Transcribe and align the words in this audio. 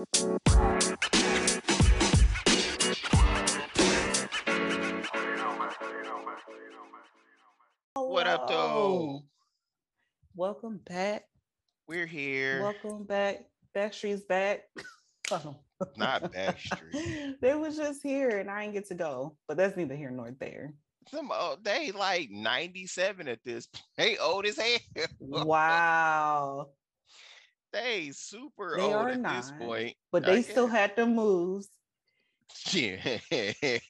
What 0.00 0.40
up, 8.26 8.48
though? 8.48 9.20
Welcome 10.34 10.80
back. 10.86 11.24
We're 11.86 12.06
here. 12.06 12.62
Welcome 12.62 13.04
back. 13.04 13.44
Backstreet's 13.76 14.22
back. 14.22 14.62
Oh. 15.32 15.54
Not 15.96 16.22
Backstreet. 16.32 17.34
they 17.40 17.54
was 17.54 17.76
just 17.76 18.02
here 18.02 18.38
and 18.38 18.50
I 18.50 18.62
didn't 18.62 18.74
get 18.74 18.88
to 18.88 18.96
go, 18.96 19.36
but 19.46 19.56
that's 19.56 19.76
neither 19.76 19.94
here 19.94 20.10
nor 20.10 20.32
there. 20.40 20.74
Some 21.08 21.30
old, 21.30 21.58
uh, 21.58 21.60
they 21.62 21.92
like 21.92 22.32
97 22.32 23.28
at 23.28 23.38
this. 23.44 23.68
They 23.96 24.18
old 24.18 24.44
as 24.46 24.58
hell. 24.58 25.06
Wow. 25.44 26.70
They 27.72 28.10
super 28.12 28.74
They 28.76 28.82
old 28.82 29.08
at 29.08 29.22
this 29.22 29.52
point. 29.58 29.94
But 30.10 30.24
they 30.24 30.42
still 30.42 30.66
had 30.66 30.96
the 30.96 31.06
moves. 31.06 31.68
Yeah. 32.72 32.96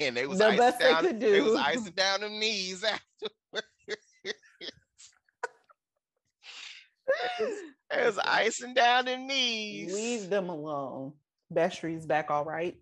and 0.01 0.17
they 0.17 0.27
was 0.27 0.39
The 0.39 0.47
icing 0.47 0.59
best 0.59 0.79
they 0.79 0.85
down, 0.91 1.05
could 1.05 1.21
They 1.21 1.41
was 1.41 1.57
icing 1.57 1.93
down 1.93 2.21
them 2.21 2.39
knees 2.39 2.85
after. 2.85 3.29
They 7.91 8.07
was 8.07 8.19
icing 8.19 8.75
down 8.75 9.07
them 9.07 9.27
knees. 9.27 9.93
Leave 9.93 10.31
them 10.31 10.49
alone. 10.49 11.15
Backstreet's 11.53 12.07
back 12.07 12.31
all 12.31 12.45
right. 12.45 12.77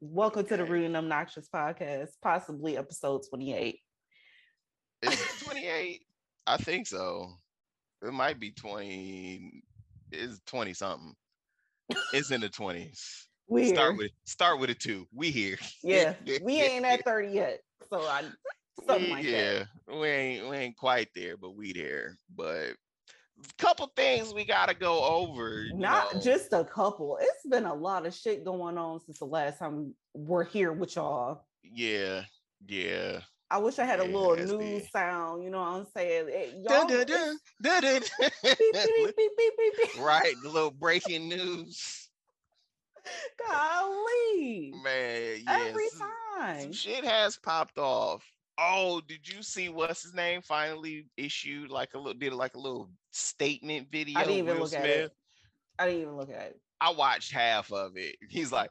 Welcome 0.00 0.46
to 0.46 0.56
the 0.56 0.62
Okay. 0.62 0.72
Rude 0.72 0.86
and 0.86 0.96
Obnoxious 0.96 1.46
podcast, 1.54 2.08
possibly 2.22 2.78
episode 2.78 3.22
28. 3.28 3.78
Is 5.02 5.12
it 5.12 5.44
28? 5.44 6.00
I 6.46 6.56
think 6.56 6.86
so. 6.86 7.34
It 8.02 8.12
might 8.12 8.40
be 8.40 8.52
20. 8.52 9.62
It's 10.12 10.40
20 10.46 10.72
something. 10.74 11.14
It's 12.12 12.30
in 12.30 12.40
the 12.40 12.48
20s. 12.48 13.24
Weird. 13.48 13.74
Start 13.74 13.96
with 13.96 14.10
start 14.24 14.60
with 14.60 14.70
a 14.70 14.74
two. 14.74 15.06
We 15.12 15.30
here. 15.32 15.58
yeah, 15.82 16.14
we 16.42 16.60
ain't 16.60 16.84
at 16.84 17.04
30 17.04 17.28
yet. 17.32 17.60
So 17.88 18.00
I 18.02 18.22
something 18.86 19.06
We- 19.06 19.10
like 19.12 19.24
yeah, 19.24 19.64
we 19.88 20.06
ain't 20.06 20.48
we 20.48 20.56
ain't 20.56 20.76
quite 20.76 21.08
there, 21.16 21.36
but 21.36 21.56
we 21.56 21.72
there. 21.72 22.16
But 22.34 22.74
couple 23.58 23.90
things 23.96 24.32
we 24.34 24.44
gotta 24.44 24.74
go 24.74 25.02
over. 25.02 25.64
Not 25.72 26.14
know. 26.14 26.20
just 26.20 26.52
a 26.52 26.62
couple. 26.64 27.18
It's 27.20 27.46
been 27.48 27.64
a 27.64 27.74
lot 27.74 28.06
of 28.06 28.14
shit 28.14 28.44
going 28.44 28.78
on 28.78 29.00
since 29.00 29.18
the 29.18 29.24
last 29.24 29.58
time 29.58 29.94
we're 30.14 30.44
here 30.44 30.72
with 30.72 30.94
y'all. 30.94 31.44
yeah, 31.64 32.22
yeah. 32.68 33.20
I 33.50 33.58
wish 33.58 33.78
I 33.78 33.84
had 33.84 33.98
a 34.00 34.04
little 34.04 34.36
that's 34.36 34.50
news 34.50 34.90
sound, 34.90 35.42
you 35.42 35.50
know 35.50 35.60
what 35.60 35.68
I'm 35.68 35.86
saying? 35.96 36.28
Eh, 36.28 36.32
it- 36.32 36.54
y'all, 36.62 36.86
dun, 36.86 37.06
dun, 37.06 37.38
dun, 37.60 37.82
dun. 37.82 38.02
beep, 38.42 38.56
beep, 38.72 39.16
beep, 39.16 39.16
beep, 39.36 39.52
beep, 39.58 39.72
beep. 39.76 40.00
right, 40.00 40.34
the 40.42 40.48
little 40.48 40.70
breaking 40.70 41.28
news. 41.28 42.08
Golly. 43.48 44.72
Man, 44.84 45.40
yeah. 45.44 45.66
Every 45.68 45.88
time. 45.98 46.60
Some 46.60 46.72
shit 46.72 47.04
has 47.04 47.36
popped 47.38 47.78
off. 47.78 48.24
Oh, 48.58 49.00
did 49.00 49.26
you 49.26 49.42
see 49.42 49.68
what's 49.68 50.02
his 50.02 50.14
name 50.14 50.42
finally 50.42 51.08
issued 51.16 51.70
like 51.70 51.94
a 51.94 51.98
little 51.98 52.14
did 52.14 52.32
like 52.34 52.54
a 52.54 52.58
little 52.60 52.90
statement 53.10 53.88
video? 53.90 54.18
I 54.18 54.24
didn't 54.24 54.38
even 54.38 54.54
Will 54.54 54.64
look 54.64 54.74
at 54.74 54.82
Smith? 54.82 55.06
it. 55.06 55.12
I 55.78 55.86
didn't 55.86 56.02
even 56.02 56.16
look 56.16 56.30
at 56.30 56.42
it. 56.42 56.60
I 56.80 56.92
watched 56.92 57.32
half 57.32 57.72
of 57.72 57.96
it. 57.96 58.16
He's 58.28 58.52
like, 58.52 58.70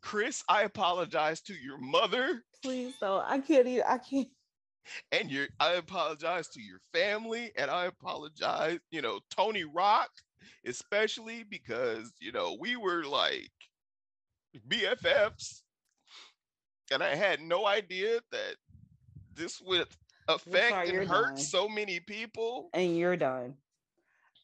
Chris, 0.00 0.42
I 0.48 0.62
apologize 0.62 1.42
to 1.42 1.54
your 1.54 1.78
mother 1.78 2.42
Please 2.66 2.94
don't. 3.00 3.24
I 3.24 3.38
can't 3.38 3.68
even 3.68 3.84
I 3.88 3.98
can't 3.98 4.26
and 5.12 5.30
your 5.30 5.46
I 5.60 5.74
apologize 5.74 6.48
to 6.48 6.60
your 6.60 6.80
family 6.92 7.52
and 7.56 7.70
I 7.70 7.86
apologize, 7.86 8.80
you 8.90 9.02
know, 9.02 9.20
Tony 9.30 9.62
Rock, 9.62 10.10
especially 10.66 11.44
because, 11.44 12.12
you 12.20 12.32
know, 12.32 12.56
we 12.58 12.74
were 12.74 13.04
like 13.04 13.52
BFFs 14.68 15.62
and 16.92 17.04
I 17.04 17.14
had 17.14 17.40
no 17.40 17.66
idea 17.68 18.18
that 18.32 18.56
this 19.32 19.60
would 19.60 19.86
affect 20.26 20.70
sorry, 20.70 20.88
and 20.88 21.08
hurt 21.08 21.36
done. 21.36 21.36
so 21.36 21.68
many 21.68 22.00
people. 22.00 22.70
and 22.74 22.98
you're 22.98 23.16
done. 23.16 23.54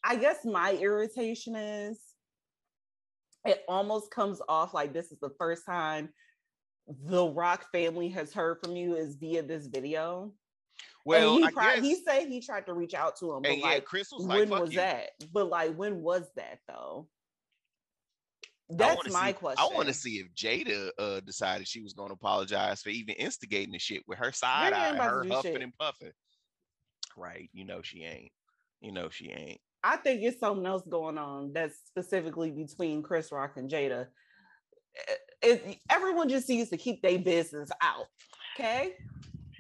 I 0.05 0.15
guess 0.15 0.45
my 0.45 0.75
irritation 0.75 1.57
is 1.57 1.99
it 3.45 3.65
almost 3.67 4.13
comes 4.13 4.41
off 4.49 4.75
like 4.75 4.93
this 4.93 5.11
is 5.11 5.19
the 5.19 5.31
first 5.39 5.67
time 5.67 6.11
the 6.87 7.27
Rock 7.27 7.71
family 7.73 8.09
has 8.11 8.33
heard 8.33 8.59
from 8.63 8.77
you 8.77 8.97
is 8.97 9.17
via 9.17 9.43
this 9.43 9.67
video. 9.67 10.33
Well, 11.05 11.37
and 11.37 11.45
he 11.45 11.51
guess, 11.51 11.81
he 11.81 11.97
said 11.97 12.29
he 12.29 12.41
tried 12.41 12.67
to 12.67 12.75
reach 12.75 12.95
out 12.95 13.17
to 13.17 13.33
him, 13.33 13.43
but 13.43 13.51
and 13.51 13.61
yeah, 13.61 13.67
like 13.67 13.85
Chris 13.85 14.11
was 14.13 14.27
when 14.27 14.49
"Fuck 14.49 14.61
was 14.61 14.71
you." 14.73 14.77
that? 14.77 15.11
But 15.33 15.49
like 15.49 15.75
when 15.75 16.03
was 16.03 16.29
that 16.37 16.59
though? 16.69 17.09
That's 18.71 19.13
my 19.13 19.29
see, 19.29 19.33
question. 19.35 19.65
I 19.71 19.75
want 19.75 19.89
to 19.89 19.95
see 19.95 20.17
if 20.17 20.35
Jada 20.35 20.91
uh, 20.99 21.21
decided 21.21 21.69
she 21.69 21.83
was 21.83 21.93
going 21.93 22.09
to 22.09 22.15
apologize 22.15 22.81
for 22.81 22.89
even 22.89 23.15
instigating 23.17 23.73
the 23.73 23.79
shit 23.79 24.03
with 24.07 24.19
her 24.19 24.33
side 24.33 24.73
eye, 24.73 24.97
her 24.97 25.25
huffing 25.29 25.55
shit. 25.55 25.63
and 25.63 25.77
puffing. 25.79 26.13
Right, 27.17 27.51
you 27.53 27.65
know 27.65 27.83
she 27.83 28.05
ain't. 28.05 28.33
You 28.81 28.93
know 28.93 29.11
she 29.11 29.31
ain't. 29.31 29.61
I 29.85 29.97
think 29.97 30.23
it's 30.23 30.39
something 30.41 30.65
else 30.65 30.85
going 30.89 31.19
on 31.19 31.53
that's 31.53 31.77
specifically 31.87 32.51
between 32.51 33.03
Chris 33.03 33.33
Rock 33.33 33.57
and 33.57 33.71
Jada. 33.71 34.07
It- 35.43 35.79
everyone 35.91 36.29
just 36.29 36.49
needs 36.49 36.71
to 36.71 36.77
keep 36.77 37.03
their 37.03 37.19
business 37.19 37.71
out. 37.81 38.07
Okay. 38.57 38.95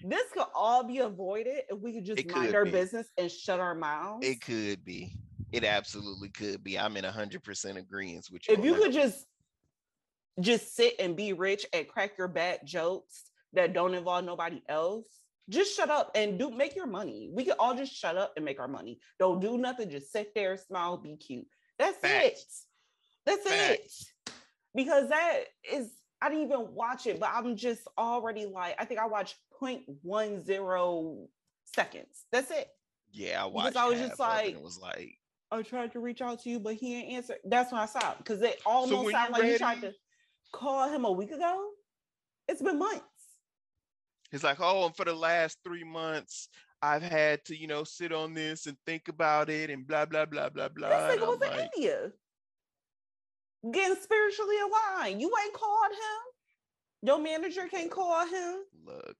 This 0.04 0.24
could 0.32 0.46
all 0.54 0.82
be 0.82 0.98
avoided 0.98 1.62
if 1.70 1.78
we 1.78 1.92
could 1.92 2.04
just 2.04 2.26
mind 2.30 2.54
our 2.54 2.64
be. 2.64 2.70
business 2.72 3.08
and 3.16 3.30
shut 3.30 3.60
our 3.60 3.74
mouths. 3.74 4.26
It 4.26 4.40
could 4.40 4.84
be. 4.84 5.12
It 5.52 5.64
absolutely 5.64 6.28
could 6.30 6.64
be. 6.64 6.78
I'm 6.78 6.96
in 6.96 7.04
hundred 7.04 7.44
percent 7.44 7.78
agreement 7.78 8.28
with 8.32 8.48
you. 8.48 8.54
if 8.54 8.64
you 8.64 8.72
that. 8.74 8.82
could 8.82 8.92
just 8.92 9.26
just 10.40 10.74
sit 10.74 10.94
and 10.98 11.14
be 11.14 11.32
rich 11.34 11.66
and 11.72 11.86
crack 11.86 12.12
your 12.18 12.26
back 12.28 12.64
jokes 12.64 13.24
that 13.52 13.74
don't 13.74 13.94
involve 13.94 14.24
nobody 14.24 14.62
else, 14.68 15.06
just 15.50 15.76
shut 15.76 15.90
up 15.90 16.10
and 16.14 16.38
do 16.38 16.50
make 16.50 16.74
your 16.74 16.86
money. 16.86 17.28
We 17.32 17.44
could 17.44 17.56
all 17.58 17.74
just 17.76 17.92
shut 17.94 18.16
up 18.16 18.32
and 18.36 18.44
make 18.44 18.58
our 18.58 18.68
money. 18.68 18.98
Don't 19.18 19.40
do 19.40 19.58
nothing. 19.58 19.90
Just 19.90 20.10
sit 20.10 20.34
there, 20.34 20.56
smile, 20.56 20.96
be 20.96 21.16
cute. 21.16 21.46
That's 21.78 21.98
it. 22.02 22.38
That's 23.26 23.42
Facts. 23.48 24.00
it. 24.02 24.21
Because 24.74 25.08
that 25.10 25.40
is, 25.70 25.90
I 26.20 26.28
didn't 26.28 26.44
even 26.46 26.74
watch 26.74 27.06
it, 27.06 27.20
but 27.20 27.30
I'm 27.32 27.56
just 27.56 27.82
already 27.98 28.46
like, 28.46 28.74
I 28.78 28.84
think 28.84 29.00
I 29.00 29.06
watched 29.06 29.36
0.10 29.60 31.26
seconds. 31.64 32.24
That's 32.30 32.50
it. 32.50 32.68
yeah, 33.12 33.44
I 33.44 33.48
because 33.48 33.52
watched. 33.52 33.76
I 33.76 33.88
was 33.88 33.98
just 33.98 34.20
of 34.20 34.20
it 34.20 34.22
and 34.22 34.46
like- 34.46 34.54
it 34.54 34.62
was 34.62 34.78
like, 34.78 35.18
I 35.50 35.60
tried 35.60 35.92
to 35.92 36.00
reach 36.00 36.22
out 36.22 36.42
to 36.44 36.48
you, 36.50 36.58
but 36.58 36.74
he 36.76 36.94
didn't 36.94 37.10
answer. 37.12 37.34
That's 37.44 37.70
when 37.72 37.80
I 37.82 37.84
stopped 37.84 38.18
because 38.18 38.40
it 38.40 38.62
almost 38.64 39.04
when 39.04 39.12
sounded 39.12 39.32
like 39.38 39.50
you 39.52 39.58
tried 39.58 39.82
to 39.82 39.92
call 40.50 40.88
him 40.88 41.04
a 41.04 41.12
week 41.12 41.30
ago. 41.30 41.68
It's 42.48 42.62
been 42.62 42.78
months. 42.78 43.02
it's 44.32 44.42
like, 44.42 44.58
oh, 44.60 44.86
and 44.86 44.96
for 44.96 45.04
the 45.04 45.12
last 45.12 45.58
three 45.62 45.84
months, 45.84 46.48
I've 46.80 47.02
had 47.02 47.44
to, 47.44 47.56
you 47.56 47.66
know, 47.66 47.84
sit 47.84 48.12
on 48.12 48.32
this 48.32 48.66
and 48.66 48.78
think 48.86 49.08
about 49.08 49.50
it 49.50 49.68
and 49.68 49.86
blah 49.86 50.06
blah 50.06 50.24
blah 50.24 50.48
blah 50.48 50.68
blah. 50.70 50.88
This 50.88 51.18
nigga 51.18 51.26
was 51.26 51.38
I'm 51.42 51.52
in 51.52 51.58
like, 51.58 51.70
India 51.76 52.12
getting 53.70 53.96
spiritually 54.00 54.56
aligned. 54.58 55.20
You 55.20 55.30
ain't 55.44 55.54
called 55.54 55.92
him. 55.92 57.08
Your 57.08 57.18
manager 57.18 57.68
can't 57.68 57.90
call 57.90 58.26
him. 58.26 58.56
look 58.84 59.16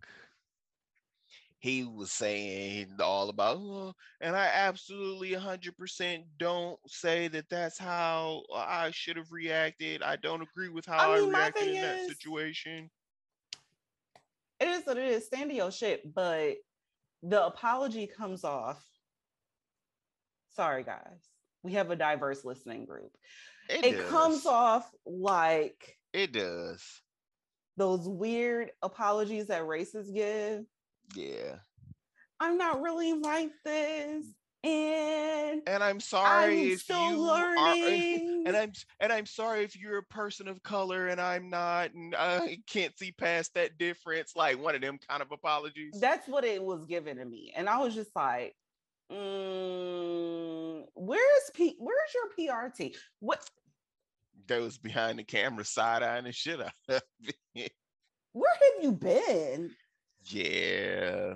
he 1.59 1.85
was 1.85 2.11
saying 2.11 2.89
all 3.01 3.29
about 3.29 3.57
"Oh, 3.57 3.93
and 4.21 4.35
i 4.35 4.47
absolutely 4.47 5.31
100% 5.31 6.25
don't 6.37 6.79
say 6.89 7.29
that 7.29 7.49
that's 7.49 7.79
how 7.79 8.43
i 8.53 8.91
should 8.91 9.17
have 9.17 9.31
reacted 9.31 10.03
i 10.03 10.17
don't 10.17 10.43
agree 10.43 10.69
with 10.71 10.85
how 10.87 10.99
i, 11.13 11.17
I 11.17 11.21
mean, 11.21 11.31
my 11.31 11.39
reacted 11.39 11.69
in 11.69 11.75
that 11.81 11.99
is- 12.01 12.09
situation 12.09 12.91
It 14.59 14.69
is 14.69 14.85
what 14.87 14.97
it 14.99 15.05
is. 15.09 15.27
Stand 15.27 15.51
to 15.51 15.57
your 15.57 15.71
shit, 15.73 16.13
but 16.15 16.55
the 17.23 17.47
apology 17.47 18.07
comes 18.07 18.45
off. 18.45 18.81
Sorry, 20.55 20.85
guys. 20.85 21.19
We 21.65 21.73
have 21.73 21.91
a 21.91 21.97
diverse 21.97 22.45
listening 22.45 22.85
group. 22.87 23.11
It, 23.69 23.85
It 23.85 24.09
comes 24.09 24.47
off 24.47 24.91
like 25.07 25.97
it 26.13 26.33
does 26.33 26.83
those 27.77 28.07
weird 28.07 28.71
apologies 28.83 29.47
that 29.47 29.63
racists 29.63 30.13
give. 30.15 30.65
yeah 31.17 31.57
I'm 32.41 32.59
not 32.59 32.83
really 32.83 33.13
like 33.13 33.51
this. 33.65 34.25
And 34.65 35.61
and 35.67 35.83
i'm 35.83 35.99
sorry 35.99 36.61
I'm 36.67 36.71
if 36.71 36.83
still 36.83 37.11
you 37.11 37.17
learning. 37.17 38.45
are 38.47 38.49
and 38.49 38.57
i'm 38.57 38.73
and 39.01 39.13
i'm 39.13 39.27
sorry 39.27 39.65
if 39.65 39.77
you're 39.77 39.99
a 39.99 40.03
person 40.05 40.47
of 40.47 40.63
color 40.63 41.09
and 41.09 41.21
i'm 41.21 41.51
not 41.51 41.93
and 41.95 42.15
i 42.15 42.59
can't 42.69 42.97
see 42.97 43.11
past 43.11 43.55
that 43.55 43.77
difference 43.77 44.37
like 44.37 44.63
one 44.63 44.77
of 44.77 44.81
them 44.81 45.01
kind 45.09 45.21
of 45.21 45.33
apologies 45.33 45.99
That's 46.01 46.29
what 46.29 46.45
it 46.45 46.63
was 46.63 46.85
given 46.87 47.17
to 47.17 47.25
me. 47.25 47.53
And 47.57 47.69
I 47.69 47.79
was 47.79 47.93
just 47.93 48.15
like, 48.15 48.55
mm, 49.13 50.85
where's 50.95 51.51
P 51.55 51.77
where's 51.79 52.15
your 52.15 52.29
PRT? 52.71 52.95
What 53.21 53.49
that 54.49 54.61
was 54.61 54.79
behind 54.79 55.19
the 55.19 55.25
camera 55.25 55.65
side-eyeing 55.65 56.25
the 56.25 56.33
shit 56.33 56.61
out 56.61 56.73
of 56.89 57.03
it. 57.55 57.73
where 58.33 58.53
have 58.55 58.83
you 58.85 58.93
been? 58.93 59.71
Yeah. 60.25 61.35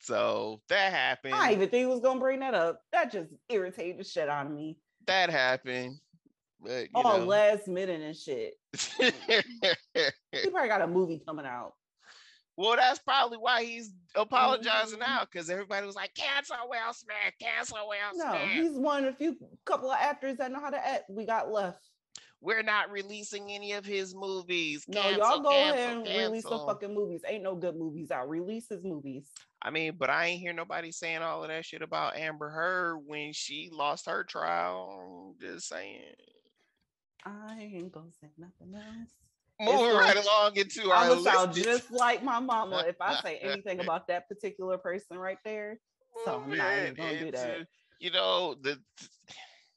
So 0.00 0.60
that 0.68 0.92
happened. 0.92 1.34
I 1.34 1.52
even 1.52 1.68
think 1.68 1.80
he 1.82 1.86
was 1.86 2.00
gonna 2.00 2.20
bring 2.20 2.40
that 2.40 2.54
up. 2.54 2.80
That 2.92 3.12
just 3.12 3.30
irritated 3.48 3.98
the 3.98 4.04
shit 4.04 4.28
out 4.28 4.46
of 4.46 4.52
me. 4.52 4.76
That 5.06 5.30
happened. 5.30 5.98
But 6.60 6.82
you 6.84 6.88
All 6.94 7.18
know. 7.18 7.24
last 7.24 7.68
minute 7.68 8.00
and 8.00 8.16
shit. 8.16 8.54
He 10.34 10.48
probably 10.50 10.68
got 10.68 10.80
a 10.80 10.86
movie 10.86 11.22
coming 11.26 11.44
out. 11.46 11.74
Well, 12.56 12.76
that's 12.76 12.98
probably 12.98 13.38
why 13.38 13.64
he's 13.64 13.92
apologizing 14.14 14.98
Mhm. 14.98 15.06
now 15.06 15.24
because 15.24 15.48
everybody 15.48 15.86
was 15.86 15.96
like, 15.96 16.14
cancel 16.14 16.56
Will 16.68 16.92
Smith, 16.92 17.34
cancel 17.40 17.88
Will 17.88 18.16
No, 18.16 18.36
he's 18.46 18.72
one 18.72 19.04
of 19.04 19.14
a 19.14 19.16
few 19.16 19.36
couple 19.64 19.90
of 19.90 19.98
actors 19.98 20.36
that 20.36 20.52
know 20.52 20.60
how 20.60 20.70
to 20.70 20.86
act 20.86 21.08
we 21.08 21.24
got 21.24 21.50
left. 21.50 21.88
We're 22.40 22.64
not 22.64 22.90
releasing 22.90 23.52
any 23.52 23.72
of 23.72 23.86
his 23.86 24.16
movies. 24.16 24.84
No, 24.88 25.00
Cancel, 25.00 25.18
y'all 25.18 25.40
go 25.42 25.50
cancel, 25.50 25.74
ahead 25.74 26.06
and 26.08 26.26
release 26.26 26.42
the 26.42 26.58
fucking 26.58 26.92
movies. 26.92 27.22
Ain't 27.24 27.44
no 27.44 27.54
good 27.54 27.76
movies 27.76 28.10
out. 28.10 28.28
Release 28.28 28.68
his 28.68 28.82
movies. 28.82 29.30
I 29.62 29.70
mean, 29.70 29.94
but 29.96 30.10
I 30.10 30.26
ain't 30.26 30.40
hear 30.40 30.52
nobody 30.52 30.90
saying 30.90 31.22
all 31.22 31.44
of 31.44 31.48
that 31.50 31.64
shit 31.64 31.82
about 31.82 32.16
Amber 32.16 32.50
Heard 32.50 32.98
when 33.06 33.32
she 33.32 33.70
lost 33.72 34.06
her 34.06 34.24
trial. 34.24 35.34
I'm 35.38 35.40
just 35.40 35.68
saying. 35.68 36.14
I 37.24 37.58
ain't 37.60 37.92
gonna 37.92 38.10
say 38.20 38.28
nothing 38.36 38.74
else. 38.74 39.12
Moving 39.60 39.76
gonna- 39.76 39.98
right 39.98 40.16
along 40.16 40.56
into 40.56 40.90
our 40.90 40.96
I'm 40.96 41.08
gonna 41.08 41.22
sound 41.22 41.54
just 41.54 41.90
like 41.90 42.22
my 42.22 42.40
mama 42.40 42.84
if 42.86 42.96
I 43.00 43.20
say 43.20 43.38
anything 43.42 43.80
about 43.80 44.08
that 44.08 44.28
particular 44.28 44.78
person 44.78 45.18
right 45.18 45.38
there. 45.44 45.78
So 46.24 46.42
I'm 46.44 46.56
not 46.56 46.78
even 46.78 46.94
gonna 46.94 47.18
do 47.18 47.30
that. 47.32 47.66
You 48.00 48.10
know 48.10 48.54
the. 48.60 48.78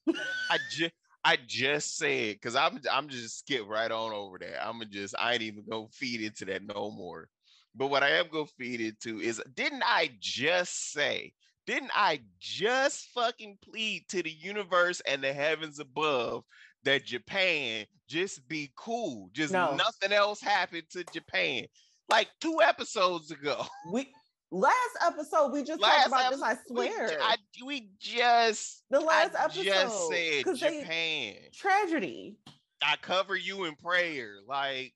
I 0.49 0.57
just. 0.71 0.93
I 1.27 1.39
just 1.47 1.97
said 1.97 2.35
because 2.35 2.55
I'm 2.55 2.79
I'm 2.91 3.09
just 3.09 3.39
skip 3.39 3.67
right 3.67 3.91
on 3.91 4.13
over 4.13 4.37
that. 4.37 4.63
I'm 4.63 4.73
gonna 4.73 4.85
just 4.85 5.15
I 5.17 5.33
ain't 5.33 5.41
even 5.41 5.63
gonna 5.67 5.87
feed 5.91 6.21
into 6.21 6.45
that 6.45 6.61
no 6.61 6.91
more. 6.91 7.29
But 7.73 7.87
what 7.87 8.03
I 8.03 8.09
am 8.11 8.27
gonna 8.31 8.45
feed 8.59 8.79
into 8.79 9.19
is 9.19 9.41
didn't 9.55 9.81
I 9.83 10.11
just 10.19 10.93
say, 10.93 11.33
didn't 11.65 11.89
I 11.95 12.21
just 12.39 13.07
fucking 13.15 13.57
plead 13.63 14.05
to 14.09 14.21
the 14.21 14.29
universe 14.29 15.01
and 15.07 15.23
the 15.23 15.33
heavens 15.33 15.79
above 15.79 16.43
that 16.85 17.05
Japan 17.05 17.85
just 18.07 18.47
be 18.47 18.71
cool? 18.77 19.29
Just 19.33 19.51
No. 19.53 19.75
nothing 19.75 20.11
else 20.13 20.39
happened 20.41 20.83
to 20.91 21.03
Japan. 21.13 21.65
Like 22.09 22.27
two 22.39 22.59
episodes 22.63 23.31
ago. 23.31 23.65
We 23.91 24.07
last 24.51 24.75
episode 25.05 25.51
we 25.51 25.63
just 25.63 25.81
Last 25.81 25.95
talked 25.95 26.07
about 26.07 26.31
this. 26.31 26.41
I 26.41 26.51
episode, 26.51 26.63
we 26.77 26.87
swear. 26.91 27.17
I, 27.21 27.35
we 27.65 27.89
just 27.99 28.83
the 28.91 28.99
last 28.99 29.35
I 29.35 29.45
episode. 29.45 29.63
just 29.63 30.07
said 30.09 30.45
'cause 30.45 30.59
they- 30.59 30.79
Japan. 30.81 31.35
tragedy. 31.53 32.37
I 32.83 32.95
cover 33.01 33.35
you 33.35 33.65
in 33.65 33.75
prayer. 33.75 34.35
Like 34.47 34.93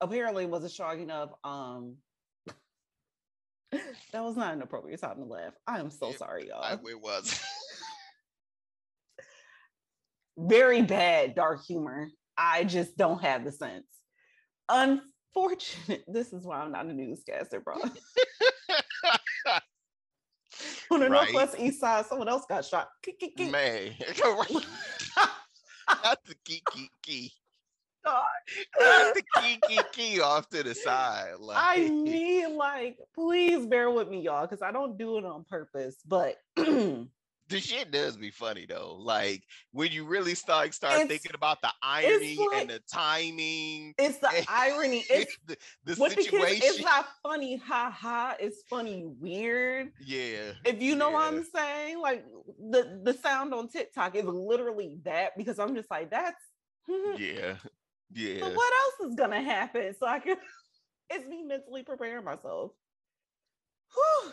Apparently 0.00 0.46
was 0.46 0.64
a 0.64 0.68
strong 0.68 1.00
enough. 1.00 1.30
Um 1.44 1.96
that 3.70 4.22
was 4.22 4.36
not 4.36 4.52
an 4.54 4.62
appropriate 4.62 5.00
time 5.00 5.16
to 5.16 5.24
laugh. 5.24 5.52
I 5.66 5.78
am 5.80 5.90
so 5.90 6.10
It- 6.10 6.18
sorry, 6.18 6.48
y'all. 6.48 6.62
I, 6.62 6.72
it 6.74 7.00
was. 7.00 7.38
Very 10.36 10.82
bad 10.82 11.34
dark 11.34 11.64
humor. 11.64 12.08
I 12.36 12.64
just 12.64 12.96
don't 12.96 13.22
have 13.22 13.44
the 13.44 13.52
sense. 13.52 13.86
Unfortunate. 14.68 16.04
This 16.08 16.32
is 16.32 16.44
why 16.44 16.58
I'm 16.60 16.72
not 16.72 16.86
a 16.86 16.92
newscaster, 16.92 17.60
bro. 17.60 17.74
On 20.90 21.00
the 21.00 21.08
Right. 21.08 21.32
Northwest 21.32 21.56
East 21.58 21.80
Side, 21.80 22.04
someone 22.06 22.28
else 22.28 22.44
got 22.48 22.64
shot. 22.64 22.88
Man. 23.38 23.94
The 26.24 26.34
key 26.44 26.62
key 26.72 26.88
key. 27.02 27.32
The 28.04 29.22
key 29.36 29.58
key 29.68 29.80
key 29.92 30.20
off 30.20 30.48
to 30.50 30.62
the 30.62 30.74
side. 30.74 31.34
Like 31.38 31.56
I 31.58 31.88
mean, 31.88 32.56
like, 32.56 32.98
please 33.14 33.66
bear 33.66 33.90
with 33.90 34.08
me, 34.08 34.20
y'all, 34.20 34.42
because 34.46 34.62
I 34.62 34.72
don't 34.72 34.96
do 34.98 35.18
it 35.18 35.24
on 35.24 35.44
purpose. 35.44 35.96
But 36.06 36.36
the 37.52 37.60
shit 37.60 37.90
does 37.90 38.16
be 38.16 38.30
funny 38.30 38.66
though. 38.68 38.96
Like 38.98 39.42
when 39.72 39.92
you 39.92 40.04
really 40.04 40.34
start 40.34 40.74
start 40.74 40.94
It's- 40.94 41.08
thinking 41.08 41.32
about 41.34 41.62
the 41.62 41.70
irony 41.82 42.36
like- 42.36 42.60
and 42.62 42.70
the 42.70 42.80
timing, 42.92 43.94
it's 43.98 44.18
the 44.18 44.44
irony. 44.48 45.04
It's 45.10 45.36
the, 45.46 45.56
the 45.84 45.94
situation. 45.96 46.60
kids, 46.60 46.76
it's 46.76 46.84
not 46.84 47.06
funny, 47.22 47.56
ha 47.56 47.90
ha. 47.96 48.34
It's 48.40 48.62
funny, 48.68 49.04
weird. 49.20 49.92
yeah. 50.04 50.52
If 50.64 50.82
you 50.82 50.96
know 50.96 51.10
what 51.10 51.32
I'm 51.32 51.44
saying, 51.44 52.00
like 52.00 52.24
the 52.70 53.00
the 53.04 53.14
sound 53.14 53.54
on 53.54 53.68
TikTok 53.68 54.16
is 54.16 54.24
literally 54.24 54.98
that 55.04 55.36
because 55.36 55.58
I'm 55.58 55.74
just 55.74 55.90
like, 55.90 56.10
that's 56.10 56.42
Yeah. 57.16 57.56
Yeah. 58.14 58.40
So 58.40 58.50
what 58.50 58.72
else 58.82 59.10
is 59.10 59.14
gonna 59.16 59.40
happen? 59.42 59.94
So 59.98 60.06
I 60.06 60.18
can 60.18 60.36
it's 61.10 61.26
me 61.26 61.42
mentally 61.44 61.82
preparing 61.82 62.24
myself. 62.24 62.72
Whew. 63.94 64.32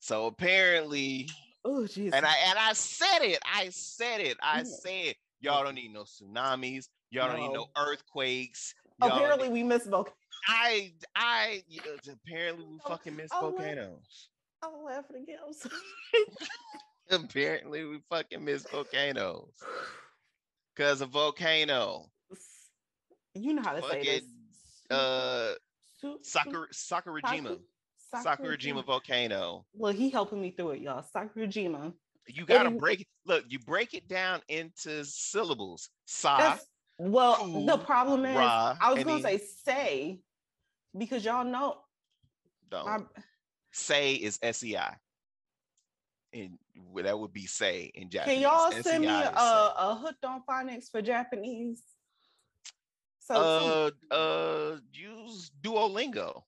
So 0.00 0.26
apparently, 0.26 1.28
Oh 1.64 1.82
jeez. 1.82 2.10
and 2.12 2.26
I 2.26 2.34
and 2.48 2.58
I 2.58 2.72
said 2.72 3.20
it. 3.22 3.38
I 3.44 3.68
said 3.70 4.20
it. 4.20 4.36
I 4.42 4.58
Yeah. 4.58 4.64
said 4.64 5.14
y'all 5.40 5.64
don't 5.64 5.74
need 5.76 5.92
no 5.92 6.02
tsunamis. 6.04 6.88
Y'all 7.10 7.28
don't 7.28 7.40
need 7.40 7.48
no 7.52 7.68
No. 7.76 7.82
earthquakes. 7.82 8.74
y'all 9.00 9.10
apparently 9.12 9.48
need- 9.48 9.54
we 9.54 9.62
missed 9.62 9.86
volcano. 9.86 10.16
I 10.48 10.92
I 11.14 11.62
apparently 12.26 12.64
we 12.64 12.78
fucking 12.86 13.14
miss 13.14 13.30
well. 13.30 13.52
volcanoes. 13.52 14.28
I'm 14.62 14.82
laughing 14.84 15.22
again. 15.22 15.38
I'm 15.46 15.52
sorry. 15.52 15.74
Apparently 17.10 17.84
we 17.84 18.00
fucking 18.08 18.44
miss 18.44 18.62
volcanoes. 18.70 19.52
Cause 20.76 21.00
a 21.00 21.06
volcano. 21.06 22.10
you 23.34 23.52
know 23.54 23.62
how 23.62 23.74
to 23.74 23.82
say 23.88 24.02
this. 24.02 24.22
Uh 24.90 25.52
Su- 26.00 26.18
su- 26.22 26.66
Sakura 26.72 27.20
Sakurajima. 28.14 28.24
Sakurajima 28.24 28.84
volcano. 28.86 29.64
Look, 29.74 29.96
he 29.96 30.10
helping 30.10 30.40
me 30.40 30.50
through 30.50 30.72
it, 30.72 30.80
y'all. 30.82 31.04
Sakurajima. 31.14 31.92
You 32.28 32.46
gotta 32.46 32.70
break 32.70 33.00
it. 33.02 33.06
Look, 33.26 33.44
you 33.48 33.58
break 33.58 33.94
it 33.94 34.08
down 34.08 34.40
into 34.48 35.04
syllables. 35.04 35.88
Sa, 36.06 36.56
well, 36.98 37.64
the 37.66 37.78
problem 37.78 38.24
is 38.24 38.36
Ra, 38.36 38.76
I 38.80 38.92
was 38.92 39.02
gonna 39.02 39.20
then- 39.20 39.38
say 39.40 39.44
say 39.64 40.20
because 40.96 41.24
y'all 41.24 41.44
know 41.44 41.78
don't. 42.70 42.84
my, 42.86 42.98
say 43.72 44.14
is 44.14 44.38
S-E-I. 44.42 44.96
And 46.34 46.58
that 46.96 47.18
would 47.18 47.32
be 47.32 47.46
say 47.46 47.90
in 47.94 48.08
Japanese. 48.08 48.34
Can 48.34 48.42
y'all 48.42 48.70
send 48.70 49.02
me 49.02 49.08
a, 49.08 49.28
a 49.76 49.98
hooked 50.00 50.24
on 50.24 50.42
phonics 50.48 50.90
for 50.90 51.02
Japanese? 51.02 51.82
So, 53.20 53.90
uh 54.10 54.14
uh 54.14 54.76
use 54.92 55.50
Duolingo. 55.60 56.42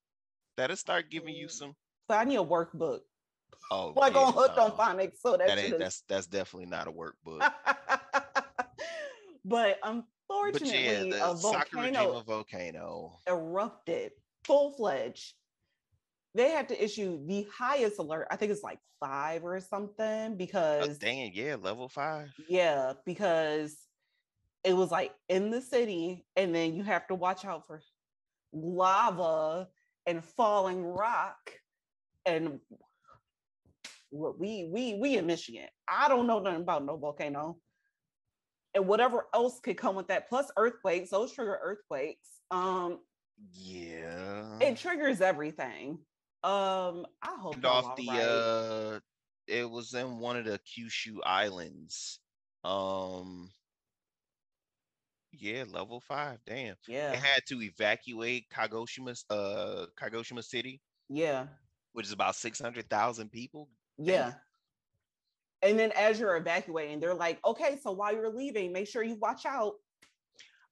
That'll 0.57 0.77
start 0.77 1.11
giving 1.11 1.35
you 1.35 1.47
Mm. 1.47 1.51
some 1.51 1.75
so 2.11 2.17
I 2.17 2.25
need 2.25 2.37
a 2.37 2.45
workbook. 2.45 3.01
oh 3.71 3.93
Like 3.97 4.15
yeah, 4.15 4.21
on 4.21 4.33
hooked 4.33 4.59
on 4.59 4.73
phonics. 4.73 5.19
So 5.19 5.33
that, 5.33 5.47
that 5.49 5.59
ain't 5.59 5.79
that's 5.79 6.03
that's 6.03 6.27
definitely 6.27 6.69
not 6.69 6.87
a 6.89 6.93
workbook. 6.93 7.41
but 9.45 9.45
but 9.45 9.79
yeah, 9.83 9.83
unfortunately, 9.83 11.11
a 11.13 11.35
volcano 11.35 12.21
volcano. 12.23 13.19
erupted 13.27 14.13
full 14.45 14.73
fledged. 14.73 15.35
They 16.35 16.51
had 16.51 16.69
to 16.69 16.85
issue 16.85 17.25
the 17.27 17.47
highest 17.57 17.99
alert. 17.99 18.27
I 18.31 18.37
think 18.37 18.51
it's 18.53 18.63
like 18.63 18.81
five 19.01 19.45
or 19.45 19.61
something 19.61 20.37
because 20.37 20.83
Oh, 20.83 20.85
because 20.85 20.99
dang, 20.99 21.33
yeah, 21.35 21.57
level 21.57 21.89
five. 21.89 22.33
Yeah, 22.49 22.95
because 23.07 23.77
it 24.65 24.75
was 24.75 24.91
like 24.91 25.15
in 25.29 25.51
the 25.51 25.61
city, 25.61 26.27
and 26.37 26.55
then 26.55 26.75
you 26.75 26.83
have 26.83 27.07
to 27.09 27.15
watch 27.15 27.45
out 27.45 27.67
for 27.67 27.83
lava 28.53 29.69
and 30.07 30.25
falling 30.25 30.85
rock. 30.85 31.53
And 32.27 32.61
we 34.11 34.69
we 34.73 34.95
we 34.95 35.17
in 35.17 35.27
Michigan. 35.27 35.67
I 35.89 36.09
don't 36.09 36.27
know 36.27 36.39
nothing 36.39 36.63
about 36.63 36.85
no 36.85 36.97
volcano. 36.97 37.59
And 38.75 38.89
whatever 38.89 39.27
else 39.35 39.61
could 39.61 39.77
come 39.77 39.95
with 39.95 40.09
that, 40.09 40.29
plus 40.29 40.51
earthquakes, 40.57 41.11
those 41.11 41.33
trigger 41.33 41.59
earthquakes. 41.63 42.29
Um, 42.51 43.01
Yeah. 43.53 44.59
it 44.61 44.77
triggers 44.79 45.21
everything. 45.21 45.99
Um, 46.43 47.07
I 47.23 47.37
hope 47.39 47.55
and 47.55 47.65
off 47.65 47.97
the 47.97 48.09
alright. 48.09 48.23
uh 48.27 49.01
it 49.47 49.69
was 49.69 49.93
in 49.95 50.19
one 50.19 50.37
of 50.37 50.45
the 50.45 50.59
Kyushu 50.61 51.19
islands. 51.25 52.19
Um 52.65 53.51
yeah, 55.41 55.65
level 55.71 56.01
five. 56.01 56.39
Damn. 56.47 56.77
yeah, 56.89 57.11
They 57.11 57.17
had 57.17 57.43
to 57.49 57.63
evacuate 57.63 58.47
Kagoshima 58.55 59.23
uh 59.31 59.87
Kagoshima 60.01 60.43
City, 60.45 60.81
yeah. 61.09 61.47
which 61.93 62.07
is 62.07 62.13
about 62.13 62.37
600,000 62.37 63.31
people. 63.31 63.69
Yeah. 63.99 64.33
And 65.63 65.79
then 65.79 65.93
as 65.97 66.21
you're 66.21 66.37
evacuating, 66.37 67.01
they're 67.01 67.15
like, 67.15 67.39
okay, 67.45 67.79
so 67.83 67.93
while 67.93 68.13
you're 68.13 68.29
leaving, 68.29 68.73
make 68.73 68.87
sure 68.87 69.03
you 69.03 69.17
watch 69.17 69.47
out. 69.47 69.75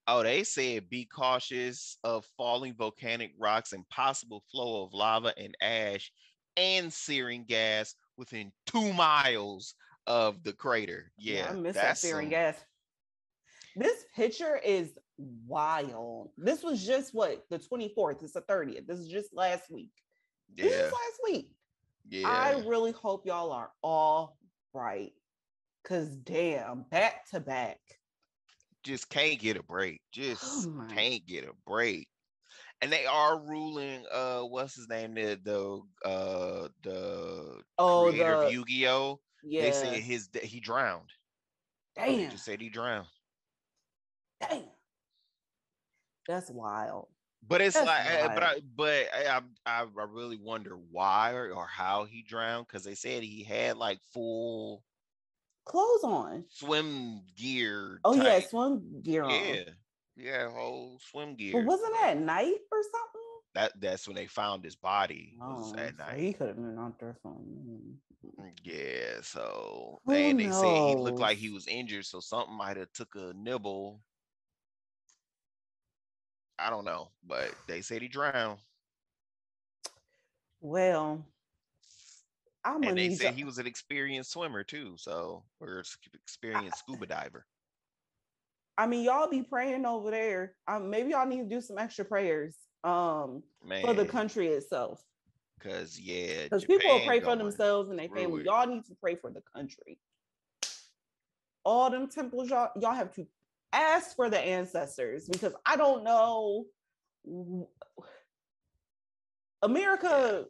Oh, 0.08 0.22
they 0.22 0.42
said 0.44 0.90
be 0.90 1.04
cautious 1.06 1.96
of 2.02 2.26
falling 2.36 2.74
volcanic 2.74 3.32
rocks 3.38 3.72
and 3.72 3.88
possible 3.88 4.42
flow 4.50 4.84
of 4.84 4.92
lava 4.92 5.32
and 5.38 5.54
ash 5.62 6.10
and 6.56 6.92
searing 6.92 7.44
gas 7.44 7.94
within 8.16 8.52
two 8.66 8.92
miles 8.92 9.74
of 10.06 10.42
the 10.42 10.52
crater. 10.52 11.12
Yeah, 11.16 11.46
I 11.50 11.54
miss 11.54 11.76
that 11.76 11.96
searing 11.96 12.26
some- 12.26 12.30
gas. 12.30 12.64
This 13.74 14.04
picture 14.14 14.56
is 14.56 14.98
wild. 15.18 16.32
This 16.36 16.62
was 16.62 16.84
just 16.84 17.14
what 17.14 17.48
the 17.50 17.58
24th. 17.58 18.22
It's 18.22 18.32
the 18.34 18.42
30th. 18.42 18.86
This 18.86 18.98
is 18.98 19.08
just 19.08 19.32
last 19.34 19.70
week. 19.70 19.92
Yeah. 20.54 20.64
This 20.64 20.74
is 20.74 20.92
last 20.92 21.20
week. 21.24 21.56
yeah. 22.08 22.28
I 22.28 22.52
really 22.52 22.92
hope 22.92 23.26
y'all 23.26 23.52
are 23.52 23.72
all 23.82 24.38
right. 24.74 25.12
Cause 25.84 26.16
damn, 26.16 26.84
back 26.84 27.28
to 27.30 27.40
back. 27.40 27.80
just 28.82 29.08
can't 29.08 29.38
get 29.40 29.56
a 29.56 29.62
break. 29.62 30.00
Just 30.12 30.68
Oh 30.68 30.86
can't 30.88 31.24
get 31.26 31.44
a 31.44 31.52
break. 31.66 32.08
And 32.80 32.92
they 32.92 33.06
are 33.06 33.40
ruling 33.40 34.06
uh 34.12 34.42
what's 34.42 34.74
his 34.76 34.88
name? 34.88 35.14
The 35.14 35.40
the 35.42 35.82
uh 36.08 36.68
the 36.82 37.62
Oh, 37.78 38.12
creator 38.12 38.34
the 38.36 38.46
of 38.46 38.52
Yu-Gi-Oh! 38.52 39.20
yeah. 39.42 39.60
They 39.60 39.72
said 39.72 40.02
his 40.02 40.28
he 40.42 40.60
drowned. 40.60 41.10
They 41.96 42.04
Damn, 42.16 42.30
just 42.30 42.44
said 42.44 42.60
he 42.60 42.68
drowned. 42.70 43.08
Damn. 44.48 44.62
That's 46.28 46.50
wild. 46.50 47.08
But 47.46 47.60
it's 47.60 47.74
That's 47.74 47.86
like, 47.86 48.06
uh, 48.06 48.34
but 48.34 48.42
I, 48.44 48.54
but 48.76 49.06
I, 49.12 49.40
I, 49.66 49.82
I 49.82 50.04
really 50.08 50.38
wonder 50.40 50.76
why 50.90 51.32
or, 51.32 51.50
or 51.52 51.66
how 51.66 52.04
he 52.04 52.22
drowned 52.22 52.66
because 52.68 52.84
they 52.84 52.94
said 52.94 53.24
he 53.24 53.42
had 53.42 53.76
like 53.76 53.98
full 54.14 54.84
Clothes 55.64 56.04
on. 56.04 56.44
swim 56.50 57.22
gear. 57.36 57.98
Oh 58.04 58.14
yeah, 58.14 58.40
swim 58.40 59.02
gear 59.02 59.24
on. 59.24 59.30
yeah, 59.30 59.62
yeah, 60.16 60.50
whole 60.50 61.00
swim 61.10 61.34
gear. 61.34 61.52
But 61.54 61.64
wasn't 61.64 61.94
that 61.94 62.10
at 62.10 62.20
night 62.20 62.58
or 62.70 62.78
something? 62.82 63.22
that 63.54 63.72
that's 63.80 64.06
when 64.06 64.16
they 64.16 64.26
found 64.26 64.64
his 64.64 64.76
body 64.76 65.36
Oh, 65.42 65.74
at 65.76 65.96
so 65.98 66.04
night. 66.04 66.18
he 66.18 66.32
could 66.32 66.48
have 66.48 66.56
been 66.56 66.78
out 66.78 66.98
there 66.98 67.16
something. 67.22 67.96
Yeah, 68.62 69.20
so 69.22 70.00
and 70.08 70.38
they 70.40 70.50
said 70.50 70.88
he 70.88 70.94
looked 70.96 71.18
like 71.18 71.36
he 71.38 71.50
was 71.50 71.66
injured, 71.66 72.06
so 72.06 72.20
something 72.20 72.56
might 72.56 72.76
have 72.76 72.92
took 72.92 73.14
a 73.16 73.32
nibble. 73.36 74.00
I 76.62 76.70
don't 76.70 76.84
know, 76.84 77.08
but 77.26 77.54
they 77.66 77.80
said 77.80 78.02
he 78.02 78.08
drowned, 78.08 78.58
Well, 80.60 81.24
I'm 82.64 82.74
gonna 82.74 82.88
and 82.90 82.98
they 82.98 83.14
said 83.14 83.34
he 83.34 83.44
was 83.44 83.58
an 83.58 83.66
experienced 83.66 84.30
swimmer 84.30 84.62
too, 84.62 84.94
so 84.96 85.42
or 85.60 85.82
experienced 86.14 86.78
scuba 86.78 87.06
diver. 87.06 87.46
I 88.78 88.86
mean, 88.86 89.04
y'all 89.04 89.28
be 89.28 89.42
praying 89.42 89.84
over 89.84 90.10
there. 90.10 90.54
Um, 90.68 90.88
maybe 90.88 91.10
y'all 91.10 91.26
need 91.26 91.48
to 91.48 91.48
do 91.48 91.60
some 91.60 91.78
extra 91.78 92.04
prayers 92.04 92.54
um 92.84 93.42
for 93.80 93.94
the 93.94 94.04
country 94.04 94.48
itself. 94.48 95.04
because 95.58 95.98
yeah, 95.98 96.44
Because 96.44 96.64
people 96.64 96.90
will 96.90 97.06
pray 97.06 97.20
for 97.20 97.36
themselves 97.36 97.90
and 97.90 97.98
their 97.98 98.08
family. 98.08 98.44
Y'all 98.44 98.66
need 98.66 98.84
to 98.86 98.94
pray 99.00 99.16
for 99.16 99.30
the 99.30 99.42
country. 99.54 99.98
All 101.64 101.90
them 101.90 102.08
temples, 102.08 102.50
y'all, 102.50 102.70
y'all 102.80 102.92
have 102.92 103.12
to 103.14 103.26
ask 103.72 104.14
for 104.16 104.28
the 104.30 104.38
ancestors 104.38 105.28
because 105.28 105.54
I 105.66 105.76
don't 105.76 106.04
know. 106.04 106.66
America, 109.62 110.46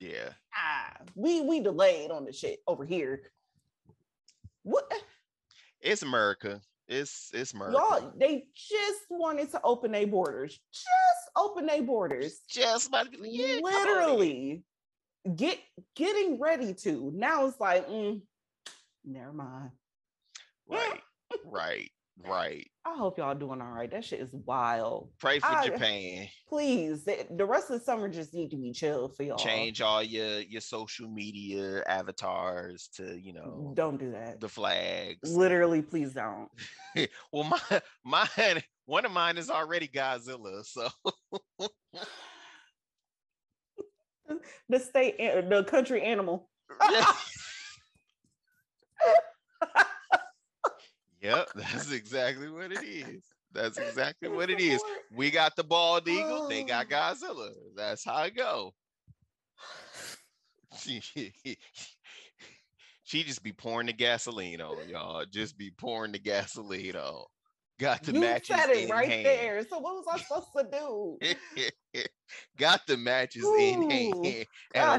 Yeah, 0.00 0.30
ah, 0.54 0.96
we 1.14 1.40
we 1.42 1.60
delayed 1.60 2.10
on 2.10 2.24
the 2.24 2.32
shit 2.32 2.60
over 2.66 2.84
here. 2.84 3.22
What 4.62 4.90
it's 5.80 6.02
America. 6.02 6.60
It's 6.88 7.30
it's 7.32 7.52
America. 7.52 7.78
y'all? 7.78 8.12
They 8.18 8.44
just 8.54 9.02
wanted 9.10 9.50
to 9.52 9.60
open 9.62 9.92
their 9.92 10.06
borders. 10.06 10.58
Just 10.72 10.86
open 11.36 11.66
their 11.66 11.82
borders. 11.82 12.40
just 12.48 12.88
about 12.88 13.12
to 13.12 13.18
yeah, 13.22 13.56
come 13.56 13.64
on 13.64 13.72
in. 13.72 13.94
literally 13.94 14.62
get 15.34 15.58
getting 15.96 16.38
ready 16.40 16.72
to 16.72 17.10
now 17.14 17.46
it's 17.46 17.58
like 17.58 17.88
mm, 17.88 18.20
never 19.04 19.32
mind 19.32 19.70
right, 20.68 21.00
right, 21.44 21.90
right. 22.24 22.66
i 22.84 22.96
hope 22.96 23.18
y'all 23.18 23.34
doing 23.34 23.60
all 23.60 23.72
right. 23.72 23.90
That 23.90 24.04
shit 24.04 24.20
is 24.20 24.30
wild. 24.32 25.10
Pray 25.20 25.38
for 25.38 25.46
I- 25.48 25.66
Japan. 25.66 26.28
please 26.48 27.04
the, 27.04 27.26
the 27.30 27.44
rest 27.44 27.70
of 27.70 27.78
the 27.78 27.84
summer 27.84 28.08
just 28.08 28.32
need 28.32 28.50
to 28.52 28.56
be 28.56 28.72
chill 28.72 29.08
for 29.08 29.22
y'all. 29.22 29.36
Change 29.36 29.80
all 29.80 30.02
your 30.02 30.40
your 30.40 30.60
social 30.60 31.08
media 31.08 31.82
avatars 31.86 32.88
to 32.96 33.18
you 33.20 33.32
know 33.32 33.72
don't 33.74 33.98
do 33.98 34.12
that. 34.12 34.40
the 34.40 34.48
flags. 34.48 35.30
literally 35.30 35.82
please 35.82 36.12
don't. 36.12 36.48
Well, 37.32 37.44
my 37.44 37.80
mine 38.38 38.62
one 38.86 39.04
of 39.04 39.12
mine 39.12 39.36
is 39.36 39.50
already 39.50 39.88
Godzilla, 39.88 40.64
so. 40.64 40.88
The 44.68 44.80
state 44.80 45.14
eh, 45.20 45.40
the 45.42 45.62
country 45.64 46.02
animal 46.02 46.48
yep, 51.26 51.48
that's 51.54 51.92
exactly 51.92 52.48
what 52.48 52.72
it 52.72 52.84
is. 52.84 53.22
That's 53.52 53.78
exactly 53.78 54.28
what 54.28 54.50
it 54.50 54.60
is. 54.60 54.82
We 55.14 55.30
got 55.30 55.56
the 55.56 55.64
bald 55.64 56.06
eagle, 56.08 56.48
they 56.48 56.62
got 56.62 56.86
oh. 56.90 56.94
Godzilla. 56.94 57.50
That's 57.74 58.04
how 58.04 58.22
it 58.24 58.36
go. 58.36 58.74
she 60.76 61.00
just 63.22 63.42
be 63.42 63.52
pouring 63.52 63.86
the 63.86 63.92
gasoline 63.92 64.60
on 64.60 64.88
y'all. 64.88 65.24
Just 65.30 65.56
be 65.56 65.70
pouring 65.70 66.12
the 66.12 66.18
gasoline 66.18 66.96
on. 66.96 67.24
Got 67.78 68.02
the 68.04 68.12
you 68.12 68.20
matches 68.20 68.56
said 68.56 68.70
it 68.70 68.84
in 68.84 68.88
right 68.88 69.08
hand. 69.08 69.26
there 69.26 69.62
so 69.68 69.78
what 69.78 69.96
was 69.96 70.06
i 70.10 70.18
supposed 70.18 70.48
to 70.56 70.66
do 70.72 71.18
Got 72.56 72.86
the 72.86 72.96
matches 72.96 73.44
in 73.58 73.90
hand 73.90 74.24
and 74.24 74.46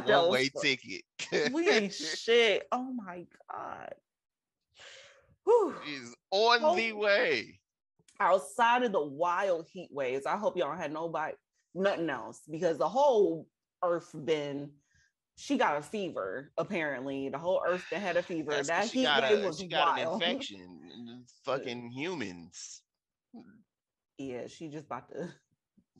God, 0.05 0.10
a 0.10 0.22
one 0.22 0.31
way 0.31 0.50
ticket. 0.62 1.01
we 1.51 1.69
ain't 1.69 1.93
shit 1.93 2.67
oh 2.72 2.93
my 2.93 3.25
god 3.51 3.93
Whew. 5.48 5.75
is 5.88 6.13
on 6.32 6.75
the 6.75 6.92
way. 6.92 7.60
outside 8.20 8.84
of 8.84 8.92
the 8.92 9.01
wild 9.01 9.66
heat 9.72 9.88
waves, 9.92 10.25
I 10.25 10.36
hope 10.36 10.58
y'all 10.58 10.75
had 10.75 10.92
nobody, 10.92 11.36
nothing 11.74 12.10
else, 12.10 12.42
because 12.50 12.77
the 12.77 12.89
whole 12.89 13.48
earth 13.82 14.10
been, 14.25 14.72
she 15.38 15.58
got 15.58 15.77
a 15.77 15.82
fever. 15.82 16.51
Apparently, 16.58 17.30
the 17.30 17.38
whole 17.38 17.62
earth 17.66 17.86
that 17.92 18.01
had 18.01 18.18
a 18.18 18.24
fever. 18.24 18.51
That's 18.51 18.68
that 18.68 18.89
she 18.89 19.00
heat 19.00 19.06
got, 19.06 19.24
wave 19.24 19.44
a, 19.44 19.48
was 19.48 19.60
she 19.60 19.68
got 19.68 19.98
an 19.98 20.06
wild. 20.06 20.22
infection. 20.22 21.24
Fucking 21.46 21.92
humans. 21.92 22.82
yeah, 24.18 24.48
she 24.48 24.68
just 24.68 24.88
about 24.88 25.10
to 25.12 25.30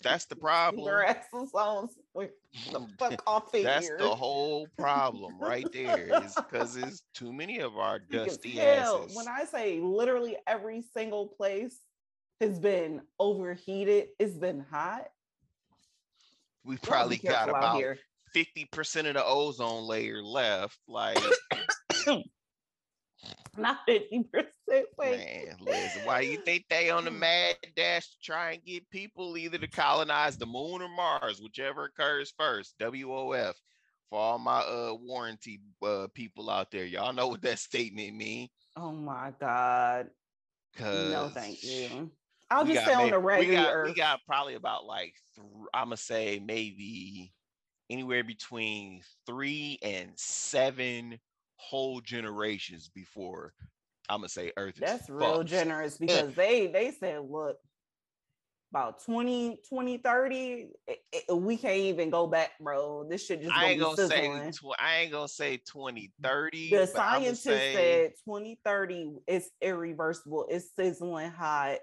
That's 0.04 0.26
the 0.26 0.36
problem. 0.36 0.88
her 0.88 1.04
asses 1.04 1.52
on 1.54 1.90
the 2.16 2.88
fuck 3.00 3.22
off 3.28 3.54
of 3.54 3.64
That's 3.64 3.88
here. 3.88 3.98
the 3.98 4.16
whole 4.16 4.68
problem 4.78 5.40
right 5.40 5.68
there. 5.72 6.24
Is 6.24 6.36
because 6.36 6.76
there's 6.76 7.04
too 7.14 7.34
many 7.34 7.60
of 7.60 7.78
our 7.78 8.00
dusty 8.12 8.52
hell, 8.52 9.04
asses. 9.04 9.16
When 9.16 9.28
I 9.28 9.46
say 9.46 9.80
literally 9.80 10.38
every 10.46 10.84
single 10.94 11.28
place 11.28 11.80
has 12.42 12.60
been 12.60 13.02
overheated, 13.20 14.10
it's 14.20 14.36
been 14.36 14.66
hot. 14.72 15.08
we 16.64 16.78
probably 16.78 17.18
got 17.18 17.50
about 17.50 17.82
fifty 18.34 18.66
percent 18.66 19.08
of 19.08 19.16
the 19.16 19.26
ozone 19.26 19.84
layer 19.88 20.22
left. 20.22 20.78
Like, 20.88 21.18
Not 23.58 23.80
50%. 23.88 24.26
Wait. 24.98 25.18
man, 25.18 25.58
listen, 25.62 26.06
why 26.06 26.22
you 26.22 26.38
think 26.38 26.66
they 26.70 26.90
on 26.90 27.06
the 27.06 27.12
mad 27.12 27.56
dash 27.76 28.10
to 28.12 28.20
try 28.22 28.52
and 28.52 28.64
get 28.64 28.90
people 28.90 29.38
either 29.38 29.58
to 29.58 29.68
colonize 29.68 30.38
the 30.38 30.46
moon 30.46 30.82
or 30.82 30.90
Mars, 30.90 31.42
whichever 31.42 31.86
occurs 31.86 32.34
first? 32.38 32.76
WOF. 32.80 33.54
For 34.10 34.20
all 34.20 34.40
my 34.40 34.60
uh 34.60 34.94
warranty 35.02 35.60
uh 35.84 36.08
people 36.14 36.50
out 36.50 36.72
there, 36.72 36.86
y'all 36.86 37.12
know 37.12 37.28
what 37.28 37.42
that 37.42 37.60
statement 37.60 38.16
mean. 38.16 38.48
Oh 38.78 38.92
my 38.92 39.34
God. 39.40 40.08
No, 40.80 41.30
thank 41.34 41.62
you. 41.64 42.12
I'll 42.50 42.66
just 42.66 42.84
stay 42.84 42.94
on 42.94 43.10
the 43.10 43.20
we 43.20 43.26
regular 43.26 43.64
got, 43.64 43.74
earth. 43.74 43.88
We 43.90 43.94
got 43.96 44.20
probably 44.26 44.54
about 44.54 44.86
like 44.86 45.14
th- 45.36 45.48
I'm 45.74 45.88
gonna 45.88 45.98
say 45.98 46.42
maybe 46.44 47.34
anywhere 47.90 48.24
between 48.24 49.02
three 49.26 49.80
and 49.82 50.12
seven 50.16 51.20
whole 51.58 52.00
generations 52.02 52.90
before 52.94 53.54
I'm 54.10 54.20
gonna 54.20 54.30
say 54.30 54.52
Earth 54.58 54.76
is 54.76 54.80
That's 54.82 55.10
real 55.10 55.38
fucked. 55.38 55.50
generous 55.50 55.98
because 56.00 56.34
they 56.34 56.68
they 56.68 56.92
said, 56.92 57.22
look, 57.30 57.58
about 58.72 59.04
20, 59.06 59.60
20, 59.70 59.98
30, 59.98 60.70
it- 60.88 61.00
it- 61.12 61.34
we 61.38 61.56
can't 61.58 61.78
even 61.78 62.10
go 62.10 62.28
back, 62.28 62.52
bro. 62.60 63.06
This 63.10 63.26
shit 63.26 63.42
just 63.42 63.54
I 63.54 63.66
ain't 63.72 63.80
gonna 63.82 63.96
say 64.08 64.08
sizzling. 64.28 64.52
tw- 64.52 64.80
I 64.80 64.98
ain't 64.98 65.12
gonna 65.12 65.28
say 65.28 65.58
2030. 65.58 66.70
the 66.70 66.86
scientists 66.88 67.44
say- 67.44 67.74
said 67.74 68.12
2030 68.26 69.16
is 69.28 69.50
irreversible. 69.62 70.48
It's 70.50 70.74
sizzling 70.76 71.32
hot. 71.32 71.80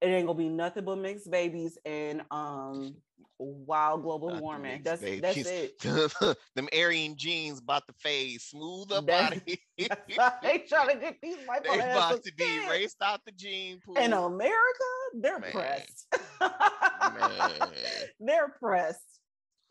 It 0.00 0.06
ain't 0.06 0.26
gonna 0.26 0.38
be 0.38 0.48
nothing 0.48 0.84
but 0.84 0.96
mixed 0.96 1.30
babies 1.30 1.78
and 1.84 2.22
um 2.30 2.96
wild 3.40 4.02
global 4.02 4.38
warming. 4.40 4.82
That's 4.84 5.00
that's 5.00 5.20
babies. 5.20 5.46
it. 5.46 6.36
Them 6.54 6.68
Aryan 6.76 7.16
genes 7.16 7.58
about 7.58 7.86
to 7.86 7.92
fade 7.94 8.40
smooth 8.40 8.92
up 8.92 9.06
That's- 9.06 9.40
out 10.18 10.34
of 10.36 10.42
they 10.42 10.58
trying 10.68 10.88
to 10.90 10.96
get 10.96 11.16
these 11.22 11.36
white 11.46 11.64
they 11.64 11.78
about 11.80 12.22
to 12.22 12.32
be 12.34 12.60
raced 12.68 12.98
out 13.02 13.20
the 13.24 13.32
gene 13.32 13.80
pool. 13.84 13.96
In 13.96 14.12
America, 14.12 14.84
they're 15.14 15.38
Man. 15.38 15.50
pressed. 15.52 16.06
Man. 16.40 17.72
they're 18.20 18.48
pressed. 18.60 19.00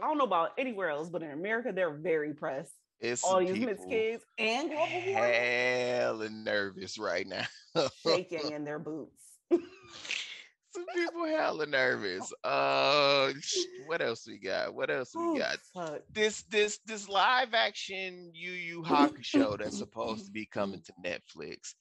I 0.02 0.08
don't 0.08 0.18
know 0.18 0.24
about 0.24 0.52
anywhere 0.58 0.90
else, 0.90 1.10
but 1.10 1.22
in 1.24 1.32
America, 1.32 1.72
they're 1.74 1.94
very 1.98 2.34
pressed. 2.34 2.74
It's 3.02 3.24
All 3.24 3.40
these 3.40 3.58
mixed 3.66 3.88
kids 3.90 4.24
and 4.38 4.72
global 4.72 4.78
warming 4.78 4.78
hella 4.80 6.30
nervous 6.30 6.98
right 6.98 7.26
now. 7.28 7.46
shaking 8.06 8.52
in 8.52 8.66
their 8.66 8.80
boots. 8.80 9.24
Some 10.72 10.86
people 10.94 11.26
hella 11.26 11.66
nervous. 11.66 12.32
Uh, 12.44 13.32
what 13.86 14.02
else 14.02 14.28
we 14.28 14.38
got? 14.38 14.74
What 14.74 14.90
else 14.90 15.16
we 15.16 15.40
got? 15.40 15.58
fuck. 15.74 16.02
This 16.12 16.44
this 16.44 16.80
this 16.86 17.10
live 17.10 17.54
action 17.54 18.32
Yu 18.34 18.52
Yu 18.52 18.84
Hakusho 18.88 19.58
that's 19.58 19.78
supposed 19.78 20.26
to 20.26 20.32
be 20.32 20.46
coming 20.46 20.82
to 20.82 20.94
Netflix. 21.04 21.74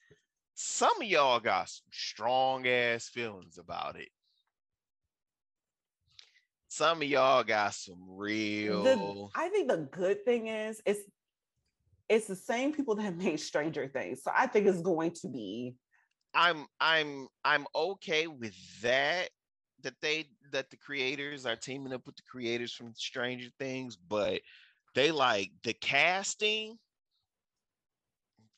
some 0.55 1.01
of 1.01 1.07
y'all 1.07 1.41
got 1.41 1.69
some 1.69 1.87
strong 1.93 2.67
ass 2.67 3.09
feelings 3.09 3.59
about 3.59 3.97
it. 3.97 4.09
Some 6.69 7.03
of 7.03 7.09
y'all 7.09 7.45
got 7.45 7.75
some 7.75 8.03
real. 8.07 8.83
The, 8.85 9.29
I 9.35 9.49
think 9.49 9.69
the 9.69 9.89
good 9.91 10.25
thing 10.25 10.49
is 10.49 10.81
it's 10.85 11.01
it's 12.09 12.27
the 12.27 12.37
same 12.37 12.73
people 12.73 12.95
that 12.97 13.17
made 13.19 13.41
Stranger 13.41 13.89
Things, 13.89 14.23
so 14.23 14.31
I 14.35 14.47
think 14.47 14.67
it's 14.67 14.83
going 14.83 15.13
to 15.23 15.29
be. 15.29 15.77
I'm 16.35 16.67
I'm 16.81 17.29
I'm 17.45 17.67
okay 17.75 18.27
with 18.27 18.55
that. 18.83 19.31
That 19.83 20.01
they 20.01 20.27
that 20.51 20.71
the 20.71 20.77
creators 20.77 21.47
are 21.47 21.57
teaming 21.57 21.93
up 21.93 22.05
with 22.07 22.17
the 22.17 22.23
creators 22.23 22.73
from 22.73 22.95
Stranger 22.95 23.51
Things, 23.59 23.97
but 23.97 24.43
they 24.95 25.13
like 25.13 25.53
the 25.63 25.73
casting 25.73 26.79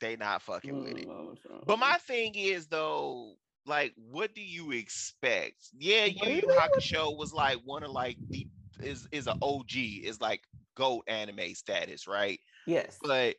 they 0.00 0.16
not 0.16 0.42
fucking 0.42 0.78
with 0.78 0.96
it. 0.96 1.06
Mm, 1.06 1.66
but 1.66 1.78
my 1.78 1.98
thing 1.98 2.34
is 2.34 2.68
though, 2.68 3.36
like, 3.66 3.92
what 3.96 4.34
do 4.34 4.42
you 4.42 4.72
expect? 4.72 5.68
Yeah, 5.78 6.06
Yu 6.06 6.28
Yu 6.28 6.48
Hakusho 6.58 7.16
was 7.16 7.32
like 7.32 7.58
one 7.64 7.82
of 7.82 7.90
like 7.90 8.18
the 8.30 8.48
is 8.82 9.06
is 9.12 9.26
an 9.26 9.34
OG, 9.42 10.02
is 10.04 10.20
like 10.20 10.42
GOAT 10.74 11.04
anime 11.06 11.54
status, 11.54 12.06
right? 12.06 12.40
Yes. 12.66 12.98
But 13.02 13.36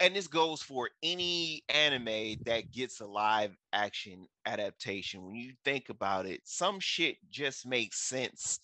and 0.00 0.14
this 0.14 0.28
goes 0.28 0.62
for 0.62 0.90
any 1.02 1.62
anime 1.68 2.36
that 2.44 2.70
gets 2.72 3.00
a 3.00 3.06
live 3.06 3.56
action 3.72 4.26
adaptation. 4.46 5.24
When 5.24 5.34
you 5.34 5.52
think 5.64 5.88
about 5.88 6.26
it, 6.26 6.40
some 6.44 6.78
shit 6.80 7.16
just 7.30 7.66
makes 7.66 7.98
sense 7.98 8.60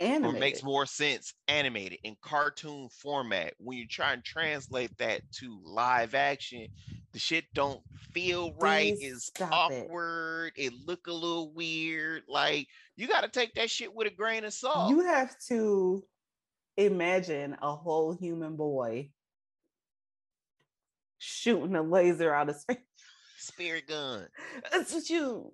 animated. 0.00 0.36
or 0.36 0.40
makes 0.40 0.62
more 0.62 0.86
sense 0.86 1.34
animated 1.48 1.98
in 2.02 2.16
cartoon 2.20 2.88
format. 2.90 3.54
When 3.58 3.78
you 3.78 3.86
try 3.86 4.12
and 4.12 4.24
translate 4.24 4.96
that 4.98 5.22
to 5.34 5.60
live 5.64 6.14
action, 6.14 6.66
the 7.12 7.18
shit 7.18 7.44
don't 7.54 7.80
feel 8.12 8.52
right. 8.60 8.94
Please 8.96 9.30
it's 9.36 9.40
awkward. 9.40 10.52
It. 10.56 10.66
it 10.66 10.72
look 10.84 11.06
a 11.06 11.12
little 11.12 11.52
weird. 11.52 12.22
Like 12.28 12.66
you 12.96 13.06
got 13.06 13.22
to 13.22 13.28
take 13.28 13.54
that 13.54 13.70
shit 13.70 13.94
with 13.94 14.08
a 14.08 14.14
grain 14.14 14.44
of 14.44 14.52
salt. 14.52 14.90
You 14.90 15.00
have 15.04 15.38
to 15.48 16.02
imagine 16.76 17.56
a 17.62 17.74
whole 17.74 18.12
human 18.12 18.56
boy 18.56 19.10
shooting 21.26 21.74
a 21.76 21.82
laser 21.82 22.32
out 22.32 22.48
of 22.48 22.56
space. 22.56 22.78
Spirit 23.38 23.86
gun. 23.86 24.26
That's 24.72 24.92
what 24.92 25.08
you 25.10 25.52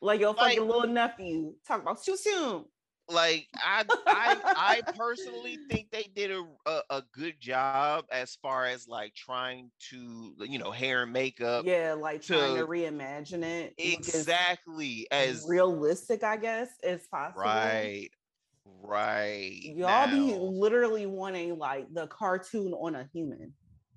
like 0.00 0.20
your 0.20 0.34
like, 0.34 0.56
fucking 0.56 0.66
little 0.66 0.86
nephew 0.86 1.54
talk 1.66 1.82
about 1.82 2.02
shoot 2.02 2.18
shoot 2.20 2.66
like 3.08 3.48
I, 3.54 3.84
I, 4.06 4.82
I 4.86 4.92
personally 4.92 5.58
think 5.70 5.90
they 5.90 6.10
did 6.14 6.30
a, 6.30 6.44
a, 6.66 6.80
a 6.90 7.02
good 7.12 7.40
job 7.40 8.06
as 8.10 8.36
far 8.36 8.66
as 8.66 8.88
like 8.88 9.14
trying 9.14 9.70
to, 9.90 10.34
you 10.40 10.58
know, 10.58 10.70
hair 10.70 11.02
and 11.02 11.12
makeup. 11.12 11.64
Yeah, 11.66 11.94
like 11.98 12.22
to, 12.22 12.34
trying 12.34 12.56
to 12.56 12.66
reimagine 12.66 13.42
it 13.42 13.74
exactly 13.78 15.06
as 15.10 15.44
realistic, 15.48 16.24
I 16.24 16.36
guess, 16.36 16.68
as 16.82 17.06
possible. 17.08 17.42
Right, 17.42 18.08
right. 18.82 19.60
Y'all 19.62 20.06
now. 20.06 20.06
be 20.06 20.34
literally 20.38 21.06
wanting 21.06 21.58
like 21.58 21.92
the 21.92 22.06
cartoon 22.06 22.72
on 22.72 22.94
a 22.94 23.08
human. 23.12 23.52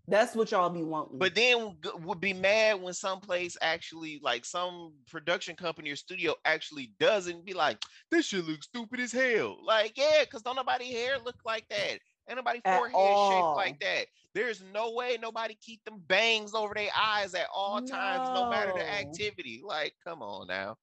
That's 0.09 0.35
what 0.35 0.51
y'all 0.51 0.69
be 0.69 0.83
wanting. 0.83 1.19
But 1.19 1.35
then 1.35 1.75
would 1.99 2.21
be 2.21 2.33
mad 2.33 2.81
when 2.81 2.93
some 2.93 3.19
place 3.19 3.57
actually, 3.61 4.21
like 4.23 4.45
some 4.45 4.93
production 5.11 5.55
company 5.55 5.89
or 5.89 5.97
studio 5.97 6.35
actually 6.45 6.93
doesn't 6.97 7.45
be 7.45 7.53
like, 7.53 7.83
this 8.09 8.25
should 8.25 8.47
look 8.47 8.63
stupid 8.63 9.01
as 9.01 9.11
hell. 9.11 9.57
Like, 9.61 9.97
yeah, 9.97 10.23
because 10.23 10.43
don't 10.43 10.55
nobody 10.55 10.91
hair 10.93 11.17
look 11.25 11.35
like 11.45 11.67
that. 11.69 11.99
Ain't 12.29 12.37
nobody 12.37 12.61
forehead 12.63 12.93
shaped 12.93 13.55
like 13.55 13.79
that. 13.81 14.05
There's 14.33 14.63
no 14.73 14.91
way 14.91 15.17
nobody 15.21 15.57
keep 15.61 15.83
them 15.83 16.01
bangs 16.07 16.53
over 16.53 16.73
their 16.73 16.89
eyes 16.97 17.33
at 17.33 17.47
all 17.53 17.81
no. 17.81 17.87
times, 17.87 18.29
no 18.33 18.49
matter 18.49 18.71
the 18.73 18.89
activity. 18.89 19.61
Like, 19.65 19.93
come 20.05 20.21
on 20.21 20.47
now. 20.47 20.77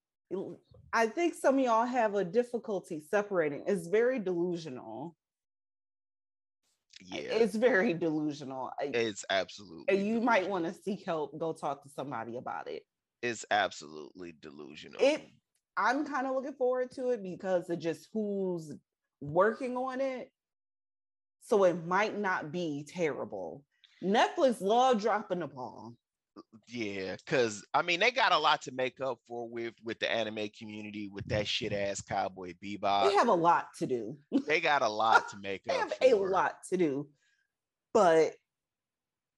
I 0.92 1.06
think 1.06 1.34
some 1.34 1.58
of 1.58 1.64
y'all 1.64 1.86
have 1.86 2.14
a 2.14 2.24
difficulty 2.24 3.00
separating. 3.10 3.64
It's 3.66 3.86
very 3.86 4.18
delusional 4.18 5.16
yeah. 7.00 7.20
It's 7.20 7.54
very 7.54 7.92
delusional 7.92 8.70
it's 8.80 9.24
absolutely 9.30 9.84
and 9.88 9.98
you 9.98 10.20
delusional. 10.20 10.24
might 10.24 10.48
want 10.48 10.64
to 10.64 10.72
seek 10.72 11.04
help 11.04 11.38
go 11.38 11.52
talk 11.52 11.82
to 11.82 11.88
somebody 11.88 12.36
about 12.36 12.68
it. 12.68 12.82
It's 13.22 13.44
absolutely 13.50 14.34
delusional. 14.40 15.00
It 15.00 15.22
i'm 15.76 16.06
kind 16.06 16.26
of 16.26 16.34
looking 16.34 16.52
forward 16.52 16.90
to 16.92 17.08
it 17.08 17.22
because 17.22 17.68
of 17.68 17.80
just 17.80 18.08
who's 18.12 18.72
working 19.20 19.76
on 19.76 20.00
it. 20.00 20.30
So 21.42 21.64
it 21.64 21.86
might 21.86 22.18
not 22.18 22.52
be 22.52 22.86
terrible. 22.88 23.64
Netflix 24.02 24.60
love 24.60 25.00
dropping 25.00 25.40
the 25.40 25.46
ball 25.46 25.94
yeah, 26.68 27.16
because 27.16 27.64
I 27.74 27.82
mean 27.82 28.00
they 28.00 28.10
got 28.10 28.32
a 28.32 28.38
lot 28.38 28.62
to 28.62 28.72
make 28.72 29.00
up 29.00 29.18
for 29.26 29.48
with 29.48 29.74
with 29.84 29.98
the 30.00 30.10
anime 30.10 30.48
community 30.58 31.08
with 31.08 31.26
that 31.26 31.46
shit 31.46 31.72
ass 31.72 32.00
cowboy 32.00 32.54
bebop. 32.62 33.08
They 33.08 33.14
have 33.14 33.28
a 33.28 33.34
lot 33.34 33.68
to 33.78 33.86
do. 33.86 34.16
they 34.46 34.60
got 34.60 34.82
a 34.82 34.88
lot 34.88 35.28
to 35.30 35.36
make 35.38 35.62
they 35.66 35.74
up. 35.74 35.92
They 36.00 36.08
have 36.08 36.18
for. 36.18 36.28
a 36.28 36.30
lot 36.30 36.56
to 36.70 36.76
do, 36.76 37.08
but 37.92 38.32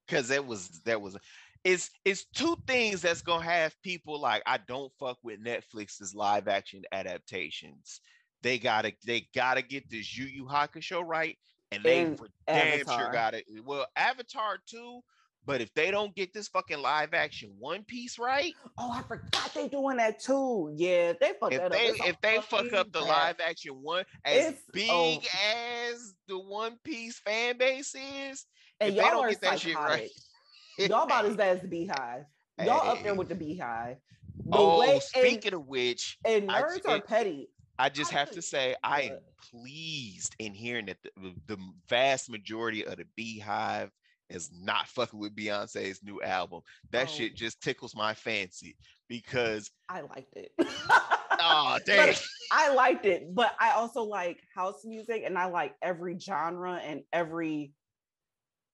because 0.06 0.28
that 0.28 0.46
was 0.46 0.68
that 0.84 1.00
was 1.00 1.16
it's 1.64 1.90
it's 2.04 2.24
two 2.26 2.56
things 2.66 3.02
that's 3.02 3.22
gonna 3.22 3.44
have 3.44 3.74
people 3.82 4.20
like 4.20 4.42
I 4.46 4.58
don't 4.68 4.92
fuck 4.98 5.18
with 5.22 5.42
Netflix's 5.42 6.14
live 6.14 6.48
action 6.48 6.82
adaptations. 6.92 8.00
They 8.42 8.58
gotta 8.58 8.92
they 9.04 9.26
gotta 9.34 9.62
get 9.62 9.90
this 9.90 10.16
Yu 10.16 10.26
Yu 10.26 10.44
Hakusho 10.46 11.02
right, 11.04 11.36
and 11.72 11.82
they 11.82 12.04
and 12.04 12.18
for 12.18 12.28
damn 12.46 12.86
sure 12.86 13.10
got 13.12 13.34
it. 13.34 13.44
Well, 13.64 13.86
Avatar 13.96 14.58
too 14.64 15.00
but 15.46 15.60
if 15.60 15.72
they 15.74 15.90
don't 15.90 16.14
get 16.14 16.34
this 16.34 16.48
fucking 16.48 16.82
live 16.82 17.14
action 17.14 17.52
One 17.58 17.84
Piece 17.84 18.18
right, 18.18 18.52
oh, 18.78 18.90
I 18.92 19.02
forgot 19.02 19.52
they 19.54 19.68
doing 19.68 19.96
that 19.98 20.18
too. 20.18 20.72
Yeah, 20.74 21.12
they 21.20 21.32
fuck 21.40 21.52
if 21.52 21.60
that 21.60 21.72
they, 21.72 21.90
up. 21.90 22.08
if 22.08 22.20
they 22.20 22.38
fuck 22.42 22.72
up 22.72 22.92
the 22.92 23.00
live 23.00 23.36
action 23.46 23.80
one, 23.80 24.04
as 24.24 24.48
it's, 24.48 24.62
big 24.72 24.90
oh. 24.90 25.18
as 25.56 26.14
the 26.28 26.38
One 26.38 26.76
Piece 26.82 27.18
fan 27.20 27.56
base 27.56 27.94
is, 27.94 28.44
and 28.80 28.94
y'all 28.94 29.10
don't 29.10 29.30
get 29.30 29.40
that 29.42 29.60
shit 29.60 29.76
right, 29.76 30.10
y'all 30.78 31.04
about 31.04 31.24
as 31.24 31.36
bad 31.36 31.56
as 31.56 31.62
the 31.62 31.68
Beehive. 31.68 32.24
Y'all 32.58 32.80
hey. 32.80 32.88
up 32.90 33.02
there 33.02 33.14
with 33.14 33.28
the 33.28 33.34
Beehive. 33.34 33.96
The 34.48 34.58
oh, 34.58 34.80
way, 34.80 35.00
speaking 35.00 35.52
and, 35.52 35.54
of 35.54 35.66
which, 35.66 36.18
and 36.24 36.48
nerds 36.48 36.86
I, 36.86 36.96
are 36.96 37.00
petty. 37.00 37.48
I 37.78 37.88
just 37.88 38.10
have 38.10 38.30
to 38.32 38.42
say, 38.42 38.74
I 38.82 39.02
am 39.02 39.18
pleased 39.50 40.34
in 40.38 40.54
hearing 40.54 40.86
that 40.86 40.98
the, 41.02 41.34
the 41.46 41.58
vast 41.88 42.30
majority 42.30 42.86
of 42.86 42.96
the 42.96 43.04
Beehive 43.16 43.90
is 44.28 44.50
not 44.52 44.88
fucking 44.88 45.18
with 45.18 45.34
Beyonce's 45.34 46.02
new 46.02 46.20
album. 46.22 46.60
That 46.90 47.08
oh. 47.08 47.10
shit 47.10 47.36
just 47.36 47.62
tickles 47.62 47.94
my 47.94 48.14
fancy 48.14 48.76
because 49.08 49.70
I 49.88 50.02
liked 50.02 50.34
it. 50.34 50.52
oh, 51.40 51.78
dang. 51.86 52.14
I 52.52 52.74
liked 52.74 53.06
it, 53.06 53.34
but 53.34 53.52
I 53.60 53.72
also 53.72 54.02
like 54.02 54.38
house 54.54 54.84
music 54.84 55.22
and 55.24 55.38
I 55.38 55.46
like 55.46 55.74
every 55.82 56.18
genre 56.18 56.74
and 56.74 57.02
every 57.12 57.72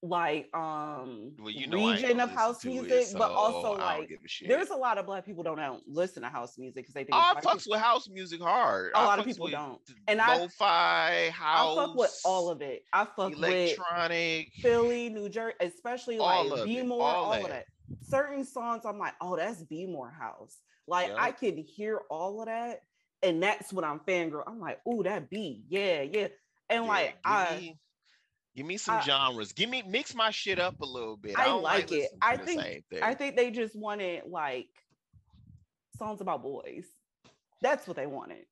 like 0.04 0.48
um 0.52 1.30
well, 1.38 1.50
you 1.50 1.68
know 1.68 1.92
region 1.92 2.18
of 2.18 2.30
house 2.32 2.64
music, 2.64 2.90
it, 2.90 3.06
so 3.06 3.18
but 3.18 3.30
also 3.30 3.78
like 3.78 4.10
a 4.10 4.48
there's 4.48 4.70
a 4.70 4.74
lot 4.74 4.98
of 4.98 5.06
black 5.06 5.24
people 5.24 5.44
don't, 5.44 5.58
don't 5.58 5.82
listen 5.86 6.24
to 6.24 6.28
house 6.28 6.58
music 6.58 6.74
because 6.74 6.94
they 6.94 7.04
think 7.04 7.14
I 7.14 7.34
fucks 7.40 7.70
with 7.70 7.78
house 7.78 8.08
music 8.08 8.40
hard. 8.40 8.92
A 8.94 8.98
I 8.98 9.04
lot 9.04 9.20
of 9.20 9.24
people 9.24 9.46
don't. 9.46 9.80
And 10.08 10.20
I 10.20 10.38
lo-fi 10.38 11.30
house. 11.32 11.78
I 11.78 11.86
fuck 11.86 11.94
with 11.94 12.20
all 12.24 12.50
of 12.50 12.62
it. 12.62 12.84
I 12.92 13.04
fuck 13.04 13.32
electronic 13.32 14.50
with 14.56 14.62
Philly, 14.62 15.08
New 15.08 15.28
Jersey, 15.28 15.54
especially 15.60 16.18
like 16.18 16.46
B'more, 16.48 17.00
all, 17.00 17.32
all 17.32 17.34
of 17.34 17.48
that. 17.48 17.66
Certain 18.02 18.44
songs 18.44 18.82
I'm 18.84 18.98
like, 18.98 19.14
oh, 19.20 19.36
that's 19.36 19.62
B'more 19.62 20.12
house. 20.12 20.58
Like 20.88 21.08
yep. 21.08 21.16
I 21.20 21.30
can 21.30 21.56
hear 21.56 22.00
all 22.10 22.40
of 22.40 22.46
that. 22.46 22.80
And 23.22 23.40
that's 23.40 23.72
what 23.72 23.84
I'm 23.84 24.00
fangirl. 24.00 24.42
I'm 24.48 24.58
like, 24.58 24.80
oh, 24.84 25.04
that 25.04 25.30
beat. 25.30 25.62
Yeah, 25.68 26.02
yeah. 26.02 26.26
And 26.68 26.84
yeah, 26.84 26.90
like 26.90 27.18
I 27.24 27.56
me, 27.56 27.78
Give 28.54 28.66
me 28.66 28.76
some 28.76 28.96
I, 28.96 29.00
genres. 29.00 29.52
Give 29.52 29.70
me 29.70 29.82
mix 29.86 30.14
my 30.14 30.30
shit 30.30 30.58
up 30.58 30.80
a 30.80 30.86
little 30.86 31.16
bit. 31.16 31.38
I, 31.38 31.48
I 31.48 31.52
like, 31.52 31.90
like, 31.90 31.92
it. 31.92 32.10
I 32.20 32.36
think 32.36 32.84
I 33.02 33.14
think 33.14 33.36
they 33.36 33.50
just 33.50 33.74
wanted 33.74 34.24
like 34.26 34.68
songs 35.96 36.20
about 36.20 36.42
boys. 36.42 36.84
That's 37.62 37.86
what 37.86 37.96
they 37.96 38.06
wanted. 38.06 38.44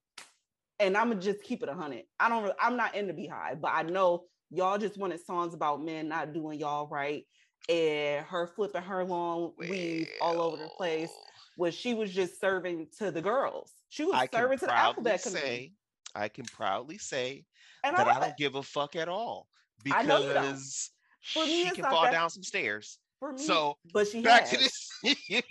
And 0.78 0.96
I'm 0.96 1.10
gonna 1.10 1.20
just 1.20 1.42
keep 1.42 1.62
it 1.62 1.68
a 1.68 1.74
hundred. 1.74 2.04
I 2.18 2.30
don't. 2.30 2.50
I'm 2.58 2.76
not 2.76 2.94
in 2.94 3.08
the 3.08 3.12
Beehive, 3.12 3.60
but 3.60 3.72
I 3.74 3.82
know 3.82 4.24
y'all 4.50 4.78
just 4.78 4.96
wanted 4.96 5.24
songs 5.24 5.52
about 5.52 5.84
men 5.84 6.08
not 6.08 6.32
doing 6.32 6.58
y'all 6.58 6.88
right, 6.88 7.26
and 7.68 8.24
her 8.24 8.46
flipping 8.46 8.82
her 8.82 9.04
long 9.04 9.52
well, 9.58 9.68
weave 9.68 10.08
all 10.22 10.40
over 10.40 10.56
the 10.56 10.70
place. 10.78 11.10
Was 11.58 11.74
she 11.74 11.92
was 11.92 12.10
just 12.10 12.40
serving 12.40 12.86
to 12.98 13.10
the 13.10 13.20
girls? 13.20 13.72
She 13.90 14.04
was 14.06 14.14
I 14.14 14.28
serving 14.32 14.60
to 14.60 14.66
the 14.66 14.74
alphabet 14.74 15.20
say, 15.20 15.30
community. 15.30 15.74
I 16.14 16.28
can 16.28 16.46
proudly 16.46 16.96
say 16.96 17.44
and 17.84 17.94
that 17.96 18.06
I, 18.06 18.16
I 18.16 18.20
don't 18.20 18.36
give 18.38 18.54
a 18.54 18.62
fuck 18.62 18.96
at 18.96 19.08
all 19.08 19.46
because 19.84 20.90
for 21.32 21.44
me, 21.44 21.64
she 21.64 21.70
can 21.70 21.84
fall 21.84 22.02
that, 22.02 22.12
down 22.12 22.30
some 22.30 22.42
stairs. 22.42 22.98
For 23.18 23.32
me, 23.32 23.42
so, 23.42 23.76
but 23.92 24.08
she 24.08 24.22
back 24.22 24.48
has. 24.48 24.50
to 24.50 24.58
this. 24.58 24.90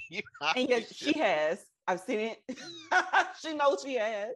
and 0.55 0.69
yes, 0.69 0.93
she 0.93 1.13
has. 1.19 1.59
I've 1.87 2.01
seen 2.01 2.19
it. 2.19 2.41
she 3.41 3.53
knows 3.53 3.81
she 3.83 3.95
has 3.95 4.29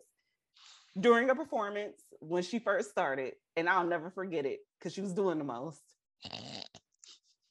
during 1.00 1.30
a 1.30 1.36
performance 1.36 2.02
when 2.20 2.44
she 2.44 2.60
first 2.60 2.90
started, 2.90 3.34
and 3.56 3.68
I'll 3.68 3.86
never 3.86 4.10
forget 4.10 4.46
it 4.46 4.60
because 4.80 4.94
she 4.94 5.02
was 5.02 5.14
doing 5.14 5.38
the 5.38 5.44
most. 5.44 5.82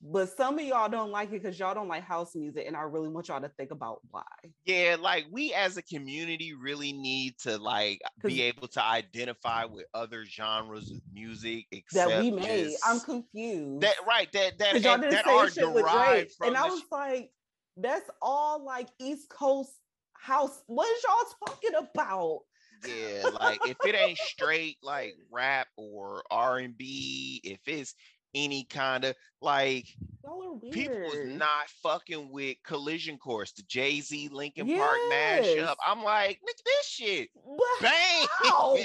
But 0.05 0.37
some 0.37 0.59
of 0.59 0.65
y'all 0.65 0.89
don't 0.89 1.13
like 1.13 1.29
it 1.29 1.43
because 1.43 1.57
y'all 1.57 1.75
don't 1.75 1.87
like 1.87 2.03
house 2.03 2.35
music, 2.35 2.65
and 2.67 2.77
I 2.77 2.81
really 2.81 3.09
want 3.09 3.29
y'all 3.29 3.41
to 3.41 3.49
think 3.51 3.71
about 3.71 4.01
why. 4.11 4.25
Yeah, 4.65 4.97
like 4.99 5.27
we 5.31 5.55
as 5.55 5.77
a 5.77 5.83
community 5.83 6.55
really 6.55 6.93
need 6.93 7.39
to 7.43 7.57
like 7.57 8.01
be 8.25 8.43
able 8.43 8.67
to 8.67 8.85
identify 8.85 9.65
with 9.65 9.87
other 9.95 10.25
genres 10.25 10.91
of 10.91 10.99
music 11.13 11.67
That 11.93 12.21
we 12.21 12.33
made. 12.33 12.75
I'm 12.85 12.99
confused. 12.99 13.83
that 13.83 13.95
right 14.05 14.31
that 14.33 14.59
that, 14.59 14.83
y'all 14.83 14.99
didn't 14.99 15.13
that 15.13 15.25
say 15.25 15.31
are 15.31 15.49
shit 15.49 15.73
derived 15.73 15.85
Drake. 15.85 16.33
from 16.37 16.49
And 16.49 16.57
I 16.57 16.67
was 16.67 16.83
like, 16.91 17.31
that's 17.77 18.11
all 18.21 18.65
like 18.65 18.89
East 18.99 19.29
Coast 19.29 19.71
house. 20.15 20.65
What 20.67 20.89
is 20.97 21.05
y'all 21.05 21.47
talking 21.47 21.89
about? 21.95 22.41
Yeah, 22.85 23.29
like 23.41 23.61
if 23.69 23.77
it 23.87 23.95
ain't 23.95 24.19
straight 24.19 24.79
like 24.83 25.15
rap 25.31 25.69
or 25.77 26.25
R 26.29 26.59
and 26.59 26.77
B, 26.77 27.41
if 27.45 27.61
it's 27.67 27.95
any 28.35 28.65
kind 28.65 29.05
of 29.05 29.15
like 29.41 29.87
Y'all 30.25 30.43
are 30.43 30.53
weird. 30.55 30.73
people 30.73 31.01
was 31.01 31.27
not 31.29 31.69
fucking 31.83 32.31
with 32.31 32.57
Collision 32.65 33.19
Course, 33.19 33.53
the 33.53 33.63
Jay 33.65 34.01
Z 34.01 34.29
Linkin 34.33 34.67
Park 34.77 34.97
mashup. 35.11 35.45
Yes. 35.57 35.77
I'm 35.87 36.03
like, 36.03 36.39
look 36.47 36.55
at 36.57 36.65
this 36.65 36.87
shit, 36.87 37.29
But 37.45 37.83
bang! 37.83 38.27
how? 38.43 38.77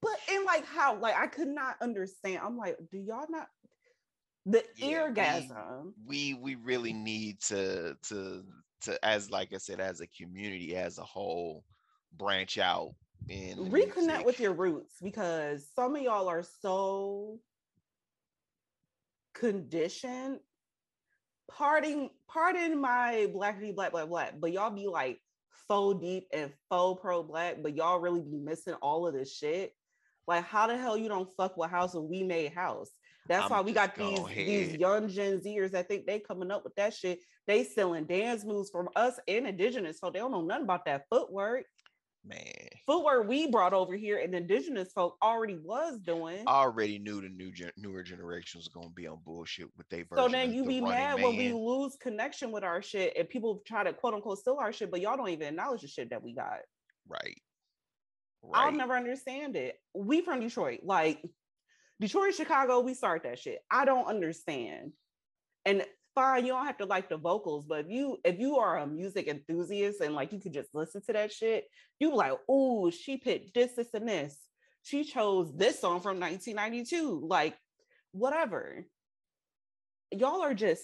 But 0.00 0.18
in 0.32 0.44
like 0.44 0.66
how, 0.66 0.96
like 0.96 1.16
I 1.16 1.26
could 1.28 1.48
not 1.48 1.76
understand. 1.80 2.40
I'm 2.42 2.56
like, 2.56 2.76
do 2.90 2.98
y'all 2.98 3.26
not 3.28 3.46
the 4.46 4.64
Yeah, 4.76 4.86
we- 5.08 5.14
eargasm? 5.14 5.92
we 6.06 6.34
we 6.34 6.54
really 6.56 6.92
need 6.92 7.40
to 7.42 7.96
to 8.08 8.42
to 8.82 9.04
as 9.04 9.30
like 9.30 9.52
I 9.54 9.58
said, 9.58 9.78
as 9.78 10.00
a 10.00 10.08
community 10.08 10.74
as 10.74 10.98
a 10.98 11.04
whole, 11.04 11.62
branch 12.16 12.58
out 12.58 12.94
and 13.30 13.70
reconnect 13.72 14.24
with 14.24 14.40
your 14.40 14.52
roots 14.52 14.96
because 15.00 15.64
some 15.76 15.94
of 15.94 16.02
y'all 16.02 16.26
are 16.28 16.42
so 16.60 17.38
conditioned. 19.34 20.38
Pardon, 21.50 22.10
pardon 22.28 22.80
my 22.80 23.28
blackity 23.34 23.74
black 23.74 23.92
black 23.92 24.08
black, 24.08 24.34
but 24.40 24.52
y'all 24.52 24.70
be 24.70 24.86
like 24.86 25.18
faux 25.68 26.00
deep 26.00 26.26
and 26.32 26.52
faux 26.68 27.00
pro 27.00 27.22
black, 27.22 27.62
but 27.62 27.76
y'all 27.76 28.00
really 28.00 28.22
be 28.22 28.38
missing 28.38 28.74
all 28.74 29.06
of 29.06 29.14
this 29.14 29.36
shit. 29.36 29.74
Like, 30.26 30.44
how 30.44 30.66
the 30.66 30.76
hell 30.76 30.96
you 30.96 31.08
don't 31.08 31.28
fuck 31.36 31.56
with 31.56 31.70
house 31.70 31.94
and 31.94 32.08
we 32.08 32.22
made 32.22 32.52
house? 32.52 32.90
That's 33.28 33.44
I'm 33.44 33.50
why 33.50 33.60
we 33.60 33.72
got 33.72 33.94
these 33.94 34.18
go 34.18 34.28
these 34.28 34.74
young 34.74 35.08
Gen 35.08 35.40
Zers 35.40 35.72
that 35.72 35.88
think 35.88 36.06
they 36.06 36.18
coming 36.18 36.50
up 36.50 36.64
with 36.64 36.74
that 36.76 36.94
shit. 36.94 37.20
They 37.46 37.64
selling 37.64 38.04
dance 38.04 38.44
moves 38.44 38.70
from 38.70 38.88
us 38.96 39.18
and 39.28 39.46
indigenous, 39.46 40.00
so 40.00 40.10
they 40.10 40.18
don't 40.18 40.32
know 40.32 40.42
nothing 40.42 40.64
about 40.64 40.84
that 40.86 41.04
footwork 41.10 41.66
man. 42.24 42.68
footwork 42.86 43.28
we 43.28 43.46
brought 43.48 43.72
over 43.72 43.96
here 43.96 44.18
and 44.18 44.34
indigenous 44.34 44.92
folk 44.92 45.16
already 45.22 45.58
was 45.62 45.98
doing. 46.00 46.44
I 46.46 46.62
already 46.62 46.98
knew 46.98 47.20
the 47.20 47.28
new 47.28 47.52
gen- 47.52 47.72
newer 47.76 48.02
generation 48.02 48.58
was 48.58 48.68
gonna 48.68 48.90
be 48.90 49.06
on 49.06 49.18
bullshit 49.24 49.68
with 49.76 49.88
their 49.88 50.04
so 50.14 50.28
then 50.28 50.52
you 50.52 50.62
the 50.62 50.68
be 50.68 50.80
mad 50.80 51.20
when 51.20 51.36
we 51.36 51.52
lose 51.52 51.96
connection 52.00 52.52
with 52.52 52.64
our 52.64 52.82
shit 52.82 53.14
and 53.16 53.28
people 53.28 53.62
try 53.66 53.84
to 53.84 53.92
quote 53.92 54.14
unquote 54.14 54.38
steal 54.38 54.58
our 54.60 54.72
shit, 54.72 54.90
but 54.90 55.00
y'all 55.00 55.16
don't 55.16 55.30
even 55.30 55.48
acknowledge 55.48 55.82
the 55.82 55.88
shit 55.88 56.10
that 56.10 56.22
we 56.22 56.34
got. 56.34 56.60
right. 57.08 57.40
I'll 58.54 58.72
never 58.72 58.94
understand 58.94 59.54
it. 59.56 59.76
We 59.94 60.20
from 60.20 60.40
Detroit, 60.40 60.80
like 60.82 61.22
Detroit, 62.00 62.34
Chicago, 62.34 62.80
we 62.80 62.94
start 62.94 63.22
that 63.22 63.38
shit. 63.38 63.60
I 63.70 63.84
don't 63.84 64.06
understand. 64.06 64.92
And 65.64 65.84
fine, 66.14 66.46
you 66.46 66.52
don't 66.52 66.66
have 66.66 66.78
to 66.78 66.84
like 66.84 67.08
the 67.08 67.16
vocals, 67.16 67.64
but 67.66 67.80
if 67.80 67.90
you 67.90 68.18
if 68.24 68.38
you 68.38 68.56
are 68.56 68.78
a 68.78 68.86
music 68.86 69.28
enthusiast 69.28 70.00
and 70.00 70.14
like 70.14 70.32
you 70.32 70.40
could 70.40 70.52
just 70.52 70.74
listen 70.74 71.02
to 71.06 71.12
that 71.12 71.32
shit, 71.32 71.64
you 71.98 72.10
be 72.10 72.16
like, 72.16 72.38
oh, 72.48 72.90
she 72.90 73.16
picked 73.16 73.54
this, 73.54 73.72
this, 73.74 73.94
and 73.94 74.08
this. 74.08 74.36
She 74.82 75.04
chose 75.04 75.52
this 75.54 75.80
song 75.80 76.00
from 76.00 76.18
1992. 76.18 77.26
Like, 77.26 77.56
whatever. 78.12 78.84
Y'all 80.10 80.42
are 80.42 80.54
just, 80.54 80.82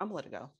I'm 0.00 0.08
gonna 0.08 0.16
let 0.16 0.26
it 0.26 0.32
go. 0.32 0.50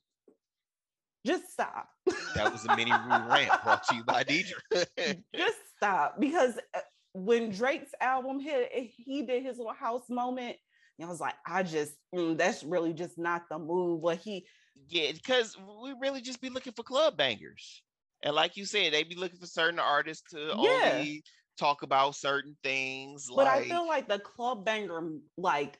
Just 1.25 1.51
stop. 1.51 1.89
That 2.35 2.51
was 2.51 2.65
a 2.65 2.75
mini 2.75 2.91
rant 2.91 3.51
brought 3.63 3.83
to 3.89 3.95
you 3.95 4.03
by 4.03 4.23
Deidre. 4.23 5.23
just 5.35 5.57
stop 5.75 6.19
because 6.19 6.57
uh, 6.73 6.79
when 7.13 7.51
Drake's 7.51 7.91
album 7.99 8.39
hit, 8.39 8.71
he 8.73 9.23
did 9.23 9.43
his 9.43 9.57
little 9.57 9.73
house 9.73 10.09
moment. 10.09 10.55
And 10.99 11.07
I 11.07 11.09
was 11.09 11.21
like, 11.21 11.35
I 11.47 11.63
just, 11.63 11.93
mm, 12.13 12.37
that's 12.37 12.63
really 12.63 12.93
just 12.93 13.17
not 13.17 13.43
the 13.49 13.57
move. 13.57 14.01
But 14.01 14.17
he, 14.17 14.45
yeah, 14.89 15.13
because 15.13 15.57
we 15.81 15.93
really 15.99 16.21
just 16.21 16.41
be 16.41 16.49
looking 16.49 16.73
for 16.73 16.83
club 16.83 17.15
bangers. 17.17 17.83
And 18.21 18.35
like 18.35 18.57
you 18.57 18.65
said, 18.65 18.91
they 18.93 19.03
be 19.03 19.15
looking 19.15 19.39
for 19.39 19.45
certain 19.47 19.79
artists 19.79 20.29
to 20.31 20.55
Yeah. 20.55 20.57
only 20.59 21.23
talk 21.57 21.83
about 21.83 22.15
certain 22.15 22.57
things. 22.63 23.29
but 23.29 23.45
like, 23.45 23.65
I 23.65 23.69
feel 23.69 23.87
like 23.87 24.09
the 24.09 24.19
club 24.19 24.65
banger 24.65 25.01
like 25.37 25.79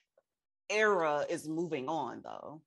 era 0.69 1.25
is 1.29 1.47
moving 1.47 1.89
on 1.89 2.21
though. 2.23 2.61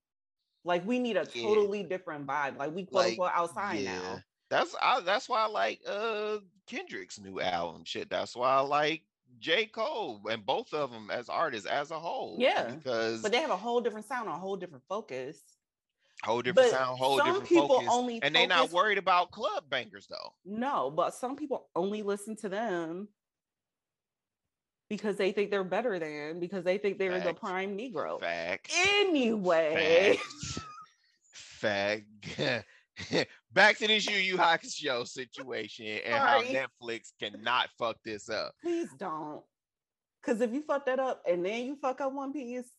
Like 0.64 0.86
we 0.86 0.98
need 0.98 1.16
a 1.16 1.24
Yeah. 1.24 1.42
totally 1.42 1.82
different 1.84 2.26
vibe. 2.26 2.58
Like 2.58 2.74
we 2.74 2.84
quote 2.84 3.04
Like, 3.04 3.10
unquote 3.12 3.32
outside 3.34 3.84
now. 3.84 4.20
That's 4.50 4.74
I, 4.82 5.00
that's 5.00 5.28
why 5.28 5.44
I 5.44 5.46
like 5.46 5.80
uh 5.86 6.38
Kendrick's 6.66 7.18
new 7.18 7.40
album. 7.40 7.84
Shit, 7.84 8.10
that's 8.10 8.36
why 8.36 8.50
I 8.50 8.60
like 8.60 9.02
J. 9.42 9.66
Cole 9.66 10.22
and 10.30 10.46
both 10.46 10.72
of 10.72 10.92
them 10.92 11.10
as 11.10 11.28
artists 11.28 11.66
as 11.66 11.90
a 11.90 11.98
whole. 11.98 12.36
Yeah, 12.38 12.70
because 12.70 13.20
But 13.20 13.32
they 13.32 13.40
have 13.40 13.50
a 13.50 13.56
whole 13.56 13.80
different 13.80 14.06
sound, 14.06 14.28
a 14.28 14.32
whole 14.32 14.56
different 14.56 14.84
focus. 14.88 15.42
whole 16.22 16.40
different 16.40 16.70
but 16.70 16.78
sound, 16.78 16.98
whole 16.98 17.18
some 17.18 17.26
different 17.26 17.48
people 17.48 17.68
focus, 17.68 17.88
only 17.90 18.22
and 18.22 18.34
they're 18.34 18.46
not 18.46 18.70
worried 18.70 18.98
about 18.98 19.32
club 19.32 19.64
bangers 19.68 20.06
though. 20.06 20.32
No, 20.46 20.90
but 20.90 21.12
some 21.12 21.36
people 21.36 21.66
only 21.74 22.02
listen 22.02 22.36
to 22.36 22.48
them 22.48 23.08
because 24.88 25.16
they 25.16 25.32
think 25.32 25.50
they're 25.50 25.64
better 25.64 25.98
than, 25.98 26.38
because 26.38 26.64
they 26.64 26.78
think 26.78 26.98
they're 26.98 27.18
the 27.18 27.34
prime 27.34 27.76
Negro. 27.76 28.20
Fact. 28.20 28.70
Anyway, 28.86 30.18
Fact. 31.32 32.06
Fact. 32.30 32.66
Back 33.52 33.78
to 33.78 33.86
this 33.86 34.08
Yu 34.08 34.16
Yu 34.16 34.36
Hakusho 34.36 35.06
situation 35.06 35.86
and 36.06 36.14
how 36.14 36.42
Netflix 36.42 37.12
cannot 37.20 37.68
fuck 37.78 37.96
this 38.04 38.30
up. 38.30 38.54
please 38.62 38.88
don't. 38.98 39.42
Because 40.22 40.40
if 40.40 40.52
you 40.52 40.62
fuck 40.62 40.86
that 40.86 41.00
up 41.00 41.22
and 41.28 41.44
then 41.44 41.66
you 41.66 41.76
fuck 41.76 42.00
up 42.00 42.12
One 42.12 42.32
Piece, 42.32 42.70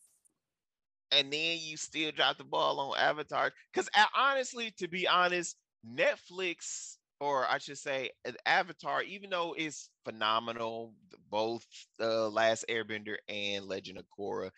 and 1.12 1.32
then 1.32 1.58
you 1.62 1.78
still 1.78 2.12
drop 2.12 2.38
the 2.38 2.44
ball 2.44 2.80
on 2.80 2.98
Avatar. 2.98 3.52
Because 3.72 3.90
honestly, 4.18 4.74
to 4.78 4.88
be 4.88 5.08
honest, 5.08 5.56
Netflix, 5.88 6.96
or 7.20 7.46
I 7.48 7.60
should 7.60 7.78
say, 7.78 8.10
Avatar, 8.46 9.04
even 9.04 9.30
though 9.30 9.54
it's 9.56 9.90
phenomenal, 10.06 10.94
both 11.30 11.66
uh, 12.00 12.30
Last 12.30 12.66
Airbender 12.70 13.16
and 13.28 13.66
Legend 13.66 14.00
of 14.00 14.06
Korra, 14.18 14.50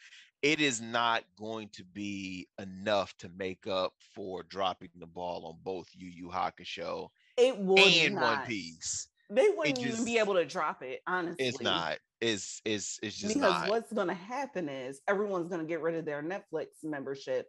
it 0.46 0.62
is 0.62 0.80
not 0.80 1.24
going 1.40 1.68
to 1.70 1.84
be 1.84 2.48
enough 2.62 3.18
to 3.18 3.28
make 3.36 3.66
up 3.66 3.94
for 4.14 4.44
dropping 4.44 4.92
the 5.00 5.08
ball 5.08 5.44
on 5.48 5.56
both 5.64 5.90
Yu 5.96 6.08
Yu 6.08 6.30
Hakusho 6.30 7.10
it 7.36 7.58
would 7.58 7.80
and 7.80 8.14
not. 8.14 8.38
One 8.38 8.48
Piece. 8.48 9.08
They 9.32 9.48
wouldn't 9.58 9.80
even 9.80 10.06
be 10.06 10.20
able 10.20 10.36
to 10.36 10.46
drop 10.46 10.84
it, 10.84 11.02
honestly. 11.08 11.48
It's 11.48 11.62
not. 11.62 11.98
It's 12.22 12.62
it's 12.64 13.00
it's 13.02 13.18
just 13.18 13.34
because 13.34 13.62
not. 13.62 13.70
what's 13.70 13.92
going 13.92 14.08
to 14.08 14.14
happen 14.14 14.70
is 14.70 15.02
everyone's 15.08 15.50
going 15.50 15.62
to 15.62 15.68
get 15.68 15.82
rid 15.82 15.96
of 15.96 16.06
their 16.06 16.22
Netflix 16.22 16.68
membership. 16.84 17.48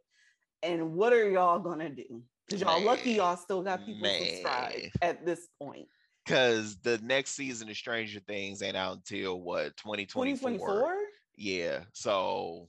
And 0.63 0.95
what 0.95 1.13
are 1.13 1.29
y'all 1.29 1.59
going 1.59 1.81
to 1.81 1.91
do? 1.91 2.23
Because 2.49 2.63
y'all 2.63 2.83
lucky 2.83 3.13
y'all 3.13 3.37
still 3.37 3.63
got 3.63 3.85
people 3.85 4.09
subscribed 4.09 4.91
at 5.03 5.27
this 5.27 5.49
point. 5.61 5.87
Because 6.25 6.79
the 6.79 6.99
next 7.03 7.33
season 7.33 7.69
of 7.69 7.77
Stranger 7.77 8.21
Things 8.21 8.63
ain't 8.63 8.75
out 8.75 8.97
until 8.97 9.39
what 9.39 9.77
2024? 9.77 10.25
2024? 10.25 10.97
Yeah. 11.37 11.81
So 11.93 12.69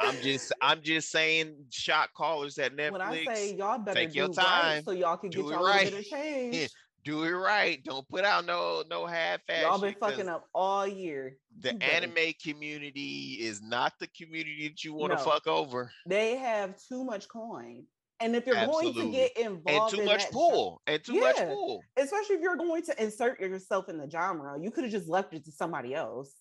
I'm 0.00 0.14
just 0.22 0.52
I'm 0.62 0.80
just 0.82 1.10
saying 1.10 1.56
shot 1.70 2.10
callers 2.16 2.56
at 2.58 2.76
Netflix. 2.76 2.92
When 2.92 3.00
I 3.02 3.24
say 3.34 3.54
y'all 3.56 3.78
better 3.78 3.98
take 3.98 4.12
do 4.12 4.18
your 4.18 4.28
right 4.28 4.82
so 4.84 4.92
y'all 4.92 5.16
can 5.16 5.30
do 5.30 5.42
get 5.42 5.48
it 5.48 5.52
y'all 5.54 5.64
bit 5.66 5.70
right. 5.74 5.92
of 5.98 6.04
change. 6.08 6.70
do 7.04 7.24
it 7.24 7.30
right. 7.30 7.82
Don't 7.82 8.08
put 8.08 8.24
out 8.24 8.44
no 8.46 8.84
no 8.88 9.06
half 9.06 9.40
ass. 9.48 9.62
Y'all 9.62 9.78
been 9.80 9.96
fucking 9.98 10.28
up 10.28 10.46
all 10.54 10.86
year. 10.86 11.36
The 11.60 11.72
You 11.72 11.78
better- 11.78 11.92
anime 11.92 12.32
community 12.40 13.38
is 13.40 13.60
not 13.60 13.94
the 13.98 14.06
community 14.16 14.68
that 14.68 14.84
you 14.84 14.94
want 14.94 15.12
to 15.12 15.18
No. 15.18 15.24
fuck 15.24 15.48
over. 15.48 15.90
They 16.06 16.36
have 16.36 16.74
too 16.88 17.02
much 17.04 17.26
coin. 17.28 17.82
And 18.20 18.34
if 18.36 18.46
you're 18.46 18.54
going 18.56 18.68
to 18.68 18.88
Absolutely. 18.88 19.10
get 19.12 19.32
And 19.36 19.46
involved 19.56 19.94
too 19.94 20.00
in 20.00 20.06
much 20.06 20.22
genre- 20.32 20.76
and 20.88 21.04
too 21.04 21.20
much 21.20 21.36
pool, 21.36 21.82
especially 21.96 22.36
if 22.36 22.40
you're 22.40 22.56
going 22.56 22.82
to 22.84 23.02
insert 23.02 23.40
yourself 23.40 23.88
in 23.88 23.96
the 23.98 24.08
genre, 24.10 24.60
you 24.60 24.70
could 24.72 24.84
have 24.84 24.92
just 24.92 25.08
left 25.08 25.34
it 25.34 25.44
to 25.44 25.52
somebody 25.52 25.94
else. 25.94 26.32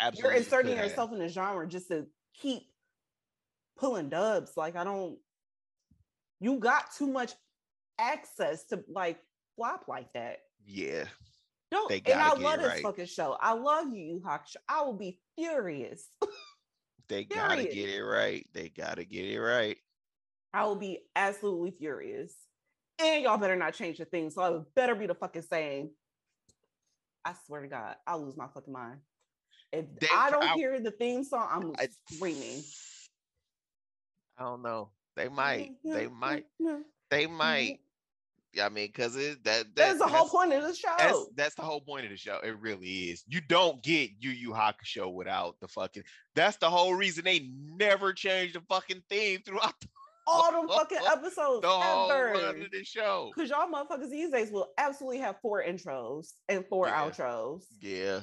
Absolutely. 0.00 0.30
you're 0.30 0.38
inserting 0.38 0.76
yourself 0.76 1.12
in 1.12 1.18
the 1.18 1.28
genre 1.28 1.66
just 1.68 1.88
to 1.88 2.06
keep 2.34 2.62
pulling 3.78 4.08
dubs. 4.08 4.56
Like 4.56 4.76
I 4.76 4.84
don't. 4.84 5.18
You 6.40 6.58
got 6.58 6.94
too 6.96 7.06
much 7.06 7.32
access 7.98 8.64
to 8.66 8.82
like 8.88 9.18
flop 9.56 9.84
like 9.88 10.12
that. 10.14 10.38
Yeah. 10.64 11.04
Don't. 11.70 11.92
And 11.92 12.20
I 12.20 12.34
love 12.34 12.58
this 12.58 12.68
right. 12.68 12.82
fucking 12.82 13.06
show. 13.06 13.36
I 13.40 13.52
love 13.52 13.88
Yu 13.92 14.02
Yu 14.02 14.22
Hakusho. 14.24 14.56
I 14.68 14.82
will 14.82 14.96
be 14.96 15.20
furious. 15.36 16.06
They 17.10 17.24
gotta 17.24 17.64
get 17.64 17.88
it 17.88 18.04
right. 18.04 18.46
They 18.54 18.68
gotta 18.68 19.04
get 19.04 19.24
it 19.24 19.40
right. 19.40 19.76
I 20.54 20.64
will 20.64 20.76
be 20.76 21.00
absolutely 21.16 21.72
furious. 21.72 22.32
And 23.00 23.24
y'all 23.24 23.36
better 23.36 23.56
not 23.56 23.74
change 23.74 23.98
the 23.98 24.04
thing. 24.04 24.30
So 24.30 24.44
it 24.44 24.74
better 24.76 24.94
be 24.94 25.08
the 25.08 25.16
fucking 25.16 25.42
same. 25.42 25.90
I 27.24 27.34
swear 27.46 27.62
to 27.62 27.66
God, 27.66 27.96
I'll 28.06 28.24
lose 28.24 28.36
my 28.36 28.46
fucking 28.54 28.72
mind. 28.72 29.00
If 29.72 29.84
They- 30.00 30.08
I 30.12 30.30
don't 30.30 30.42
I- 30.42 30.54
hear 30.54 30.80
the 30.80 30.90
theme 30.90 31.24
song, 31.24 31.48
I'm 31.50 31.74
I- 31.78 31.88
screaming. 32.12 32.62
I 34.38 34.42
don't 34.44 34.62
know. 34.62 34.90
They 35.16 35.28
might. 35.28 35.72
They 35.84 36.08
might. 36.08 36.46
They 37.10 37.24
mm-hmm. 37.26 37.34
might. 37.34 37.80
I 38.60 38.68
mean, 38.68 38.88
because 38.88 39.14
it 39.14 39.44
that, 39.44 39.64
that 39.64 39.76
That's 39.76 39.98
the 40.00 40.08
whole 40.08 40.28
point 40.28 40.52
of 40.52 40.62
the 40.62 40.74
show. 40.74 40.88
That's 40.98 41.26
that's 41.36 41.54
the 41.54 41.62
whole 41.62 41.80
point 41.80 42.04
of 42.04 42.10
the 42.10 42.16
show. 42.16 42.40
It 42.42 42.58
really 42.60 43.10
is. 43.10 43.22
You 43.28 43.40
don't 43.40 43.80
get 43.82 44.10
Yu 44.18 44.30
Yu 44.30 44.50
Hakusho 44.50 45.12
without 45.12 45.54
the 45.60 45.68
fucking. 45.68 46.02
That's 46.34 46.56
the 46.56 46.68
whole 46.68 46.94
reason 46.94 47.24
they 47.24 47.48
never 47.76 48.12
changed 48.12 48.56
the 48.56 48.60
fucking 48.68 49.02
theme 49.08 49.40
throughout 49.44 49.74
the, 49.80 49.88
All 50.26 50.50
them 50.50 50.68
fucking 50.68 50.98
episodes 51.06 51.62
the 51.62 51.68
whole 51.68 52.10
ever. 52.10 52.32
run 52.32 52.62
of 52.62 52.70
the 52.72 52.82
show. 52.82 53.30
Because 53.36 53.50
y'all 53.50 53.68
motherfuckers 53.70 54.10
these 54.10 54.30
days 54.32 54.50
will 54.50 54.70
absolutely 54.78 55.18
have 55.18 55.36
four 55.40 55.62
intros 55.62 56.32
and 56.48 56.66
four 56.66 56.88
Yeah. 56.88 57.08
outros. 57.08 57.62
Yeah, 57.80 58.20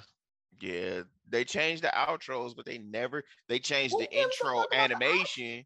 yeah. 0.59 1.01
They 1.29 1.43
changed 1.43 1.83
the 1.83 1.89
outros, 1.89 2.55
but 2.55 2.65
they 2.65 2.77
never. 2.77 3.23
They 3.49 3.59
changed 3.59 3.93
Who 3.93 3.99
the 4.01 4.11
intro 4.11 4.59
about 4.59 4.69
the 4.71 4.77
animation. 4.77 5.65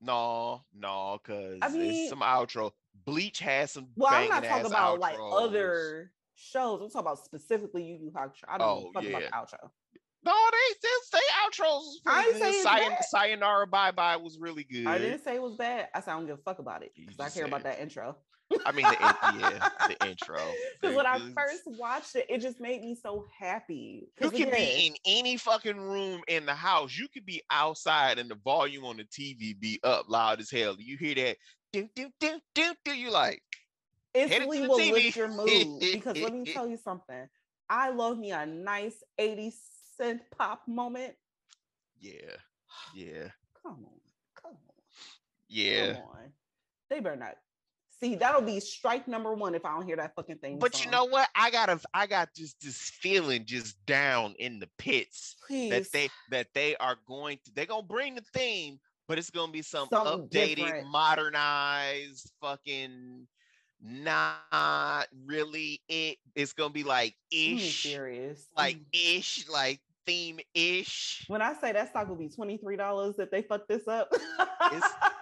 No, 0.00 0.62
no, 0.74 1.18
because 1.22 1.58
I 1.62 1.68
mean- 1.70 2.08
some 2.08 2.20
outro. 2.20 2.72
Bleach 3.04 3.38
has 3.40 3.72
some. 3.72 3.88
Well, 3.96 4.12
I'm 4.12 4.28
not 4.28 4.44
talking 4.44 4.66
about 4.66 4.98
like 5.00 5.16
other 5.20 6.12
shows. 6.34 6.80
I'm 6.80 6.88
talking 6.90 7.00
about 7.06 7.24
specifically 7.24 7.82
Yu 7.84 7.98
Yu 8.04 8.10
Hakusho. 8.10 8.44
I 8.48 8.58
don't 8.58 8.68
Oh, 8.68 8.90
fuck 8.92 9.04
about 9.04 9.22
the 9.22 9.28
outro. 9.28 9.70
No, 10.24 10.32
they 10.50 10.74
they 10.82 11.18
say 11.18 11.24
outros. 11.44 11.82
I 12.06 12.22
pretty 12.24 12.28
ain't 12.28 12.38
saying 12.38 12.52
good. 12.52 12.58
it's 12.58 12.66
Sayan- 12.66 12.88
bad. 12.90 13.04
Sayonara 13.04 13.66
Bye 13.66 13.90
Bye 13.92 14.16
was 14.16 14.38
really 14.38 14.64
good. 14.64 14.86
I 14.86 14.98
didn't 14.98 15.22
say 15.22 15.36
it 15.36 15.42
was 15.42 15.56
bad. 15.56 15.88
I 15.94 16.00
said 16.00 16.12
I 16.12 16.14
don't 16.16 16.26
give 16.26 16.38
a 16.38 16.42
fuck 16.42 16.58
about 16.58 16.82
it 16.82 16.92
because 16.96 17.20
I 17.20 17.28
care 17.28 17.46
about 17.46 17.62
said- 17.62 17.72
that 17.72 17.80
intro. 17.82 18.16
I 18.64 18.72
mean, 18.72 18.86
the 18.86 18.96
yeah, 19.40 19.68
the 19.88 20.06
intro. 20.08 20.40
Because 20.80 20.96
when 20.96 21.06
I 21.06 21.18
first 21.18 21.62
watched 21.66 22.14
it, 22.16 22.26
it 22.28 22.40
just 22.40 22.60
made 22.60 22.80
me 22.80 22.94
so 22.94 23.26
happy. 23.38 24.08
you 24.20 24.28
again, 24.28 24.50
be 24.50 24.86
in 24.86 24.94
any 25.04 25.36
fucking 25.36 25.78
room 25.78 26.22
in 26.28 26.46
the 26.46 26.54
house. 26.54 26.96
You 26.96 27.08
could 27.08 27.26
be 27.26 27.42
outside 27.50 28.18
and 28.18 28.30
the 28.30 28.36
volume 28.36 28.84
on 28.84 28.96
the 28.96 29.04
TV 29.04 29.58
be 29.58 29.80
up 29.82 30.08
loud 30.08 30.40
as 30.40 30.50
hell. 30.50 30.76
You 30.78 30.96
hear 30.96 31.14
that? 31.16 31.36
Do 31.72 31.88
do 31.94 32.08
do 32.20 32.40
do 32.54 32.74
do. 32.84 32.94
You 32.94 33.10
like? 33.10 33.42
it 34.16 34.32
instantly 34.32 34.60
the 34.62 34.68
will 34.68 34.78
TV. 34.78 34.92
lift 34.92 35.16
your 35.16 35.28
mood. 35.28 35.80
Because 35.80 36.18
let 36.18 36.32
me 36.32 36.44
tell 36.52 36.68
you 36.68 36.76
something. 36.76 37.28
I 37.68 37.90
love 37.90 38.18
me 38.18 38.30
a 38.30 38.46
nice 38.46 39.02
80 39.18 39.52
cent 39.96 40.22
pop 40.36 40.62
moment. 40.66 41.14
Yeah, 42.00 42.12
yeah, 42.94 43.28
Come 43.62 43.84
on. 43.84 44.00
Come 44.40 44.52
on. 44.52 44.74
yeah. 45.48 45.94
Come 45.94 46.02
on. 46.02 46.32
They 46.88 47.00
better 47.00 47.16
not. 47.16 47.36
See, 47.98 48.14
that'll 48.14 48.42
be 48.42 48.60
strike 48.60 49.08
number 49.08 49.32
one 49.32 49.54
if 49.54 49.64
I 49.64 49.72
don't 49.74 49.86
hear 49.86 49.96
that 49.96 50.14
fucking 50.14 50.38
thing. 50.38 50.58
But 50.58 50.84
you 50.84 50.90
know 50.90 51.06
what? 51.06 51.30
I 51.34 51.50
got 51.50 51.70
a, 51.70 51.80
I 51.94 52.06
got 52.06 52.28
just 52.36 52.60
this 52.60 52.76
feeling 52.76 53.46
just 53.46 53.84
down 53.86 54.34
in 54.38 54.58
the 54.58 54.68
pits 54.76 55.36
please. 55.46 55.70
that 55.70 55.90
they 55.92 56.08
that 56.30 56.48
they 56.52 56.76
are 56.76 56.96
going 57.08 57.38
to 57.44 57.52
they're 57.54 57.64
gonna 57.64 57.82
bring 57.82 58.14
the 58.14 58.24
theme, 58.34 58.78
but 59.08 59.18
it's 59.18 59.30
gonna 59.30 59.50
be 59.50 59.62
some 59.62 59.88
Something 59.88 60.28
updated, 60.28 60.56
different. 60.56 60.88
modernized, 60.88 62.32
fucking 62.42 63.26
not 63.80 65.06
really 65.26 65.80
it. 65.88 66.18
It's 66.34 66.52
gonna 66.52 66.70
be 66.70 66.84
like 66.84 67.14
ish, 67.30 67.82
serious? 67.82 68.46
like 68.56 68.78
ish, 68.92 69.48
like 69.48 69.80
theme 70.06 70.38
ish. 70.54 71.24
when 71.28 71.42
I 71.42 71.54
say 71.60 71.72
that 71.72 71.90
stock 71.90 72.08
will 72.08 72.16
be 72.16 72.28
$23 72.28 73.16
that 73.16 73.30
they 73.30 73.42
fuck 73.42 73.66
this 73.68 73.86
up. 73.88 74.08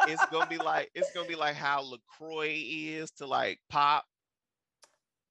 It's 0.07 0.25
gonna 0.31 0.47
be 0.47 0.59
like 0.59 0.91
it's 0.95 1.11
gonna 1.13 1.29
be 1.29 1.35
like 1.37 1.55
how 1.57 1.83
Lacroix 1.83 2.55
is 2.55 3.11
to 3.13 3.27
like 3.27 3.59
pop. 3.71 4.05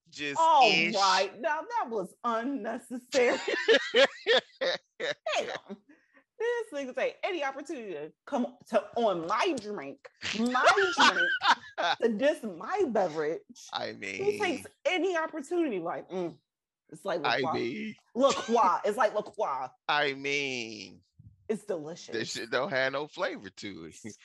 Just 0.09 0.39
All 0.39 0.69
ish. 0.71 0.93
right. 0.95 1.31
Now 1.39 1.59
that 1.61 1.89
was 1.89 2.13
unnecessary. 2.23 3.37
Damn. 4.99 5.77
This 6.39 6.85
nigga 6.85 6.95
say 6.95 7.15
any 7.23 7.43
opportunity 7.43 7.93
to 7.93 8.11
come 8.25 8.47
to 8.69 8.83
on 8.95 9.25
my 9.27 9.55
drink, 9.61 9.97
my 10.39 10.65
drink, 10.97 11.97
to 12.01 12.09
diss 12.09 12.39
my 12.57 12.83
beverage. 12.89 13.39
I 13.71 13.93
mean, 13.93 14.23
He 14.23 14.39
takes 14.39 14.67
any 14.85 15.15
opportunity, 15.17 15.79
like 15.79 16.09
mm, 16.09 16.33
it's 16.93 17.03
like 17.05 17.19
I 17.23 17.37
LaCroix. 17.37 17.53
mean, 17.53 17.95
LaCroix. 18.15 18.77
It's 18.85 18.97
like 18.97 19.15
LaCroix. 19.15 19.67
I 19.89 20.13
mean. 20.13 20.99
It's 21.49 21.65
delicious. 21.65 22.13
This 22.15 22.31
shit 22.31 22.51
don't 22.51 22.69
have 22.69 22.93
no 22.93 23.07
flavor 23.07 23.49
to 23.49 23.89
it. 23.91 24.15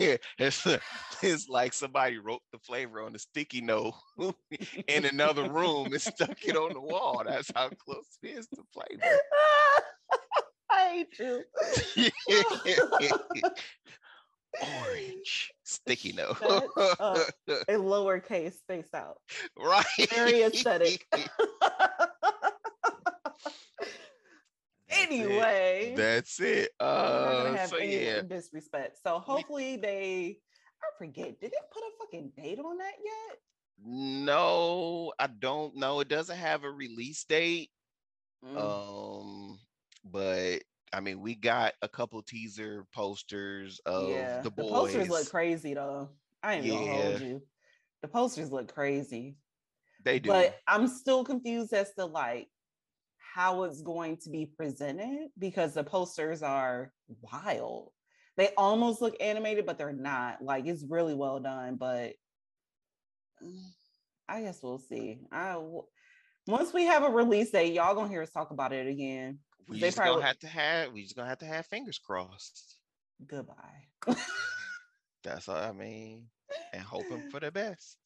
Yeah, 0.00 0.16
it's, 0.40 0.66
uh, 0.66 0.80
it's 1.22 1.48
like 1.48 1.72
somebody 1.72 2.18
wrote 2.18 2.40
the 2.50 2.58
flavor 2.58 3.00
on 3.00 3.14
a 3.14 3.18
sticky 3.20 3.60
note 3.60 3.94
in 4.88 5.04
another 5.04 5.48
room 5.48 5.92
and 5.92 6.02
stuck 6.02 6.42
it 6.44 6.56
on 6.56 6.72
the 6.72 6.80
wall. 6.80 7.22
That's 7.24 7.48
how 7.54 7.68
close 7.68 8.18
it 8.20 8.30
is 8.30 8.48
to 8.48 8.64
flavor. 8.72 9.20
I 10.68 11.06
hate 11.06 11.16
you. 11.20 11.44
Orange 14.60 15.53
sticky 15.64 16.12
note. 16.12 16.40
Up. 16.42 17.18
A 17.48 17.72
lowercase 17.72 18.54
space 18.54 18.92
out. 18.94 19.16
right. 19.58 19.84
Very 20.10 20.42
aesthetic. 20.42 21.06
That's 21.12 21.28
it. 25.10 25.10
anyway, 25.10 25.94
That's 25.96 26.40
it. 26.40 26.70
Uh, 26.78 27.54
have 27.54 27.68
so 27.68 27.78
yeah, 27.78 28.22
disrespect. 28.22 28.98
So 29.02 29.18
hopefully 29.18 29.76
they. 29.76 30.38
I 30.82 30.86
forget. 30.98 31.40
Did 31.40 31.50
they 31.50 31.58
put 31.72 31.82
a 31.82 31.90
fucking 31.98 32.32
date 32.36 32.58
on 32.58 32.78
that 32.78 32.94
yet? 33.02 33.38
no, 33.86 35.12
I 35.18 35.26
don't 35.26 35.76
know. 35.76 36.00
It 36.00 36.08
doesn't 36.08 36.36
have 36.36 36.64
a 36.64 36.70
release 36.70 37.24
date. 37.24 37.70
Mm. 38.44 38.56
Um, 38.56 39.58
but 40.04 40.62
I 40.94 41.00
mean, 41.00 41.20
we 41.20 41.34
got 41.34 41.74
a 41.82 41.88
couple 41.88 42.22
teaser 42.22 42.86
posters 42.94 43.80
of 43.84 44.10
yeah, 44.10 44.40
the 44.42 44.50
boys. 44.50 44.70
posters 44.70 45.08
look 45.08 45.28
crazy 45.28 45.74
though. 45.74 46.08
I 46.42 46.54
ain't 46.54 46.66
gonna 46.66 47.02
hold 47.02 47.20
you. 47.20 47.42
The 48.02 48.08
posters 48.08 48.52
look 48.52 48.72
crazy, 48.72 49.36
They 50.04 50.18
do. 50.18 50.28
but 50.28 50.58
I'm 50.68 50.86
still 50.86 51.24
confused 51.24 51.72
as 51.72 51.92
to 51.94 52.04
like 52.04 52.48
how 53.34 53.64
it's 53.64 53.82
going 53.82 54.18
to 54.18 54.30
be 54.30 54.46
presented 54.46 55.30
because 55.38 55.74
the 55.74 55.82
posters 55.82 56.42
are 56.42 56.92
wild. 57.22 57.90
They 58.36 58.50
almost 58.56 59.00
look 59.00 59.16
animated, 59.20 59.66
but 59.66 59.78
they're 59.78 59.92
not. 59.92 60.42
Like 60.42 60.66
it's 60.66 60.84
really 60.88 61.14
well 61.14 61.40
done, 61.40 61.76
but 61.76 62.12
mm, 63.42 63.62
I 64.28 64.42
guess 64.42 64.60
we'll 64.62 64.78
see. 64.78 65.20
I 65.32 65.58
once 66.46 66.72
we 66.72 66.84
have 66.84 67.02
a 67.02 67.10
release 67.10 67.50
date, 67.50 67.72
y'all 67.72 67.94
gonna 67.94 68.08
hear 68.08 68.22
us 68.22 68.30
talk 68.30 68.50
about 68.50 68.72
it 68.72 68.86
again. 68.86 69.38
We 69.68 69.80
they 69.80 69.88
just 69.88 69.98
gonna 69.98 70.24
have 70.24 70.38
to 70.40 70.46
have. 70.48 70.92
We 70.92 71.02
just 71.02 71.16
gonna 71.16 71.28
have 71.28 71.38
to 71.38 71.46
have 71.46 71.66
fingers 71.66 71.98
crossed. 71.98 72.76
Goodbye. 73.26 73.86
That's 75.24 75.48
all 75.48 75.56
I 75.56 75.72
mean, 75.72 76.26
and 76.72 76.82
hoping 76.82 77.30
for 77.30 77.40
the 77.40 77.50
best. 77.50 77.96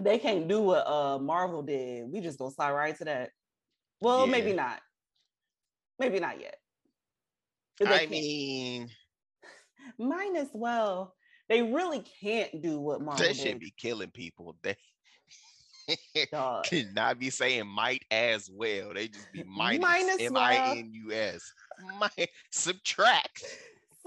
they 0.00 0.18
can't 0.18 0.48
do 0.48 0.60
what 0.62 0.86
uh 0.86 1.18
Marvel 1.18 1.62
did. 1.62 2.10
We 2.10 2.20
just 2.20 2.38
gonna 2.38 2.50
slide 2.50 2.72
right 2.72 2.96
to 2.98 3.04
that. 3.04 3.30
Well, 4.00 4.26
maybe 4.26 4.52
not. 4.52 4.80
Maybe 5.98 6.18
not 6.18 6.40
yet. 6.40 6.56
I 7.84 8.06
mean, 8.06 8.88
might 9.98 10.34
as 10.36 10.48
well. 10.52 11.14
They 11.48 11.62
really 11.62 12.04
can't 12.20 12.62
do 12.62 12.78
what 12.78 13.00
Marvel 13.02 13.26
they 13.26 13.34
should 13.34 13.44
did. 13.44 13.60
be 13.60 13.74
killing 13.76 14.10
people. 14.10 14.56
They 14.62 14.76
dog. 16.32 16.66
should 16.66 16.94
not 16.94 17.18
be 17.18 17.30
saying 17.30 17.66
might 17.66 18.04
as 18.10 18.50
well. 18.50 18.92
They 18.94 19.08
just 19.08 19.32
be 19.32 19.44
minus 19.44 19.80
Minus 19.82 20.20
M 20.20 20.34
well. 20.34 20.42
I 20.42 20.76
N 20.78 20.90
U 20.92 21.12
S. 21.12 21.52
Mi- 22.00 22.26
Subtract. 22.50 23.44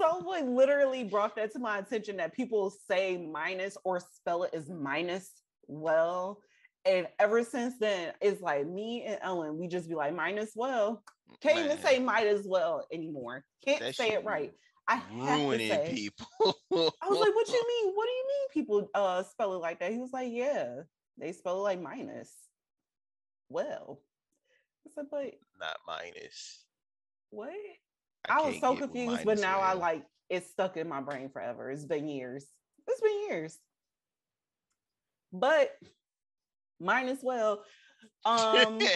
Someone 0.00 0.54
literally 0.56 1.04
brought 1.04 1.36
that 1.36 1.52
to 1.52 1.58
my 1.58 1.78
attention 1.78 2.16
that 2.16 2.32
people 2.32 2.70
say 2.88 3.16
minus 3.16 3.76
or 3.84 4.00
spell 4.00 4.42
it 4.42 4.54
as 4.54 4.68
minus 4.68 5.30
well. 5.66 6.40
And 6.84 7.06
ever 7.18 7.42
since 7.42 7.78
then, 7.78 8.12
it's 8.20 8.42
like 8.42 8.66
me 8.66 9.04
and 9.04 9.18
Ellen, 9.22 9.56
we 9.58 9.68
just 9.68 9.88
be 9.88 9.94
like 9.94 10.14
minus 10.14 10.52
well. 10.54 11.02
Can't 11.40 11.58
even 11.58 11.78
say 11.78 11.98
might 11.98 12.26
as 12.26 12.46
well 12.46 12.86
anymore. 12.92 13.44
Can't 13.64 13.80
that 13.80 13.94
say 13.94 14.10
it 14.10 14.24
right. 14.24 14.52
I 14.86 14.96
have 14.96 15.50
to 15.50 15.58
say. 15.58 15.90
people. 15.94 16.26
I 16.72 17.08
was 17.08 17.18
like, 17.18 17.34
what 17.34 17.46
do 17.46 17.52
you 17.52 17.64
mean? 17.84 17.94
What 17.94 18.04
do 18.04 18.10
you 18.12 18.26
mean 18.28 18.48
people 18.52 18.90
uh 18.94 19.22
spell 19.22 19.54
it 19.54 19.58
like 19.58 19.80
that? 19.80 19.92
He 19.92 19.98
was 19.98 20.12
like, 20.12 20.30
yeah, 20.30 20.82
they 21.18 21.32
spell 21.32 21.58
it 21.58 21.62
like 21.62 21.82
minus. 21.82 22.30
Well, 23.48 24.00
I 24.86 24.90
said, 24.94 25.06
but 25.10 25.34
not 25.60 25.76
minus. 25.86 26.64
what? 27.30 27.52
I, 28.28 28.40
was 28.42 28.58
so 28.60 28.74
confused, 28.74 29.24
but 29.24 29.38
now 29.38 29.60
I 29.60 29.74
like 29.74 30.04
it's 30.30 30.50
stuck 30.50 30.76
in 30.76 30.88
my 30.88 31.00
brain 31.00 31.28
forever. 31.28 31.70
It's 31.70 31.84
been 31.84 32.08
years. 32.08 32.46
It's 32.88 33.00
been 33.00 33.20
years. 33.28 33.58
But 35.32 35.70
mine 36.80 37.08
as 37.08 37.18
well. 37.22 37.64
Um 38.24 38.80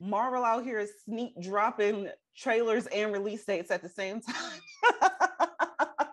Marvel 0.00 0.44
out 0.44 0.64
here 0.64 0.78
is 0.78 0.90
sneak 1.04 1.32
dropping 1.40 2.08
trailers 2.36 2.86
and 2.86 3.12
release 3.12 3.44
dates 3.44 3.70
at 3.70 3.82
the 3.82 3.88
same 3.88 4.20
time. 4.20 4.60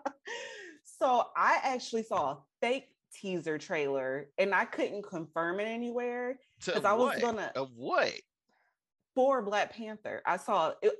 so 0.98 1.26
I 1.36 1.60
actually 1.62 2.02
saw 2.02 2.32
a 2.32 2.38
fake 2.60 2.88
teaser 3.20 3.58
trailer 3.58 4.28
and 4.38 4.54
I 4.54 4.64
couldn't 4.64 5.02
confirm 5.06 5.60
it 5.60 5.64
anywhere. 5.64 6.38
because 6.64 6.84
I 6.84 6.92
was 6.92 7.14
what? 7.14 7.20
gonna- 7.20 7.52
of 7.54 7.70
what? 7.76 8.12
for 9.14 9.40
Black 9.42 9.72
Panther. 9.72 10.20
I 10.26 10.36
saw 10.36 10.74
it. 10.82 10.92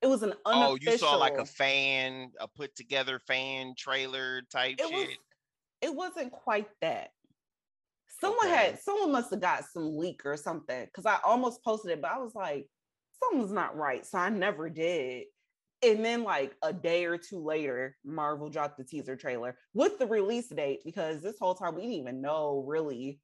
It 0.00 0.06
was 0.08 0.24
an 0.24 0.34
unofficial. 0.44 0.72
Oh, 0.72 0.76
you 0.80 0.98
saw 0.98 1.14
like 1.16 1.38
a 1.38 1.46
fan, 1.46 2.32
a 2.40 2.48
put 2.48 2.74
together 2.74 3.20
fan 3.20 3.74
trailer 3.78 4.42
type 4.50 4.76
it 4.80 4.88
shit. 4.88 4.92
was. 4.92 5.16
It 5.80 5.94
wasn't 5.94 6.32
quite 6.32 6.68
that. 6.80 7.10
Someone 8.20 8.46
Okay. 8.46 8.56
had. 8.56 8.80
Someone 8.80 9.12
must 9.12 9.30
have 9.30 9.40
got 9.40 9.64
some 9.64 9.96
leak 9.96 10.22
or 10.26 10.36
something 10.36 10.86
because 10.86 11.06
I 11.06 11.18
almost 11.24 11.62
posted 11.62 11.92
it, 11.92 12.02
but 12.02 12.10
I 12.10 12.18
was 12.18 12.34
like, 12.34 12.66
something's 13.22 13.52
not 13.52 13.76
right, 13.76 14.04
so 14.04 14.18
I 14.18 14.28
never 14.28 14.68
did. 14.68 15.26
And 15.84 16.04
then, 16.04 16.22
like 16.24 16.54
a 16.62 16.72
day 16.72 17.04
or 17.06 17.18
two 17.18 17.44
later, 17.44 17.96
Marvel 18.04 18.48
dropped 18.48 18.78
the 18.78 18.84
teaser 18.84 19.16
trailer 19.16 19.56
with 19.74 19.98
the 19.98 20.06
release 20.06 20.48
date 20.48 20.80
because 20.84 21.22
this 21.22 21.38
whole 21.40 21.54
time 21.54 21.74
we 21.74 21.82
didn't 21.82 21.96
even 21.96 22.20
know 22.22 22.64
really. 22.66 23.20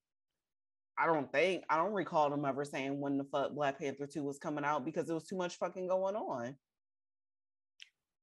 I 0.98 1.06
don't 1.06 1.30
think 1.30 1.64
I 1.70 1.76
don't 1.76 1.92
recall 1.92 2.28
them 2.30 2.44
ever 2.44 2.64
saying 2.64 3.00
when 3.00 3.18
the 3.18 3.24
fuck 3.24 3.52
Black 3.54 3.78
Panther 3.78 4.06
2 4.06 4.24
was 4.24 4.38
coming 4.38 4.64
out 4.64 4.84
because 4.84 5.06
there 5.06 5.14
was 5.14 5.26
too 5.28 5.36
much 5.36 5.56
fucking 5.56 5.86
going 5.86 6.16
on. 6.16 6.56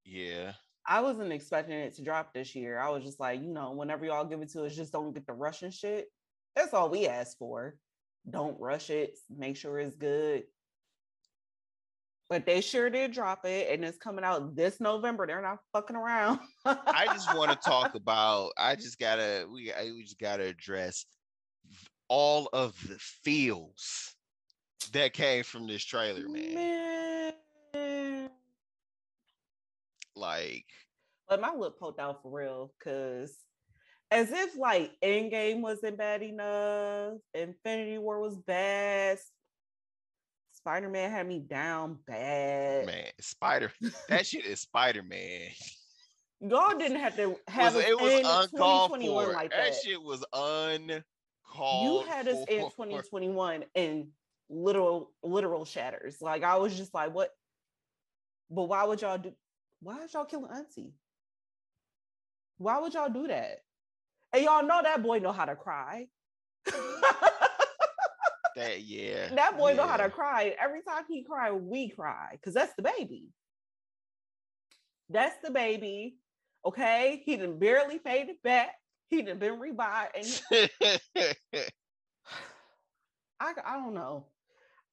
yeah. 0.04 0.54
I 0.88 1.02
wasn't 1.02 1.34
expecting 1.34 1.78
it 1.80 1.96
to 1.96 2.04
drop 2.04 2.34
this 2.34 2.56
year. 2.56 2.80
I 2.80 2.90
was 2.90 3.04
just 3.04 3.20
like, 3.20 3.42
you 3.42 3.52
know, 3.52 3.72
whenever 3.72 4.06
y'all 4.06 4.26
give 4.26 4.42
it 4.42 4.52
to 4.52 4.66
us, 4.66 4.76
just 4.76 4.92
don't 4.94 5.14
get 5.14 5.26
the 5.26 5.34
Russian 5.34 5.72
shit. 5.72 6.08
That's 6.56 6.74
all 6.74 6.90
we 6.90 7.08
ask 7.08 7.38
for. 7.38 7.76
Don't 8.30 8.60
rush 8.60 8.90
it. 8.92 9.18
Make 9.36 9.58
sure 9.58 9.80
it's 9.80 9.96
good. 9.96 10.44
But 12.30 12.46
they 12.46 12.62
sure 12.62 12.90
did 12.90 13.12
drop 13.12 13.46
it, 13.46 13.72
and 13.72 13.86
it's 13.86 14.00
coming 14.00 14.26
out 14.26 14.56
this 14.56 14.80
November. 14.80 15.28
They're 15.28 15.42
not 15.42 15.60
fucking 15.74 15.96
around. 15.96 16.40
I 16.66 17.06
just 17.14 17.36
want 17.36 17.52
to 17.52 17.58
talk 17.58 17.94
about. 17.96 18.52
I 18.58 18.76
just 18.76 18.98
gotta. 18.98 19.46
We. 19.52 19.72
I, 19.72 19.92
we 19.92 20.04
just 20.04 20.20
gotta 20.20 20.44
address 20.46 21.06
all 22.08 22.50
of 22.54 22.76
the 22.88 22.98
feels 22.98 24.16
that 24.94 25.14
came 25.14 25.44
from 25.44 25.68
this 25.68 25.84
trailer, 25.84 26.28
man. 26.28 27.34
Man. 27.74 28.30
Like, 30.16 30.66
But 31.28 31.42
my 31.42 31.54
lip 31.54 31.78
poked 31.80 32.00
out 32.00 32.22
for 32.22 32.32
real, 32.32 32.74
cause 32.82 33.36
as 34.12 34.32
if 34.32 34.58
like 34.58 34.92
Endgame 35.04 35.62
wasn't 35.62 35.98
bad 35.98 36.22
enough, 36.22 37.18
Infinity 37.34 37.98
War 37.98 38.22
was 38.22 38.38
bad. 38.38 39.18
Spider 40.66 40.90
Man 40.90 41.12
had 41.12 41.28
me 41.28 41.38
down 41.38 42.00
bad. 42.08 42.88
man, 42.88 43.06
Spider. 43.20 43.72
that 44.10 44.26
shit 44.26 44.48
is 44.48 44.62
Spider 44.62 45.04
Man. 45.04 45.42
Y'all 46.42 46.76
didn't 46.76 46.98
have 46.98 47.16
to 47.18 47.38
have 47.48 47.76
it 47.76 47.96
was 48.02 48.12
in 48.12 48.26
uncalled 48.26 48.90
2021 48.94 49.26
for. 49.28 49.34
like 49.34 49.52
that. 49.52 49.58
that. 49.58 49.76
shit 49.76 50.02
was 50.02 50.26
uncalled. 50.34 51.04
You 52.08 52.12
had 52.12 52.28
us 52.28 52.44
in 52.50 52.62
2021 52.62 53.66
in 53.76 54.08
literal 54.50 55.12
literal 55.22 55.66
shatters. 55.66 56.18
Like 56.20 56.42
I 56.42 56.56
was 56.56 56.76
just 56.76 56.96
like, 56.96 57.14
what? 57.14 57.30
But 58.50 58.64
why 58.64 58.86
would 58.86 59.04
y'all 59.04 59.20
do? 59.20 59.34
Why 59.84 60.00
is 60.00 60.16
y'all 60.16 60.26
killing 60.26 60.50
Auntie? 60.52 60.96
Why 62.58 62.80
would 62.80 62.96
y'all 62.96 63.10
do 63.10 63.28
that? 63.28 63.60
And 64.34 64.44
y'all 64.44 64.66
know 64.66 64.80
that 64.82 65.04
boy 65.04 65.20
know 65.20 65.32
how 65.32 65.46
to 65.46 65.56
cry. 65.56 66.08
That 68.56 68.84
yeah. 68.84 69.34
that 69.36 69.58
boy 69.58 69.74
know 69.74 69.86
how 69.86 69.98
to 69.98 70.10
cry. 70.10 70.56
Every 70.62 70.82
time 70.82 71.04
he 71.10 71.24
cry, 71.24 71.52
we 71.52 71.90
cry 71.90 72.30
because 72.32 72.54
that's 72.54 72.74
the 72.76 72.84
baby. 72.84 73.30
That's 75.10 75.36
the 75.44 75.52
baby. 75.52 76.18
Okay, 76.66 77.22
he 77.26 77.36
done 77.36 77.60
barely 77.60 78.00
paid 78.00 78.30
it 78.30 78.42
back. 78.44 78.72
He 79.10 79.22
done 79.22 79.40
been 79.40 79.60
rebought, 79.60 80.08
and 80.16 80.70
I 83.40 83.54
I 83.66 83.76
don't 83.76 83.94
know. 83.94 84.28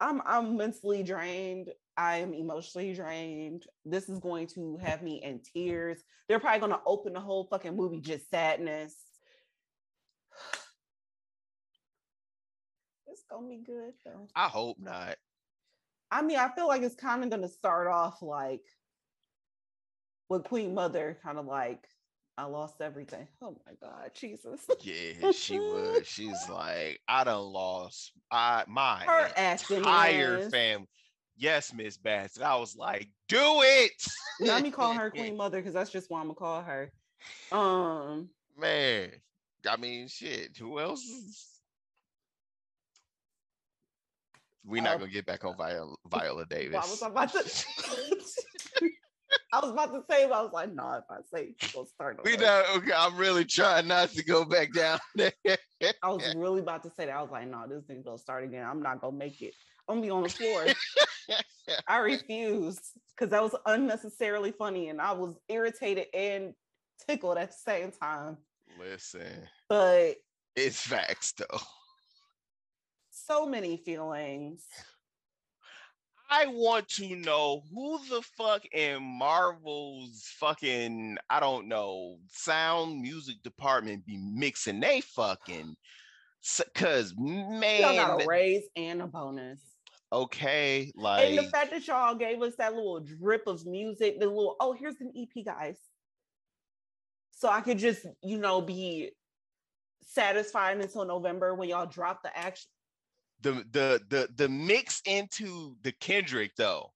I'm 0.00 0.20
I'm 0.26 0.56
mentally 0.56 1.04
drained. 1.04 1.70
I 1.96 2.16
am 2.16 2.34
emotionally 2.34 2.94
drained. 2.94 3.64
This 3.84 4.08
is 4.08 4.18
going 4.18 4.48
to 4.48 4.78
have 4.82 5.02
me 5.02 5.22
in 5.22 5.40
tears. 5.54 6.02
They're 6.28 6.40
probably 6.40 6.60
going 6.60 6.72
to 6.72 6.80
open 6.84 7.12
the 7.12 7.20
whole 7.20 7.46
fucking 7.50 7.76
movie 7.76 8.00
just 8.00 8.28
sadness. 8.30 8.96
It's 13.06 13.21
gonna 13.32 13.48
be 13.48 13.56
good 13.64 13.92
though. 14.04 14.28
I 14.34 14.48
hope 14.48 14.78
not. 14.78 15.16
I 16.10 16.22
mean, 16.22 16.38
I 16.38 16.48
feel 16.54 16.68
like 16.68 16.82
it's 16.82 16.94
kind 16.94 17.32
of 17.32 17.40
to 17.40 17.48
start 17.48 17.86
off 17.86 18.22
like 18.22 18.62
with 20.28 20.44
Queen 20.44 20.74
Mother, 20.74 21.18
kind 21.22 21.38
of 21.38 21.46
like 21.46 21.88
I 22.38 22.44
lost 22.44 22.80
everything. 22.80 23.26
Oh 23.40 23.56
my 23.66 23.72
God, 23.80 24.10
Jesus! 24.14 24.66
Yeah, 24.80 25.30
she 25.32 25.58
would. 25.58 26.06
She's 26.06 26.48
like, 26.48 27.00
I 27.08 27.24
done 27.24 27.44
lost 27.44 28.12
I 28.30 28.64
my 28.66 29.04
Her 29.04 29.30
entire 29.70 30.48
family. 30.50 30.88
Yes, 31.36 31.72
Miss 31.72 31.96
Bass. 31.96 32.40
I 32.40 32.56
was 32.56 32.76
like, 32.76 33.08
do 33.28 33.38
it. 33.40 33.92
Let 34.40 34.62
me 34.62 34.70
call 34.70 34.92
her 34.94 35.10
Queen 35.12 35.36
Mother 35.36 35.58
because 35.58 35.74
that's 35.74 35.90
just 35.90 36.10
what 36.10 36.18
I'm 36.18 36.26
gonna 36.26 36.34
call 36.34 36.62
her. 36.62 36.92
Um, 37.50 38.28
Man, 38.58 39.10
I 39.68 39.76
mean, 39.76 40.08
shit. 40.08 40.56
Who 40.58 40.78
else? 40.78 41.02
Is... 41.02 41.48
We're 44.64 44.82
not 44.82 44.98
gonna 45.00 45.10
get 45.10 45.26
back 45.26 45.44
on 45.44 45.56
Viola, 45.56 45.96
Viola 46.08 46.46
Davis. 46.46 46.72
Well, 46.74 46.82
I 46.82 46.88
was 46.90 47.02
about 47.02 47.32
to. 47.32 47.64
I 49.54 49.60
was 49.60 49.70
about 49.70 49.92
to 49.92 50.02
say, 50.08 50.26
but 50.26 50.34
I 50.34 50.42
was 50.42 50.52
like, 50.52 50.72
no, 50.72 50.92
if 50.92 51.04
I 51.10 51.16
say 51.34 51.54
gonna 51.74 51.86
start. 51.86 52.20
we 52.24 52.34
over." 52.34 52.42
not. 52.42 52.76
Okay, 52.76 52.92
I'm 52.96 53.16
really 53.16 53.44
trying 53.44 53.86
not 53.86 54.10
to 54.10 54.24
go 54.24 54.44
back 54.44 54.72
down 54.72 54.98
there. 55.14 55.32
I 56.02 56.08
was 56.08 56.34
really 56.36 56.60
about 56.60 56.82
to 56.84 56.90
say 56.90 57.06
that. 57.06 57.14
I 57.16 57.22
was 57.22 57.30
like, 57.30 57.48
no, 57.48 57.66
this 57.68 57.84
thing's 57.86 58.04
gonna 58.04 58.18
start 58.18 58.44
again. 58.44 58.64
I'm 58.64 58.82
not 58.82 59.00
gonna 59.00 59.16
make 59.16 59.42
it. 59.42 59.54
I'm 59.88 59.96
gonna 59.96 60.06
be 60.06 60.10
on 60.10 60.22
the 60.22 60.28
floor. 60.28 60.66
I 61.88 61.98
refused 61.98 62.80
because 63.14 63.30
that 63.30 63.42
was 63.42 63.54
unnecessarily 63.66 64.52
funny, 64.52 64.88
and 64.88 65.00
I 65.00 65.12
was 65.12 65.34
irritated 65.48 66.06
and 66.14 66.54
tickled 67.06 67.36
at 67.38 67.50
the 67.50 67.56
same 67.56 67.90
time. 67.90 68.38
Listen, 68.78 69.48
But 69.68 70.14
it's 70.56 70.80
facts 70.80 71.32
though. 71.32 71.60
So 73.26 73.46
many 73.46 73.76
feelings. 73.76 74.64
I 76.30 76.46
want 76.46 76.88
to 76.90 77.14
know 77.14 77.62
who 77.74 77.98
the 78.08 78.22
fuck 78.22 78.64
in 78.72 79.02
Marvel's 79.02 80.24
fucking 80.38 81.18
I 81.28 81.40
don't 81.40 81.68
know 81.68 82.16
sound 82.30 83.02
music 83.02 83.42
department 83.42 84.06
be 84.06 84.16
mixing 84.16 84.80
they 84.80 85.02
fucking 85.02 85.76
cause 86.74 87.14
Y'all 87.18 87.60
man 87.60 87.96
got 87.96 88.22
a 88.22 88.26
raise 88.26 88.64
and 88.76 89.02
a 89.02 89.06
bonus. 89.06 89.60
okay 90.10 90.90
like 90.96 91.28
and 91.28 91.38
the 91.38 91.50
fact 91.50 91.70
that 91.70 91.86
y'all 91.86 92.14
gave 92.14 92.40
us 92.40 92.56
that 92.56 92.74
little 92.74 93.00
drip 93.00 93.46
of 93.46 93.66
music, 93.66 94.18
the 94.18 94.26
little, 94.26 94.56
oh, 94.58 94.72
here's 94.72 95.00
an 95.00 95.12
EP, 95.14 95.44
guys. 95.44 95.76
So 97.30 97.48
I 97.48 97.60
could 97.60 97.78
just, 97.78 98.06
you 98.22 98.38
know, 98.38 98.62
be 98.62 99.10
satisfied 100.00 100.80
until 100.80 101.04
November 101.04 101.54
when 101.54 101.68
y'all 101.68 101.86
drop 101.86 102.22
the 102.22 102.36
action. 102.36 102.68
The 103.42 103.64
the 103.72 104.00
the 104.08 104.28
the 104.36 104.48
mix 104.48 105.02
into 105.06 105.76
the 105.82 105.92
Kendrick 105.92 106.52
though 106.56 106.92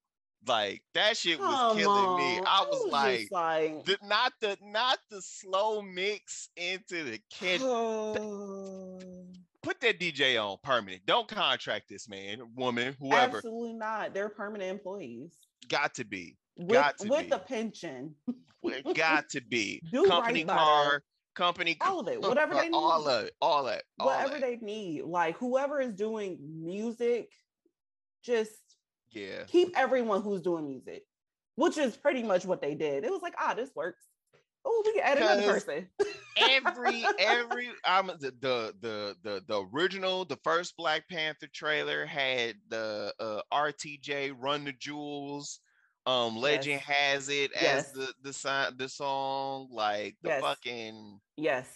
like 0.47 0.83
that 0.95 1.17
shit 1.17 1.39
was 1.39 1.49
Come 1.49 1.77
killing 1.77 2.17
me. 2.19 2.41
I 2.47 2.67
was 2.69 2.81
just 2.81 2.93
like 2.93 3.29
like, 3.31 3.85
the, 3.85 3.99
not 4.05 4.33
the 4.41 4.57
not 4.63 4.99
the 5.11 5.21
slow 5.21 5.83
mix 5.83 6.49
into 6.57 7.05
the 7.05 7.19
Kendrick. 7.31 7.63
oh, 7.65 9.01
Put 9.63 9.81
that 9.81 9.99
DJ 9.99 10.41
on 10.41 10.59
permanent. 10.63 11.05
Don't 11.07 11.27
contract 11.27 11.89
this 11.89 12.09
man, 12.09 12.41
woman, 12.55 12.95
whoever. 13.01 13.39
absolutely 13.39 13.73
not. 13.73 14.15
They're 14.15 14.29
permanent 14.29 14.71
employees 14.71 15.33
Got 15.69 15.95
to 15.95 16.05
be. 16.05 16.37
with, 16.57 16.71
Got 16.71 16.99
to 16.99 17.09
with 17.09 17.23
be. 17.23 17.31
the 17.31 17.39
pension. 17.39 18.15
Got 18.95 19.29
to 19.31 19.41
be. 19.41 19.83
Do 19.91 20.05
company 20.05 20.45
right 20.45 20.57
car, 20.57 21.03
company 21.37 21.77
All 21.81 22.01
of 22.01 22.09
it, 22.09 22.20
whatever 22.29 22.55
they 22.55 22.68
need. 22.68 22.75
all 22.75 23.07
of 23.09 23.25
it, 23.25 23.35
all 23.40 23.68
of 23.68 23.75
it, 23.75 23.85
Whatever 23.99 24.37
it. 24.37 24.40
they 24.40 24.57
need. 24.57 25.03
Like 25.05 25.37
whoever 25.37 25.81
is 25.81 25.92
doing 25.92 26.38
music, 26.40 27.31
just 28.25 28.53
Yeah. 29.11 29.45
keep 29.47 29.72
everyone 29.76 30.22
who's 30.22 30.43
doing 30.43 30.66
music, 30.66 31.05
which 31.55 31.78
is 31.78 31.97
pretty 31.97 32.22
much 32.22 32.45
what 32.45 32.61
they 32.61 32.74
did. 32.74 33.05
It 33.05 33.11
was 33.12 33.22
like, 33.22 33.34
ah, 33.39 33.55
this 33.55 33.70
works. 33.76 34.03
Oh, 34.68 34.82
we 34.84 34.95
can 34.95 35.03
add 35.05 35.18
another 35.18 35.53
person. 35.53 35.89
every 36.37 37.05
every 37.20 37.68
I'm 37.84 38.09
the, 38.09 38.32
the 38.41 38.74
the 38.80 39.16
the 39.22 39.45
the 39.47 39.64
original 39.72 40.24
the 40.24 40.39
first 40.43 40.76
Black 40.76 41.09
Panther 41.09 41.47
trailer 41.55 42.05
had 42.05 42.57
the 42.68 43.14
uh 43.20 43.43
RTJ 43.53 44.34
Run 44.37 44.64
the 44.64 44.72
Jewels 44.72 45.61
um 46.07 46.37
Legend 46.37 46.81
Yes. 46.87 46.97
has 46.97 47.29
it 47.29 47.51
Yes. 47.55 47.87
as 47.89 47.93
the 47.93 48.13
the 48.23 48.33
sign 48.33 48.77
the 48.77 48.89
song 48.89 49.69
like 49.71 50.17
the 50.23 50.29
Yes. 50.31 50.41
fucking 50.41 51.21
yes. 51.37 51.69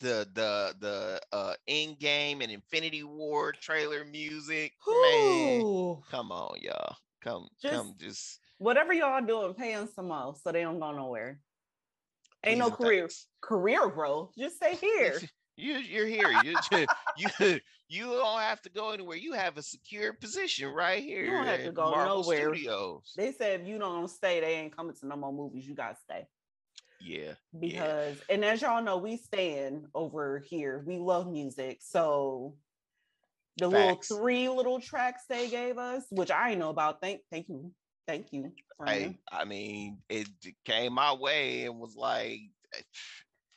the 0.00 0.28
the 0.34 0.74
the 0.80 1.20
uh 1.32 1.54
Endgame 1.68 2.42
and 2.42 2.50
Infinity 2.50 3.02
War 3.02 3.52
trailer 3.52 4.04
music 4.04 4.72
man 4.86 5.60
come 6.10 6.32
on 6.32 6.56
y'all 6.60 6.96
come 7.20 7.48
Just- 7.60 7.74
come 7.74 7.94
just 7.98 8.38
Whatever 8.58 8.92
y'all 8.92 9.20
doing, 9.20 9.54
pay 9.54 9.74
them 9.74 9.88
some 9.92 10.06
more 10.06 10.36
so 10.40 10.52
they 10.52 10.60
don't 10.62 10.78
go 10.78 10.92
nowhere. 10.92 11.40
Ain't 12.44 12.60
no 12.60 12.70
career 12.70 13.00
thanks. 13.08 13.26
career 13.40 13.88
growth. 13.88 14.30
Just 14.38 14.54
stay 14.56 14.76
here. 14.80 15.18
You 15.56 15.78
you're 15.78 16.06
here. 16.06 16.30
You 16.44 16.54
just 16.70 16.86
you 17.40 17.60
you 17.92 18.06
don't 18.06 18.40
have 18.40 18.62
to 18.62 18.70
go 18.70 18.90
anywhere. 18.90 19.16
You 19.16 19.32
have 19.32 19.56
a 19.58 19.62
secure 19.62 20.12
position 20.12 20.68
right 20.68 21.02
here. 21.02 21.24
You 21.24 21.30
don't 21.30 21.46
have 21.46 21.64
to 21.64 21.72
go 21.72 21.90
Marvel 21.90 22.22
nowhere. 22.22 22.54
Studios. 22.54 23.12
They 23.16 23.32
said 23.32 23.60
if 23.60 23.66
you 23.66 23.78
don't 23.78 24.08
stay, 24.08 24.40
they 24.40 24.54
ain't 24.54 24.76
coming 24.76 24.94
to 24.96 25.06
no 25.06 25.16
more 25.16 25.32
movies. 25.32 25.66
You 25.66 25.74
gotta 25.74 25.96
stay. 25.96 26.26
Yeah. 27.04 27.32
because 27.58 28.16
and 28.30 28.44
as 28.44 28.62
y'all 28.62 28.80
know 28.80 28.96
we 28.96 29.16
stand 29.16 29.86
over 29.92 30.38
here 30.38 30.84
we 30.86 30.98
love 30.98 31.26
music 31.26 31.78
so 31.80 32.54
the 33.56 33.66
little 33.66 33.96
three 33.96 34.48
little 34.48 34.78
tracks 34.78 35.24
they 35.28 35.50
gave 35.50 35.78
us 35.78 36.04
which 36.10 36.30
i 36.30 36.54
know 36.54 36.70
about 36.70 37.00
thank 37.00 37.22
thank 37.28 37.48
you 37.48 37.72
thank 38.06 38.32
you 38.32 38.52
friend. 38.84 39.18
I 39.30 39.42
I 39.42 39.44
mean, 39.44 39.98
it 40.08 40.28
came 40.64 40.94
my 40.94 41.12
way 41.12 41.64
and 41.64 41.78
was 41.78 41.96
like 41.96 42.40
eh, 42.74 42.82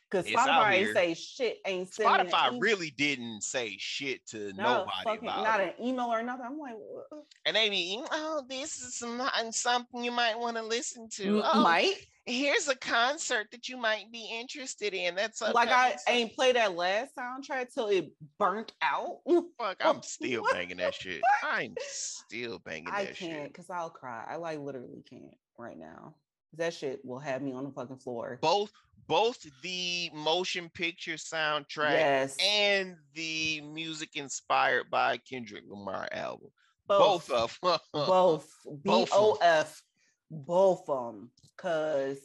because 0.09 0.25
spotify 0.25 0.71
ain't 0.73 0.93
say 0.95 1.13
shit 1.13 1.57
ain't 1.65 1.89
Spotify 1.91 2.59
really 2.61 2.91
didn't 2.91 3.41
say 3.43 3.75
shit 3.79 4.25
to 4.27 4.53
not 4.53 4.57
a 4.57 4.79
nobody 4.79 5.03
fucking- 5.03 5.25
not 5.43 5.59
it. 5.59 5.75
an 5.79 5.85
email 5.85 6.05
or 6.05 6.21
nothing 6.23 6.45
i'm 6.45 6.57
like 6.59 6.73
what? 6.77 7.23
And 7.45 7.55
they 7.55 7.69
be, 7.69 8.01
oh, 8.11 8.43
this 8.49 8.79
is 8.79 9.03
something 9.51 10.03
you 10.03 10.11
might 10.11 10.39
want 10.39 10.57
to 10.57 10.63
listen 10.63 11.07
to. 11.17 11.41
Oh, 11.45 11.61
might 11.61 11.93
here's 12.25 12.67
a 12.67 12.75
concert 12.75 13.47
that 13.51 13.69
you 13.69 13.77
might 13.77 14.11
be 14.11 14.27
interested 14.39 14.95
in. 14.95 15.13
That's 15.13 15.41
like 15.41 15.69
i 15.69 15.95
ain't 16.09 16.33
play 16.33 16.53
that 16.53 16.75
last 16.75 17.11
soundtrack 17.15 17.71
till 17.73 17.87
it 17.87 18.11
burnt 18.39 18.73
out 18.81 19.19
fuck. 19.59 19.77
I'm 19.85 20.01
still 20.03 20.43
banging 20.51 20.77
that 20.77 20.95
shit. 20.95 21.21
I'm 21.43 21.75
still 21.79 22.57
banging 22.59 22.87
i 22.91 23.05
that 23.05 23.15
can't 23.15 23.31
shit. 23.33 23.47
because 23.53 23.69
i'll 23.69 23.89
cry 23.91 24.25
i 24.27 24.35
like 24.37 24.59
literally 24.59 25.03
can't 25.07 25.35
right 25.59 25.77
now 25.77 26.15
that 26.57 26.73
shit 26.73 26.99
will 27.03 27.19
have 27.19 27.41
me 27.43 27.53
on 27.53 27.63
the 27.65 27.71
fucking 27.71 27.97
floor 27.97 28.39
Both 28.41 28.71
both 29.07 29.45
the 29.61 30.09
motion 30.13 30.69
picture 30.73 31.13
soundtrack 31.13 31.91
yes 31.91 32.37
and 32.43 32.95
the 33.13 33.61
music 33.61 34.15
inspired 34.15 34.89
by 34.89 35.17
Kendrick 35.17 35.63
Lamar 35.67 36.07
album. 36.11 36.49
both 36.87 37.27
Both, 37.29 37.59
of 37.63 37.79
both 37.93 38.49
B 38.65 38.79
Both 38.83 39.11
of 39.11 39.17
'em. 39.17 39.23
O 39.23 39.37
F, 39.41 39.83
both 40.31 40.89
of 40.89 41.13
them. 41.13 41.31
Cause 41.57 42.19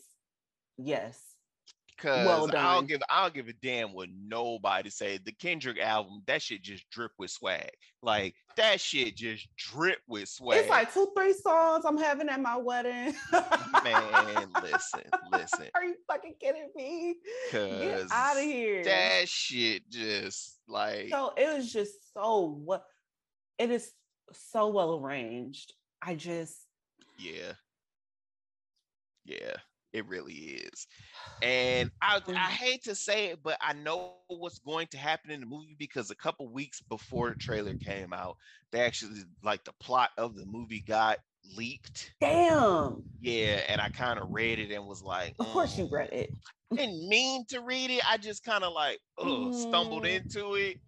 yes, 0.76 1.29
Cause 2.00 2.26
Well 2.26 2.56
I 2.56 2.74
don't 2.74 2.88
give 2.88 3.02
I 3.10 3.22
don't 3.22 3.34
give 3.34 3.48
a 3.48 3.52
damn 3.52 3.92
what 3.92 4.08
nobody 4.10 4.88
say. 4.88 5.18
The 5.22 5.32
Kendrick 5.32 5.78
album, 5.78 6.22
that 6.26 6.40
shit 6.40 6.62
just 6.62 6.88
drip 6.90 7.12
with 7.18 7.30
swag. 7.30 7.70
Like 8.02 8.34
that 8.56 8.80
shit 8.80 9.16
just 9.16 9.46
drip 9.56 9.98
with 10.08 10.28
swag. 10.28 10.60
it's 10.60 10.70
like 10.70 10.92
two, 10.94 11.10
three 11.14 11.34
songs 11.34 11.84
I'm 11.84 11.98
having 11.98 12.28
at 12.30 12.40
my 12.40 12.56
wedding. 12.56 13.14
man, 13.84 14.48
listen, 14.62 15.02
listen, 15.30 15.66
Are 15.74 15.84
you 15.84 15.96
fucking 16.06 16.34
kidding 16.40 16.70
me? 16.74 17.16
Get 17.52 17.98
cause 18.00 18.10
out 18.10 18.36
of 18.38 18.42
here. 18.42 18.82
that 18.84 19.28
shit 19.28 19.88
just 19.90 20.58
like 20.68 21.08
So 21.10 21.34
it 21.36 21.54
was 21.54 21.70
just 21.70 22.14
so 22.14 22.60
what 22.64 22.84
it 23.58 23.70
is 23.70 23.92
so 24.32 24.68
well 24.68 24.98
arranged. 24.98 25.74
I 26.00 26.14
just 26.14 26.56
yeah, 27.18 27.52
yeah, 29.26 29.56
it 29.92 30.06
really 30.06 30.34
is. 30.34 30.86
And 31.42 31.90
I 32.02 32.22
I 32.36 32.50
hate 32.50 32.84
to 32.84 32.94
say 32.94 33.28
it, 33.28 33.42
but 33.42 33.58
I 33.62 33.74
know 33.74 34.20
what's 34.28 34.58
going 34.60 34.88
to 34.88 34.98
happen 34.98 35.30
in 35.30 35.40
the 35.40 35.46
movie 35.46 35.76
because 35.78 36.10
a 36.10 36.16
couple 36.16 36.48
weeks 36.48 36.80
before 36.82 37.30
the 37.30 37.36
trailer 37.36 37.74
came 37.74 38.12
out, 38.12 38.36
they 38.72 38.80
actually 38.82 39.22
like 39.42 39.64
the 39.64 39.74
plot 39.74 40.10
of 40.18 40.36
the 40.36 40.46
movie 40.46 40.80
got 40.82 41.18
leaked. 41.44 42.14
damn. 42.20 43.10
Yeah, 43.20 43.64
and 43.68 43.80
I 43.80 43.88
kind 43.90 44.18
of 44.18 44.30
read 44.30 44.58
it 44.58 44.70
and 44.72 44.86
was 44.86 45.02
like, 45.02 45.36
Of 45.40 45.48
course 45.48 45.76
you 45.76 45.86
"Mm." 45.86 45.90
read 45.90 46.12
it. 46.12 46.36
I 46.76 46.82
didn't 46.82 47.08
mean 47.08 47.46
to 47.48 47.60
read 47.60 47.90
it. 47.90 48.02
I 48.08 48.16
just 48.18 48.44
kind 48.44 48.64
of 48.64 48.72
like 48.72 49.00
ugh, 49.18 49.52
stumbled 49.54 50.04
Mm. 50.04 50.06
into 50.06 50.54
it 50.56 50.78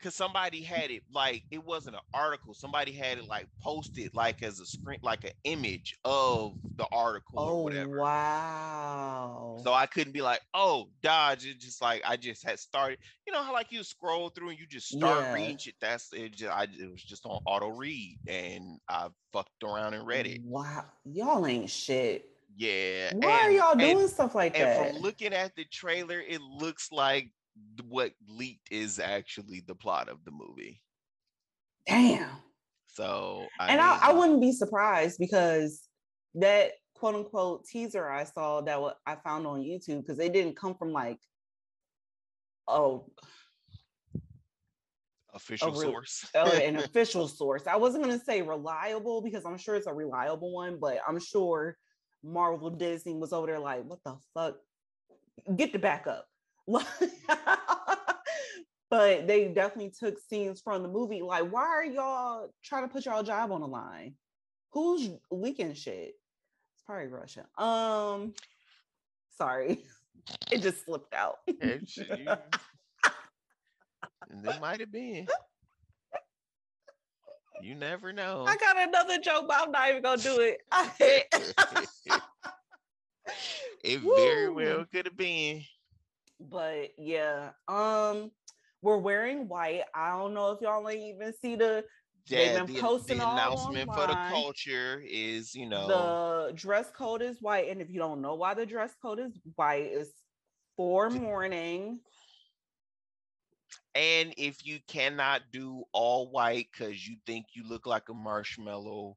because 0.00 0.14
somebody 0.14 0.62
had 0.62 0.90
it 0.90 1.02
like 1.12 1.42
it 1.50 1.62
wasn't 1.64 1.94
an 1.96 2.00
article. 2.14 2.54
Somebody 2.54 2.92
had 2.92 3.18
it 3.18 3.28
like 3.28 3.46
posted 3.60 4.14
like 4.14 4.42
as 4.42 4.58
a 4.60 4.66
screen, 4.66 4.98
like 5.02 5.24
an 5.24 5.32
image 5.44 5.96
of 6.04 6.54
the 6.76 6.86
article 6.90 7.38
or 7.38 7.50
Oh 7.50 7.60
whatever. 7.62 7.98
wow. 8.00 9.58
So 9.62 9.72
I 9.72 9.86
couldn't 9.86 10.12
be 10.12 10.22
like, 10.22 10.40
oh, 10.54 10.88
dodge. 11.02 11.46
It 11.46 11.58
just 11.60 11.82
like 11.82 12.02
I 12.06 12.16
just 12.16 12.44
had 12.44 12.58
started. 12.58 12.98
You 13.26 13.32
know 13.32 13.42
how 13.42 13.52
like 13.52 13.70
you 13.70 13.82
scroll 13.82 14.30
through 14.30 14.50
and 14.50 14.58
you 14.58 14.66
just 14.66 14.88
start 14.88 15.20
Yeah. 15.20 15.32
reading 15.34 15.56
shit. 15.58 15.74
That's 15.80 16.12
it. 16.12 16.32
Just, 16.32 16.50
I, 16.52 16.64
it 16.64 16.90
was 16.90 17.02
just 17.02 17.26
on 17.26 17.40
auto 17.46 17.68
read, 17.68 18.18
and 18.26 18.78
I 18.88 19.08
fucked 19.32 19.62
around 19.62 19.94
and 19.94 20.06
read 20.06 20.26
it. 20.26 20.40
Wow. 20.42 20.84
Y'all 21.04 21.46
ain't 21.46 21.70
shit. 21.70 22.26
Yeah. 22.56 23.12
Why 23.14 23.30
are 23.42 23.50
y'all 23.50 23.72
and- 23.72 23.80
doing 23.80 24.08
stuff 24.08 24.34
like 24.34 24.54
that? 24.54 24.60
and 24.86 24.94
from 24.94 25.02
looking 25.02 25.32
at 25.32 25.54
the 25.56 25.64
trailer, 25.66 26.20
it 26.20 26.40
looks 26.40 26.90
like 26.90 27.30
what 27.88 28.12
leaked 28.28 28.68
is 28.70 28.98
actually 28.98 29.62
the 29.66 29.74
plot 29.74 30.08
of 30.08 30.24
the 30.24 30.30
movie. 30.30 30.80
Damn. 31.86 32.30
So, 32.86 33.46
I 33.58 33.68
and 33.70 33.80
I, 33.80 33.98
I 34.02 34.12
wouldn't 34.12 34.40
be 34.40 34.52
surprised 34.52 35.18
because 35.18 35.82
that 36.34 36.72
quote 36.94 37.14
unquote 37.14 37.64
teaser 37.64 38.08
I 38.08 38.24
saw 38.24 38.60
that 38.60 38.78
I 39.06 39.16
found 39.16 39.46
on 39.46 39.60
YouTube 39.60 40.02
because 40.02 40.18
it 40.18 40.32
didn't 40.32 40.56
come 40.56 40.74
from 40.74 40.92
like 40.92 41.18
oh, 42.68 43.06
official 45.34 45.72
real- 45.72 45.80
source. 45.80 46.28
uh, 46.34 46.60
an 46.62 46.76
official 46.84 47.28
source. 47.28 47.66
I 47.66 47.76
wasn't 47.76 48.04
gonna 48.04 48.20
say 48.20 48.42
reliable 48.42 49.22
because 49.22 49.44
I'm 49.44 49.58
sure 49.58 49.76
it's 49.76 49.86
a 49.86 49.94
reliable 49.94 50.52
one, 50.52 50.78
but 50.80 50.98
I'm 51.06 51.20
sure 51.20 51.76
Marvel 52.22 52.70
Disney 52.70 53.14
was 53.14 53.32
over 53.32 53.46
there 53.46 53.58
like, 53.58 53.84
what 53.84 54.00
the 54.04 54.16
fuck? 54.34 54.56
Get 55.56 55.72
the 55.72 55.78
backup. 55.78 56.26
but 58.90 59.26
they 59.26 59.48
definitely 59.48 59.92
took 59.98 60.18
scenes 60.18 60.60
from 60.60 60.82
the 60.82 60.88
movie. 60.88 61.22
Like, 61.22 61.50
why 61.50 61.62
are 61.62 61.84
y'all 61.84 62.52
trying 62.64 62.82
to 62.82 62.88
put 62.88 63.06
y'all 63.06 63.22
job 63.22 63.52
on 63.52 63.60
the 63.60 63.68
line? 63.68 64.14
Who's 64.72 65.08
leaking 65.30 65.74
shit? 65.74 66.14
It's 66.74 66.84
probably 66.86 67.06
Russia. 67.08 67.46
Um, 67.58 68.34
sorry, 69.36 69.84
it 70.50 70.62
just 70.62 70.84
slipped 70.84 71.14
out. 71.14 71.38
And 71.60 71.88
shit, 71.88 72.08
you- 72.18 72.26
and 74.30 74.44
it 74.46 74.60
might 74.60 74.80
have 74.80 74.92
been. 74.92 75.26
You 77.62 77.74
never 77.74 78.12
know. 78.12 78.44
I 78.48 78.56
got 78.56 78.78
another 78.78 79.18
joke, 79.18 79.44
but 79.46 79.56
I'm 79.60 79.70
not 79.70 79.90
even 79.90 80.02
gonna 80.02 80.22
do 80.22 80.40
it. 80.40 80.62
it 83.84 84.00
very 84.00 84.48
Woo. 84.48 84.54
well 84.54 84.84
could 84.92 85.06
have 85.06 85.16
been. 85.16 85.62
But 86.40 86.90
yeah, 86.98 87.52
um, 87.68 88.32
we're 88.82 88.98
wearing 88.98 89.48
white. 89.48 89.82
I 89.94 90.10
don't 90.16 90.34
know 90.34 90.52
if 90.52 90.60
y'all 90.62 90.88
ain't 90.88 91.16
even 91.16 91.32
see 91.34 91.56
the 91.56 91.84
They've 92.34 92.52
Yeah, 92.52 92.54
been 92.54 92.68
the, 92.68 92.70
posting 92.70 93.18
the 93.18 93.22
all 93.22 93.78
announcement 93.78 93.92
for 93.92 94.06
the 94.06 94.16
culture 94.16 95.02
is, 95.04 95.54
you 95.54 95.66
know, 95.66 96.18
the 96.26 96.52
dress 96.54 96.90
code 96.90 97.22
is 97.22 97.40
white, 97.42 97.68
and 97.68 97.80
if 97.80 97.90
you 97.90 97.98
don't 97.98 98.20
know 98.22 98.34
why 98.34 98.54
the 98.54 98.66
dress 98.66 98.94
code 99.00 99.20
is 99.20 99.38
white, 99.56 99.84
it's 99.92 100.12
for 100.76 101.10
mourning. 101.10 102.00
And 103.94 104.34
if 104.36 104.64
you 104.66 104.80
cannot 104.86 105.50
do 105.52 105.84
all 105.92 106.30
white 106.30 106.68
because 106.72 107.06
you 107.06 107.16
think 107.26 107.46
you 107.54 107.64
look 107.68 107.86
like 107.86 108.08
a 108.08 108.14
marshmallow 108.14 109.16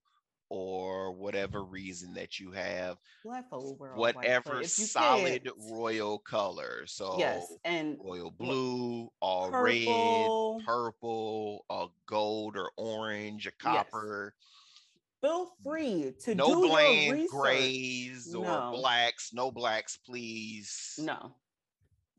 or 0.56 1.12
whatever 1.14 1.64
reason 1.64 2.14
that 2.14 2.40
you 2.40 2.52
have, 2.52 2.98
Black 3.26 3.50
folk 3.50 3.80
wear 3.80 3.94
all 3.96 4.00
white, 4.00 4.16
whatever 4.16 4.64
solid 4.66 5.44
can't- 5.46 5.56
royal 5.72 6.20
color. 6.20 6.86
So 6.86 7.18
yes, 7.18 7.52
and 7.66 7.98
royal 8.00 8.30
blue, 8.30 9.10
all 9.20 9.50
purple. 9.50 10.58
red, 10.60 10.66
purple, 10.68 11.66
a 11.72 11.88
gold 12.06 12.56
or 12.56 12.70
orange, 12.78 13.48
a 13.48 13.52
copper. 13.54 14.36
feel 15.22 15.56
free 15.64 16.14
to 16.22 16.36
No 16.36 16.62
do 16.62 16.68
bland 16.70 17.30
grays 17.30 18.36
or 18.36 18.46
No. 18.46 18.72
blacks. 18.76 19.34
No 19.34 19.50
blacks, 19.52 19.98
please. 19.98 20.94
No, 21.00 21.34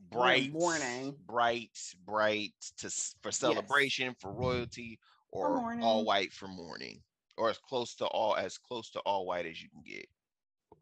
bright 0.09 0.51
morning. 0.51 1.15
bright 1.25 1.71
bright 2.03 2.51
to 2.79 2.89
for 3.21 3.31
celebration 3.31 4.13
for 4.19 4.33
royalty 4.33 4.99
or 5.31 5.79
all 5.81 6.03
white 6.03 6.33
for 6.33 6.49
mourning 6.49 7.01
or 7.37 7.49
as 7.49 7.57
close 7.57 7.95
to 7.95 8.05
all 8.05 8.35
as 8.35 8.57
close 8.57 8.89
to 8.91 8.99
all 8.99 9.25
white 9.25 9.45
as 9.45 9.61
you 9.61 9.69
can 9.69 9.81
get 9.85 10.07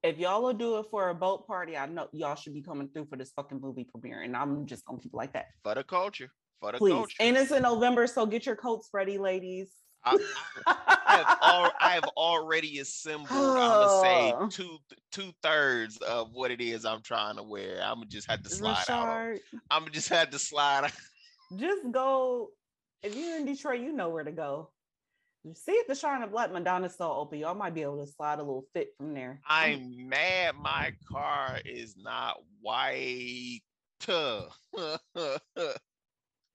if 0.04 0.18
y'all 0.20 0.44
will 0.44 0.54
do 0.54 0.80
it 0.80 0.86
for 0.92 1.10
a 1.10 1.16
boat 1.16 1.48
party, 1.48 1.78
I 1.78 1.86
know 1.86 2.10
y'all 2.12 2.36
should 2.36 2.54
be 2.54 2.62
coming 2.62 2.90
through 2.90 3.06
for 3.06 3.16
this 3.16 3.32
fucking 3.32 3.62
movie 3.62 3.86
premiere, 3.86 4.24
and 4.24 4.36
I'm 4.36 4.66
just 4.66 4.84
gonna 4.86 5.00
keep 5.00 5.14
it 5.14 5.18
like 5.18 5.32
that. 5.34 5.46
for 5.64 5.76
the 5.76 5.84
culture 5.84 6.30
for 6.60 6.74
the 6.74 6.78
Please. 6.78 6.92
culture 6.92 7.16
And 7.20 7.38
it's 7.38 7.52
in 7.52 7.64
November, 7.64 8.08
so 8.08 8.26
get 8.26 8.46
your 8.46 8.56
coats 8.56 8.90
ready, 8.94 9.18
ladies. 9.18 9.72
I, 10.06 10.18
I 10.68 11.16
have 11.40 11.72
I 11.80 11.90
have 11.92 12.10
already 12.18 12.80
assembled 12.80 13.30
i'm 13.32 13.56
gonna 13.56 14.02
say 14.02 14.34
two 14.50 14.78
two 15.14 15.32
thirds 15.42 15.96
of 16.00 16.34
what 16.34 16.52
it 16.52 16.60
is 16.60 16.84
i'm 16.84 17.02
trying 17.02 17.38
to 17.38 17.44
wear 17.44 17.80
i'm 17.82 17.96
gonna 17.96 18.08
just 18.08 18.30
have 18.30 18.44
to 18.44 18.50
slide 18.50 18.84
out 18.90 19.38
i'm 19.72 19.84
gonna 19.84 19.92
just 19.92 20.10
have 20.10 20.30
to 20.32 20.40
slide 20.40 20.84
out. 20.84 20.92
just 21.56 21.90
go. 21.90 22.50
If 23.02 23.16
you're 23.16 23.38
in 23.38 23.46
Detroit, 23.46 23.80
you 23.80 23.94
know 23.94 24.10
where 24.10 24.26
to 24.26 24.32
go. 24.32 24.72
See 25.56 25.74
if 25.74 25.88
the 25.88 25.96
Shrine 25.96 26.24
of 26.24 26.32
Black 26.32 26.54
Madonna 26.54 26.88
still 26.88 27.12
open. 27.20 27.38
Y'all 27.40 27.54
might 27.54 27.74
be 27.74 27.82
able 27.82 28.04
to 28.06 28.10
slide 28.12 28.36
a 28.40 28.44
little 28.44 28.66
fit 28.74 28.90
from 28.98 29.14
there. 29.14 29.42
i'm 29.48 30.08
mad 30.08 30.56
my 30.56 30.94
car 31.12 31.60
is 31.66 31.96
not 31.98 32.38
white. 32.62 33.60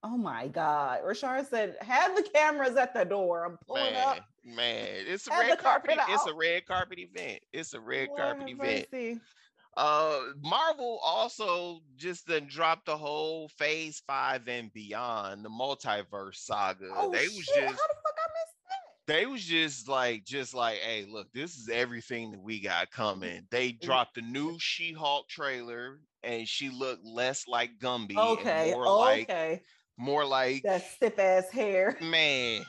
Oh 0.05 0.17
my 0.17 0.47
God. 0.47 1.01
Rashard 1.05 1.49
said, 1.51 1.75
have 1.81 2.15
the 2.15 2.23
cameras 2.23 2.77
at 2.77 2.95
the 2.95 3.05
door. 3.05 3.45
I'm 3.45 3.59
pulling 3.67 3.93
man, 3.95 4.07
up. 4.19 4.25
man, 4.45 4.87
it's 5.09 5.27
a 5.27 5.33
Have 5.33 5.49
red 5.49 5.59
carpet. 5.59 5.97
carpet 5.97 6.15
It's 6.15 6.27
a 6.27 6.35
red 6.35 6.67
carpet 6.67 6.99
event. 7.01 7.41
It's 7.53 7.75
a 7.75 7.81
red 7.81 8.07
Lord 8.07 8.21
carpet 8.21 8.49
event. 8.49 8.87
mercy. 8.93 9.21
Uh, 9.77 10.21
Marvel 10.41 11.01
also 11.05 11.81
just 11.97 12.29
then 12.29 12.47
dropped 12.47 12.87
the 12.87 12.97
whole 12.97 13.49
Phase 13.49 14.01
Five 14.07 14.47
and 14.47 14.73
beyond 14.73 15.45
the 15.45 15.51
multiverse 15.51 16.37
saga. 16.37 16.91
Oh, 16.95 17.11
they 17.11 17.25
shit. 17.27 17.37
was 17.37 17.49
How 17.49 17.61
just 17.63 17.79
fuck 17.79 18.17
I 18.17 18.29
missed 18.39 18.57
that? 18.69 18.85
They 19.09 19.27
was 19.27 19.43
just 19.45 19.89
like 19.89 20.23
just 20.25 20.55
like 20.55 20.79
hey 20.79 21.05
look 21.09 21.27
this 21.33 21.57
is 21.57 21.69
everything 21.69 22.31
that 22.31 22.41
we 22.41 22.61
got 22.61 22.91
coming 22.91 23.43
they 23.51 23.71
Mm. 23.73 23.81
dropped 23.81 24.15
the 24.15 24.23
new 24.23 24.57
she-hulk 24.61 25.27
trailer 25.29 25.99
and 26.23 26.47
she 26.47 26.69
looked 26.71 27.05
less 27.05 27.49
like 27.49 27.79
gumby 27.81 28.17
Okay. 28.17 28.71
and 28.71 28.73
more 28.73 28.87
like 28.89 29.23
Okay. 29.31 29.63
more 29.97 30.25
like 30.25 30.63
That 30.63 30.83
stiff 30.83 31.19
ass 31.19 31.51
hair. 31.51 31.97
man 32.01 32.65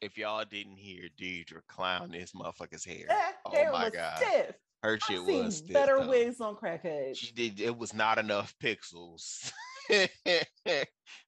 if 0.00 0.16
y'all 0.18 0.44
didn't 0.44 0.76
hear 0.76 1.08
Deidre 1.18 1.60
clown 1.68 2.10
this 2.10 2.32
motherfucker's 2.32 2.84
hair 2.84 3.06
That 3.08 3.36
oh 3.44 3.52
hair 3.52 3.72
my 3.72 3.90
god 3.90 4.16
stiff. 4.18 4.56
her 4.82 4.98
shit 4.98 5.22
I've 5.22 5.26
was 5.26 5.56
stiff, 5.56 5.72
better 5.74 6.00
though. 6.00 6.08
wigs 6.08 6.40
on 6.40 6.56
crackheads. 6.56 7.16
she 7.16 7.32
did 7.32 7.60
it 7.60 7.76
was 7.76 7.92
not 7.94 8.18
enough 8.18 8.54
pixels 8.62 9.52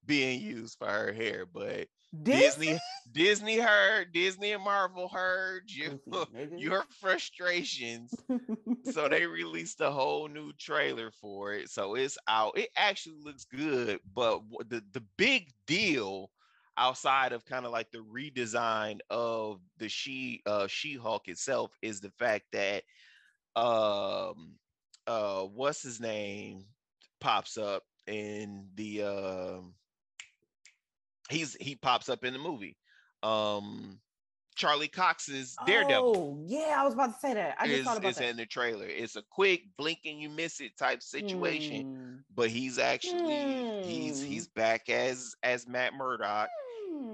being 0.07 0.41
used 0.41 0.79
for 0.79 0.89
her 0.89 1.13
hair 1.13 1.45
but 1.47 1.87
Disney, 2.23 2.79
Disney 3.11 3.59
heard, 3.59 4.13
Disney 4.13 4.53
and 4.53 4.63
Marvel 4.63 5.09
heard 5.09 5.71
you, 5.71 6.01
your 6.55 6.85
frustrations. 6.91 8.25
so 8.83 9.09
they 9.09 9.27
released 9.27 9.81
a 9.81 9.91
whole 9.91 10.29
new 10.29 10.53
trailer 10.53 11.11
for 11.11 11.53
it. 11.55 11.69
So 11.71 11.95
it's 11.95 12.19
out. 12.27 12.57
It 12.59 12.71
actually 12.77 13.19
looks 13.21 13.45
good, 13.45 14.01
but 14.13 14.43
the 14.69 14.83
the 14.93 15.05
big 15.17 15.51
deal 15.67 16.31
outside 16.77 17.33
of 17.33 17.45
kind 17.45 17.67
of 17.67 17.73
like 17.73 17.91
the 17.91 17.99
redesign 17.99 19.01
of 19.11 19.61
the 19.79 19.89
she 19.89 20.43
uh 20.47 20.67
She-Hulk 20.69 21.29
itself 21.29 21.77
is 21.83 22.01
the 22.01 22.11
fact 22.11 22.47
that 22.53 22.85
um 23.57 24.59
uh 25.07 25.43
what's 25.45 25.83
his 25.83 26.01
name 26.01 26.67
pops 27.21 27.57
up 27.59 27.85
in 28.07 28.71
the 28.75 29.03
um 29.03 29.75
he's 31.29 31.57
he 31.61 31.75
pops 31.77 32.09
up 32.09 32.25
in 32.25 32.33
the 32.33 32.39
movie. 32.39 32.77
Um 33.23 34.01
Charlie 34.57 34.89
Cox's 34.89 35.57
Daredevil 35.67 36.17
Oh, 36.17 36.45
yeah, 36.45 36.75
I 36.79 36.85
was 36.85 36.95
about 36.95 37.15
to 37.15 37.21
say 37.21 37.33
that. 37.35 37.57
I 37.61 37.67
just 37.69 37.79
is, 37.81 37.87
thought 37.87 37.99
about 37.99 38.09
is 38.09 38.17
that. 38.17 38.25
in 38.29 38.37
the 38.37 38.47
trailer. 38.47 38.87
It's 38.87 39.15
a 39.15 39.23
quick 39.31 39.63
blink 39.77 40.01
and 40.05 40.21
you 40.21 40.29
miss 40.29 40.61
it 40.61 40.77
type 40.77 41.01
situation, 41.01 41.85
Mm. 41.85 42.25
but 42.35 42.51
he's 42.51 42.79
actually 42.79 43.23
he's 43.85 44.21
Hmm. 44.21 44.27
he's 44.33 44.49
back 44.49 44.89
as 44.89 45.35
as 45.45 45.69
Matt 45.69 45.95
Murdock 45.95 46.49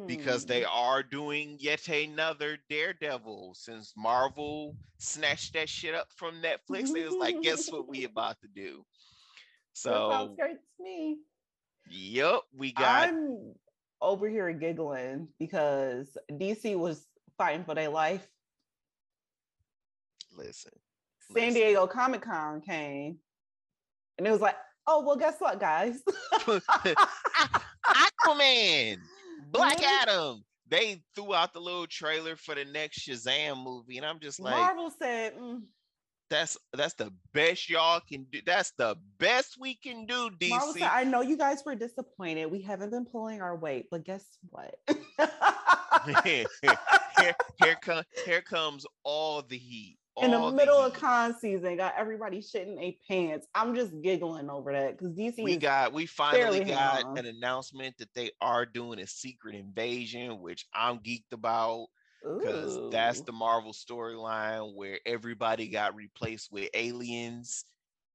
because 0.07 0.47
they 0.47 0.63
Hmm. 0.63 0.71
are 0.73 1.03
doing 1.03 1.57
yet 1.61 1.87
another 1.89 2.59
Daredevil 2.71 3.55
since 3.55 3.93
Marvel 3.97 4.75
snatched 4.99 5.53
that 5.53 5.69
shit 5.69 5.95
up 5.95 6.09
from 6.17 6.41
Netflix. 6.41 6.97
It 6.97 7.05
was 7.05 7.17
like, 7.17 7.43
guess 7.43 7.71
what 7.71 7.87
we 7.89 8.05
about 8.11 8.41
to 8.41 8.49
do? 8.49 8.87
That 9.75 9.83
sounds 9.83 10.31
So, 10.31 10.37
great 10.39 10.57
to 10.79 10.83
me. 10.83 11.19
yep, 11.91 12.41
we 12.57 12.73
got 12.73 13.11
I'm 13.11 13.55
over 14.01 14.29
here 14.29 14.53
giggling 14.53 15.29
because 15.39 16.17
DC 16.31 16.77
was 16.77 17.07
fighting 17.39 17.65
for 17.65 17.75
their 17.75 17.89
life. 17.89 18.27
listen. 20.37 20.73
San 21.33 21.47
listen. 21.47 21.55
Diego 21.55 21.87
Comic 21.87 22.23
Con 22.23 22.61
came, 22.61 23.19
and 24.19 24.27
it 24.27 24.31
was 24.31 24.41
like, 24.41 24.57
oh 24.87 25.03
well, 25.03 25.17
guess 25.17 25.37
what, 25.39 25.59
guys? 25.59 26.03
Aquaman, 27.87 28.99
Black. 29.51 29.83
Adam. 29.83 30.45
They 30.67 31.03
threw 31.15 31.35
out 31.35 31.53
the 31.53 31.61
little 31.61 31.87
trailer 31.87 32.37
for 32.37 32.55
the 32.55 32.65
next 32.65 33.07
Shazam 33.07 33.63
movie, 33.63 33.99
and 33.99 34.07
I'm 34.07 34.19
just 34.19 34.41
like, 34.41 34.57
Marvel 34.57 34.91
said, 34.99 35.37
mm, 35.39 35.61
that's 36.35 36.59
that's 36.73 36.95
the 36.95 37.13
best 37.33 37.71
y'all 37.71 38.01
can 38.01 38.25
do. 38.25 38.41
That's 38.45 38.73
the 38.73 38.97
best 39.19 39.57
we 39.59 39.75
can 39.75 40.05
do, 40.05 40.31
DC. 40.41 40.73
said, 40.73 40.83
I 40.83 41.05
know 41.05 41.21
you 41.21 41.37
guys 41.37 41.63
were 41.65 41.77
disappointed. 41.77 42.47
We 42.47 42.61
haven't 42.61 42.91
been 42.91 43.05
pulling 43.05 43.41
our 43.41 43.57
weight, 43.57 43.87
but 43.91 44.05
guess 44.05 44.25
what? 44.51 44.75
here, 46.25 46.47
here, 47.63 47.77
come, 47.81 48.03
here 48.25 48.41
comes 48.41 48.85
all 49.05 49.43
the 49.43 49.57
heat. 49.57 49.99
In 50.21 50.31
the 50.31 50.39
all 50.39 50.53
middle 50.53 50.79
of 50.79 50.93
con 50.93 51.35
season, 51.39 51.77
got 51.77 51.95
everybody 51.97 52.41
shitting 52.41 52.77
their 52.77 52.93
pants. 53.09 53.47
I'm 53.55 53.75
just 53.75 53.93
giggling 54.01 54.51
over 54.51 54.73
that 54.73 54.99
because 54.99 55.15
DC 55.15 55.43
we 55.43 55.53
is 55.53 55.59
got 55.59 55.93
we 55.93 56.07
finally 56.07 56.65
got 56.65 57.19
an 57.19 57.27
announcement 57.27 57.97
that 57.99 58.13
they 58.15 58.31
are 58.41 58.67
doing 58.67 59.01
a 59.01 59.07
secret 59.07 59.55
invasion, 59.55 60.41
which 60.41 60.67
I'm 60.75 60.99
geeked 60.99 61.33
about 61.33 61.87
because 62.25 62.91
that's 62.91 63.21
the 63.21 63.33
Marvel 63.33 63.73
storyline 63.73 64.75
where 64.75 64.99
everybody 65.07 65.69
got 65.69 65.95
replaced 65.95 66.51
with 66.53 66.69
aliens. 66.75 67.65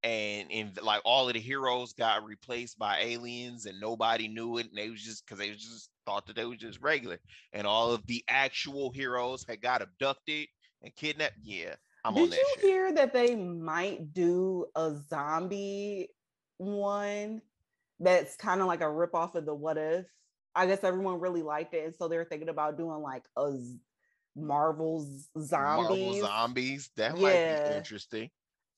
And 0.01 0.49
in 0.49 0.72
like 0.82 1.01
all 1.03 1.28
of 1.28 1.34
the 1.34 1.41
heroes 1.41 1.91
got 1.91 2.24
replaced 2.24 2.80
by 2.80 2.99
aliens, 3.01 3.66
and 3.66 3.82
nobody 3.82 4.30
knew 4.30 4.57
it, 4.57 4.68
and 4.68 4.78
they 4.78 4.89
was 4.89 5.03
just 5.03 5.26
because 5.26 5.39
they 5.39 5.49
was 5.49 5.62
just 5.62 5.89
thought 6.05 6.26
that 6.28 6.38
they 6.38 6.45
was 6.45 6.57
just 6.57 6.82
regular, 6.82 7.20
and 7.51 7.68
all 7.68 7.91
of 7.91 8.07
the 8.07 8.24
actual 8.30 8.91
heroes 8.91 9.43
had 9.45 9.62
got 9.62 9.82
abducted 9.82 10.47
and 10.82 10.95
kidnapped. 10.95 11.36
Yeah, 11.43 11.76
I'm 12.05 12.16
on 12.16 12.22
Did 12.22 12.32
that 12.32 12.38
you 12.38 12.45
shit. 12.55 12.64
hear 12.64 12.93
that 12.93 13.12
they 13.12 13.36
might 13.36 14.14
do 14.14 14.68
a 14.74 14.95
zombie 15.10 16.07
one 16.60 17.41
that's 17.99 18.38
kind 18.38 18.62
of 18.62 18.68
like 18.68 18.80
a 18.80 18.89
rip 18.89 19.14
off 19.14 19.36
of 19.36 19.45
the 19.45 19.53
what 19.53 19.78
if? 19.78 20.05
I 20.55 20.66
guess 20.66 20.84
everyone 20.86 21.20
really 21.20 21.43
liked 21.43 21.74
it, 21.74 21.86
and 21.86 21.95
so 21.95 22.07
they're 22.07 22.24
thinking 22.24 22.47
about 22.47 22.78
doing 22.78 23.01
like 23.01 23.26
a 23.36 23.51
Marvel's 24.36 25.30
Marvel 25.36 25.95
zombies. 25.95 26.21
zombies. 26.21 26.89
That 26.97 27.17
might 27.17 27.67
be 27.67 27.75
interesting. 27.75 28.30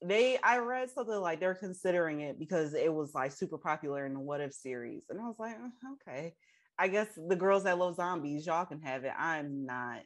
They, 0.03 0.37
I 0.43 0.57
read 0.57 0.89
something 0.89 1.15
like 1.15 1.39
they're 1.39 1.53
considering 1.53 2.21
it 2.21 2.39
because 2.39 2.73
it 2.73 2.91
was 2.91 3.13
like 3.13 3.31
super 3.31 3.57
popular 3.57 4.05
in 4.05 4.13
the 4.13 4.19
What 4.19 4.41
If 4.41 4.53
series, 4.53 5.05
and 5.09 5.19
I 5.19 5.23
was 5.23 5.35
like, 5.37 5.55
"Uh, 5.55 5.93
okay, 6.09 6.33
I 6.79 6.87
guess 6.87 7.07
the 7.15 7.35
girls 7.35 7.65
that 7.65 7.77
love 7.77 7.95
zombies, 7.95 8.45
y'all 8.45 8.65
can 8.65 8.81
have 8.81 9.03
it. 9.03 9.13
I'm 9.17 9.65
not. 9.65 10.01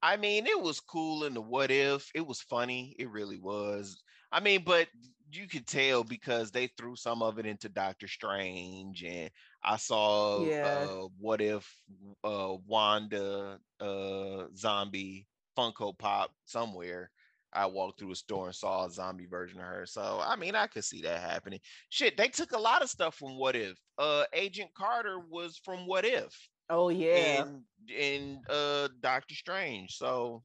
I 0.00 0.16
mean, 0.16 0.46
it 0.46 0.60
was 0.60 0.80
cool 0.80 1.24
in 1.24 1.34
the 1.34 1.40
what 1.40 1.70
if. 1.70 2.08
It 2.14 2.26
was 2.26 2.40
funny. 2.40 2.94
It 2.98 3.10
really 3.10 3.38
was. 3.38 4.02
I 4.30 4.40
mean, 4.40 4.62
but 4.64 4.88
you 5.34 5.48
could 5.48 5.66
tell 5.66 6.04
because 6.04 6.50
they 6.50 6.66
threw 6.68 6.96
some 6.96 7.22
of 7.22 7.38
it 7.38 7.46
into 7.46 7.68
Doctor 7.68 8.08
Strange, 8.08 9.04
and 9.04 9.30
I 9.62 9.76
saw 9.76 10.50
Yeah. 10.50 10.62
uh, 10.62 11.08
what 11.18 11.40
if 11.40 11.82
uh, 12.24 12.56
Wanda 12.66 13.60
uh, 13.80 14.46
zombie 14.56 15.28
Funko 15.56 15.96
Pop 15.96 16.32
somewhere. 16.44 17.10
I 17.54 17.66
walked 17.66 17.98
through 17.98 18.12
a 18.12 18.16
store 18.16 18.46
and 18.46 18.54
saw 18.54 18.86
a 18.86 18.90
zombie 18.90 19.26
version 19.26 19.60
of 19.60 19.66
her. 19.66 19.86
So 19.86 20.20
I 20.22 20.36
mean, 20.36 20.54
I 20.54 20.66
could 20.66 20.84
see 20.84 21.02
that 21.02 21.20
happening. 21.20 21.60
Shit, 21.90 22.16
they 22.16 22.28
took 22.28 22.52
a 22.52 22.58
lot 22.58 22.82
of 22.82 22.90
stuff 22.90 23.14
from 23.16 23.36
What 23.38 23.56
If. 23.56 23.78
Uh, 23.98 24.24
Agent 24.32 24.72
Carter 24.74 25.18
was 25.20 25.58
from 25.58 25.86
What 25.86 26.04
If 26.04 26.48
Oh 26.70 26.88
yeah, 26.88 27.44
and, 27.44 27.64
in 27.88 28.42
uh 28.48 28.88
Doctor 29.00 29.34
Strange. 29.34 29.96
So 29.96 30.44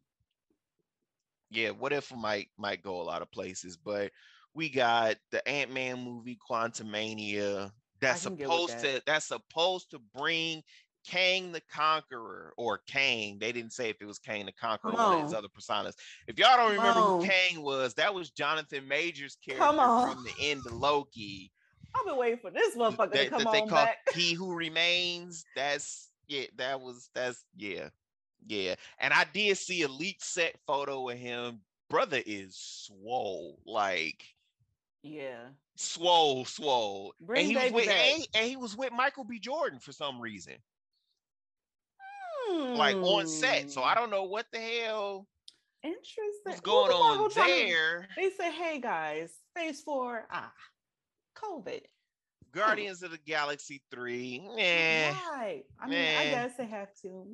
yeah, 1.49 1.71
what 1.71 1.93
if 1.93 2.13
might 2.15 2.49
might 2.57 2.81
go 2.81 3.01
a 3.01 3.03
lot 3.03 3.21
of 3.21 3.31
places, 3.31 3.77
but 3.77 4.11
we 4.57 4.69
got 4.69 5.15
the 5.31 5.47
Ant 5.47 5.71
Man 5.71 6.03
movie 6.03 6.37
Quantumania 6.49 7.71
that's 8.01 8.23
can 8.23 8.35
get 8.35 8.49
with 8.49 8.57
supposed 8.57 8.83
that. 8.83 8.95
to 8.97 9.01
that's 9.05 9.27
supposed 9.27 9.91
to 9.91 9.99
bring 10.15 10.63
Kang 11.07 11.51
the 11.51 11.61
Conqueror 11.71 12.53
or 12.57 12.81
Kang. 12.89 13.37
They 13.39 13.51
didn't 13.53 13.71
say 13.71 13.89
if 13.89 14.01
it 14.01 14.05
was 14.05 14.19
Kang 14.19 14.45
the 14.45 14.51
Conqueror 14.51 14.91
or 14.91 14.97
Come 14.97 15.11
one 15.11 15.19
of 15.19 15.23
his 15.23 15.33
other 15.33 15.47
personas. 15.47 15.93
If 16.27 16.37
y'all 16.37 16.57
don't 16.57 16.71
remember 16.71 16.99
who. 16.99 17.23
Kang 17.25 17.63
was, 17.63 17.93
that 17.93 18.13
was 18.13 18.31
Jonathan 18.31 18.85
Majors 18.87 19.37
character 19.43 19.63
Come 19.63 19.79
on. 19.79 20.11
from 20.11 20.23
the 20.25 20.33
end 20.41 20.65
of 20.65 20.73
Loki 20.73 21.51
I've 21.95 22.05
been 22.05 22.17
waiting 22.17 22.39
for 22.39 22.51
this 22.51 22.75
motherfucker 22.75 23.13
that, 23.13 23.23
to 23.23 23.29
come 23.29 23.43
that 23.43 23.51
they 23.51 23.61
on 23.61 23.69
call 23.69 23.85
back. 23.85 23.97
He 24.13 24.33
Who 24.33 24.53
Remains. 24.53 25.45
That's 25.55 26.09
yeah, 26.27 26.45
that 26.57 26.81
was 26.81 27.09
that's 27.15 27.43
yeah, 27.55 27.89
yeah. 28.45 28.75
And 28.99 29.13
I 29.13 29.25
did 29.33 29.57
see 29.57 29.83
a 29.83 29.87
leaked 29.87 30.23
set 30.23 30.55
photo 30.65 31.09
of 31.09 31.17
him. 31.17 31.61
Brother 31.89 32.21
is 32.25 32.55
swole, 32.57 33.59
like 33.65 34.23
Yeah, 35.07 35.49
swole, 35.75 36.43
swole. 36.45 37.13
Bring 37.21 37.41
and 37.41 37.49
he 37.49 37.55
was 37.55 37.71
with 37.71 37.89
and, 37.89 38.21
he- 38.21 38.29
and 38.33 38.45
he 38.47 38.55
was 38.57 38.75
with 38.75 38.91
Michael 38.91 39.23
B. 39.23 39.39
Jordan 39.39 39.79
for 39.79 39.91
some 39.91 40.19
reason, 40.19 40.55
like 42.49 42.95
on 42.97 43.27
set. 43.27 43.71
So 43.71 43.83
I 43.83 43.93
Hmm. 43.93 43.99
don't 43.99 44.09
know 44.09 44.23
what 44.23 44.47
the 44.51 44.59
hell 44.59 45.27
Interesting. 45.83 46.59
Well, 46.65 46.87
going 46.87 46.91
on 46.91 47.29
there. 47.35 48.09
They 48.17 48.31
say, 48.31 48.51
"Hey 48.51 48.79
guys, 48.81 49.31
phase 49.55 49.81
four, 49.81 50.27
ah, 50.31 50.51
COVID." 51.35 51.83
Guardians 52.57 53.03
of 53.03 53.11
the 53.11 53.17
Galaxy 53.19 53.81
3. 53.91 54.49
Yeah. 54.57 55.11
Why? 55.13 55.63
I 55.79 55.87
mean, 55.87 56.17
I 56.17 56.25
guess 56.25 56.57
they 56.57 56.65
have 56.65 56.89
to. 57.01 57.25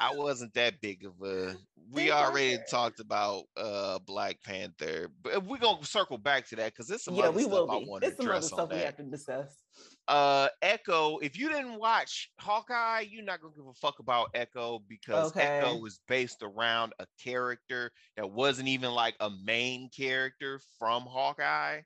I 0.00 0.12
wasn't 0.16 0.54
that 0.54 0.80
big 0.80 1.04
of 1.04 1.20
a 1.22 1.56
we 1.92 2.10
already 2.10 2.58
talked 2.70 3.00
about 3.00 3.44
uh 3.56 3.98
Black 4.00 4.42
Panther, 4.42 5.08
but 5.22 5.44
we're 5.44 5.58
gonna 5.58 5.84
circle 5.84 6.18
back 6.18 6.46
to 6.48 6.56
that 6.56 6.72
because 6.72 6.88
there's 6.88 7.04
some 7.04 7.14
yeah, 7.14 7.24
other 7.24 7.36
we 7.36 7.42
stuff 7.42 7.52
will 7.52 7.70
I 7.70 7.76
want 7.76 8.02
to 8.04 8.08
It's 8.08 8.16
some 8.16 8.26
other 8.32 8.38
address 8.38 8.52
on 8.52 8.58
stuff 8.58 8.70
we 8.70 8.80
have 8.80 8.96
to 8.96 9.02
discuss. 9.04 9.64
uh 10.08 10.48
Echo, 10.62 11.18
if 11.18 11.38
you 11.38 11.48
didn't 11.48 11.78
watch 11.78 12.30
Hawkeye, 12.38 13.00
you're 13.08 13.24
not 13.24 13.40
gonna 13.40 13.54
give 13.54 13.66
a 13.66 13.74
fuck 13.74 13.98
about 13.98 14.28
Echo 14.34 14.80
because 14.88 15.30
Okay. 15.30 15.44
Echo 15.58 15.76
was 15.78 16.00
based 16.08 16.42
around 16.42 16.92
a 16.98 17.06
character 17.22 17.90
that 18.16 18.30
wasn't 18.30 18.68
even 18.68 18.92
like 18.92 19.16
a 19.20 19.30
main 19.44 19.88
character 19.90 20.60
from 20.78 21.02
Hawkeye. 21.02 21.82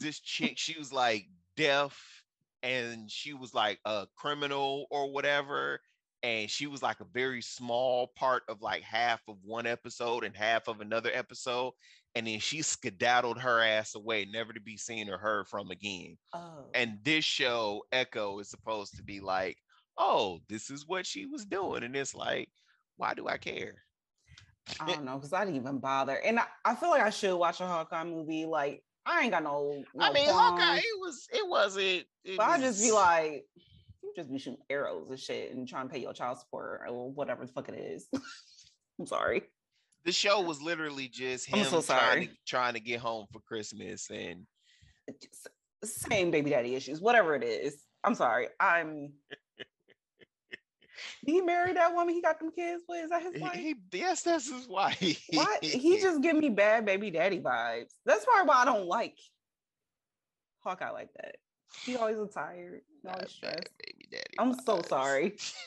This 0.00 0.20
chick, 0.20 0.58
she 0.58 0.78
was 0.78 0.92
like 0.92 1.26
deaf 1.56 2.22
and 2.62 3.10
she 3.10 3.34
was 3.34 3.54
like 3.54 3.78
a 3.84 4.06
criminal 4.16 4.86
or 4.90 5.12
whatever. 5.12 5.80
And 6.22 6.48
she 6.48 6.68
was 6.68 6.82
like 6.82 7.00
a 7.00 7.06
very 7.12 7.42
small 7.42 8.12
part 8.14 8.44
of 8.48 8.62
like 8.62 8.82
half 8.82 9.20
of 9.28 9.36
one 9.42 9.66
episode 9.66 10.22
and 10.22 10.36
half 10.36 10.68
of 10.68 10.80
another 10.80 11.10
episode. 11.12 11.72
And 12.14 12.26
then 12.26 12.38
she 12.38 12.62
skedaddled 12.62 13.40
her 13.40 13.60
ass 13.60 13.96
away, 13.96 14.26
never 14.30 14.52
to 14.52 14.60
be 14.60 14.76
seen 14.76 15.08
or 15.10 15.18
heard 15.18 15.48
from 15.48 15.70
again. 15.70 16.16
Oh, 16.32 16.66
And 16.74 16.98
this 17.02 17.24
show, 17.24 17.82
Echo, 17.90 18.38
is 18.38 18.50
supposed 18.50 18.96
to 18.96 19.02
be 19.02 19.18
like, 19.18 19.56
oh, 19.98 20.38
this 20.48 20.70
is 20.70 20.86
what 20.86 21.06
she 21.06 21.26
was 21.26 21.44
doing. 21.44 21.82
And 21.82 21.96
it's 21.96 22.14
like, 22.14 22.50
why 22.96 23.14
do 23.14 23.26
I 23.26 23.38
care? 23.38 23.82
I 24.78 24.86
don't 24.86 25.04
know 25.04 25.16
because 25.16 25.32
I 25.32 25.44
didn't 25.44 25.60
even 25.60 25.78
bother, 25.78 26.14
and 26.24 26.38
I, 26.38 26.44
I 26.64 26.74
feel 26.76 26.90
like 26.90 27.02
I 27.02 27.10
should 27.10 27.36
watch 27.36 27.60
a 27.60 27.66
Hawkeye 27.66 28.04
movie. 28.04 28.46
Like 28.46 28.84
I 29.04 29.22
ain't 29.22 29.32
got 29.32 29.42
no. 29.42 29.82
no 29.94 30.04
I 30.04 30.12
mean, 30.12 30.28
Hawkeye, 30.28 30.56
qualms, 30.56 30.80
it 30.80 31.00
was, 31.00 31.28
it 31.32 31.48
wasn't. 31.48 32.04
It 32.24 32.36
but 32.36 32.42
I 32.48 32.60
just 32.60 32.82
be 32.82 32.92
like, 32.92 33.44
you 34.02 34.12
just 34.14 34.30
be 34.30 34.38
shooting 34.38 34.60
arrows 34.70 35.08
and 35.10 35.18
shit 35.18 35.52
and 35.52 35.68
trying 35.68 35.88
to 35.88 35.92
pay 35.92 36.00
your 36.00 36.12
child 36.12 36.38
support 36.38 36.82
or 36.86 37.10
whatever 37.10 37.44
the 37.44 37.52
fuck 37.52 37.68
it 37.68 37.74
is. 37.74 38.08
I'm 38.98 39.06
sorry. 39.06 39.42
the 40.04 40.12
show 40.12 40.40
was 40.40 40.62
literally 40.62 41.08
just 41.08 41.52
I'm 41.52 41.60
him 41.60 41.64
so 41.64 41.82
trying, 41.82 41.82
sorry. 41.82 42.26
to, 42.26 42.32
trying 42.46 42.74
to 42.74 42.80
get 42.80 43.00
home 43.00 43.26
for 43.32 43.40
Christmas. 43.40 44.08
And 44.10 44.46
Same 45.84 46.30
baby 46.30 46.50
daddy 46.50 46.74
issues, 46.74 47.00
whatever 47.00 47.34
it 47.34 47.42
is. 47.42 47.82
I'm 48.04 48.14
sorry. 48.14 48.48
I'm. 48.60 49.12
He 51.24 51.40
married 51.40 51.76
that 51.76 51.94
woman? 51.94 52.14
He 52.14 52.20
got 52.22 52.38
them 52.38 52.50
kids 52.50 52.82
with? 52.88 53.04
Is 53.04 53.10
that 53.10 53.22
his 53.22 53.40
wife? 53.40 53.54
he- 53.54 53.76
yes, 53.92 54.22
that's 54.22 54.50
his 54.50 54.68
wife. 54.68 54.98
Why 55.32 55.58
he 55.62 56.00
just 56.00 56.22
give 56.22 56.36
me 56.36 56.48
bad 56.48 56.84
baby 56.84 57.10
daddy 57.10 57.40
vibes. 57.40 57.92
That's 58.04 58.24
probably 58.24 58.48
why 58.48 58.62
I 58.62 58.64
don't 58.64 58.86
like 58.86 59.16
Hawkeye 60.64 60.90
like 60.90 61.08
that. 61.16 61.36
He 61.84 61.96
always 61.96 62.18
is 62.18 62.30
tired, 62.34 62.82
always 63.06 63.30
stressed. 63.30 63.70
baby 63.78 64.08
daddy. 64.10 64.34
I'm 64.38 64.54
so 64.64 64.82
sorry. 64.82 65.36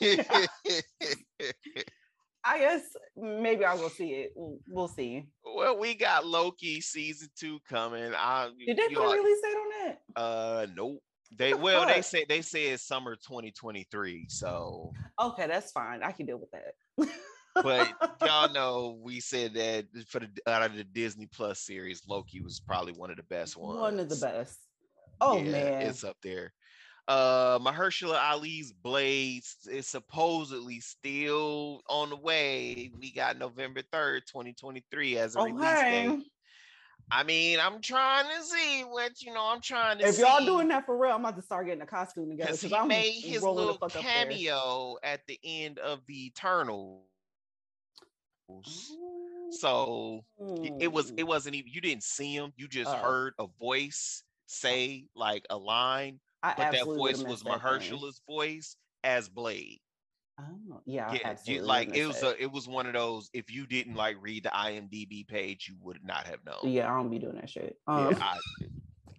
I 2.48 2.58
guess 2.60 2.82
maybe 3.16 3.64
I'll 3.64 3.88
see 3.88 4.10
it. 4.10 4.32
We'll, 4.36 4.58
we'll 4.68 4.88
see. 4.88 5.26
well, 5.44 5.76
we 5.78 5.94
got 5.94 6.24
Loki 6.24 6.80
season 6.80 7.28
two 7.36 7.58
coming. 7.68 8.12
I, 8.16 8.50
Did 8.64 8.76
they 8.76 8.94
put 8.94 9.02
a 9.02 9.16
release 9.16 9.40
date 9.42 9.56
on 9.56 9.68
that? 9.84 9.98
Uh, 10.14 10.66
nope. 10.76 11.02
They 11.34 11.52
the 11.52 11.58
well, 11.58 11.86
they 11.86 11.94
fuck? 11.94 12.04
say 12.04 12.24
they 12.28 12.42
said 12.42 12.80
summer 12.80 13.16
2023. 13.16 14.26
So, 14.28 14.92
Okay, 15.20 15.46
that's 15.46 15.72
fine. 15.72 16.02
I 16.02 16.12
can 16.12 16.26
deal 16.26 16.38
with 16.38 16.50
that. 16.52 17.08
but 17.54 17.92
y'all 18.26 18.52
know 18.52 18.98
we 19.02 19.20
said 19.20 19.54
that 19.54 19.86
for 20.08 20.20
the 20.20 20.28
out 20.46 20.62
of 20.62 20.76
the 20.76 20.84
Disney 20.84 21.26
Plus 21.26 21.60
series, 21.60 22.02
Loki 22.08 22.40
was 22.40 22.60
probably 22.60 22.92
one 22.92 23.10
of 23.10 23.16
the 23.16 23.22
best 23.24 23.56
ones. 23.56 23.78
one 23.78 23.98
of 23.98 24.08
the 24.08 24.16
best. 24.16 24.58
Oh 25.20 25.38
Yeah, 25.38 25.50
man, 25.50 25.82
it's 25.82 26.04
up 26.04 26.16
there. 26.22 26.52
Uh, 27.08 27.58
Mahershala 27.60 28.20
Ali's 28.20 28.72
Blades 28.72 29.56
is 29.70 29.86
supposedly 29.86 30.80
still 30.80 31.80
on 31.88 32.10
the 32.10 32.16
way. 32.16 32.90
We 32.98 33.12
got 33.12 33.38
November 33.38 33.82
3rd, 33.92 34.26
2023 34.26 35.18
as 35.18 35.36
a 35.36 35.42
release 35.42 35.80
date. 35.80 36.24
I 37.10 37.22
mean, 37.22 37.60
I'm 37.60 37.80
trying 37.80 38.24
to 38.36 38.42
see 38.42 38.82
what 38.82 39.22
you 39.22 39.32
know. 39.32 39.44
I'm 39.52 39.60
trying 39.60 39.98
to 39.98 40.04
see. 40.04 40.08
If 40.08 40.14
see. 40.16 40.22
y'all 40.22 40.44
doing 40.44 40.66
that 40.68 40.86
for 40.86 40.96
real, 40.96 41.12
I'm 41.12 41.20
about 41.20 41.36
to 41.36 41.42
start 41.42 41.66
getting 41.66 41.82
a 41.82 41.86
costume 41.86 42.30
together 42.30 42.48
because 42.52 42.62
he 42.62 42.74
I'm 42.74 42.88
made 42.88 43.12
his 43.12 43.42
little 43.42 43.66
the 43.68 43.72
fuck 43.74 43.82
up 43.84 43.92
there. 43.92 44.02
cameo 44.02 44.96
at 45.04 45.24
the 45.28 45.38
end 45.44 45.78
of 45.78 46.00
the 46.06 46.26
Eternals. 46.26 47.02
So 49.50 50.24
it- 50.38 50.72
it 50.82 50.92
was 50.92 51.12
it 51.16 51.24
wasn't 51.24 51.54
even 51.54 51.70
you 51.72 51.80
didn't 51.80 52.02
see 52.02 52.34
him. 52.34 52.52
You 52.56 52.66
just 52.68 52.90
Oh. 52.90 52.96
heard 52.96 53.34
a 53.38 53.46
voice 53.46 54.24
say 54.46 55.06
like 55.14 55.46
a 55.50 55.56
line, 55.56 56.20
I 56.42 56.54
but 56.56 56.72
that 56.72 56.84
voice 56.84 57.22
was. 57.22 57.42
Mahershala's 57.44 58.20
voice 58.26 58.76
as 59.04 59.28
Blade. 59.28 59.80
Oh, 60.38 60.82
yeah, 60.84 61.12
Yeah, 61.12 61.36
you, 61.46 61.62
like 61.62 61.94
it 61.94 62.06
was 62.06 62.22
a, 62.22 62.40
it 62.42 62.50
was 62.52 62.68
one 62.68 62.86
of 62.86 62.92
those. 62.92 63.30
If 63.32 63.50
you 63.50 63.66
didn't 63.66 63.94
like 63.94 64.16
read 64.20 64.44
the 64.44 64.50
IMDb 64.50 65.26
page, 65.26 65.68
you 65.68 65.76
would 65.80 66.04
not 66.04 66.26
have 66.26 66.44
known. 66.44 66.58
Yeah, 66.64 66.92
I 66.92 66.96
don't 66.96 67.10
be 67.10 67.18
doing 67.18 67.36
that 67.36 67.48
shit. 67.48 67.76
Yeah, 67.94 68.08
Um, 68.08 68.18
I, 68.20 68.38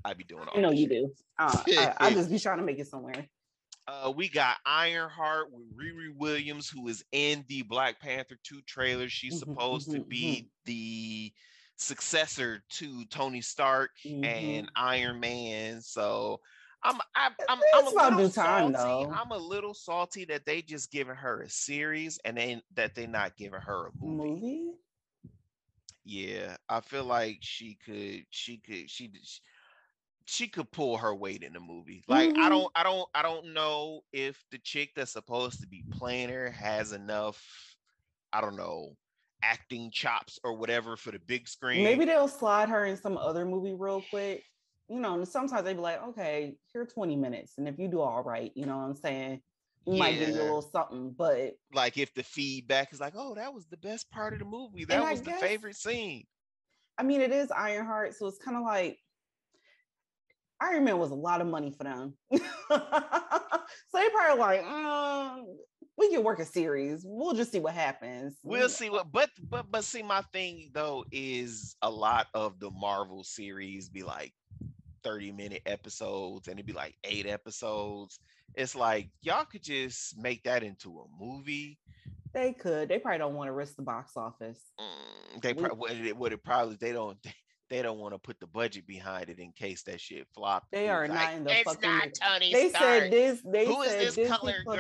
I'd 0.05 0.17
be 0.17 0.23
doing 0.23 0.47
all. 0.47 0.57
I 0.57 0.61
know 0.61 0.71
you 0.71 0.87
shit. 0.87 0.89
do. 0.89 1.13
Uh, 1.39 1.63
I, 1.77 1.95
I 1.99 2.09
just 2.11 2.29
be 2.29 2.39
trying 2.39 2.59
to 2.59 2.63
make 2.63 2.79
it 2.79 2.87
somewhere. 2.87 3.29
Uh, 3.87 4.11
we 4.15 4.27
got 4.27 4.57
Ironheart 4.65 5.51
with 5.51 5.63
Riri 5.77 6.13
Williams, 6.13 6.69
who 6.69 6.87
is 6.89 7.05
in 7.13 7.45
the 7.47 7.61
Black 7.63 7.99
Panther 8.01 8.37
2 8.43 8.61
trailer. 8.63 9.07
She's 9.07 9.33
Mhm, 9.33 9.39
supposed 9.39 9.91
to 9.91 9.99
mhm, 9.99 10.09
be 10.09 10.49
the 10.65 11.33
successor 11.77 12.63
to 12.69 13.05
Tony 13.05 13.39
Stark 13.41 13.91
Mhm. 14.03 14.23
and 14.23 14.71
Iron 14.75 15.19
Man. 15.21 15.81
So 15.81 16.41
I'm 16.83 16.97
I'm 17.15 17.33
I'm, 17.49 17.59
I'm 17.73 17.87
a 17.87 17.89
about 17.89 18.13
little 18.13 18.29
time, 18.29 18.73
salty. 18.73 19.05
though. 19.05 19.11
I'm 19.13 19.31
a 19.31 19.37
little 19.37 19.73
salty 19.73 20.25
that 20.25 20.45
they 20.45 20.61
just 20.61 20.91
giving 20.91 21.15
her 21.15 21.41
a 21.41 21.49
series 21.49 22.19
and 22.23 22.37
then 22.37 22.61
that 22.75 22.95
they 22.95 23.07
not 23.07 23.35
giving 23.35 23.59
her 23.59 23.87
a 23.87 23.91
movie. 23.99 24.33
movie. 24.33 24.71
Yeah, 26.05 26.55
I 26.69 26.79
feel 26.79 27.03
like 27.03 27.39
she 27.41 27.77
could, 27.85 28.25
she 28.29 28.57
could, 28.59 28.89
she, 28.89 29.11
she 30.23 30.47
could 30.47 30.71
pull 30.71 30.97
her 30.97 31.13
weight 31.13 31.43
in 31.43 31.51
the 31.51 31.59
movie. 31.59 32.03
Like 32.07 32.29
I 32.29 32.47
Mhm. 32.47 32.49
don't, 32.49 32.71
I 32.75 32.83
don't, 32.83 33.09
I 33.13 33.21
don't 33.21 33.53
know 33.53 34.01
if 34.13 34.41
the 34.51 34.57
chick 34.59 34.91
that's 34.95 35.11
supposed 35.11 35.59
to 35.61 35.67
be 35.67 35.83
playing 35.91 36.29
her 36.29 36.49
has 36.51 36.93
enough, 36.93 37.75
I 38.31 38.39
don't 38.39 38.55
know, 38.55 38.95
acting 39.43 39.91
chops 39.91 40.39
or 40.45 40.53
whatever 40.53 40.95
for 40.95 41.11
the 41.11 41.19
big 41.19 41.47
screen. 41.47 41.83
Maybe 41.83 42.05
they'll 42.05 42.27
slide 42.29 42.69
her 42.69 42.85
in 42.85 42.95
some 42.95 43.17
other 43.17 43.45
movie 43.45 43.73
real 43.73 44.01
quick. 44.01 44.45
You 44.89 44.99
know, 44.99 45.23
sometimes 45.25 45.63
they'd 45.63 45.73
be 45.73 45.81
like, 45.81 46.01
okay, 46.09 46.55
here 46.71 46.85
20 46.85 47.15
minutes. 47.15 47.53
And 47.57 47.67
if 47.67 47.77
you 47.77 47.87
do 47.87 47.99
all 48.01 48.23
right, 48.23 48.51
you 48.55 48.65
know 48.65 48.77
what 48.77 48.83
I'm 48.83 48.95
saying? 48.95 49.41
We 49.85 49.99
might 49.99 50.19
give 50.19 50.29
you 50.29 50.35
a 50.35 50.43
little 50.43 50.61
something, 50.61 51.15
but 51.17 51.53
like 51.73 51.97
if 51.97 52.13
the 52.13 52.23
feedback 52.23 52.91
is 52.91 52.99
like, 52.99 53.13
oh, 53.15 53.35
that 53.35 53.53
was 53.53 53.67
the 53.67 53.77
best 53.77 54.09
part 54.11 54.33
of 54.33 54.39
the 54.39 54.45
movie. 54.45 54.83
That 54.83 55.09
was 55.09 55.21
the 55.21 55.31
favorite 55.31 55.77
scene. 55.77 56.25
I 56.97 57.03
mean, 57.03 57.21
it 57.21 57.31
is 57.31 57.51
Ironheart, 57.51 58.15
so 58.15 58.27
it's 58.27 58.37
kind 58.37 58.57
of 58.57 58.63
like 58.63 58.99
Iron 60.59 60.83
Man 60.83 60.97
was 60.97 61.11
a 61.11 61.15
lot 61.15 61.39
of 61.39 61.47
money 61.47 61.71
for 61.71 61.83
them. 61.83 62.15
so 62.33 62.39
they 63.93 64.09
probably 64.09 64.39
like, 64.39 64.63
um, 64.63 65.45
we 65.97 66.09
can 66.09 66.23
work 66.23 66.39
a 66.39 66.45
series. 66.45 67.03
We'll 67.05 67.33
just 67.33 67.51
see 67.51 67.59
what 67.59 67.73
happens. 67.73 68.37
We'll 68.43 68.69
see 68.69 68.89
what, 68.89 69.11
but 69.11 69.29
but 69.49 69.71
but 69.71 69.83
see, 69.83 70.03
my 70.03 70.21
thing 70.33 70.69
though 70.73 71.05
is 71.11 71.75
a 71.81 71.89
lot 71.89 72.27
of 72.33 72.59
the 72.59 72.69
Marvel 72.71 73.23
series 73.23 73.89
be 73.89 74.03
like 74.03 74.33
30 75.03 75.31
minute 75.31 75.61
episodes 75.65 76.47
and 76.47 76.57
it'd 76.57 76.65
be 76.65 76.73
like 76.73 76.95
eight 77.03 77.25
episodes. 77.25 78.19
It's 78.55 78.75
like 78.75 79.09
y'all 79.21 79.45
could 79.45 79.63
just 79.63 80.17
make 80.17 80.43
that 80.43 80.63
into 80.63 80.99
a 80.99 81.23
movie. 81.23 81.77
They 82.33 82.53
could. 82.53 82.89
They 82.89 82.99
probably 82.99 83.19
don't 83.19 83.35
want 83.35 83.47
to 83.47 83.51
risk 83.53 83.75
the 83.75 83.81
box 83.81 84.13
office. 84.15 84.59
Mm, 84.79 85.41
they 85.41 85.53
probably 85.53 85.77
what 85.77 85.91
it, 85.91 86.17
what 86.17 86.33
it 86.33 86.43
probably 86.43 86.75
they 86.79 86.91
don't 86.91 87.17
they 87.69 87.81
don't 87.81 87.99
want 87.99 88.13
to 88.13 88.19
put 88.19 88.39
the 88.39 88.47
budget 88.47 88.87
behind 88.87 89.29
it 89.29 89.39
in 89.39 89.51
case 89.51 89.83
that 89.83 89.99
shit 89.99 90.27
flop. 90.33 90.65
They 90.71 90.87
are 90.89 91.07
not 91.07 91.33
in 91.33 91.43
the 91.43 91.51
it's 91.51 91.63
fucking 91.63 91.89
not. 91.89 92.09
Tony 92.21 92.53
They 92.53 92.69
Stark. 92.69 92.83
said 92.83 93.11
this. 93.11 93.41
They 93.43 93.65
Who 93.65 93.81
is 93.81 93.89
said 93.91 93.99
this 93.99 94.15
Disney 94.15 94.25
colored 94.37 94.63
Plus- 94.63 94.79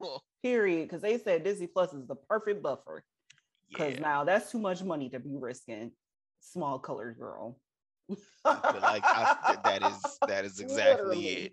girl? 0.00 0.22
Period. 0.42 0.88
Because 0.88 1.00
they 1.02 1.18
said 1.18 1.44
Disney 1.44 1.68
Plus 1.68 1.92
is 1.92 2.06
the 2.06 2.16
perfect 2.16 2.62
buffer. 2.62 3.04
Because 3.68 3.94
yeah, 3.94 4.00
now 4.00 4.24
that's 4.24 4.50
too 4.50 4.58
much 4.58 4.82
money 4.82 5.08
to 5.10 5.20
be 5.20 5.36
risking. 5.36 5.92
Small 6.40 6.78
colored 6.80 7.18
girl. 7.18 7.58
I 8.44 8.72
feel 8.72 8.80
like 8.80 9.02
I, 9.04 9.56
that 9.64 9.82
is 9.82 10.18
that 10.26 10.44
is 10.44 10.60
exactly 10.60 11.04
Literally. 11.04 11.26
it. 11.26 11.52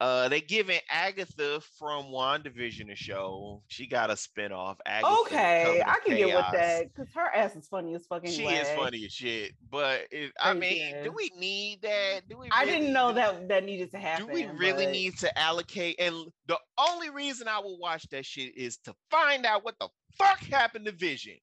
Uh, 0.00 0.28
they 0.28 0.40
giving 0.40 0.80
Agatha 0.90 1.60
from 1.78 2.06
WandaVision 2.06 2.92
a 2.92 2.96
show. 2.96 3.62
She 3.68 3.86
got 3.86 4.10
a 4.10 4.14
spinoff. 4.14 4.76
Agatha, 4.84 5.14
Okay, 5.22 5.82
I 5.86 5.98
can 6.04 6.16
get 6.16 6.26
with 6.26 6.44
that 6.52 6.92
because 6.92 7.12
her 7.14 7.34
ass 7.34 7.54
is 7.54 7.68
funny 7.68 7.94
as 7.94 8.04
fucking. 8.06 8.30
She 8.30 8.44
wag. 8.44 8.62
is 8.62 8.68
funny 8.70 9.04
as 9.04 9.12
shit, 9.12 9.52
but 9.70 10.00
it, 10.10 10.32
I 10.40 10.52
mean, 10.52 11.04
do 11.04 11.12
we 11.12 11.30
need 11.38 11.82
that? 11.82 12.22
Do 12.28 12.38
we? 12.38 12.48
I 12.50 12.64
didn't 12.64 12.92
know 12.92 13.12
that 13.12 13.48
that 13.48 13.64
needed 13.64 13.92
to 13.92 13.98
happen. 13.98 14.26
Do 14.26 14.32
we 14.32 14.46
really 14.46 14.86
but 14.86 14.92
need 14.92 15.16
to 15.18 15.38
allocate? 15.38 15.96
And 16.00 16.26
the 16.48 16.58
only 16.76 17.10
reason 17.10 17.46
I 17.46 17.60
will 17.60 17.78
watch 17.78 18.08
that 18.10 18.26
shit 18.26 18.56
is 18.56 18.78
to 18.78 18.94
find 19.10 19.46
out 19.46 19.64
what 19.64 19.76
the 19.78 19.88
fuck 20.18 20.40
happened 20.40 20.86
to 20.86 20.92
Vision. 20.92 21.36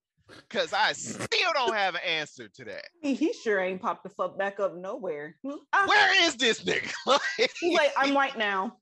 Cause 0.49 0.73
I 0.73 0.93
still 0.93 1.51
don't 1.53 1.73
have 1.75 1.95
an 1.95 2.01
answer 2.05 2.47
to 2.47 2.65
that. 2.65 2.85
He, 3.01 3.33
sure 3.33 3.59
ain't 3.59 3.81
popped 3.81 4.03
the 4.03 4.09
fuck 4.09 4.37
back 4.37 4.59
up 4.59 4.75
nowhere. 4.75 5.35
Ah, 5.73 5.85
Where 5.87 6.25
is 6.25 6.35
this 6.35 6.63
nigga? 6.63 6.91
Like, 7.73 7.93
I'm 7.97 8.15
right 8.15 8.37
now. 8.37 8.77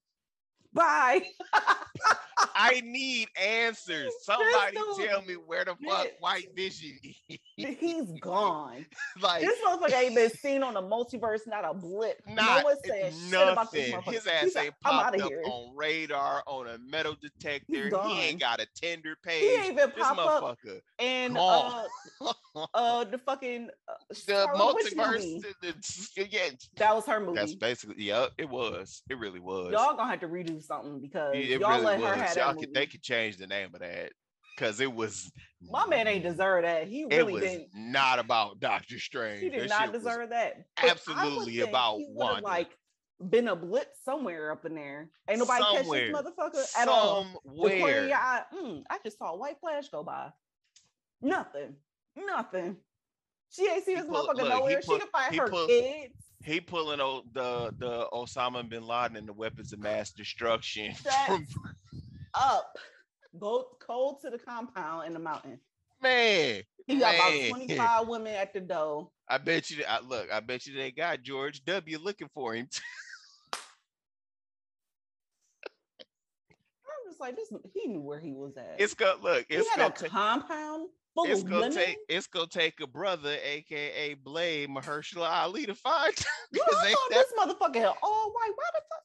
Bye. 0.73 1.23
I 2.55 2.81
need 2.85 3.27
answers. 3.39 4.11
Somebody 4.21 4.77
tell 4.97 5.21
me 5.23 5.33
where 5.35 5.65
the 5.65 5.75
fuck. 5.87 6.07
White 6.19 6.55
Vision 6.55 6.97
is. 7.03 7.37
He's 7.57 8.11
gone. 8.21 8.85
like 9.21 9.41
This 9.41 9.59
motherfucker 9.65 9.93
ain't 9.93 10.15
been 10.15 10.29
seen 10.29 10.63
on 10.63 10.73
the 10.73 10.81
multiverse, 10.81 11.41
not 11.47 11.65
a 11.65 11.73
blip. 11.73 12.21
not 12.27 12.59
no 12.59 12.63
one 12.65 12.75
said 12.85 13.13
shit 13.13 13.33
about 13.51 13.71
this 13.71 13.91
nothing. 13.91 14.01
motherfucker. 14.01 14.13
His 14.13 14.27
ass 14.27 14.43
He's 14.43 14.55
ain't 14.55 14.65
like, 14.67 14.79
popped 14.93 15.21
up 15.21 15.29
here. 15.29 15.43
on 15.45 15.75
radar, 15.75 16.43
on 16.47 16.67
a 16.67 16.77
metal 16.79 17.15
detector. 17.21 17.89
He 18.07 18.21
ain't 18.21 18.39
got 18.39 18.59
a 18.61 18.67
tender 18.81 19.15
He 19.27 19.31
ain't 19.31 19.65
even 19.65 19.75
This 19.75 19.93
pop 19.97 20.17
up 20.17 20.57
and 20.99 21.37
uh, 21.37 21.83
uh 22.73 23.03
the 23.05 23.17
fucking 23.17 23.69
uh, 23.87 23.93
the 24.27 24.47
multiverse. 24.55 25.41
the- 25.61 26.27
yeah, 26.29 26.49
That 26.77 26.95
was 26.95 27.05
her 27.05 27.19
movie. 27.19 27.39
that's 27.39 27.55
basically 27.55 28.03
yeah. 28.03 28.27
It 28.37 28.49
was. 28.49 29.03
It 29.09 29.17
really 29.17 29.39
was. 29.39 29.71
Y'all 29.71 29.95
gonna 29.95 30.09
have 30.09 30.19
to 30.21 30.27
redo 30.27 30.61
something 30.61 30.99
because 30.99 31.33
it 31.35 31.59
y'all 31.59 31.71
really 31.71 31.85
let 31.85 31.99
was. 31.99 32.09
her 32.09 32.15
have 32.15 32.28
Y'all 32.37 32.53
could, 32.55 32.73
they 32.73 32.85
could 32.85 33.01
change 33.01 33.37
the 33.37 33.47
name 33.47 33.69
of 33.73 33.79
that 33.81 34.11
because 34.55 34.79
it 34.79 34.93
was. 34.93 35.31
My 35.61 35.85
man 35.87 36.07
ain't 36.07 36.23
deserve 36.23 36.63
that. 36.63 36.87
He 36.87 37.01
It 37.03 37.07
really 37.17 37.33
was 37.33 37.41
didn't. 37.43 37.67
not 37.75 38.19
about 38.19 38.59
Doctor 38.59 38.97
Strange. 38.99 39.41
He 39.41 39.49
did 39.49 39.69
That 39.69 39.69
not 39.85 39.93
deserve 39.93 40.29
that. 40.29 40.65
But 40.77 40.85
I 40.85 40.89
absolutely 40.89 41.59
about 41.61 41.97
he. 41.97 42.07
Like 42.41 42.69
been 43.29 43.49
a 43.49 43.55
blip 43.55 43.89
somewhere 44.05 44.51
up 44.51 44.65
in 44.65 44.75
there. 44.75 45.09
Ain't 45.29 45.39
nobody 45.39 45.61
catch 45.63 45.85
this 45.89 46.15
motherfucker 46.15 46.77
at 46.77 46.87
all. 46.87 47.23
The 47.23 47.39
corner 47.49 47.65
of 47.65 47.71
Somewhere. 47.81 48.11
eye, 48.15 48.43
mm, 48.55 48.83
I 48.89 48.97
just 49.03 49.17
saw 49.17 49.33
a 49.33 49.37
white 49.37 49.59
flash 49.59 49.89
go 49.89 50.03
by. 50.03 50.29
Nothing. 51.21 51.75
Nothing. 52.15 52.77
She 53.51 53.67
ain't 53.67 53.83
see 53.83 53.95
He 53.95 53.97
this 54.01 54.05
pull- 54.09 54.27
motherfucker 54.27 54.35
look, 54.37 54.49
nowhere. 54.49 54.81
pull- 54.85 54.95
she 54.95 54.99
can 55.01 55.09
find 55.09 55.35
her 55.35 55.47
pull- 55.49 55.67
kids. 55.67 56.13
He 56.45 56.61
pulling 56.61 57.01
o- 57.01 57.23
the 57.33 57.73
the 57.77 58.07
Osama 58.13 58.67
bin 58.67 58.87
Laden 58.87 59.17
and 59.17 59.27
the 59.27 59.33
weapons 59.33 59.73
of 59.73 59.79
mass 59.79 60.11
destruction 60.11 60.93
from 61.27 61.45
Up. 62.33 62.75
Go 63.39 63.67
cold 63.79 64.21
to 64.21 64.29
the 64.29 64.39
compound 64.39 65.07
in 65.07 65.13
the 65.13 65.19
mountain. 65.19 65.59
man. 66.01 66.63
He 66.87 66.97
got 66.97 67.15
man. 67.15 67.49
about 67.49 67.57
25 67.57 68.07
women 68.07 68.33
at 68.33 68.51
the 68.53 68.59
door. 68.61 69.09
I 69.27 69.37
bet 69.37 69.69
you. 69.69 69.83
I, 69.87 69.99
look, 69.99 70.31
I 70.31 70.39
bet 70.39 70.65
you 70.65 70.73
they 70.75 70.89
got 70.91 71.21
George 71.21 71.63
W. 71.65 71.99
looking 71.99 72.29
for 72.33 72.55
him. 72.55 72.67
I'm 76.85 77.09
just 77.11 77.19
like, 77.19 77.35
this 77.35 77.51
he 77.73 77.87
knew 77.87 78.01
where 78.01 78.19
he 78.19 78.31
was 78.33 78.57
at. 78.57 78.75
It's 78.79 78.93
gonna 78.95 79.21
look. 79.21 79.45
he 79.49 79.55
It's 79.55 79.69
had 79.69 79.77
gonna 79.77 79.93
a 80.05 80.09
compound 80.09 80.89
full 81.13 81.25
It's 81.25 81.41
of 81.41 81.47
gonna 81.49 81.61
women. 81.67 81.75
take. 81.77 81.97
It's 82.07 82.27
gonna 82.27 82.47
take 82.47 82.79
a 82.81 82.87
brother, 82.87 83.35
aka 83.43 84.15
Blade 84.15 84.69
Mahershala 84.69 85.29
Ali, 85.29 85.65
to 85.67 85.75
find. 85.75 86.15
Girl, 86.15 86.25
because 86.51 86.75
I 86.79 86.85
they- 86.87 86.93
thought 86.93 87.09
that- 87.11 87.25
this 87.29 87.33
motherfucker 87.39 87.75
had 87.81 87.93
all 88.01 88.31
white. 88.31 88.51
Why 88.55 88.65
the 88.73 88.81
fuck? 88.89 89.03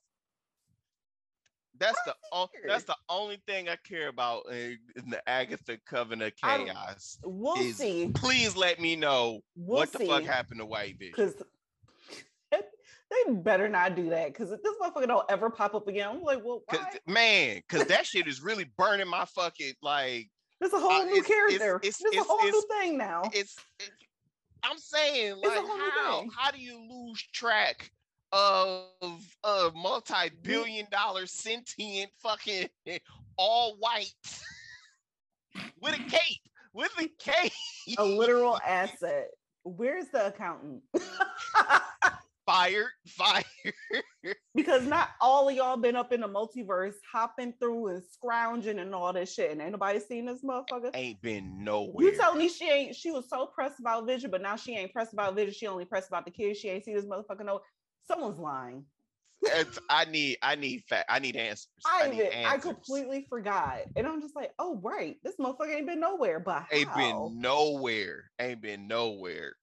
That's 1.79 1.99
the 2.07 2.15
o- 2.33 2.49
that's 2.67 2.85
the 2.85 2.97
only 3.09 3.39
thing 3.47 3.69
I 3.69 3.77
care 3.77 4.09
about 4.09 4.47
in, 4.51 4.79
in 4.97 5.11
the 5.11 5.27
Agatha 5.29 5.79
Coven 5.87 6.23
of 6.23 6.33
chaos. 6.37 7.19
We'll 7.25 7.57
is- 7.61 7.77
see. 7.79 8.11
Please 8.15 8.57
let 8.57 8.81
me 8.81 8.97
know 8.97 9.41
We'll 9.57 9.79
what 9.79 9.93
the 9.93 9.99
see. 9.99 10.07
fuck 10.07 10.23
happened 10.25 10.61
to 10.61 10.67
White 10.67 10.99
Vision. 10.99 11.15
Because 11.17 11.35
they 12.51 13.33
better 13.33 13.69
not 13.69 13.97
do 13.97 14.11
that. 14.11 14.29
Because 14.33 14.51
this 14.51 14.61
motherfucker 14.81 15.07
don't 15.07 15.31
ever 15.31 15.51
pop 15.51 15.75
up 15.75 15.89
again, 15.89 16.09
I'm 16.09 16.23
like, 16.23 16.43
well, 16.45 16.63
Cause 16.71 16.81
man, 17.07 17.61
cause 17.69 17.85
that 17.89 18.07
shit 18.07 18.27
is 18.29 18.43
really 18.43 18.67
burning 18.79 19.09
my 19.09 19.25
fucking 19.25 19.75
like. 19.83 20.31
There's 20.61 20.73
a 20.73 20.79
whole 20.79 20.93
uh, 20.93 21.05
new 21.05 21.17
it's- 21.17 21.25
it's- 21.31 21.59
character. 21.59 21.77
it's- 21.77 21.99
There's 22.01 22.15
it's- 22.15 22.25
a 22.25 22.29
whole 22.29 22.43
new 22.43 22.65
thing 22.81 22.99
now. 22.99 23.23
It's. 23.33 23.57
it- 23.81 23.91
I'm 24.67 24.79
saying 24.79 25.35
like 25.43 25.59
how 25.59 26.25
how 26.35 26.51
do 26.51 26.59
you 26.59 26.79
lose 26.91 27.23
track 27.35 27.91
of 28.35 29.25
a 29.45 29.71
multi-billion 29.75 30.87
dollar 30.91 31.27
sentient 31.27 32.11
fucking 32.21 32.69
all 33.37 33.77
white 33.79 34.13
with 35.81 35.95
a 35.95 36.03
cape 36.11 36.41
with 36.73 36.91
a 36.99 37.09
cape 37.19 37.53
a 37.99 38.05
literal 38.05 38.59
asset. 38.67 39.29
Where's 39.63 40.07
the 40.13 40.27
accountant? 40.27 40.83
fired 42.47 42.91
fired 43.07 43.45
because 44.55 44.87
not 44.87 45.11
all 45.21 45.49
of 45.49 45.55
y'all 45.55 45.79
been 45.79 45.97
up 45.97 46.13
in 46.13 46.21
the 46.21 46.29
multiverse 46.29 46.95
hopping 47.11 47.55
through 47.59 47.89
and 47.89 48.03
scrounging 48.13 48.79
and 48.81 48.95
all 48.95 49.13
this 49.13 49.33
shit, 49.33 49.51
and 49.51 49.63
ain't 49.63 49.73
nobody 49.73 49.99
seen 49.99 50.27
this 50.27 50.43
motherfucker. 50.43 50.91
ain't 50.95 51.23
been 51.23 51.65
nowhere. 51.65 52.05
You 52.05 52.19
told 52.19 52.37
me 52.37 52.49
she 52.49 52.69
ain't. 52.69 52.95
She 52.95 53.11
was 53.11 53.29
so 53.31 53.47
pressed 53.47 53.81
about 53.81 54.07
Vision, 54.07 54.31
but 54.31 54.43
now 54.43 54.57
she 54.57 54.77
ain't 54.77 54.93
pressed 54.93 55.13
about 55.13 55.35
Vision. 55.35 55.55
She 55.55 55.67
only 55.67 55.85
pressed 55.87 56.09
about 56.09 56.27
the 56.27 56.31
kids. 56.31 56.59
She 56.59 56.69
ain't 56.69 56.85
see 56.85 56.95
this 56.95 57.07
motherfucker. 57.07 57.45
No, 57.45 57.61
someone's 58.07 58.39
lying. 58.39 58.85
It's- 59.45 59.79
I 59.91 60.07
need 60.07 60.39
I 60.43 60.55
need 60.55 60.85
fact 60.89 61.05
I 61.11 61.19
need 61.19 61.37
answers. 61.37 61.69
I 61.85 62.09
need 62.09 62.21
even, 62.27 62.47
I 62.47 62.57
completely 62.57 63.27
forgot, 63.29 63.81
and 63.95 64.07
I'm 64.07 64.23
just 64.23 64.35
like, 64.35 64.53
oh 64.59 64.81
right, 64.83 65.17
this 65.23 65.37
motherfucker 65.37 65.75
ain't 65.75 65.87
been 65.87 66.01
nowhere. 66.01 66.41
But 66.41 66.65
ain't 66.73 66.89
how? 66.89 66.97
been 66.97 67.41
nowhere. 67.41 68.31
Ain't 68.39 68.63
been 68.63 68.87
nowhere. 68.89 69.55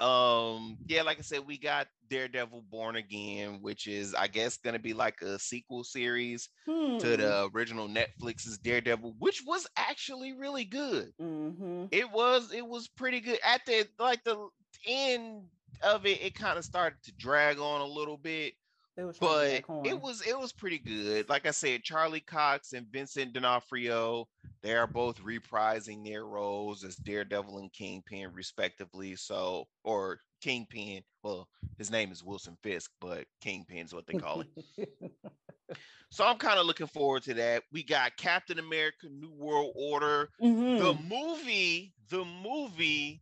Um, 0.00 0.76
yeah, 0.88 1.02
like 1.02 1.18
I 1.20 1.22
said, 1.22 1.46
we 1.46 1.56
got 1.56 1.86
Daredevil 2.08 2.64
Born 2.68 2.96
Again, 2.96 3.60
which 3.62 3.86
is 3.86 4.12
I 4.12 4.26
guess 4.26 4.56
gonna 4.58 4.80
be 4.80 4.92
like 4.92 5.22
a 5.22 5.38
sequel 5.38 5.84
series 5.84 6.48
Hmm. 6.66 6.98
to 6.98 7.16
the 7.16 7.48
original 7.54 7.88
Netflix's 7.88 8.58
Daredevil, 8.58 9.14
which 9.18 9.42
was 9.46 9.66
actually 9.76 10.32
really 10.32 10.64
good. 10.64 11.12
Mhm. 11.20 11.88
It 11.92 12.10
was 12.10 12.52
it 12.52 12.66
was 12.66 12.88
pretty 12.88 13.20
good. 13.20 13.38
At 13.44 13.64
the 13.66 13.88
like 13.98 14.24
the 14.24 14.48
end 14.84 15.44
of 15.82 16.06
it, 16.06 16.22
it 16.22 16.34
kind 16.34 16.58
of 16.58 16.64
started 16.64 16.98
to 17.04 17.12
drag 17.12 17.58
on 17.58 17.80
a 17.80 17.86
little 17.86 18.16
bit 18.16 18.54
but 18.96 19.10
get 19.18 19.20
that 19.56 19.62
corn. 19.64 19.86
it 19.86 20.00
was 20.00 20.24
it 20.26 20.38
was 20.38 20.52
pretty 20.52 20.78
good. 20.78 21.28
Like 21.28 21.46
I 21.46 21.50
said, 21.50 21.82
Charlie 21.82 22.20
Cox 22.20 22.72
and 22.74 22.86
Vincent 22.86 23.32
D'Onofrio, 23.32 24.28
they 24.62 24.74
are 24.76 24.86
both 24.86 25.20
reprising 25.22 26.04
their 26.04 26.24
roles 26.24 26.84
as 26.84 26.96
Daredevil 26.96 27.58
and 27.58 27.72
Kingpin, 27.72 28.30
respectively. 28.32 29.16
So, 29.16 29.66
or 29.82 30.20
Kingpin. 30.40 31.02
Well, 31.22 31.48
his 31.76 31.90
name 31.90 32.12
is 32.12 32.22
Wilson 32.22 32.56
Fisk, 32.62 32.92
but 33.00 33.24
Kingpin's 33.40 33.92
what 33.92 34.06
they 34.06 34.14
call 34.14 34.42
it. 34.42 34.88
so 36.10 36.24
I'm 36.24 36.38
kind 36.38 36.60
of 36.60 36.66
looking 36.66 36.86
forward 36.86 37.24
to 37.24 37.34
that. 37.34 37.64
We 37.72 37.82
got 37.82 38.16
Captain 38.16 38.60
America: 38.60 39.08
New 39.10 39.32
World 39.32 39.72
Order, 39.74 40.28
Mhm. 40.40 40.78
the 40.78 40.94
movie, 41.08 41.92
the 42.10 42.24
movie. 42.24 43.20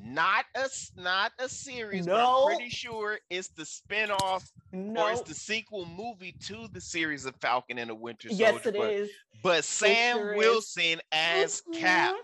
Not 0.00 0.44
a 0.54 0.68
not 0.96 1.32
a 1.40 1.48
series, 1.48 2.06
but 2.06 2.16
No. 2.18 2.48
I'm 2.48 2.56
pretty 2.56 2.70
sure 2.70 3.18
it's 3.30 3.48
the 3.48 3.64
spinoff 3.64 4.48
no, 4.72 5.02
or 5.06 5.10
it's 5.10 5.22
the 5.22 5.34
sequel 5.34 5.86
movie 5.86 6.32
to 6.46 6.68
the 6.72 6.80
series 6.80 7.24
of 7.26 7.34
Falcon 7.40 7.78
and 7.78 7.90
the 7.90 7.94
Winter 7.94 8.28
Soldier. 8.28 8.42
yes, 8.44 8.66
it 8.66 8.76
but, 8.76 8.90
is. 8.92 9.10
But 9.42 9.64
Sam 9.64 10.16
sure 10.16 10.32
is. 10.34 10.38
Wilson 10.38 11.00
as 11.10 11.62
Cap. 11.74 12.14
Mhm. 12.14 12.18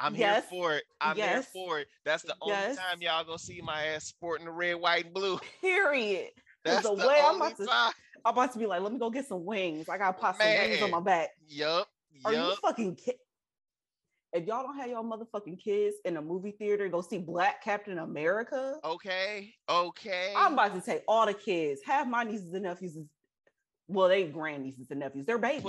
I'm 0.00 0.14
Yes. 0.16 0.42
here 0.48 0.58
for 0.58 0.74
it. 0.76 0.84
I'm 1.00 1.16
here 1.16 1.42
for 1.42 1.78
it. 1.78 1.88
That's 2.04 2.22
the 2.24 2.34
only 2.40 2.54
Yes. 2.54 2.76
time 2.78 3.00
y'all 3.02 3.22
gonna 3.24 3.38
see 3.38 3.60
my 3.60 3.84
ass 3.86 4.06
sporting 4.06 4.46
the 4.46 4.52
red, 4.52 4.74
white, 4.74 5.04
and 5.04 5.14
blue. 5.14 5.38
Period. 5.60 6.30
That's 6.64 6.82
the 6.82 6.94
the, 6.96 7.06
way 7.06 7.20
I'm 7.22 7.36
about 7.36 7.56
to- 7.58 7.66
time. 7.66 7.92
I'm 8.24 8.32
about 8.34 8.52
to 8.54 8.58
be 8.58 8.66
like, 8.66 8.82
let 8.82 8.92
me 8.92 8.98
go 8.98 9.08
get 9.08 9.26
some 9.26 9.44
wings. 9.44 9.88
I 9.88 9.98
gotta 9.98 10.18
pop 10.18 10.36
some 10.36 10.46
wings 10.46 10.82
on 10.82 10.90
my 10.90 11.00
back. 11.00 11.30
Yup. 11.48 11.88
Are 12.24 12.34
you 12.34 12.54
fucking 12.56 12.96
kid? 12.96 13.14
If 14.32 14.46
y'all 14.46 14.62
don't 14.62 14.76
have 14.76 14.88
your 14.88 15.02
motherfucking 15.02 15.62
kids 15.62 15.96
in 16.04 16.16
a 16.16 16.22
movie 16.22 16.52
theater, 16.52 16.88
go 16.88 17.00
see 17.00 17.18
Black 17.18 17.62
Captain 17.64 17.98
America. 17.98 18.76
Okay. 18.84 19.52
Okay. 19.68 20.32
I'm 20.36 20.52
about 20.52 20.74
to 20.74 20.80
take 20.80 21.02
all 21.08 21.26
the 21.26 21.34
kids. 21.34 21.80
have 21.84 22.08
my 22.08 22.22
nieces 22.22 22.52
and 22.52 22.62
nephews 22.62 22.96
well, 23.90 24.08
they 24.08 24.24
grand 24.28 24.62
nieces 24.62 24.86
and 24.90 25.00
nephews. 25.00 25.26
They're 25.26 25.38
babies. 25.38 25.64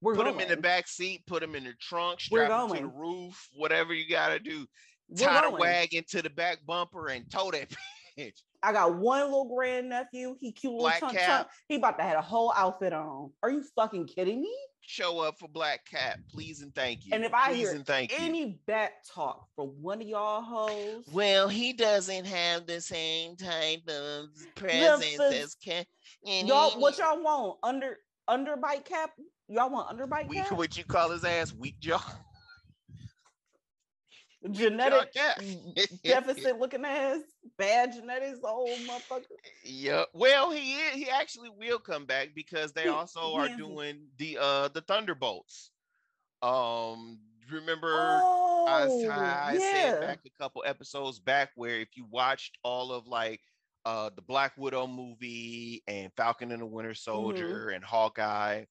We're 0.00 0.14
put 0.14 0.24
going. 0.24 0.38
them 0.38 0.40
in 0.40 0.48
the 0.48 0.56
back 0.56 0.88
seat. 0.88 1.22
Put 1.26 1.40
them 1.42 1.54
in 1.54 1.64
the 1.64 1.74
trunk. 1.80 2.20
We're 2.30 2.46
Strap 2.46 2.68
them 2.68 2.76
to 2.76 2.82
the 2.82 2.88
going. 2.88 2.98
roof. 2.98 3.48
Whatever 3.54 3.92
you 3.92 4.08
gotta 4.08 4.38
do. 4.38 4.66
We're 5.08 5.26
Tie 5.26 5.42
the 5.42 5.48
going. 5.50 5.60
wagon 5.60 6.04
to 6.08 6.22
the 6.22 6.30
back 6.30 6.58
bumper 6.66 7.08
and 7.08 7.30
tow 7.30 7.50
that 7.50 7.68
bitch. 8.18 8.40
I 8.62 8.72
got 8.72 8.96
one 8.96 9.24
little 9.24 9.54
grand 9.54 9.90
nephew. 9.90 10.36
He 10.40 10.52
cute 10.52 10.72
little 10.72 10.86
Black 10.88 11.00
chunk 11.00 11.18
chunk. 11.18 11.48
He 11.68 11.76
about 11.76 11.98
to 11.98 12.04
have 12.04 12.18
a 12.18 12.22
whole 12.22 12.52
outfit 12.56 12.92
on. 12.92 13.30
Are 13.42 13.50
you 13.50 13.62
fucking 13.76 14.06
kidding 14.06 14.40
me? 14.40 14.54
Show 14.86 15.20
up 15.20 15.38
for 15.38 15.48
Black 15.48 15.84
Cat, 15.84 16.18
please 16.30 16.62
and 16.62 16.74
thank 16.74 17.04
you. 17.04 17.12
And 17.12 17.24
if 17.24 17.34
I 17.34 17.48
please 17.48 17.58
hear 17.58 17.70
and 17.72 17.86
thank 17.86 18.12
you. 18.12 18.18
Any 18.20 18.58
back 18.66 19.04
talk 19.04 19.48
from 19.56 19.68
one 19.82 20.00
of 20.00 20.06
y'all 20.06 20.42
hoes, 20.42 21.04
Well, 21.12 21.48
he 21.48 21.72
doesn't 21.72 22.24
have 22.24 22.66
the 22.66 22.80
same 22.80 23.36
type 23.36 23.88
of 23.88 24.28
presence 24.54 25.20
as 25.20 25.54
Cat. 25.56 25.86
And 26.26 26.48
y'all, 26.48 26.80
what 26.80 26.98
y'all 26.98 27.22
want? 27.22 27.58
Under 27.62 27.98
underbite 28.28 28.84
cap? 28.84 29.10
Y'all 29.48 29.70
want 29.70 29.96
underbite 29.96 30.28
weak, 30.28 30.44
cap? 30.44 30.52
what 30.52 30.76
you 30.76 30.84
call 30.84 31.10
his 31.10 31.24
ass? 31.24 31.52
Weak 31.52 31.78
jaw. 31.80 32.02
Genetic 34.50 35.12
deficit 36.04 36.58
looking 36.58 36.84
ass, 36.84 37.20
bad 37.56 37.92
genetics, 37.92 38.40
old 38.44 38.86
motherfucker. 38.86 39.24
Yeah. 39.62 40.04
Well, 40.12 40.50
he 40.50 40.76
is, 40.76 40.94
he 40.94 41.08
actually 41.10 41.50
will 41.50 41.78
come 41.78 42.06
back 42.06 42.34
because 42.34 42.72
they 42.72 42.88
also 42.88 43.34
are 43.34 43.48
doing 43.48 44.08
the 44.18 44.38
uh 44.40 44.68
the 44.68 44.82
Thunderbolts. 44.82 45.70
Um 46.42 47.20
remember 47.50 48.28
Oh, 48.28 48.64
I, 48.66 49.52
I 49.52 49.58
said 49.58 49.94
yeah. 49.94 50.00
back 50.00 50.20
a 50.26 50.30
couple 50.30 50.62
episodes 50.66 51.18
back 51.20 51.50
where 51.54 51.80
if 51.80 51.96
you 51.96 52.04
watched 52.04 52.58
all 52.62 52.92
of 52.92 53.06
like 53.06 53.40
uh 53.84 54.10
the 54.14 54.22
Black 54.22 54.56
Widow 54.56 54.86
movie 54.86 55.82
and 55.86 56.12
Falcon 56.16 56.52
and 56.52 56.62
the 56.62 56.66
Winter 56.66 56.94
Mm-hmm. 57.14 57.14
Soldier 57.14 57.68
and 57.70 57.84
Hawkeye, 57.84 58.64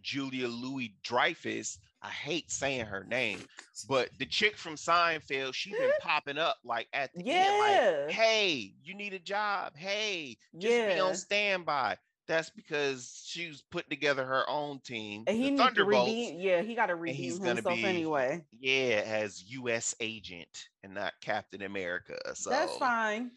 Julia 0.00 0.48
Louis 0.48 0.96
Dreyfus, 1.02 1.78
I 2.02 2.08
hate 2.10 2.50
saying 2.50 2.86
her 2.86 3.04
name, 3.04 3.40
but 3.88 4.10
the 4.18 4.26
chick 4.26 4.56
from 4.56 4.74
Seinfeld, 4.76 5.54
she's 5.54 5.76
been 5.76 5.90
popping 6.00 6.38
up 6.38 6.58
like 6.64 6.88
at 6.92 7.10
the 7.14 7.20
end, 7.20 7.26
Yeah. 7.28 7.96
like, 8.06 8.10
hey, 8.14 8.74
you 8.84 8.94
need 8.94 9.12
a 9.14 9.18
job. 9.18 9.74
Hey, 9.76 10.36
just 10.56 10.70
be 10.86 10.94
yeah. 10.94 11.00
on 11.00 11.14
standby. 11.14 11.96
That's 12.28 12.50
because 12.50 13.22
she 13.24 13.46
was 13.48 13.62
putting 13.70 13.88
together 13.90 14.24
her 14.24 14.48
own 14.50 14.80
team. 14.80 15.22
and 15.28 15.36
he 15.36 15.44
the 15.44 15.50
needs 15.52 15.62
to 15.62 15.66
Thunderbolts 15.68 16.08
redeem. 16.10 16.40
Yeah, 16.40 16.62
he 16.62 16.74
got 16.74 16.86
to 16.86 16.96
redeem 16.96 17.40
himself 17.40 17.76
be 17.76 17.84
anyway. 17.84 18.44
yeah 18.58 19.02
as 19.06 19.44
U.S. 19.50 19.94
agent 20.00 20.68
and 20.82 20.92
not 20.94 21.14
Captain 21.20 21.62
America. 21.62 22.16
So 22.34 22.50
That's 22.50 22.76
fine. 22.78 23.30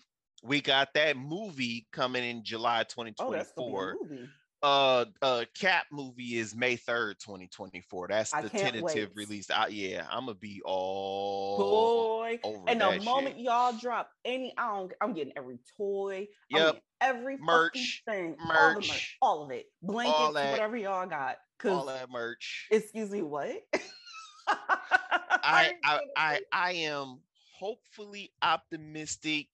we 0.44 0.60
got 0.60 0.94
that 0.96 1.18
movie 1.18 1.88
coming 1.92 2.24
in 2.24 2.44
July 2.44 2.80
Oh, 2.82 2.82
that's 2.82 2.94
gonna 2.96 3.12
be 3.12 3.14
a 3.36 3.44
2024. 3.54 3.98
movie. 4.10 4.30
Uh, 4.62 5.06
uh, 5.22 5.46
Cap 5.58 5.86
movie 5.92 6.38
is 6.38 6.56
May 6.56 6.76
3rd, 6.78 7.20
2024. 7.20 8.08
That's 8.10 8.32
the 8.32 8.50
tentative 8.50 8.84
wait. 8.84 9.10
release. 9.16 9.50
I, 9.50 9.68
yeah, 9.68 10.06
I'm 10.10 10.26
gonna 10.26 10.36
be 10.36 10.62
all 10.66 12.20
Boy, 12.20 12.40
over 12.44 12.64
and 12.68 12.82
the 12.82 13.00
moment 13.04 13.36
shit. 13.38 13.46
y'all 13.46 13.74
drop 13.78 14.10
any, 14.26 14.54
I 14.58 14.68
don't, 14.68 14.94
I'm 15.02 15.14
getting 15.14 15.34
every 15.38 15.60
toy. 15.78 16.28
I'm 16.54 16.60
Yep. 16.62 16.82
every 17.02 17.38
Merch, 17.38 18.04
thing, 18.06 18.36
all 18.40 18.74
merch, 18.74 18.88
merch, 18.90 19.18
all 19.22 19.44
of 19.44 19.52
it, 19.52 19.68
blankets, 19.82 20.34
that. 20.34 20.52
whatever 20.52 20.78
y'all 20.78 21.08
got. 21.08 21.38
all 21.66 21.86
that 21.86 22.10
merch. 22.10 22.68
excuse 22.72 23.10
me, 23.12 23.22
what? 23.22 23.52
I, 24.48 25.74
I, 25.84 26.00
I, 26.18 26.40
I 26.52 26.72
am 26.74 27.20
hopefully 27.58 28.32
optimistic, 28.42 29.48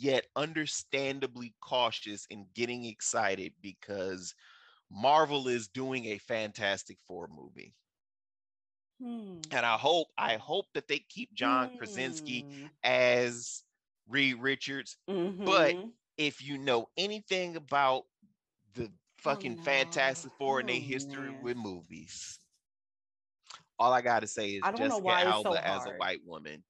yet 0.00 0.26
understandably 0.36 1.54
cautious 1.60 2.26
in 2.26 2.48
getting 2.54 2.84
excited 2.84 3.54
because 3.60 4.34
Marvel 4.90 5.48
is 5.48 5.68
doing 5.68 6.06
a 6.06 6.18
Fantastic 6.18 6.98
Four 7.06 7.28
movie, 7.28 7.74
Hmm. 8.98 9.40
and 9.50 9.64
I 9.66 9.76
hope, 9.76 10.08
I 10.18 10.36
hope 10.36 10.66
that 10.74 10.88
they 10.88 10.98
keep 10.98 11.34
John 11.34 11.70
Krasinski 11.76 12.46
Hmm. 12.52 12.66
as 12.82 13.64
Reed 14.06 14.36
Richards. 14.40 14.98
Mhm. 15.08 15.92
If 16.16 16.42
you 16.42 16.58
know 16.58 16.90
anything 16.96 17.56
about 17.56 18.04
the 18.74 18.92
fucking 19.18 19.56
no. 19.56 19.62
Fantastic 19.62 20.32
Four 20.38 20.60
and 20.60 20.68
their 20.68 20.76
Oh, 20.76 20.80
history 20.80 21.30
man. 21.30 21.42
with 21.42 21.56
movies, 21.56 22.40
all 23.78 23.92
I 23.92 24.02
gotta 24.02 24.26
say 24.26 24.50
is 24.54 24.62
I 24.62 24.70
don't 24.72 24.88
know 24.88 25.00
Jessica 25.00 25.12
Alba 25.26 25.66
as 25.66 25.86
a 25.86 25.90
white 25.92 26.24
woman. 26.24 26.64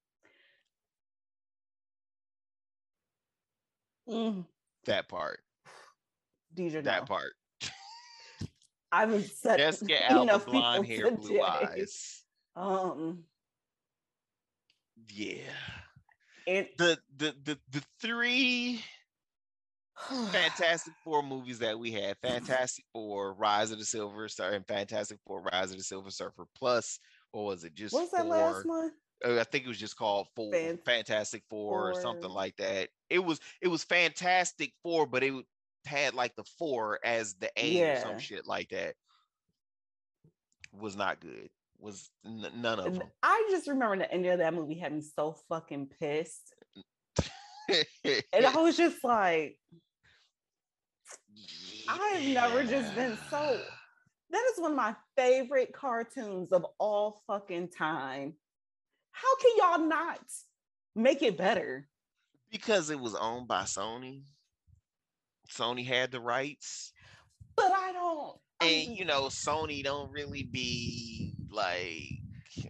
Mm. 4.11 4.45
That 4.87 5.09
part. 5.09 5.41
Deidre, 6.55 6.83
That 6.83 7.03
no. 7.03 7.07
part. 7.07 7.33
I 8.93 9.01
haven't 9.01 9.25
said 9.25 9.59
Jessica 9.59 10.05
Alba, 10.11 10.39
blonde 10.45 10.87
hair, 10.87 11.11
blue 11.13 11.41
eyes. 11.41 12.25
Um, 12.57 13.25
Yeah. 15.09 15.43
and 16.47 16.69
The 16.77 16.99
the 17.17 17.35
the 17.45 17.59
the 17.71 17.83
three 18.01 18.83
Fantastic 20.33 20.95
Four 21.05 21.23
movies 21.23 21.59
that 21.61 21.79
we 21.79 21.93
had: 21.93 22.17
Fantastic 22.23 22.85
Four, 22.93 23.35
Rise 23.35 23.71
of 23.71 23.79
the 23.79 23.85
Silver 23.85 24.29
Star, 24.29 24.53
and 24.53 24.67
Fantastic 24.67 25.19
Four, 25.27 25.43
Rise 25.53 25.71
of 25.71 25.77
the 25.77 25.85
Silver 25.85 26.11
Surfer. 26.11 26.47
Plus, 26.57 26.99
what 27.33 27.45
was 27.45 27.65
it? 27.65 27.75
Just 27.75 27.95
What's 27.95 28.11
that 28.13 28.23
four. 28.23 28.31
last 28.37 28.67
one? 28.67 28.91
Uh, 29.25 29.39
I 29.41 29.45
think 29.45 29.65
it 29.65 29.69
was 29.69 29.79
just 29.79 29.97
called 29.97 30.29
Four, 30.35 30.53
Fan- 30.53 30.79
Fantastic 30.85 31.43
Four 31.49 31.91
or 31.91 31.95
something 32.01 32.31
like 32.31 32.57
that. 32.57 32.89
It 33.09 33.19
was 33.19 33.41
it 33.61 33.69
was 33.69 33.85
Fantastic 33.85 34.73
Four, 34.83 35.07
but 35.07 35.23
it 35.23 35.33
had 35.87 36.15
like 36.15 36.37
the 36.37 36.45
four 36.45 36.99
as 37.05 37.35
the 37.35 37.51
A 37.57 37.93
or 37.93 37.97
some 37.97 38.19
shit 38.19 38.47
like 38.47 38.71
that. 38.71 38.95
Was 40.73 40.97
not 40.97 41.21
good. 41.21 41.49
Was 41.79 42.11
n- 42.25 42.47
none 42.57 42.79
of 42.79 42.95
them. 42.95 43.09
I 43.23 43.49
just 43.51 43.67
remember 43.67 43.97
the 43.99 44.13
end 44.13 44.27
of 44.27 44.39
that 44.39 44.55
movie 44.55 44.79
had 44.79 44.93
me 44.93 45.01
so 45.01 45.37
fucking 45.49 45.91
pissed. 45.99 46.55
And 48.33 48.45
I 48.47 48.57
was 48.57 48.77
just 48.77 49.05
like, 49.05 49.57
I've 51.89 52.25
never 52.25 52.65
just 52.65 52.95
been 52.97 53.17
so. 53.31 53.61
That 54.31 54.51
is 54.53 54.61
one 54.61 54.73
of 54.73 54.77
my 54.77 54.97
favorite 55.17 55.73
cartoons 55.73 56.53
of 56.53 56.67
all 56.79 57.23
fucking 57.29 57.69
time. 57.69 58.35
How 59.23 59.37
can 59.37 59.51
y'all 59.57 59.87
not 59.89 60.21
make 60.95 61.23
it 61.23 61.37
better? 61.37 61.87
because 62.51 62.91
it 62.91 62.99
was 62.99 63.15
owned 63.15 63.47
by 63.47 63.63
Sony. 63.63 64.23
Sony 65.49 65.87
had 65.87 66.11
the 66.11 66.21
rights. 66.21 66.93
But 67.57 67.71
I 67.73 67.93
don't. 67.93 68.37
and 68.61 68.71
I'm- 68.89 68.93
you 68.93 69.05
know 69.05 69.23
sony 69.25 69.83
don't 69.85 70.11
really 70.11 70.43
be 70.45 71.33
like 71.51 72.19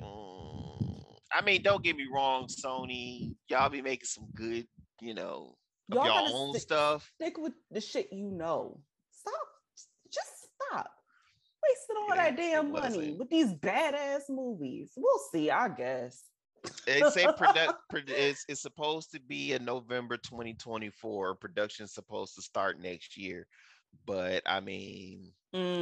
mm, 0.02 1.16
i 1.32 1.40
mean 1.42 1.62
don't 1.62 1.82
get 1.82 1.96
me 1.96 2.06
wrong 2.12 2.46
sony 2.46 3.34
y'all 3.48 3.68
be 3.68 3.82
making 3.82 4.04
some 4.06 4.26
good 4.34 4.66
you 5.00 5.14
know 5.14 5.56
Y'all 5.92 6.04
your 6.04 6.14
gotta 6.14 6.32
own 6.32 6.50
stick- 6.52 6.62
stuff 6.62 7.10
stick 7.16 7.38
with 7.38 7.52
the 7.70 7.80
shit 7.80 8.12
you 8.12 8.30
know. 8.30 8.80
Stop. 9.10 9.34
Just 10.12 10.48
stop. 10.70 10.90
Wasting 11.68 11.96
all 11.98 12.12
It 12.12 12.16
that 12.16 12.36
damn 12.36 12.70
money 12.70 13.16
with 13.18 13.28
these 13.28 13.52
badass 13.54 14.28
movies. 14.28 14.92
We'll 14.96 15.18
see, 15.32 15.50
I 15.50 15.68
guess. 15.68 16.22
It's 16.86 17.16
a 17.16 17.32
product 17.32 17.74
it's, 17.92 18.44
it's 18.48 18.60
supposed 18.60 19.10
to 19.12 19.20
be 19.20 19.52
a 19.52 19.58
november 19.58 20.16
2024 20.16 21.34
production's 21.36 21.92
supposed 21.92 22.34
to 22.34 22.42
start 22.42 22.80
next 22.80 23.16
year 23.16 23.46
but 24.06 24.42
i 24.46 24.60
mean 24.60 25.32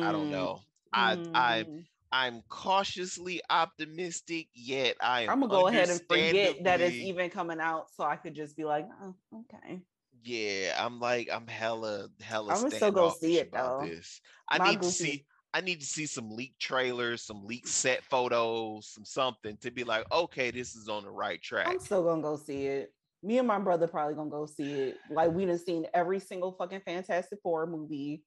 i 0.03 0.13
don't 0.13 0.29
Mm, 0.29 0.31
know 0.31 0.61
i 0.93 1.19
i 1.35 1.65
mm. 1.65 1.85
i'm 2.13 2.43
cautiously 2.49 3.41
optimistic 3.51 4.49
yet 4.55 4.97
i 5.03 5.23
am 5.23 5.31
I'm 5.31 5.41
gonna 5.41 5.51
go 5.51 5.67
ahead 5.69 5.91
and 5.91 6.01
forget 6.01 6.65
that 6.65 6.81
it's 6.81 6.97
even 6.97 7.31
coming 7.31 7.61
out, 7.61 7.91
so 7.95 8.05
I 8.05 8.17
could 8.17 8.35
just 8.35 8.57
be 8.57 8.65
like, 8.65 8.89
oh, 9.03 9.15
okay. 9.41 9.83
Yeah, 10.25 10.75
I'm 10.79 11.01
like 11.01 11.29
I'm 11.33 11.47
hella 11.47 12.09
hella. 12.21 12.55
I'ma 12.55 12.69
still 12.71 12.91
go 12.91 13.11
see 13.11 13.39
it, 13.39 13.53
though. 13.53 13.79
This. 13.83 14.21
I 14.49 14.59
My 14.59 14.71
need 14.71 14.83
to 14.83 14.91
see. 14.91 15.25
I 15.55 15.61
need 15.61 15.81
to 15.81 15.87
see 15.87 16.07
some 16.07 16.31
leaked 16.31 16.61
trailers, 16.61 17.23
some 17.23 17.45
leaked 17.45 17.69
set 17.69 18.05
photos, 18.05 18.89
some 18.89 19.05
something 19.05 19.57
to 19.59 19.71
be 19.71 19.85
like, 19.85 20.05
okay, 20.13 20.51
this 20.51 20.75
is 20.75 20.89
on 20.89 21.05
the 21.05 21.11
right 21.11 21.41
track. 21.41 21.67
I'm 21.69 21.81
still 21.81 22.05
gonna 22.05 22.23
go 22.23 22.37
see 22.37 22.67
it. 22.67 22.93
Me 23.23 23.39
and 23.39 23.49
my 23.49 23.59
brother 23.59 23.87
probably 23.87 24.15
gonna 24.15 24.31
go 24.31 24.47
see 24.47 24.73
it. 24.73 24.97
Like 25.11 25.33
we 25.33 25.47
done 25.47 25.59
seen 25.59 25.87
every 25.95 26.21
single 26.21 26.53
fucking 26.53 26.83
Fantastic 26.85 27.39
Four 27.43 27.67
movie, 27.67 28.23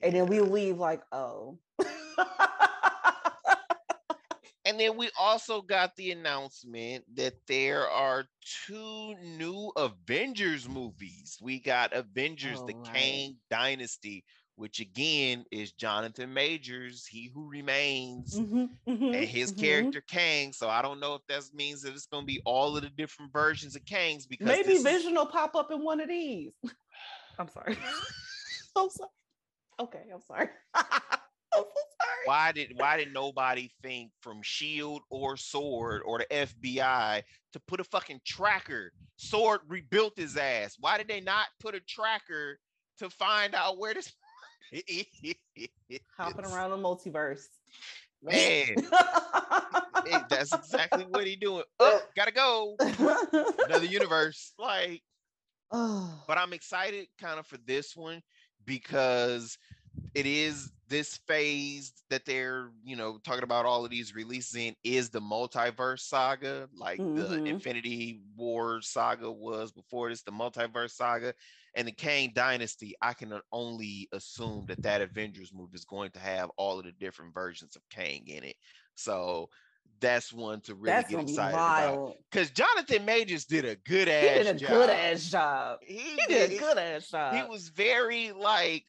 and 0.00 0.14
then 0.14 0.26
we 0.26 0.40
leave 0.40 0.78
like, 0.78 1.02
oh. 1.12 1.58
And 4.64 4.78
then 4.78 4.96
we 4.96 5.10
also 5.18 5.60
got 5.60 5.96
the 5.96 6.12
announcement 6.12 7.04
that 7.16 7.34
there 7.48 7.88
are 7.88 8.24
two 8.64 9.14
new 9.20 9.72
Avengers 9.76 10.68
movies. 10.68 11.36
We 11.42 11.58
got 11.58 11.92
Avengers: 11.92 12.60
Oh, 12.62 12.66
The 12.66 12.74
right. 12.74 12.94
Kang 12.94 13.36
Dynasty, 13.50 14.24
which 14.56 14.80
again 14.80 15.44
is 15.50 15.72
Jonathan 15.72 16.32
Majors, 16.32 17.06
He 17.06 17.30
Who 17.34 17.48
Remains. 17.48 18.38
Mhm, 18.38 18.68
mhm, 18.86 19.14
and 19.16 19.24
his 19.28 19.52
mhm. 19.52 19.60
character 19.60 20.00
Kang. 20.02 20.52
So 20.52 20.68
I 20.68 20.82
don't 20.82 21.00
know 21.00 21.14
if 21.14 21.22
that 21.28 21.42
means 21.54 21.82
that 21.82 21.94
it's 21.94 22.06
going 22.06 22.22
to 22.22 22.26
be 22.26 22.40
all 22.44 22.76
of 22.76 22.82
the 22.82 22.90
different 22.90 23.32
versions 23.32 23.76
of 23.76 23.84
Kangs 23.84 24.28
because 24.28 24.46
Maybe 24.46 24.68
this 24.68 24.78
is- 24.78 24.84
Vision 24.84 25.14
will 25.14 25.26
pop 25.26 25.54
up 25.56 25.70
in 25.70 25.82
one 25.82 26.00
of 26.00 26.08
these. 26.08 26.52
I'm 27.38 27.48
sorry. 27.48 27.76
I'm 28.76 28.90
sorry. 28.90 29.10
Okay, 29.80 30.02
I'm 30.12 30.20
sorry. 30.20 30.48
I'm 30.74 30.84
so 31.54 31.64
sorry. 31.64 32.26
why 32.26 32.52
did 32.52 32.72
why 32.76 32.96
did 32.98 33.12
nobody 33.12 33.70
think 33.82 34.10
from 34.20 34.40
Shield 34.42 35.02
or 35.10 35.36
Sword 35.36 36.02
or 36.04 36.18
the 36.18 36.26
FBI 36.30 37.22
to 37.52 37.60
put 37.66 37.80
a 37.80 37.84
fucking 37.84 38.20
tracker? 38.24 38.92
Sword 39.16 39.60
rebuilt 39.66 40.12
his 40.16 40.36
ass. 40.36 40.76
Why 40.78 40.98
did 40.98 41.08
they 41.08 41.20
not 41.20 41.46
put 41.60 41.74
a 41.74 41.80
tracker 41.80 42.58
to 42.98 43.10
find 43.10 43.54
out 43.54 43.78
where 43.78 43.94
this 43.94 44.12
Hopping 46.16 46.44
around 46.46 46.70
the 46.70 46.76
multiverse. 46.76 47.46
Man, 48.22 48.34
hey, 50.06 50.18
that's 50.28 50.52
exactly 50.52 51.04
what 51.08 51.26
he 51.26 51.36
doing. 51.36 51.64
Oh, 51.80 52.00
gotta 52.14 52.32
go. 52.32 52.76
Another 52.78 53.86
universe. 53.86 54.52
Like 54.58 55.02
but 55.72 56.36
I'm 56.36 56.52
excited 56.52 57.06
kind 57.18 57.40
of 57.40 57.46
for 57.46 57.56
this 57.66 57.96
one 57.96 58.20
because 58.66 59.56
it 60.14 60.26
is 60.26 60.70
this 60.92 61.16
phase 61.26 62.04
that 62.10 62.26
they're 62.26 62.70
you 62.84 62.94
know 62.96 63.18
talking 63.24 63.44
about 63.44 63.64
all 63.64 63.82
of 63.82 63.90
these 63.90 64.14
releases 64.14 64.54
in 64.56 64.74
is 64.84 65.08
the 65.08 65.20
multiverse 65.20 66.00
saga 66.00 66.68
like 66.74 67.02
the 67.14 67.40
Mhm. 67.40 67.46
infinity 67.46 68.20
war 68.36 68.82
saga 68.82 69.32
was 69.32 69.72
before 69.72 70.10
this 70.10 70.22
the 70.22 70.30
multiverse 70.30 70.90
saga 70.90 71.32
and 71.74 71.88
the 71.88 71.92
kang 71.92 72.30
dynasty 72.34 72.94
i 73.00 73.14
can 73.14 73.40
only 73.52 74.06
assume 74.12 74.66
that 74.66 74.82
that 74.82 75.00
avengers 75.00 75.54
movie 75.54 75.74
is 75.76 75.86
going 75.86 76.10
to 76.10 76.20
have 76.20 76.50
all 76.58 76.78
of 76.78 76.84
the 76.84 76.92
different 76.92 77.32
versions 77.32 77.74
of 77.74 77.88
kang 77.88 78.28
in 78.28 78.44
it 78.44 78.56
so 78.94 79.48
that's 80.00 80.30
one 80.32 80.60
to 80.60 80.74
really 80.74 81.04
That's 81.04 81.08
get 81.08 81.20
excited 81.20 81.68
about. 81.68 82.16
Because 82.30 82.50
Jonathan 82.50 83.04
Majors 83.04 83.44
did 83.44 83.64
a 83.64 83.76
good 83.76 84.08
He 84.08 84.26
ass 84.26 84.44
did 84.44 84.46
a 84.46 84.54
job. 84.54 84.70
good 84.70 84.90
ass 84.90 85.30
job. 85.30 85.78
He, 85.82 85.96
He 85.98 86.26
did 86.26 86.50
a 86.52 86.54
good 86.58 86.78
ass 86.78 87.08
job. 87.08 87.34
He 87.34 87.42
was 87.42 87.68
very 87.68 88.32
like 88.32 88.86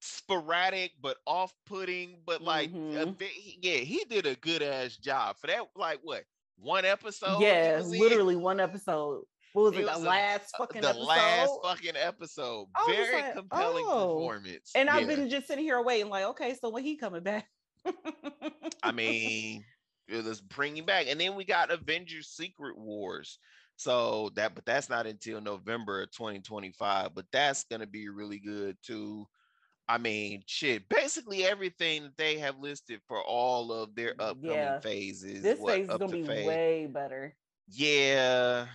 sporadic 0.00 0.92
but 1.00 1.16
off-putting, 1.26 2.18
but 2.26 2.40
like 2.42 2.70
a 2.70 2.72
Mhm. 2.74 3.18
bit- 3.18 3.32
yeah, 3.62 3.76
he 3.78 4.04
did 4.04 4.26
a 4.26 4.34
good 4.36 4.62
ass 4.62 4.96
job 4.96 5.36
for 5.38 5.46
that. 5.48 5.68
Like 5.76 6.00
what 6.02 6.24
one 6.56 6.84
episode? 6.84 7.40
yeah, 7.40 7.78
was 7.78 7.92
in? 7.92 8.00
literally 8.00 8.36
one 8.36 8.60
episode. 8.60 9.24
What 9.54 9.62
was 9.62 9.74
It 9.74 9.80
it? 9.80 9.86
The 9.86 9.92
was 9.92 10.02
a- 10.02 10.06
last 10.06 10.54
Uh, 10.54 10.58
fucking 10.58 10.82
the 10.82 10.88
episode. 10.88 11.04
last 11.04 11.50
fucking 11.62 11.96
episode. 11.96 12.68
I 12.74 12.86
Very 12.86 13.22
like, 13.22 13.34
compelling 13.34 13.84
oh. 13.88 14.14
performance. 14.16 14.72
and 14.74 14.90
I've 14.90 15.06
been 15.08 15.28
just 15.30 15.46
sitting 15.46 15.64
here 15.64 15.80
waiting, 15.82 16.10
like, 16.10 16.24
okay, 16.26 16.54
so 16.54 16.68
when 16.68 16.84
he 16.84 16.96
coming 16.96 17.22
back? 17.22 17.48
I 18.82 18.92
mean, 18.92 19.64
it 20.06 20.24
was 20.24 20.40
bringing 20.40 20.84
back, 20.84 21.06
and 21.08 21.20
then 21.20 21.34
we 21.34 21.44
got 21.44 21.70
Avengers: 21.70 22.28
Secret 22.28 22.76
Wars. 22.76 23.38
So 23.76 24.30
that, 24.34 24.54
but 24.54 24.64
that's 24.66 24.88
not 24.88 25.06
until 25.06 25.40
November 25.40 26.02
of 26.02 26.10
2025. 26.10 27.14
But 27.14 27.26
that's 27.32 27.64
gonna 27.64 27.86
be 27.86 28.08
really 28.08 28.38
good 28.40 28.76
too. 28.82 29.26
I 29.88 29.96
mean, 29.98 30.42
shit. 30.46 30.88
Basically, 30.88 31.44
everything 31.44 32.02
that 32.02 32.16
they 32.18 32.38
have 32.38 32.58
listed 32.60 33.00
for 33.08 33.22
all 33.22 33.72
of 33.72 33.94
their 33.94 34.10
upcoming 34.18 34.50
Yeah. 34.56 34.80
phases. 34.80 35.42
this 35.42 35.58
what, 35.58 35.74
phase 35.74 35.88
is 35.88 35.96
gonna 35.96 36.08
be 36.12 36.24
phase- 36.24 36.46
way 36.46 36.86
better. 36.86 37.34
Yeah, 37.68 38.66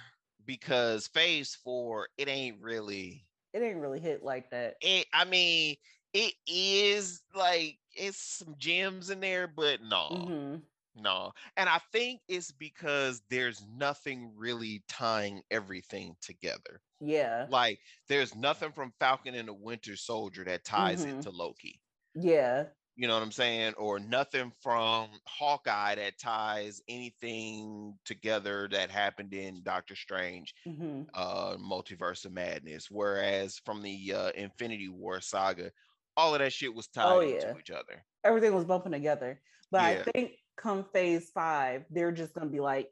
because 0.45 1.07
Phase 1.07 1.55
Four, 1.55 2.07
it 2.17 2.27
ain't 2.27 2.61
really. 2.61 3.25
It 3.53 3.61
ain't 3.61 3.77
really 3.77 3.99
hit 3.99 4.23
like 4.23 4.49
that. 4.51 4.75
It. 4.81 5.05
I 5.13 5.25
mean, 5.25 5.75
it 6.13 6.33
is 6.47 7.21
like 7.35 7.77
it's 7.95 8.17
some 8.17 8.55
gems 8.57 9.09
in 9.11 9.19
there, 9.19 9.47
but 9.47 9.81
no. 9.81 10.09
Mhm. 10.11 10.61
No. 10.95 11.31
And 11.57 11.67
I 11.69 11.79
think 11.91 12.21
it's 12.27 12.51
because 12.51 13.21
there's 13.29 13.65
nothing 13.67 14.31
really 14.35 14.83
tying 14.87 15.41
everything 15.51 16.15
together. 16.21 16.81
Yeah, 16.99 17.47
Like 17.49 17.79
there's 18.07 18.35
nothing 18.35 18.71
from 18.71 18.93
Falcon 18.99 19.35
and 19.35 19.47
the 19.47 19.53
Winter 19.53 19.95
Soldier 19.97 20.43
that 20.45 20.63
ties 20.63 21.05
Mhm. 21.05 21.19
it 21.19 21.21
to 21.23 21.31
Loki. 21.31 21.81
yeah, 22.15 22.67
You 22.95 23.07
know 23.07 23.15
what 23.15 23.23
I'm 23.23 23.31
saying? 23.31 23.73
Or 23.75 23.99
nothing 23.99 24.51
from 24.61 25.09
Hawkeye 25.27 25.95
that 25.95 26.19
ties 26.19 26.79
anything 26.87 27.97
together 28.05 28.67
that 28.71 28.91
happened 28.91 29.33
in 29.33 29.63
Doctor 29.63 29.95
Strange, 29.95 30.53
hmm 30.63 31.03
uh, 31.15 31.57
Multiverse 31.57 32.25
of 32.25 32.31
Madness. 32.33 32.89
Whereas 32.91 33.59
from 33.65 33.81
the 33.81 34.13
uh, 34.13 34.31
Infinity 34.31 34.89
War 34.89 35.21
saga, 35.21 35.71
all 36.15 36.33
of 36.35 36.39
that 36.39 36.53
shit 36.53 36.73
was 36.73 36.87
tied 36.87 37.05
Oh, 37.05 37.19
yeah. 37.21 37.53
each 37.59 37.71
other. 37.71 38.05
everything 38.23 38.53
was 38.53 38.65
bumping 38.65 38.91
together. 38.93 39.41
But 39.71 39.81
Yeah. 39.81 40.03
I 40.07 40.11
think 40.11 40.31
come 40.57 40.85
phase 40.93 41.29
five, 41.33 41.85
they're 41.89 42.11
just 42.11 42.33
gonna 42.33 42.49
be 42.49 42.59
like, 42.59 42.89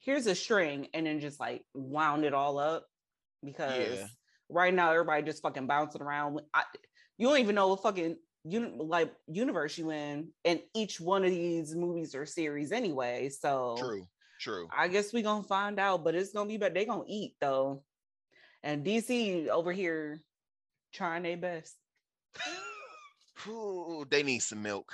here's 0.00 0.26
a 0.26 0.34
string, 0.34 0.88
and 0.94 1.06
then 1.06 1.20
just 1.20 1.40
like 1.40 1.62
wound 1.74 2.24
it 2.24 2.34
all 2.34 2.58
up 2.58 2.86
because 3.44 3.98
right 4.48 4.74
now 4.74 4.92
everybody 4.92 5.22
just 5.22 5.42
fucking 5.42 5.66
bouncing 5.66 6.02
around. 6.02 6.40
I, 6.52 6.64
you 7.18 7.28
don't 7.28 7.38
even 7.38 7.54
know 7.54 7.68
what 7.68 7.82
fucking 7.82 8.16
uni- 8.44 8.76
like 8.78 9.12
universe 9.26 9.78
you 9.78 9.90
in 9.90 10.28
and 10.44 10.60
each 10.74 11.00
one 11.00 11.24
of 11.24 11.30
these 11.30 11.74
movies 11.74 12.14
or 12.14 12.26
series 12.26 12.72
anyway. 12.72 13.28
So 13.28 13.76
True. 13.78 14.06
True. 14.40 14.68
I 14.76 14.88
guess 14.88 15.12
we 15.12 15.22
gonna 15.22 15.42
find 15.42 15.78
out, 15.78 16.04
but 16.04 16.14
it's 16.14 16.32
gonna 16.32 16.48
be 16.48 16.56
better. 16.56 16.74
They 16.74 16.84
gonna 16.84 17.04
eat 17.06 17.34
though, 17.40 17.82
and 18.62 18.84
DC 18.84 19.48
over 19.48 19.72
here 19.72 20.20
trying 20.92 21.22
their 21.22 21.36
best. 21.36 21.74
Ooh, 23.48 24.04
they 24.10 24.22
need 24.22 24.40
some 24.40 24.62
milk. 24.62 24.92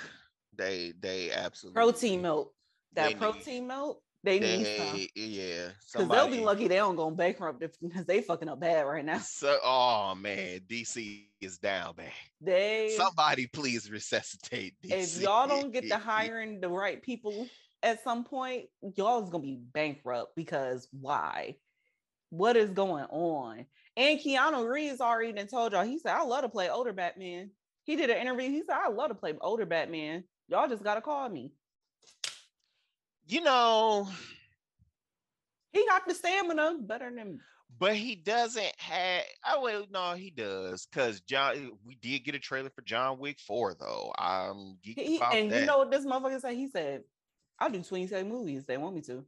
They 0.55 0.93
they 0.99 1.31
absolutely 1.31 1.75
Protein 1.79 2.21
milk, 2.21 2.53
They 2.93 3.01
that 3.01 3.09
need- 3.09 3.17
protein 3.19 3.67
milk, 3.67 4.01
they 4.23 4.39
need 4.39 4.67
some. 4.77 5.07
Yeah, 5.15 5.69
Because 5.91 6.07
they'll 6.07 6.27
be 6.29 6.41
lucky 6.41 6.67
they 6.67 6.75
don't 6.75 6.95
go 6.95 7.09
bankrupt 7.09 7.59
because 7.81 8.05
they 8.05 8.21
fucking 8.21 8.49
up 8.49 8.59
bad 8.59 8.81
right 8.85 9.03
now. 9.03 9.17
So, 9.19 9.57
oh 9.63 10.13
man, 10.15 10.59
DC 10.67 11.25
is 11.41 11.57
down, 11.57 11.95
man. 11.97 12.11
They 12.39 12.93
Somebody 12.97 13.47
please 13.47 13.89
resuscitate 13.89 14.75
DC. 14.83 15.17
if 15.17 15.21
y'all 15.23 15.47
don't 15.47 15.71
get 15.73 15.87
to 15.87 15.97
hiring 15.97 16.59
the 16.61 16.69
right 16.69 17.01
people 17.01 17.47
at 17.81 18.03
some 18.03 18.23
point, 18.23 18.65
y'all 18.95 19.23
is 19.23 19.29
gonna 19.29 19.43
be 19.43 19.55
bankrupt 19.73 20.35
because 20.35 20.87
why? 20.91 21.55
What 22.29 22.55
is 22.55 22.69
going 22.69 23.05
on? 23.05 23.65
And 23.97 24.19
Keanu 24.19 24.69
Reeves 24.69 25.01
already 25.01 25.33
told 25.45 25.73
y'all, 25.73 25.83
he 25.83 25.97
said, 25.99 26.13
I 26.15 26.23
love 26.23 26.43
to 26.43 26.49
play 26.49 26.69
older 26.69 26.93
Batman. 26.93 27.49
He 27.83 27.95
did 27.95 28.09
an 28.09 28.17
interview. 28.17 28.49
He 28.49 28.59
said, 28.61 28.75
I 28.75 28.89
love 28.89 29.09
to 29.09 29.15
play 29.15 29.33
older 29.41 29.65
Batman. 29.65 30.23
Y'all 30.51 30.67
just 30.67 30.83
gotta 30.83 31.01
call 31.01 31.29
me. 31.29 31.53
you 33.25 33.39
know, 33.41 34.07
He 35.71 35.85
got 35.87 36.05
the 36.05 36.13
stamina 36.13 36.75
better 36.81 37.09
than 37.15 37.33
Me. 37.33 37.39
but 37.79 37.95
he 37.95 38.15
doesn't 38.15 38.73
have. 38.77 39.23
Oh 39.47 39.61
well, 39.61 39.85
no, 39.89 40.11
he 40.13 40.29
does 40.29 40.85
because 40.85 41.21
John. 41.21 41.71
We 41.85 41.95
did 41.95 42.25
get 42.25 42.35
a 42.35 42.39
trailer 42.39 42.69
for 42.69 42.81
John 42.81 43.17
Wick 43.17 43.39
Four 43.39 43.75
though. 43.79 44.11
I'm 44.19 44.77
geeked 44.85 44.99
he, 44.99 45.17
about 45.17 45.33
and 45.35 45.49
that. 45.51 45.61
you 45.61 45.65
know 45.65 45.77
what 45.77 45.89
this 45.89 46.05
motherfucker 46.05 46.41
said? 46.41 46.55
He 46.55 46.67
said, 46.67 47.03
I'll 47.57 47.69
do 47.69 47.81
27 47.81 48.27
movies 48.27 48.65
they 48.65 48.77
want 48.77 48.95
me 48.95 49.01
to. 49.03 49.23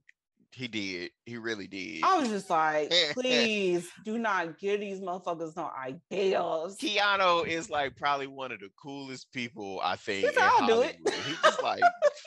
He 0.54 0.68
did. 0.68 1.12
He 1.26 1.38
really 1.38 1.68
did. 1.68 2.04
I 2.04 2.20
was 2.20 2.30
just 2.30 2.50
like, 2.50 2.92
please 3.14 3.90
do 4.06 4.18
not 4.20 4.60
give 4.60 4.80
these 4.80 5.00
motherfuckers 5.00 5.56
no 5.56 5.70
ideas. 5.78 6.78
Keanu 6.82 7.48
is 7.48 7.70
like 7.70 7.96
probably 7.96 8.28
one 8.28 8.52
of 8.52 8.60
the 8.60 8.70
coolest 8.82 9.32
people 9.34 9.80
I 9.84 9.96
think. 9.96 10.26
in 10.26 10.34
"I'll 10.40 10.68
do 10.68 10.82
it." 10.82 10.98
He's 11.26 11.42
just 11.42 11.64
like, 11.64 11.82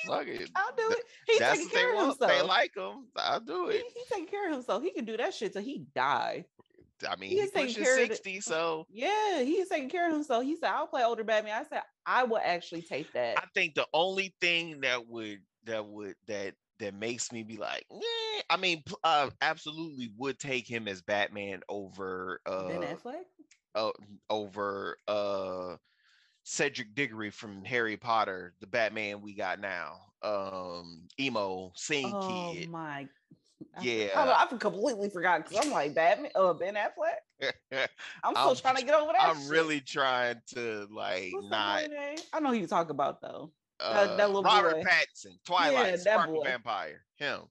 fuck 0.06 0.26
it. 0.26 0.50
I'll 0.56 0.74
do 0.76 0.90
it. 0.90 0.98
He's 1.26 1.38
That's 1.38 1.58
taking 1.58 1.70
care 1.70 1.90
of 1.90 1.94
want. 1.96 2.06
himself. 2.20 2.30
They 2.30 2.42
like 2.42 2.76
him. 2.76 3.06
I'll 3.16 3.40
do 3.40 3.68
it. 3.68 3.82
he 3.94 4.02
taking 4.10 4.26
care 4.28 4.48
of 4.48 4.54
himself. 4.54 4.82
He 4.82 4.90
can 4.92 5.04
do 5.04 5.16
that 5.16 5.34
shit 5.34 5.52
till 5.52 5.62
he 5.62 5.84
die. 5.94 6.44
I 7.08 7.14
mean, 7.16 7.28
he's 7.30 7.50
taking 7.50 7.66
pushing 7.68 7.84
care 7.84 7.92
of 8.02 8.08
the- 8.08 8.14
sixty, 8.14 8.40
so 8.40 8.86
Yeah, 8.90 9.42
he's 9.42 9.68
taking 9.68 9.90
care 9.90 10.08
of 10.08 10.14
himself. 10.14 10.44
He 10.44 10.56
said, 10.56 10.70
I'll 10.70 10.86
play 10.86 11.04
older 11.04 11.24
Batman. 11.24 11.60
I 11.60 11.68
said, 11.68 11.82
I 12.06 12.24
will 12.24 12.40
actually 12.42 12.82
take 12.82 13.12
that. 13.12 13.38
I 13.38 13.44
think 13.54 13.74
the 13.74 13.86
only 13.92 14.34
thing 14.40 14.80
that 14.80 15.06
would 15.06 15.40
that 15.64 15.84
would 15.86 16.14
that 16.26 16.54
that 16.78 16.94
makes 16.94 17.32
me 17.32 17.42
be 17.42 17.56
like, 17.56 17.86
yeah, 17.90 18.42
I 18.50 18.56
mean, 18.56 18.82
uh, 19.04 19.30
absolutely 19.40 20.12
would 20.16 20.38
take 20.38 20.68
him 20.68 20.88
as 20.88 21.02
Batman 21.02 21.62
over 21.68 22.40
ben 22.46 22.82
uh, 22.82 22.86
Affleck? 22.86 23.24
uh 23.74 23.90
over 24.30 24.96
uh 25.08 25.76
Cedric 26.44 26.94
Diggory 26.94 27.30
from 27.30 27.64
Harry 27.64 27.96
Potter, 27.96 28.54
the 28.60 28.66
Batman 28.66 29.20
we 29.20 29.34
got 29.34 29.60
now. 29.60 29.96
Um 30.22 31.08
emo 31.18 31.72
scene 31.76 32.14
Oh 32.20 32.54
kid. 32.54 32.70
my. 32.70 33.08
Yeah. 33.82 34.08
I, 34.14 34.44
I 34.44 34.56
completely 34.56 35.10
forgot 35.10 35.44
because 35.44 35.64
I'm 35.64 35.72
like 35.72 35.94
Batman. 35.94 36.30
Uh, 36.34 36.52
Ben 36.52 36.74
Affleck. 36.74 37.48
I'm 38.22 38.34
still 38.34 38.50
I'm 38.50 38.56
trying 38.56 38.76
to 38.76 38.84
get 38.84 38.94
over 38.94 39.12
that. 39.12 39.28
I'm 39.28 39.40
shit. 39.40 39.50
really 39.50 39.80
trying 39.80 40.40
to 40.54 40.86
like 40.90 41.32
What's 41.32 41.50
not? 41.50 41.82
I 42.32 42.40
know 42.40 42.50
who 42.50 42.56
you 42.56 42.66
talk 42.66 42.90
about 42.90 43.20
though. 43.20 43.52
Uh, 43.80 44.16
that 44.16 44.26
little 44.28 44.42
Robert 44.42 44.74
boy. 44.74 44.82
Pattinson, 44.84 45.36
Twilight, 45.44 45.90
Yeah, 45.92 45.96
Sparkle. 45.96 46.44
Vampire, 46.44 47.04
him. 47.16 47.42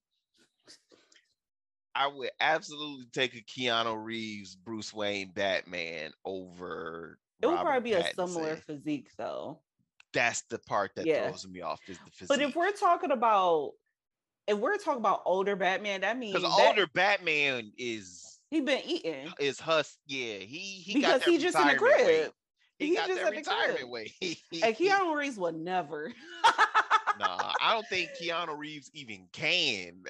I 1.94 2.08
would 2.08 2.32
absolutely 2.42 3.06
take 3.14 3.36
a 3.36 3.42
Keanu 3.42 4.02
Reeves 4.04 4.56
Bruce 4.56 4.94
Wayne 4.94 5.32
Batman 5.34 6.12
over. 6.26 7.20
It 7.42 7.46
would 7.48 7.54
Robert 7.54 7.70
probably 7.70 7.90
be 7.92 7.96
a 7.96 8.14
similar 8.14 8.58
physique 8.58 9.10
though. 9.18 9.62
That's 10.14 10.42
the 10.50 10.60
part 10.60 10.92
that 10.96 11.06
Yeah. 11.06 11.28
throws 11.30 11.48
me 11.48 11.62
off 11.62 11.80
is 11.88 11.98
the 12.00 12.12
physique. 12.12 12.28
But 12.28 12.42
if 12.42 12.56
we're 12.56 12.72
talking 12.74 13.12
about 13.12 13.74
if 14.48 14.58
we're 14.58 14.78
talking 14.78 15.00
about 15.00 15.24
older 15.26 15.56
Batman, 15.56 16.02
that 16.02 16.18
means 16.18 16.36
because 16.36 16.60
older 16.60 16.88
Batman 16.94 17.72
is 17.78 18.40
he 18.52 18.62
been 18.62 18.82
eating. 18.86 19.32
is 19.40 19.60
hus 19.60 19.98
yeah 20.06 20.38
he 20.38 20.82
he 20.84 20.94
Because 20.96 21.12
got 21.12 21.20
that 21.22 21.30
he 21.30 21.38
just 21.38 21.58
in 21.58 21.68
the 21.68 21.76
crib. 21.76 22.06
weight. 22.06 22.32
He, 22.80 22.88
He 22.90 22.96
got 22.96 23.08
just 23.08 23.22
that 23.22 23.32
the 23.32 23.38
retirement 23.38 23.90
weight. 23.90 24.14
And 24.22 24.76
Keanu 24.76 25.16
Reeves 25.16 25.38
would 25.38 25.56
never. 25.56 26.12
nah, 27.20 27.54
I 27.60 27.74
don't 27.74 27.88
think 27.88 28.10
Keanu 28.22 28.58
Reeves 28.58 28.92
even 28.94 29.28
can. 29.32 30.04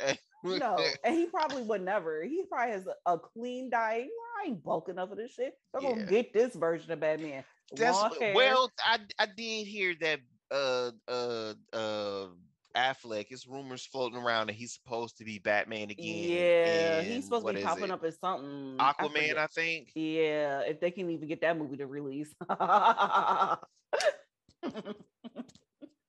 no, 0.44 0.78
and 1.04 1.16
he 1.16 1.28
probably 1.28 1.64
would 1.64 1.82
never. 1.82 2.24
He 2.24 2.44
probably 2.50 2.74
has 2.74 2.88
a, 2.88 2.96
a 3.12 3.20
clean 3.20 3.70
diet. 3.70 4.08
I 4.42 4.48
ain't 4.48 4.64
bulking 4.64 4.98
up 4.98 5.10
for 5.10 5.16
this 5.16 5.32
shit. 5.32 5.54
I'm 5.76 5.84
Yeah. 5.84 5.90
gonna 5.92 6.06
get 6.10 6.34
this 6.34 6.56
version 6.56 6.92
of 6.92 7.00
Batman. 7.00 7.44
That's 7.76 8.04
well, 8.34 8.72
I 8.84 9.00
I 9.20 9.26
did 9.26 9.68
hear 9.68 9.96
that 10.02 10.20
uh 10.52 10.92
uh 11.08 11.54
uh 11.74 12.28
Affleck. 12.76 13.28
It's 13.30 13.48
rumors 13.48 13.86
floating 13.86 14.18
around 14.20 14.48
that 14.48 14.54
he's 14.56 14.74
supposed 14.74 15.18
to 15.18 15.24
be 15.26 15.40
Batman 15.40 15.90
again. 15.90 16.30
yeah, 16.30 17.02
he's 17.02 17.26
supposed 17.26 17.48
to 17.48 17.54
be 17.54 17.62
popping 17.62 17.86
it? 17.86 17.92
up 17.92 18.04
as 18.04 18.20
something. 18.20 18.76
Aquaman, 18.78 19.12
forget. 19.12 19.38
I 19.38 19.48
think. 19.48 19.90
Yeah, 19.96 20.60
if 20.62 20.80
they 20.80 20.92
can 20.92 21.10
even 21.10 21.28
get 21.28 21.42
that 21.42 21.58
movie 21.58 21.78
to 21.78 21.88
release. 21.88 22.34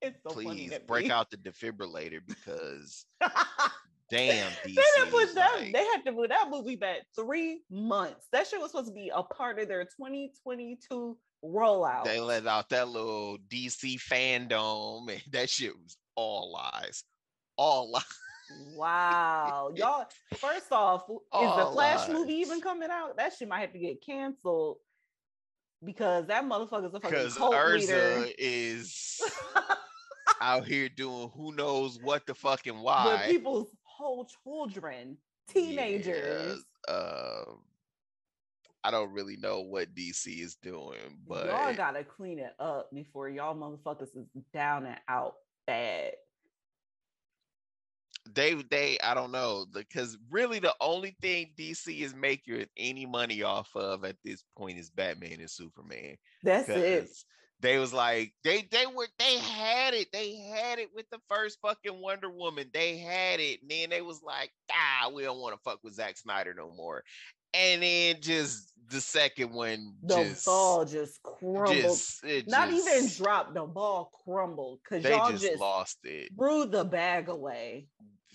it's 0.03 0.19
so 0.23 0.31
Please 0.31 0.73
break 0.87 1.07
me. 1.07 1.11
out 1.11 1.31
the 1.31 1.37
defibrillator 1.37 2.21
because 2.27 3.07
damn, 4.11 4.51
DC. 4.53 4.65
they 4.65 4.83
didn't 4.97 5.11
put 5.11 5.35
that. 5.35 5.55
like- 5.59 5.73
They 5.73 5.85
had 5.85 6.03
to 6.07 6.13
put 6.13 6.29
that 6.31 6.49
movie 6.51 6.77
back 6.77 6.99
three 7.15 7.63
months. 7.71 8.27
That 8.33 8.47
shit 8.47 8.61
was 8.61 8.71
supposed 8.71 8.89
to 8.89 8.95
be 8.95 9.11
a 9.15 9.23
part 9.23 9.59
of 9.59 9.69
their 9.69 9.85
2022 9.85 11.17
rollout. 11.45 12.05
they 12.05 12.19
let 12.21 12.47
out 12.47 12.69
that 12.71 12.89
little 12.89 13.39
DC 13.49 13.99
fandom, 14.01 15.11
and 15.11 15.23
that 15.33 15.49
shit 15.51 15.73
was 15.77 15.97
all 16.17 16.53
lies, 16.53 17.05
all 17.57 17.91
lies. 17.91 18.05
Wow, 18.77 19.73
y'all. 19.75 20.07
First 20.37 20.71
off, 20.71 21.07
is 21.11 21.57
the 21.57 21.69
Flash 21.73 22.09
movie 22.09 22.35
even 22.35 22.61
coming 22.61 22.91
out? 22.93 23.17
That 23.17 23.33
shit 23.37 23.49
might 23.49 23.61
have 23.63 23.73
to 23.73 23.79
get 23.81 24.01
canceled 24.05 24.77
because 25.85 26.29
that 26.29 26.45
motherfucker's 26.45 26.95
a 26.95 27.01
fucking 27.01 27.31
cult 27.31 27.55
Ezra 27.55 27.75
leader. 27.77 28.27
is 28.39 29.21
out 30.41 30.65
here 30.65 30.89
doing 30.89 31.29
who 31.37 31.57
knows 31.57 31.99
what 32.01 32.25
the 32.27 32.35
fucking 32.35 32.75
With 32.75 32.85
why. 32.85 33.25
people's 33.29 33.75
whole 33.83 34.29
children, 34.45 35.17
teenagers. 35.49 36.63
Yeah, 36.89 36.95
um, 36.95 37.59
I 38.85 38.93
don't 38.93 39.13
really 39.13 39.37
know 39.39 39.63
what 39.63 39.93
DC 39.95 40.41
is 40.41 40.55
doing, 40.63 41.19
but 41.27 41.47
y'all 41.47 41.75
gotta 41.75 42.05
clean 42.05 42.39
it 42.39 42.55
up 42.61 42.91
before 42.95 43.29
y'all 43.29 43.57
motherfuckers 43.57 44.17
is 44.17 44.29
down 44.55 44.87
and 44.87 44.99
out 45.09 45.35
bad. 45.67 46.13
they 48.35 48.55
they 48.71 48.99
I 49.03 49.15
don't 49.15 49.33
know 49.33 49.67
because 49.73 50.17
really 50.31 50.59
the 50.59 50.75
only 50.81 51.17
thing 51.21 51.53
DC 51.59 52.01
is 52.01 52.15
making 52.15 52.67
any 52.77 53.07
money 53.07 53.43
off 53.43 53.71
of 53.75 54.05
at 54.05 54.17
this 54.25 54.43
point 54.57 54.79
is 54.79 54.91
Batman 54.91 55.41
and 55.41 55.51
Superman. 55.51 56.17
That's 56.43 56.69
it. 56.69 57.09
They 57.61 57.79
was 57.79 57.93
like 57.93 58.33
they 58.45 58.69
they 58.71 58.85
were 58.87 59.09
they 59.19 59.39
had 59.39 59.95
it 59.95 60.13
they 60.13 60.37
had 60.37 60.79
it 60.79 60.91
with 60.95 61.09
the 61.11 61.21
first 61.29 61.59
fucking 61.63 62.01
Wonder 62.01 62.31
Woman 62.31 62.69
they 62.73 62.99
had 62.99 63.41
it 63.41 63.63
and 63.63 63.71
then 63.71 63.91
they 63.91 64.03
was 64.03 64.23
like 64.23 64.51
ah 64.71 65.11
we 65.15 65.23
don't 65.23 65.41
want 65.41 65.55
to 65.55 65.61
fuck 65.63 65.81
with 65.83 65.95
Zack 65.95 66.19
Snyder 66.19 66.53
no 66.55 66.71
more 66.71 67.03
and 67.57 67.83
then 67.83 68.17
just 68.21 68.67
the 68.91 69.01
second 69.01 69.53
one 69.53 69.95
The 70.03 70.17
just 70.17 70.47
ball 70.47 70.85
just 70.85 71.23
crumbled. 71.23 71.75
just 71.75 72.25
Not 72.47 72.71
even 72.73 73.09
dropped. 73.09 73.55
The 73.55 73.63
ball 73.63 74.11
crumbled 74.25 74.81
because 74.83 75.05
y'all 75.05 75.31
just, 75.31 75.43
just, 75.43 75.61
lost 75.61 75.99
it 76.05 76.31
threw 76.39 76.67
the 76.67 76.85
bag 76.85 77.29
away. 77.29 77.87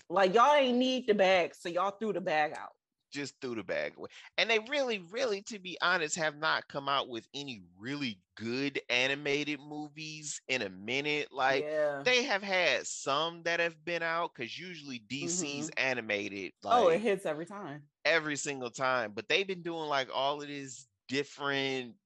Like 0.08 0.34
y'all 0.34 0.54
ain't 0.54 0.78
need 0.78 1.06
the 1.06 1.14
bag, 1.14 1.54
so 1.54 1.68
y'all 1.68 1.92
threw 1.92 2.12
the 2.12 2.20
bag 2.20 2.52
out. 2.52 2.72
just 3.10 3.34
threw 3.40 3.54
the 3.54 3.62
bag 3.62 3.94
away. 3.96 4.08
And 4.36 4.50
they 4.50 4.58
really, 4.68 5.02
really, 5.10 5.42
to 5.42 5.58
be 5.58 5.78
honest, 5.80 6.16
have 6.16 6.36
not 6.36 6.68
come 6.68 6.88
out 6.88 7.08
with 7.08 7.26
any 7.34 7.62
really 7.78 8.18
good 8.36 8.80
animated 8.90 9.60
movies 9.60 10.40
in 10.48 10.62
a 10.62 10.68
minute. 10.68 11.28
Like 11.32 11.64
yeah. 11.64 12.02
they 12.04 12.24
have 12.24 12.42
had 12.42 12.86
some 12.86 13.42
that 13.44 13.60
have 13.60 13.82
been 13.84 14.02
out 14.02 14.32
because 14.34 14.58
usually 14.58 15.02
DC's 15.10 15.70
mm-hmm. 15.70 15.78
animated 15.78 16.52
like 16.62 16.82
oh, 16.82 16.88
it 16.88 17.00
hits 17.00 17.24
every 17.24 17.46
time. 17.46 17.82
Every 18.04 18.36
single 18.36 18.70
time, 18.70 19.12
but 19.12 19.28
they've 19.28 19.46
been 19.46 19.62
doing 19.62 19.88
like 19.88 20.08
all 20.12 20.42
of 20.42 20.48
this 20.48 20.88
different. 21.08 21.96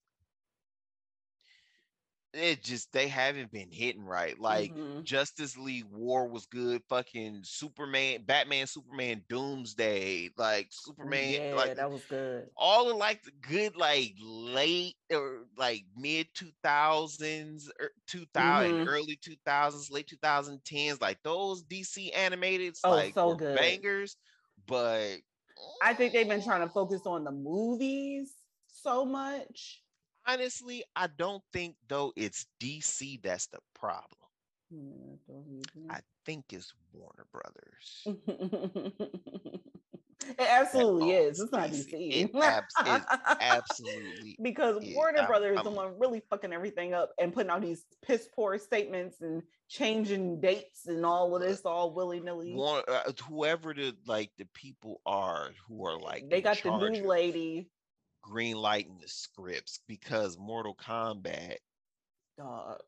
It 2.33 2.63
just 2.63 2.93
they 2.93 3.09
haven't 3.09 3.51
been 3.51 3.71
hitting 3.71 4.05
right. 4.05 4.39
Like 4.39 4.75
Mhm. 4.75 5.05
Justice 5.05 5.57
League 5.57 5.87
War 5.87 6.29
was 6.29 6.47
good. 6.47 6.83
Fucking 6.89 7.43
Superman, 7.45 8.25
Batman, 8.25 8.67
Superman, 8.67 9.25
Doomsday, 9.29 10.31
like 10.37 10.69
Superman, 10.71 11.41
yeah, 11.41 11.55
like 11.55 11.73
that 11.75 11.91
was 11.91 12.07
good. 12.07 12.51
all 12.57 12.91
of 12.91 12.97
like 12.99 13.23
the 13.25 13.33
good 13.33 13.77
like 13.77 14.15
late 14.21 14.97
or 15.13 15.47
like 15.57 15.85
mid 15.97 16.29
2000s 16.35 17.71
or 17.81 17.91
2000 18.09 18.79
Mhm. 18.79 18.87
early 18.87 19.17
2000s 19.17 19.91
late 19.91 20.09
2010s 20.09 21.01
like 21.01 21.23
those 21.25 21.65
dc 21.65 22.15
animated 22.17 22.77
Oh, 22.83 23.03
like 23.03 23.15
so 23.15 23.35
good. 23.35 23.85
bangers 23.85 24.17
but 24.67 25.19
I 25.81 25.95
think 25.95 26.13
they've 26.13 26.29
been 26.29 26.43
trying 26.43 26.61
to 26.67 26.69
focus 26.69 27.03
on 27.07 27.25
the 27.25 27.33
movies 27.33 28.35
so 28.67 29.05
much. 29.05 29.83
honestly 30.27 30.85
i 30.95 31.07
don't 31.07 31.43
think 31.53 31.77
though 31.89 32.13
it's 32.17 32.47
dc 32.61 33.23
that's 33.23 33.47
the 33.49 33.61
problem. 33.75 34.31
Yeah, 34.71 35.17
don't 35.29 35.63
i 35.89 36.01
think 36.25 36.45
it's 36.53 36.73
warner 36.93 37.27
brothers 37.33 38.11
it 40.29 40.41
absolutely 40.41 41.13
is. 41.13 41.41
It's 41.41 41.53
not 41.53 41.71
DC. 41.71 41.91
It 41.93 42.31
abs- 42.35 42.75
it 42.85 43.03
absolutely 43.41 44.37
because 44.43 44.83
is. 44.83 44.95
Warner 44.95 45.19
I'm- 45.21 45.27
Brothers 45.27 45.59
is 45.59 45.65
the 45.65 45.71
one 45.71 45.99
really 45.99 46.23
fucking 46.31 46.53
everything 46.53 46.95
up 46.95 47.11
and 47.19 47.33
putting 47.33 47.51
out 47.51 47.61
these 47.63 47.85
piss 48.05 48.29
poor 48.35 48.59
statements 48.59 49.21
and 49.21 49.43
changing 49.69 50.41
dates 50.41 50.87
and 50.87 51.05
all 51.05 51.35
of 51.35 51.43
this 51.43 51.63
all 51.63 51.93
willy 51.95 52.21
nilly. 52.21 52.55
Uh, 52.59 53.03
whoever 53.29 53.75
the 53.75 53.95
like 54.07 54.31
the 54.39 54.47
people 54.55 55.01
are 55.07 55.51
who 55.69 55.85
are 55.87 55.99
like 55.99 56.29
They 56.29 56.41
got 56.41 56.63
the 56.63 56.71
new 56.89 57.07
lady. 57.07 57.69
green 58.23 58.57
lighting 58.57 58.99
the 59.01 59.09
scripts 59.09 59.81
because 59.89 60.39
Mortal 60.39 60.75
Kombat 60.77 61.57
Dog. 62.39 62.81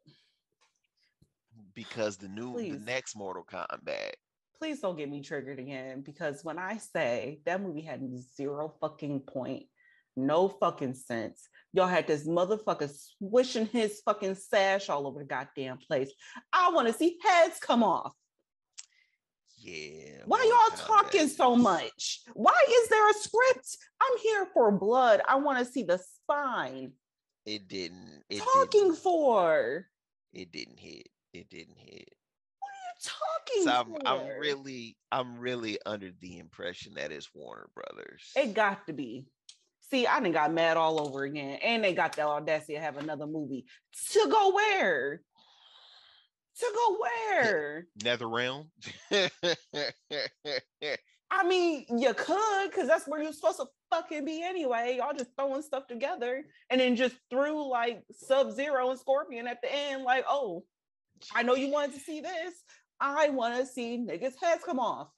because 1.74 2.16
the 2.16 2.28
new 2.28 2.52
Please. 2.52 2.72
the 2.78 2.84
next 2.84 3.16
Mortal 3.16 3.44
Kombat 3.44 4.12
Please 4.58 4.80
don't 4.80 4.96
get 4.96 5.08
me 5.08 5.22
triggered 5.22 5.60
again 5.60 6.02
because 6.02 6.42
when 6.42 6.58
I 6.58 6.78
say 6.78 7.40
that 7.46 7.62
movie 7.62 7.82
had 7.82 8.02
zero 8.36 8.74
fucking 8.80 9.20
point, 9.20 9.64
no 10.16 10.48
fucking 10.48 10.94
sense. 10.94 11.48
Y'all 11.72 11.86
had 11.86 12.06
this 12.08 12.26
motherfucker 12.26 12.90
swishing 12.90 13.66
his 13.66 14.00
fucking 14.04 14.34
sash 14.34 14.88
all 14.88 15.06
over 15.06 15.20
the 15.20 15.24
goddamn 15.24 15.78
place. 15.78 16.10
I 16.52 16.70
want 16.72 16.88
to 16.88 16.92
see 16.92 17.18
heads 17.22 17.58
come 17.60 17.84
off. 17.84 18.12
yeah 19.58 20.22
Why 20.26 20.38
Mortal 20.38 20.50
y'all 20.50 20.86
talking 20.86 21.28
so 21.28 21.54
much? 21.54 22.22
Why 22.34 22.58
is 22.68 22.88
there 22.88 23.10
a 23.10 23.14
script? 23.14 23.76
I'm 24.02 24.18
here 24.18 24.46
for 24.52 24.72
blood. 24.72 25.20
I 25.28 25.36
want 25.36 25.58
to 25.58 25.64
see 25.64 25.84
the 25.84 25.98
spine. 25.98 26.92
it 27.46 27.68
didn't 27.68 28.24
it 28.28 28.40
talking 28.40 28.88
didn't, 28.88 28.96
for? 28.96 29.86
it 30.32 30.50
didn't 30.50 30.78
hit 30.78 31.08
it 31.32 31.48
didn't 31.48 31.78
hit 31.78 32.08
are 32.10 32.17
talking 33.02 33.64
so 33.64 33.70
I'm. 33.70 33.94
I'm 34.06 34.38
really 34.38 34.96
I'm 35.12 35.38
really 35.38 35.78
under 35.86 36.10
the 36.20 36.38
impression 36.38 36.94
that 36.94 37.12
it's 37.12 37.28
Warner 37.34 37.68
Brothers 37.74 38.30
It 38.36 38.54
got 38.54 38.86
to 38.86 38.92
be. 38.92 39.26
See, 39.90 40.06
I 40.06 40.20
done 40.20 40.32
got 40.32 40.52
mad 40.52 40.76
all 40.76 41.00
over 41.00 41.24
again. 41.24 41.58
And 41.62 41.82
they 41.82 41.94
got 41.94 42.14
the 42.14 42.22
audacity 42.22 42.74
to 42.74 42.80
have 42.80 42.98
another 42.98 43.26
movie. 43.26 43.64
To 44.12 44.28
go 44.30 44.52
where? 44.54 45.22
To 46.58 46.66
go 46.74 46.98
where? 46.98 47.86
NetherRealm 48.00 48.66
I 51.30 51.46
mean, 51.46 51.84
you 51.90 52.14
could, 52.14 52.70
because 52.70 52.88
that's 52.88 53.06
where 53.06 53.22
you're 53.22 53.32
supposed 53.32 53.58
to 53.58 53.66
fucking 53.90 54.24
be 54.24 54.42
anyway. 54.42 54.96
Y'all 54.98 55.12
just 55.16 55.30
throwing 55.36 55.62
stuff 55.62 55.86
together 55.86 56.42
and 56.70 56.80
then 56.80 56.96
just 56.96 57.16
threw 57.30 57.68
like 57.68 58.02
Sub 58.12 58.50
Zero 58.52 58.90
and 58.90 58.98
Scorpion 58.98 59.46
at 59.46 59.60
the 59.62 59.72
end, 59.72 60.04
like, 60.04 60.24
oh, 60.28 60.64
I 61.34 61.42
know 61.42 61.54
you 61.54 61.70
wanted 61.70 61.94
to 61.94 62.00
see 62.00 62.20
this. 62.20 62.54
I 63.00 63.28
want 63.30 63.56
to 63.56 63.66
see 63.66 63.96
niggas' 63.98 64.34
heads 64.40 64.64
come 64.64 64.78
off. 64.80 65.08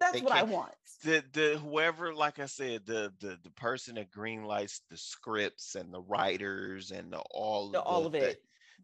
That's 0.00 0.12
They 0.14 0.20
what 0.22 0.32
I 0.32 0.42
want. 0.44 0.72
the 1.02 1.24
the 1.32 1.58
whoever 1.58 2.14
like 2.14 2.38
i 2.38 2.46
said 2.46 2.86
the 2.86 3.12
the 3.20 3.36
the 3.42 3.50
person 3.50 3.96
that 3.96 4.10
green 4.12 4.44
lights 4.44 4.80
the 4.90 4.96
scripts 4.96 5.74
and 5.74 5.92
the 5.92 6.00
writers 6.02 6.90
and 6.92 7.12
the 7.12 7.18
all 7.32 7.70
The, 7.70 7.80
of 7.80 7.84
all 7.86 8.00
the- 8.02 8.06
of 8.06 8.14
it. 8.14 8.42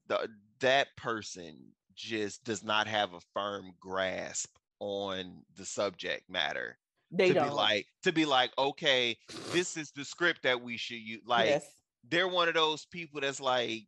the, 0.08 0.28
that 0.60 0.88
person 0.96 1.56
just 1.94 2.42
does 2.44 2.64
not 2.64 2.86
have 2.88 3.14
a 3.14 3.20
firm 3.32 3.72
grasp 3.80 4.50
on 4.80 5.42
the 5.56 5.64
subject 5.64 6.28
matter 6.28 6.78
They 7.12 7.28
to 7.28 7.34
don't. 7.34 7.48
be 7.48 7.54
like 7.54 7.86
to 8.02 8.12
be 8.12 8.24
like 8.24 8.50
okay 8.58 9.16
this 9.52 9.76
is 9.76 9.92
the 9.92 10.04
script 10.04 10.42
that 10.42 10.60
we 10.60 10.76
should 10.76 10.98
use 11.00 11.22
like 11.26 11.46
yes. 11.46 11.66
they're 12.08 12.26
one 12.28 12.48
of 12.48 12.54
those 12.54 12.86
people 12.86 13.20
that's 13.20 13.40
like 13.40 13.86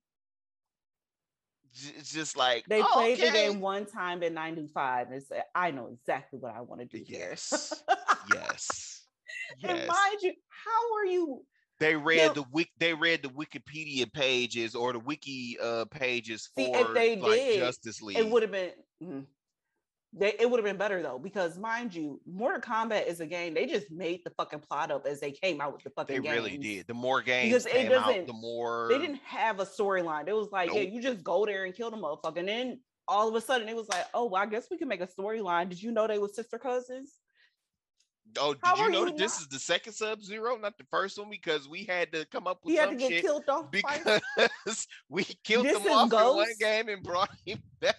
it's 1.74 2.12
just 2.12 2.36
like 2.36 2.64
They 2.68 2.82
played 2.82 3.18
the 3.18 3.30
game 3.30 3.60
one 3.60 3.86
time 3.86 4.22
in 4.22 4.34
95 4.34 5.10
and 5.10 5.22
said, 5.22 5.44
I 5.54 5.70
know 5.70 5.88
exactly 5.88 6.38
what 6.38 6.54
I 6.54 6.60
want 6.60 6.80
to 6.80 6.86
do 6.86 7.04
yes 7.06 7.82
yes 8.30 9.02
And 9.64 9.78
yes 9.78 9.88
mind 9.88 10.22
you, 10.22 10.32
how 10.48 10.94
are 10.96 11.06
you? 11.06 11.42
they 11.78 11.96
read 11.96 12.34
the 12.34 12.44
wik 12.52 12.68
they 12.78 12.94
read 12.94 13.22
the 13.22 13.28
Wikipedia 13.28 14.10
pages 14.12 14.74
or 14.74 14.92
the 14.92 14.98
wiki 14.98 15.58
uh 15.60 15.84
pages 15.86 16.48
for 16.54 16.64
See, 16.64 16.72
if 16.72 16.94
they 16.94 17.16
like 17.16 17.40
did, 17.40 17.58
Justice 17.58 18.00
League. 18.02 18.18
It 18.18 18.28
would 18.28 18.42
have 18.42 18.52
been. 18.52 18.72
mm, 19.02 19.26
They, 20.12 20.34
it 20.38 20.48
would 20.50 20.58
have 20.58 20.64
been 20.64 20.78
better 20.78 21.02
though, 21.02 21.18
because 21.18 21.58
mind 21.58 21.94
you, 21.94 22.20
Mortal 22.26 22.60
Kombat 22.60 23.06
is 23.06 23.20
a 23.20 23.26
game. 23.26 23.52
They 23.52 23.66
just 23.66 23.90
made 23.90 24.20
the 24.24 24.30
fucking 24.30 24.60
plot 24.60 24.90
up 24.90 25.06
as 25.06 25.20
they 25.20 25.30
came 25.32 25.60
out 25.60 25.74
with 25.74 25.82
the 25.82 25.90
fucking. 25.90 26.22
they 26.22 26.26
fucking 26.28 26.42
really 26.42 26.56
did. 26.58 26.86
The 26.86 26.94
more 26.94 27.20
games 27.20 27.48
Because 27.50 27.66
it 27.66 27.72
came 27.72 27.92
out, 27.92 28.06
doesn't- 28.06 28.26
the 28.26 28.32
more 28.32 28.88
They 28.90 28.98
didn't 28.98 29.20
have 29.24 29.60
a 29.60 29.66
storyline. 29.66 30.26
It 30.28 30.32
was 30.34 30.48
like, 30.52 30.72
yeah, 30.72 30.80
you 30.80 31.02
just 31.02 31.22
go 31.22 31.44
there 31.44 31.64
and 31.64 31.74
kill 31.74 31.90
the 31.90 31.96
motherfucker. 31.98 32.38
And 32.38 32.48
then 32.48 32.80
all 33.08 33.28
of 33.28 33.34
a 33.34 33.40
sudden, 33.40 33.68
it 33.68 33.76
was 33.76 33.88
like, 33.88 34.06
oh, 34.14 34.26
well, 34.26 34.42
I 34.42 34.46
guess 34.46 34.68
we 34.70 34.78
can 34.78 34.88
make 34.88 35.00
a 35.02 35.06
storyline. 35.06 35.68
Did 35.68 35.82
you 35.82 35.92
know 35.92 36.06
they 36.06 36.18
were 36.18 36.28
sister 36.28 36.58
cousins? 36.58 37.12
Oh, 38.38 38.54
did 38.54 38.60
How 38.64 38.76
you 38.76 38.90
know 38.90 39.04
that 39.04 39.16
this 39.18 39.34
not- 39.34 39.42
is 39.42 39.48
the 39.48 39.58
second 39.58 39.92
Sub 39.92 40.22
Zero, 40.22 40.56
not 40.56 40.78
the 40.78 40.84
first 40.90 41.18
one? 41.18 41.28
Because 41.30 41.68
we 41.68 41.84
had 41.84 42.10
to 42.12 42.24
come 42.26 42.46
up 42.46 42.60
with 42.64 42.72
He 42.72 42.78
had 42.78 42.86
to 42.86 42.90
some 42.90 42.98
get 42.98 43.10
shit 43.10 43.22
killed 43.22 43.44
off. 43.48 43.70
because 43.70 44.86
we 45.08 45.24
killed 45.44 45.66
This 45.66 45.78
them 45.78 45.86
is 45.86 45.92
off 45.92 46.12
in 46.12 46.36
one 46.36 46.48
game 46.58 46.88
and 46.88 47.02
brought 47.02 47.30
him 47.44 47.58
back. 47.80 47.96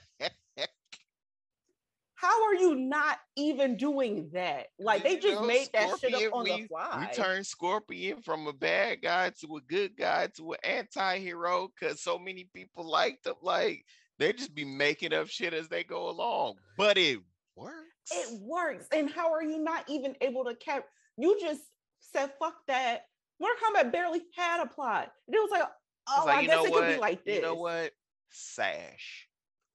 How 2.20 2.46
are 2.46 2.56
you 2.56 2.74
not 2.74 3.20
even 3.36 3.78
doing 3.78 4.32
that? 4.34 4.68
Like 4.80 5.04
they 5.04 5.12
You 5.12 5.22
just 5.22 5.42
know, 5.42 5.48
made 5.48 5.70
that 5.74 5.90
shit 6.00 6.10
Scorpion, 6.10 6.28
up 6.30 6.34
on 6.36 6.44
we- 6.46 6.62
the 6.64 6.68
fly. 6.68 7.08
We 7.08 7.16
turned 7.16 7.46
Scorpion 7.46 8.22
from 8.24 8.48
a 8.48 8.54
bad 8.54 9.04
guy 9.04 9.30
to 9.42 9.58
a 9.58 9.62
good 9.62 9.96
guy 9.96 10.28
to 10.38 10.54
an 10.54 10.60
anti-hero 10.64 11.70
because 11.80 12.02
so 12.02 12.18
many 12.18 12.50
people 12.56 12.90
liked 12.90 13.28
him. 13.28 13.36
Like 13.44 13.86
They 14.18 14.34
just 14.34 14.56
be 14.56 14.66
making 14.66 15.14
up 15.14 15.28
shit 15.28 15.54
as 15.54 15.70
they 15.70 15.84
go 15.84 16.10
along, 16.10 16.56
but 16.76 16.98
it 16.98 17.20
works. 17.56 17.86
It 18.12 18.42
works. 18.42 18.88
And 18.92 19.12
how 19.12 19.32
are 19.32 19.44
you 19.44 19.60
not 19.60 19.88
even 19.88 20.16
able 20.22 20.46
to 20.46 20.56
cap? 20.56 20.86
You 21.18 21.38
just 21.40 21.62
said 22.00 22.32
fuck 22.40 22.56
that. 22.68 23.02
Mortal 23.40 23.58
Kombat 23.62 23.92
barely 23.92 24.24
had 24.36 24.64
a 24.64 24.66
plot. 24.66 25.12
And 25.28 25.36
it 25.36 25.40
was 25.40 25.52
like, 25.52 25.70
oh, 26.10 26.24
like, 26.26 26.38
I 26.38 26.46
guess 26.48 26.66
it 26.66 26.74
could 26.74 26.88
be 26.96 26.98
like 27.00 27.24
this. 27.26 27.36
You 27.36 27.42
know 27.44 27.54
what? 27.54 27.92
Sash. 28.32 29.28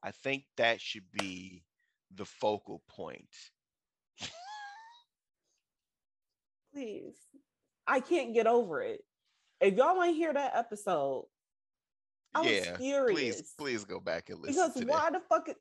I 0.03 0.11
think 0.11 0.43
that 0.57 0.81
should 0.81 1.05
be 1.13 1.63
the 2.17 2.25
focal 2.25 2.83
point. 2.89 3.29
Please. 6.75 7.17
I 7.87 8.01
can't 8.01 8.33
get 8.33 8.47
over 8.47 8.83
it. 8.83 9.01
If 9.61 9.75
y'all 9.75 9.97
want 9.97 10.11
to 10.11 10.17
hear 10.17 10.33
that 10.33 10.53
episode, 10.55 11.27
I 12.35 12.41
was 12.41 12.51
yeah, 12.51 12.77
furious. 12.77 13.15
please, 13.19 13.55
please 13.59 13.85
go 13.85 14.01
back 14.01 14.31
and 14.31 14.41
listen 14.41 14.55
Because 14.55 14.75
to 14.75 14.85
that. 14.87 14.89
why 14.89 15.11
the 15.11 15.21
fuck? 15.29 15.49
It, 15.49 15.57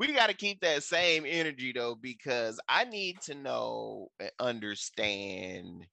we 0.00 0.12
got 0.14 0.28
to 0.28 0.34
keep 0.34 0.60
that 0.62 0.82
same 0.82 1.24
energy 1.26 1.72
though 1.72 1.94
because 1.94 2.58
i 2.68 2.84
need 2.84 3.20
to 3.20 3.34
know 3.34 4.08
and 4.18 4.30
understand 4.40 5.86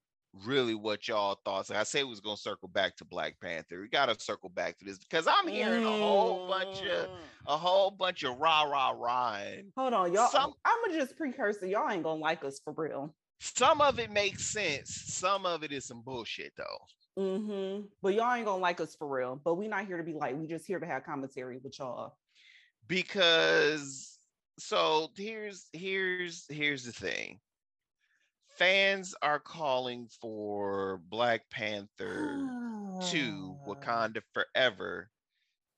really 0.45 0.75
what 0.75 1.07
y'all 1.07 1.39
thoughts 1.45 1.71
i 1.71 1.83
say 1.83 2.03
we 2.03 2.09
was 2.09 2.19
gonna 2.19 2.37
circle 2.37 2.67
back 2.67 2.95
to 2.95 3.05
black 3.05 3.35
panther 3.41 3.81
we 3.81 3.87
gotta 3.87 4.19
circle 4.19 4.49
back 4.49 4.77
to 4.77 4.85
this 4.85 4.97
because 4.97 5.27
i'm 5.27 5.47
hearing 5.47 5.83
a 5.85 5.97
whole 5.97 6.47
bunch 6.47 6.81
of 6.81 7.07
Mm. 7.09 7.17
a 7.47 7.57
whole 7.57 7.91
bunch 7.91 8.23
of 8.23 8.37
rah 8.37 8.63
rah 8.63 8.91
rah 8.91 9.39
Hold 9.77 9.93
on, 9.93 10.13
y'all. 10.13 10.29
Some- 10.29 10.53
I'm 10.65 10.77
gonna 10.85 10.99
just 10.99 11.15
precursor. 11.17 11.65
Y'all 11.67 11.89
ain't 11.89 12.03
gonna 12.03 12.19
like 12.19 12.43
us 12.43 12.59
for 12.63 12.73
real. 12.75 13.15
some 13.39 13.81
of 13.81 13.99
it 13.99 14.11
makes 14.11 14.45
sense 14.45 14.89
some 14.93 15.45
of 15.45 15.63
it 15.63 15.71
is 15.71 15.85
some 15.85 16.01
bullshit 16.01 16.53
though 16.57 16.77
Mm-hmm. 17.19 17.87
But 18.03 18.13
y'all 18.13 18.31
ain't 18.35 18.45
gonna 18.45 18.61
like 18.61 18.79
us 18.79 18.95
for 18.95 19.07
real. 19.07 19.41
But 19.43 19.55
we 19.55 19.67
not 19.67 19.87
here 19.87 19.97
to 19.97 20.03
be 20.03 20.13
like. 20.13 20.35
We 20.37 20.45
just 20.45 20.67
here 20.67 20.79
to 20.79 20.85
have 20.85 21.03
commentary 21.03 21.57
with 21.57 21.79
y'all. 21.79 22.15
because 22.87 24.19
so 24.59 25.09
here's 25.15 25.67
here's 25.73 26.45
here's 26.49 26.83
the 26.83 26.91
thing 26.91 27.39
fans 28.57 29.15
are 29.21 29.39
calling 29.39 30.07
for 30.07 30.97
black 30.97 31.49
panther 31.49 32.55
2 32.99 33.59
Ah. 33.61 33.65
wakanda 33.65 34.21
forever 34.33 35.09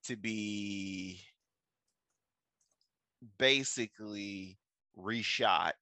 to 0.03 0.15
be 0.17 1.21
basically 3.37 4.57
reshot 4.97 5.73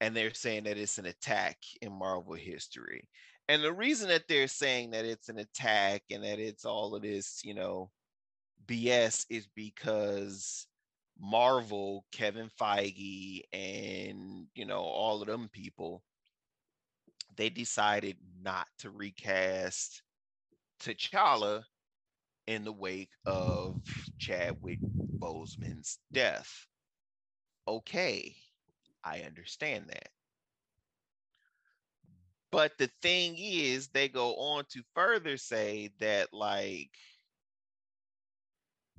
and 0.00 0.16
they're 0.16 0.34
saying 0.34 0.64
that 0.64 0.78
it's 0.78 0.98
an 0.98 1.06
attack 1.06 1.58
in 1.82 1.92
marvel 1.92 2.34
history 2.34 3.08
and 3.48 3.62
the 3.62 3.72
reason 3.72 4.08
that 4.08 4.28
they're 4.28 4.48
saying 4.48 4.90
that 4.90 5.04
it's 5.04 5.28
an 5.28 5.38
attack 5.38 6.02
and 6.10 6.22
that 6.24 6.38
it's 6.38 6.64
all 6.64 6.94
of 6.94 7.02
this 7.02 7.42
you 7.44 7.54
know 7.54 7.90
bs 8.66 9.26
is 9.30 9.48
because 9.56 10.67
marvel 11.20 12.04
kevin 12.12 12.48
feige 12.60 13.42
and 13.52 14.46
you 14.54 14.64
know 14.64 14.80
all 14.80 15.20
of 15.20 15.26
them 15.28 15.48
people 15.52 16.02
they 17.36 17.48
decided 17.48 18.16
not 18.42 18.66
to 18.78 18.90
recast 18.90 20.02
T'Challa 20.80 21.64
in 22.46 22.64
the 22.64 22.72
wake 22.72 23.12
of 23.26 23.80
Chadwick 24.18 24.80
Boseman's 25.22 25.98
death. 26.12 26.66
Okay, 27.66 28.34
I 29.04 29.20
understand 29.20 29.86
that. 29.88 30.08
But 32.50 32.72
the 32.78 32.90
thing 33.02 33.34
is, 33.36 33.88
they 33.88 34.08
go 34.08 34.34
on 34.36 34.64
to 34.70 34.82
further 34.94 35.36
say 35.36 35.90
that, 36.00 36.32
like, 36.32 36.96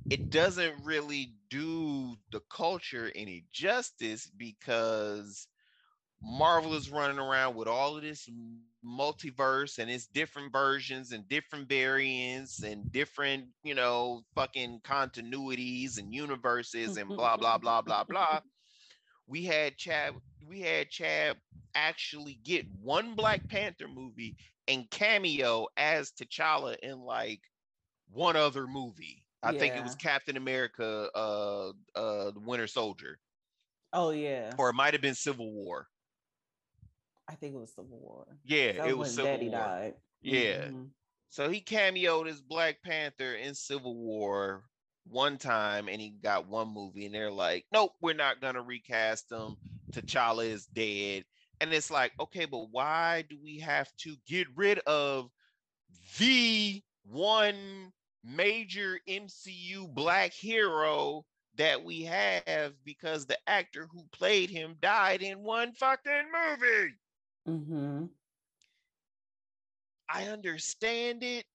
it 0.09 0.29
doesn't 0.29 0.83
really 0.83 1.33
do 1.49 2.15
the 2.31 2.41
culture 2.49 3.11
any 3.15 3.45
justice 3.51 4.29
because 4.37 5.47
Marvel 6.21 6.73
is 6.73 6.89
running 6.89 7.19
around 7.19 7.55
with 7.55 7.67
all 7.67 7.95
of 7.95 8.03
this 8.03 8.29
multiverse 8.85 9.77
and 9.77 9.89
its 9.89 10.07
different 10.07 10.51
versions 10.51 11.11
and 11.11 11.27
different 11.27 11.69
variants 11.69 12.63
and 12.63 12.91
different, 12.91 13.45
you 13.63 13.75
know, 13.75 14.23
fucking 14.35 14.79
continuities 14.83 15.97
and 15.97 16.13
universes 16.13 16.97
and 16.97 17.09
blah 17.09 17.37
blah 17.37 17.57
blah 17.59 17.81
blah 17.81 18.03
blah. 18.03 18.41
We 19.27 19.45
had 19.45 19.77
Chad 19.77 20.13
we 20.45 20.61
had 20.61 20.89
Chad 20.89 21.37
actually 21.75 22.39
get 22.43 22.65
one 22.81 23.15
Black 23.15 23.47
Panther 23.47 23.87
movie 23.87 24.35
and 24.67 24.89
cameo 24.89 25.67
as 25.77 26.11
T'Challa 26.11 26.77
in 26.79 26.99
like 26.99 27.41
one 28.09 28.35
other 28.35 28.67
movie. 28.67 29.23
I 29.41 29.53
think 29.53 29.75
it 29.75 29.83
was 29.83 29.95
Captain 29.95 30.37
America 30.37 31.09
uh 31.15 31.69
uh 31.95 32.31
the 32.31 32.39
Winter 32.39 32.67
Soldier 32.67 33.19
Oh 33.93 34.11
yeah. 34.11 34.53
or 34.57 34.69
it 34.69 34.73
might 34.73 34.93
have 34.93 35.01
been 35.01 35.15
Civil 35.15 35.51
War. 35.51 35.87
I 37.27 37.35
think 37.35 37.55
it 37.55 37.59
was 37.59 37.73
Civil 37.73 37.99
War. 37.99 38.25
Yeah, 38.43 38.85
it 38.85 38.97
was 38.97 39.11
Civil 39.11 39.31
Daddy 39.31 39.49
War. 39.49 39.59
died. 39.59 39.93
Yeah. 40.21 40.67
Mhm. 40.69 40.89
So 41.29 41.49
he 41.49 41.61
cameoed 41.61 42.27
as 42.27 42.41
Black 42.41 42.81
Panther 42.83 43.35
in 43.35 43.53
Civil 43.53 43.95
War 43.95 44.65
one 45.05 45.37
time 45.37 45.87
and 45.89 46.01
he 46.01 46.09
got 46.09 46.47
one 46.47 46.69
movie 46.73 47.05
and 47.05 47.13
they're 47.15 47.31
like, 47.31 47.65
nope, 47.71 47.93
we're 48.01 48.13
not 48.13 48.41
gonna 48.41 48.61
recast 48.61 49.31
him. 49.31 49.55
T'Challa 49.91 50.45
is 50.45 50.65
dead. 50.67 51.23
And 51.61 51.73
it's 51.73 51.91
like, 51.91 52.13
okay, 52.19 52.45
but 52.45 52.69
why 52.71 53.23
do 53.29 53.37
we 53.41 53.59
have 53.59 53.89
to 53.97 54.15
get 54.27 54.47
rid 54.55 54.79
of 54.79 55.29
the 56.17 56.81
one 57.03 57.91
major 58.23 58.99
MCU 59.07 59.87
black 59.87 60.33
hero 60.33 61.25
that 61.55 61.83
we 61.83 62.03
have 62.03 62.83
because 62.83 63.25
the 63.25 63.39
actor 63.49 63.87
who 63.87 64.07
played 64.07 64.49
him 64.49 64.77
died 64.79 65.21
in 65.21 65.43
one 65.43 65.73
fucking 65.73 66.31
movie? 66.31 66.95
Mhm. 67.45 68.15
I 70.09 70.27
understand 70.27 71.23
it. 71.23 71.45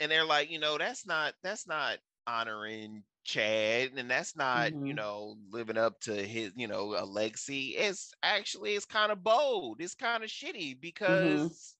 And 0.00 0.10
they're 0.12 0.24
like, 0.24 0.50
you 0.50 0.58
know, 0.60 0.78
that's 0.78 1.06
not 1.06 1.36
that's 1.42 1.66
not 1.66 2.00
honoring 2.26 3.04
Chad 3.24 3.92
and 3.98 4.10
that's 4.10 4.36
not, 4.36 4.72
you 4.82 4.94
Mhm. 4.94 4.94
know, 4.94 5.36
living 5.50 5.78
up 5.78 6.00
to 6.02 6.26
his, 6.26 6.52
you 6.56 6.68
know, 6.68 6.96
a 6.98 7.04
legacy. 7.06 7.76
It's 7.76 8.14
actually 8.22 8.74
it's 8.76 8.86
kind 8.86 9.12
of 9.12 9.22
bold. 9.24 9.82
It's 9.82 9.94
kind 9.94 10.24
of 10.24 10.30
shitty 10.30 10.80
because 10.80 11.76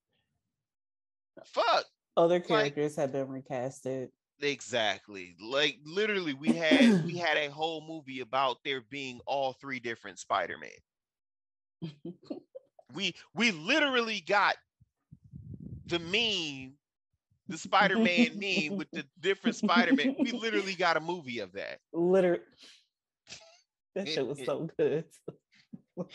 fuck, 1.44 1.86
Other 2.16 2.34
Like- 2.38 2.46
characters 2.46 2.96
have 2.96 3.12
been 3.12 3.28
recasted. 3.28 4.08
exactly. 4.42 5.36
Like 5.40 5.78
literally 5.84 6.34
we 6.34 6.52
had 6.52 7.04
we 7.04 7.16
had 7.18 7.36
a 7.36 7.48
whole 7.50 7.86
movie 7.86 8.20
about 8.20 8.58
there 8.64 8.80
being 8.90 9.20
all 9.26 9.52
three 9.54 9.80
different 9.80 10.18
Spider-Man. 10.18 10.70
We 12.94 13.14
we 13.34 13.52
literally 13.52 14.20
got 14.20 14.56
the 15.86 15.98
meme, 15.98 16.74
the 17.48 17.56
Spider-Man 17.58 18.38
meme 18.38 18.76
with 18.76 18.90
the 18.92 19.04
different 19.20 19.56
Spider-Man. 19.56 20.16
We 20.18 20.32
literally 20.32 20.74
got 20.74 20.96
a 20.96 21.00
movie 21.00 21.38
of 21.40 21.52
that. 21.52 21.78
Literally. 21.92 22.42
That 23.96 24.06
shit 24.06 24.24
was 24.24 24.38
so 24.44 24.68
good. 24.78 25.04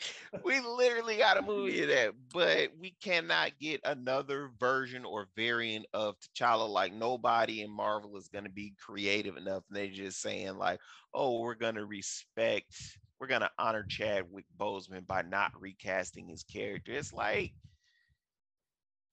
We 0.43 0.59
literally 0.59 1.17
got 1.17 1.37
a 1.37 1.41
movie 1.41 1.81
of 1.83 1.89
that, 1.89 2.13
but 2.33 2.71
we 2.79 2.95
cannot 3.03 3.51
get 3.59 3.81
another 3.83 4.51
version 4.59 5.05
or 5.05 5.27
variant 5.35 5.85
of 5.93 6.15
T'Challa. 6.19 6.67
Like 6.69 6.93
nobody 6.93 7.61
in 7.61 7.69
Marvel 7.71 8.17
is 8.17 8.27
going 8.29 8.45
to 8.45 8.49
be 8.49 8.73
creative 8.83 9.37
enough. 9.37 9.63
And 9.69 9.77
they're 9.77 9.87
just 9.87 10.21
saying 10.21 10.57
like, 10.57 10.79
"Oh, 11.13 11.39
we're 11.41 11.55
going 11.55 11.75
to 11.75 11.85
respect, 11.85 12.73
we're 13.19 13.27
going 13.27 13.41
to 13.41 13.51
honor 13.59 13.85
Chadwick 13.87 14.45
Boseman 14.57 15.05
by 15.07 15.21
not 15.21 15.51
recasting 15.59 16.27
his 16.27 16.43
character." 16.43 16.93
It's 16.93 17.13
like, 17.13 17.53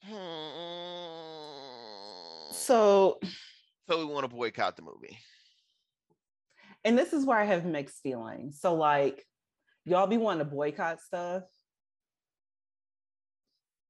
hmm. 0.05 0.13
So, 2.53 3.19
so 3.89 3.99
we 3.99 4.05
want 4.05 4.29
to 4.29 4.35
boycott 4.35 4.77
the 4.77 4.83
movie. 4.83 5.19
and 6.85 6.97
this 6.99 7.13
is 7.13 7.25
where 7.25 7.39
I 7.39 7.45
have 7.45 7.65
mixed 7.65 8.03
feelings. 8.03 8.61
So, 8.61 8.75
like, 8.75 9.25
y'all 9.85 10.07
be 10.07 10.17
wanting 10.17 10.45
to 10.47 10.51
boycott 10.51 11.01
stuff 11.01 11.45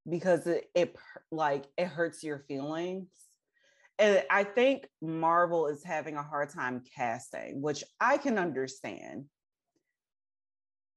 because 0.08 0.46
it, 0.46 0.68
it 0.74 0.96
like 1.30 1.64
it 1.76 1.86
hurts 1.86 2.22
your 2.22 2.38
feelings. 2.48 3.08
And 3.98 4.24
I 4.30 4.44
think 4.44 4.88
Marvel 5.00 5.68
is 5.68 5.84
having 5.84 6.16
a 6.16 6.22
hard 6.22 6.48
time 6.48 6.82
casting, 6.96 7.60
which 7.60 7.84
I 8.00 8.16
can 8.16 8.38
understand. 8.38 9.26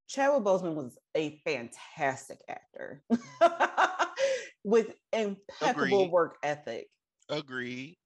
Chadwick 0.07 0.43
Boseman 0.43 0.75
was 0.75 0.97
a 1.15 1.41
fantastic 1.45 2.39
actor 2.47 3.03
with 4.63 4.93
impeccable 5.11 6.03
Agreed. 6.03 6.11
work 6.11 6.37
ethic. 6.41 6.87
Agreed. 7.29 7.97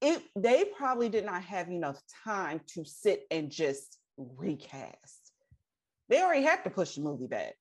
It 0.00 0.22
they 0.36 0.64
probably 0.76 1.08
did 1.08 1.24
not 1.24 1.42
have 1.44 1.68
enough 1.68 2.00
time 2.24 2.60
to 2.74 2.84
sit 2.84 3.22
and 3.30 3.50
just 3.50 3.98
recast. 4.18 5.23
They 6.08 6.22
already 6.22 6.42
had 6.42 6.62
to 6.64 6.70
push 6.70 6.94
the 6.94 7.02
movie 7.02 7.26
back. 7.26 7.54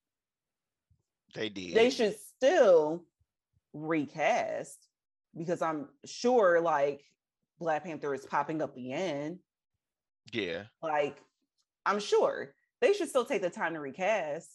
They 1.33 1.49
did. 1.49 1.73
They 1.73 1.89
should 1.89 2.15
still 2.35 3.03
recast 3.73 4.87
because 5.37 5.61
I'm 5.61 5.87
sure 6.05 6.61
like 6.61 7.03
Black 7.59 7.83
Panther 7.83 8.13
is 8.13 8.25
popping 8.25 8.61
up 8.61 8.77
again. 8.77 9.39
Yeah. 10.31 10.63
Like, 10.81 11.17
I'm 11.85 11.99
sure 11.99 12.53
they 12.81 12.93
should 12.93 13.09
still 13.09 13.25
take 13.25 13.41
the 13.41 13.49
time 13.49 13.73
to 13.73 13.79
recast, 13.79 14.49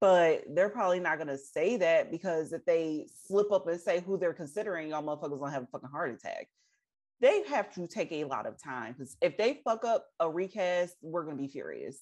but 0.00 0.44
they're 0.54 0.68
probably 0.68 1.00
not 1.00 1.18
gonna 1.18 1.38
say 1.38 1.76
that 1.78 2.10
because 2.10 2.52
if 2.52 2.64
they 2.64 3.08
slip 3.26 3.50
up 3.50 3.66
and 3.66 3.80
say 3.80 4.00
who 4.00 4.16
they're 4.16 4.34
considering, 4.34 4.90
y'all 4.90 5.02
motherfuckers 5.02 5.40
gonna 5.40 5.52
have 5.52 5.64
a 5.64 5.66
fucking 5.66 5.88
heart 5.88 6.12
attack. 6.12 6.48
They 7.20 7.44
have 7.44 7.72
to 7.74 7.86
take 7.86 8.12
a 8.12 8.24
lot 8.24 8.46
of 8.46 8.62
time 8.62 8.92
because 8.92 9.16
if 9.22 9.38
they 9.38 9.60
fuck 9.64 9.84
up 9.84 10.06
a 10.20 10.30
recast, 10.30 10.96
we're 11.02 11.24
gonna 11.24 11.36
be 11.36 11.48
furious. 11.48 11.98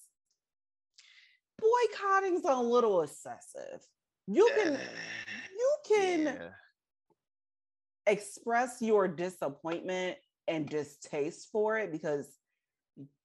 Boycotting's 1.61 2.45
a 2.45 2.61
little 2.61 3.03
excessive. 3.03 3.81
You 4.27 4.51
can 4.57 4.73
you 5.59 5.77
can 5.89 6.25
Yeah. 6.25 6.49
express 8.07 8.83
your 8.83 9.09
disappointment 9.09 10.19
and 10.49 10.69
distaste 10.69 11.49
for 11.51 11.79
it 11.79 11.91
because 11.91 12.29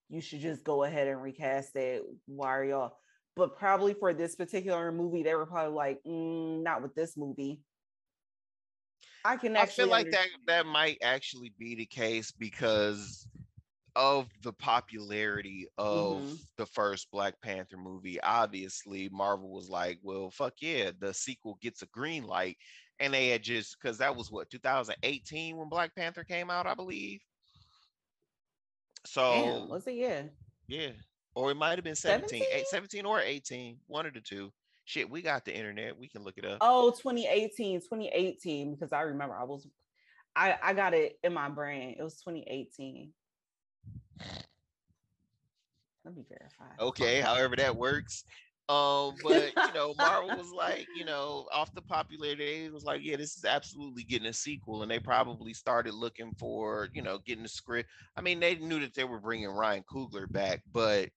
you 0.09 0.21
should 0.21 0.39
just 0.39 0.63
go 0.63 0.83
ahead 0.83 1.07
and 1.07 1.21
recast 1.21 1.75
it. 1.75 2.03
Why 2.25 2.47
are 2.49 2.63
y'all? 2.65 2.97
But 3.35 3.57
probably 3.57 3.93
for 3.93 4.13
this 4.13 4.35
particular 4.35 4.91
movie, 4.91 5.23
they 5.23 5.35
were 5.35 5.45
probably 5.45 5.75
like, 5.75 6.03
"Mm, 6.03 6.63
not 6.63 6.81
with 6.81 6.95
this 6.95 7.15
movie. 7.15 7.61
I 9.23 9.37
can 9.37 9.55
I 9.55 9.61
actually 9.61 9.83
feel 9.83 9.91
like 9.91 10.05
under- 10.07 10.11
that 10.11 10.27
that 10.47 10.65
might 10.65 10.97
actually 11.01 11.53
be 11.57 11.75
the 11.75 11.85
case 11.85 12.31
because 12.31 13.27
of 13.99 14.29
the 14.43 14.53
popularity 14.53 15.67
of 15.77 16.21
Mhm. 16.23 16.39
the 16.55 16.65
first 16.65 17.11
Black 17.11 17.39
Panther 17.41 17.75
movie. 17.75 18.19
Obviously, 18.21 19.09
Marvel 19.09 19.49
was 19.49 19.69
like, 19.69 19.99
"Well, 20.01 20.31
fuck 20.31 20.61
yeah, 20.61 20.91
the 20.97 21.13
sequel 21.13 21.55
gets 21.55 21.81
a 21.81 21.85
green 21.87 22.23
light," 22.23 22.57
and 22.99 23.13
they 23.13 23.27
had 23.27 23.43
just 23.43 23.75
because 23.77 23.97
that 23.97 24.15
was 24.15 24.31
what 24.31 24.49
2018 24.49 25.57
when 25.57 25.67
Black 25.67 25.93
Panther 25.95 26.23
came 26.23 26.49
out, 26.49 26.65
I 26.65 26.75
believe. 26.75 27.21
So 29.05 29.21
Damn, 29.33 29.67
was 29.69 29.85
it? 29.85 29.95
Yeah. 29.95 30.29
yeah, 30.67 30.91
or 31.35 31.51
it 31.51 31.55
might 31.55 31.77
have 31.77 31.83
been 31.83 31.95
17, 31.95 32.39
17? 32.39 32.57
eight- 32.57 32.67
17 32.67 33.05
or 33.05 33.19
18, 33.19 33.81
one 33.87 34.05
of 34.05 34.13
the 34.13 34.21
two. 34.21 34.53
Shit, 34.85 35.09
we 35.09 35.21
got 35.21 35.43
the 35.43 35.53
internet. 35.53 35.97
We 35.97 36.07
can 36.07 36.23
look 36.23 36.37
it 36.37 36.45
up. 36.45 36.59
Oh, 36.61 36.91
2018, 36.91 37.81
2018, 37.81 38.73
because 38.75 38.93
I 38.93 39.01
remember 39.01 39.35
I 39.35 39.43
was 39.43 39.67
I, 40.35 40.57
I 40.63 40.73
got 40.73 40.93
it 40.93 41.19
in 41.23 41.33
my 41.33 41.49
brain. 41.49 41.95
It 41.99 42.03
was 42.03 42.21
2018. 42.21 43.13
Let 46.05 46.15
me 46.15 46.23
verify. 46.27 46.73
okay 46.79 47.21
however 47.21 47.55
that 47.57 47.75
works. 47.75 48.23
Um 48.67 49.15
but 49.23 49.51
you 49.55 49.73
know 49.73 49.93
marvel 49.97 50.29
was 50.37 50.51
like 50.51 50.87
you 50.95 51.03
know 51.03 51.47
off 51.51 51.73
the 51.73 51.81
popularity 51.81 52.65
it 52.65 52.73
was 52.73 52.83
like 52.83 53.01
yeah 53.03 53.15
this 53.15 53.35
is 53.35 53.45
absolutely 53.45 54.03
getting 54.03 54.27
a 54.27 54.33
sequel 54.33 54.81
and 54.83 54.91
they 54.91 54.99
probably 54.99 55.53
started 55.53 55.93
looking 55.93 56.31
for 56.37 56.89
you 56.93 57.01
know 57.01 57.19
getting 57.25 57.43
the 57.43 57.49
script. 57.49 57.89
I 58.15 58.21
mean 58.21 58.39
they 58.39 58.55
knew 58.55 58.79
that 58.81 58.93
they 58.93 59.03
were 59.05 59.19
bringing 59.19 59.49
ryan 59.49 59.83
coogler 59.91 60.31
back 60.31 60.61
but 60.71 61.09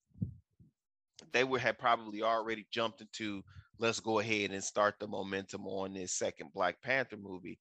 they 1.32 1.44
would 1.44 1.60
have 1.60 1.78
probably 1.78 2.22
already 2.22 2.66
jumped 2.70 3.00
into 3.00 3.42
let's 3.78 4.00
go 4.00 4.18
ahead 4.18 4.50
and 4.50 4.62
start 4.62 4.94
the 4.98 5.06
momentum 5.06 5.66
on 5.66 5.94
this 5.94 6.12
second 6.12 6.50
black 6.54 6.80
panther 6.82 7.16
movie 7.16 7.58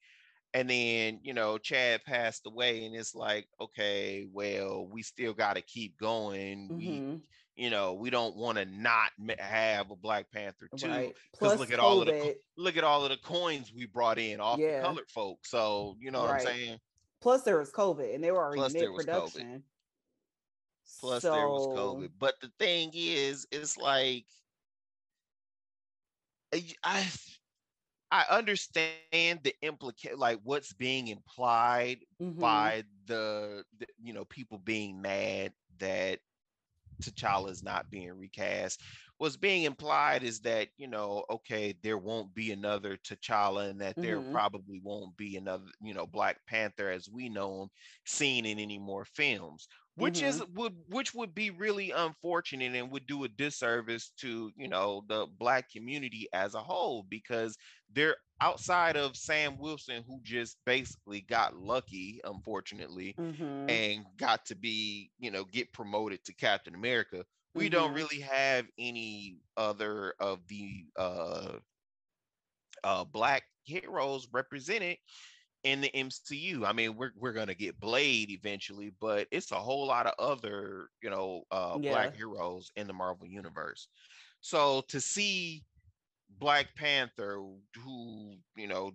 and 0.53 0.69
then 0.69 1.19
you 1.23 1.33
know 1.33 1.57
chad 1.57 2.03
passed 2.03 2.45
away 2.45 2.85
and 2.85 2.95
it's 2.95 3.15
like 3.15 3.47
okay 3.59 4.27
well 4.31 4.85
we 4.87 5.01
still 5.01 5.33
got 5.33 5.55
to 5.55 5.61
keep 5.61 5.97
going 5.97 6.67
we 6.77 6.85
Mhm, 6.87 7.21
you 7.57 7.69
know, 7.69 7.93
we 7.93 8.09
don't 8.09 8.37
want 8.37 8.57
to 8.57 8.65
not 8.65 9.11
have 9.37 9.91
a 9.91 9.95
Black 9.95 10.31
Panther 10.31 10.69
too. 10.77 10.87
right. 10.87 11.15
Because 11.33 11.59
look 11.59 11.71
at 11.71 11.79
all 11.79 11.99
of 12.01 12.07
the 12.07 12.35
look 12.57 12.77
at 12.77 12.83
all 12.83 13.03
of 13.03 13.09
the 13.11 13.17
coins 13.17 13.73
we 13.73 13.85
brought 13.85 14.17
in 14.17 14.39
off 14.39 14.57
Yeah. 14.57 14.79
the 14.79 14.87
colored 14.87 15.09
folks 15.11 15.49
So 15.49 15.95
you 15.99 16.11
know 16.11 16.21
what 16.21 16.31
I'm 16.31 16.39
saying. 16.39 16.79
Plus 17.19 17.43
there 17.43 17.59
was 17.59 17.71
COVID 17.71 18.15
and 18.15 18.23
they 18.23 18.31
were 18.31 18.41
already 18.41 18.61
Plus 18.61 18.73
there 18.73 18.91
was 18.91 19.05
COVID. 19.05 19.35
mid-production. 19.35 19.63
Plus 20.99 21.23
there 21.23 21.47
was 21.49 21.67
COVID. 21.67 22.11
But 22.17 22.35
the 22.41 22.51
thing 22.57 22.91
is, 22.95 23.45
it's 23.51 23.77
like 23.77 24.25
I 26.83 27.09
I, 28.11 28.25
understand 28.29 29.41
the 29.43 29.55
implicate 29.61 30.17
like 30.17 30.39
what's 30.43 30.73
being 30.73 31.07
implied 31.07 32.05
mhm, 32.19 32.71
by 32.79 32.83
the, 33.05 33.63
the 33.77 33.87
you 34.01 34.13
know 34.13 34.25
people 34.25 34.57
being 34.57 35.01
mad 35.01 35.53
that 35.79 36.19
T'Challa 37.03 37.49
is 37.49 37.63
not 37.63 37.89
being 37.89 38.11
recast. 38.13 38.81
What's 39.17 39.37
being 39.37 39.63
implied 39.63 40.23
is 40.23 40.41
that 40.41 40.69
you 40.77 40.87
know, 40.87 41.25
okay, 41.29 41.73
there 41.83 41.97
won't 41.97 42.33
be 42.33 42.51
another 42.51 42.97
T'Challa, 42.97 43.69
and 43.69 43.81
that 43.81 43.97
there 44.01 44.21
Mhm. 44.21 44.31
probably 44.31 44.79
won't 44.81 45.17
be 45.17 45.35
another, 45.37 45.65
you 45.81 45.93
know, 45.93 46.05
Black 46.07 46.45
Panther 46.47 46.89
as 46.91 47.09
we 47.09 47.29
know 47.29 47.63
him 47.63 47.69
seen 48.05 48.45
in 48.45 48.59
any 48.59 48.79
more 48.79 49.05
films. 49.05 49.67
Which 49.95 50.21
is 50.21 50.43
would 50.47 50.83
which 50.87 51.13
would 51.13 51.35
be 51.35 51.49
really 51.49 51.91
unfortunate 51.91 52.73
and 52.75 52.91
would 52.91 53.05
do 53.07 53.23
a 53.23 53.27
disservice 53.29 54.09
to 54.17 54.51
you 54.55 54.67
know 54.67 55.03
the 55.07 55.27
black 55.27 55.69
community 55.69 56.27
as 56.33 56.55
a 56.55 56.63
whole 56.63 57.03
because 57.03 57.57
they're 57.89 58.17
outside 58.39 58.97
of 58.97 59.17
Sam 59.17 59.57
Wilson 59.57 60.03
who 60.03 60.19
just 60.23 60.57
basically 60.65 61.21
got 61.21 61.55
lucky, 61.57 62.21
unfortunately, 62.23 63.17
mhm, 63.17 63.61
and 63.67 64.05
got 64.17 64.45
to 64.47 64.55
be, 64.55 65.11
you 65.19 65.29
know, 65.29 65.45
get 65.45 65.73
promoted 65.73 66.23
to 66.25 66.33
Captain 66.33 66.73
America. 66.73 67.25
We 67.53 67.69
don't 67.69 67.93
Mhm. 67.93 67.93
really 67.93 68.21
have 68.21 68.69
any 68.77 69.41
other 69.57 70.15
of 70.19 70.47
the 70.47 70.87
uh 70.95 71.59
uh 72.83 73.03
black 73.05 73.43
heroes 73.63 74.27
represented 74.31 74.97
in 75.63 75.81
the 75.81 75.91
MCU. 75.93 76.65
I 76.65 76.73
mean, 76.73 76.95
we're 76.95 77.11
we're 77.15 77.33
gonna 77.33 77.55
get 77.55 77.79
Blade 77.79 78.31
eventually, 78.31 78.91
but 78.99 79.27
it's 79.31 79.51
a 79.51 79.55
whole 79.55 79.85
lot 79.87 80.07
of 80.07 80.13
other, 80.19 80.89
you 81.01 81.09
know, 81.09 81.43
uh 81.51 81.79
black 81.79 82.15
heroes 82.15 82.71
in 82.75 82.87
the 82.87 82.93
Marvel 82.93 83.27
universe. 83.27 83.87
So 84.41 84.81
to 84.89 84.99
see 85.01 85.65
Black 86.29 86.75
Panther, 86.75 87.35
who, 87.83 88.37
you 88.55 88.67
know, 88.67 88.93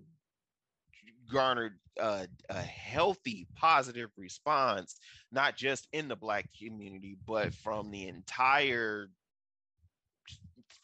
garnered 1.31 1.79
a, 1.99 2.29
a 2.49 2.63
healthy 2.63 3.49
positive 3.57 4.11
response 4.17 4.97
not 5.33 5.57
just 5.57 5.89
in 5.93 6.09
the 6.09 6.17
black 6.17 6.49
community 6.57 7.17
but 7.27 7.53
from 7.55 7.91
the 7.91 8.07
entire 8.07 9.09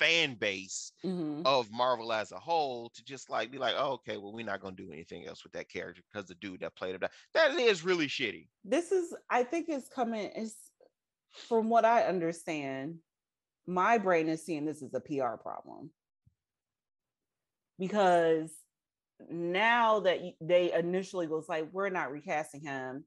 fan 0.02 0.34
base 0.34 0.92
mhm. 1.04 1.42
of 1.44 1.70
marvel 1.70 2.12
as 2.12 2.32
a 2.32 2.38
whole 2.38 2.90
to 2.94 3.04
just 3.04 3.30
like 3.30 3.50
be 3.50 3.58
like 3.58 3.74
oh, 3.78 3.92
okay 3.92 4.16
well 4.16 4.32
we're 4.32 4.44
not 4.44 4.60
going 4.60 4.74
to 4.74 4.82
do 4.82 4.92
anything 4.92 5.26
else 5.26 5.44
with 5.44 5.52
that 5.52 5.68
character 5.68 6.02
because 6.12 6.26
the 6.28 6.34
dude 6.36 6.60
that 6.60 6.74
played 6.74 6.94
him 6.94 7.00
that 7.34 7.54
is 7.54 7.84
really 7.84 8.06
shitty. 8.06 8.48
This 8.64 8.92
is 8.92 9.14
i 9.30 9.42
think 9.42 9.68
it's 9.68 9.88
coming 9.88 10.30
it's 10.34 10.56
from 11.48 11.68
what 11.68 11.84
i 11.84 12.02
understand 12.02 12.96
my 13.66 13.98
brain 13.98 14.28
is 14.28 14.44
seeing 14.44 14.64
this 14.64 14.82
as 14.82 14.92
a 14.94 15.00
pr 15.00 15.36
problem. 15.40 15.90
Because 17.78 18.50
now 19.30 20.00
that 20.00 20.18
they 20.40 20.72
initially 20.72 21.28
was 21.28 21.48
like 21.48 21.68
we're 21.72 21.88
not 21.88 22.10
recasting 22.10 22.60
him 22.60 23.04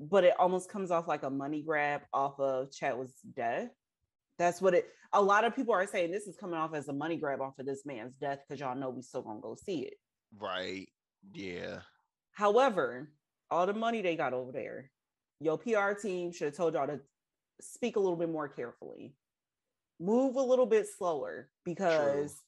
but 0.00 0.24
it 0.24 0.34
almost 0.38 0.68
comes 0.68 0.90
off 0.90 1.08
like 1.08 1.22
a 1.22 1.30
money 1.30 1.62
grab 1.62 2.02
off 2.12 2.38
of 2.40 2.70
chadwick's 2.70 3.20
death 3.34 3.70
that's 4.38 4.60
what 4.60 4.74
it 4.74 4.88
a 5.12 5.22
lot 5.22 5.44
of 5.44 5.54
people 5.54 5.74
are 5.74 5.86
saying 5.86 6.10
this 6.10 6.26
is 6.26 6.36
coming 6.36 6.56
off 6.56 6.74
as 6.74 6.88
a 6.88 6.92
money 6.92 7.16
grab 7.16 7.40
off 7.40 7.58
of 7.58 7.66
this 7.66 7.86
man's 7.86 8.14
death 8.16 8.40
because 8.46 8.60
y'all 8.60 8.76
know 8.76 8.90
we 8.90 9.02
still 9.02 9.22
gonna 9.22 9.40
go 9.40 9.54
see 9.54 9.80
it 9.80 9.94
right 10.38 10.88
yeah 11.32 11.78
However, 12.34 13.10
all 13.50 13.64
the 13.64 13.72
money 13.72 14.02
they 14.02 14.16
got 14.16 14.34
over 14.34 14.52
there, 14.52 14.90
your 15.40 15.56
PR 15.56 15.92
team 15.92 16.32
should 16.32 16.46
have 16.46 16.56
told 16.56 16.74
y'all 16.74 16.88
to 16.88 17.00
speak 17.60 17.96
a 17.96 18.00
little 18.00 18.16
bit 18.16 18.28
more 18.28 18.48
carefully, 18.48 19.14
move 20.00 20.34
a 20.34 20.42
little 20.42 20.66
bit 20.66 20.86
slower 20.98 21.48
because 21.64 22.42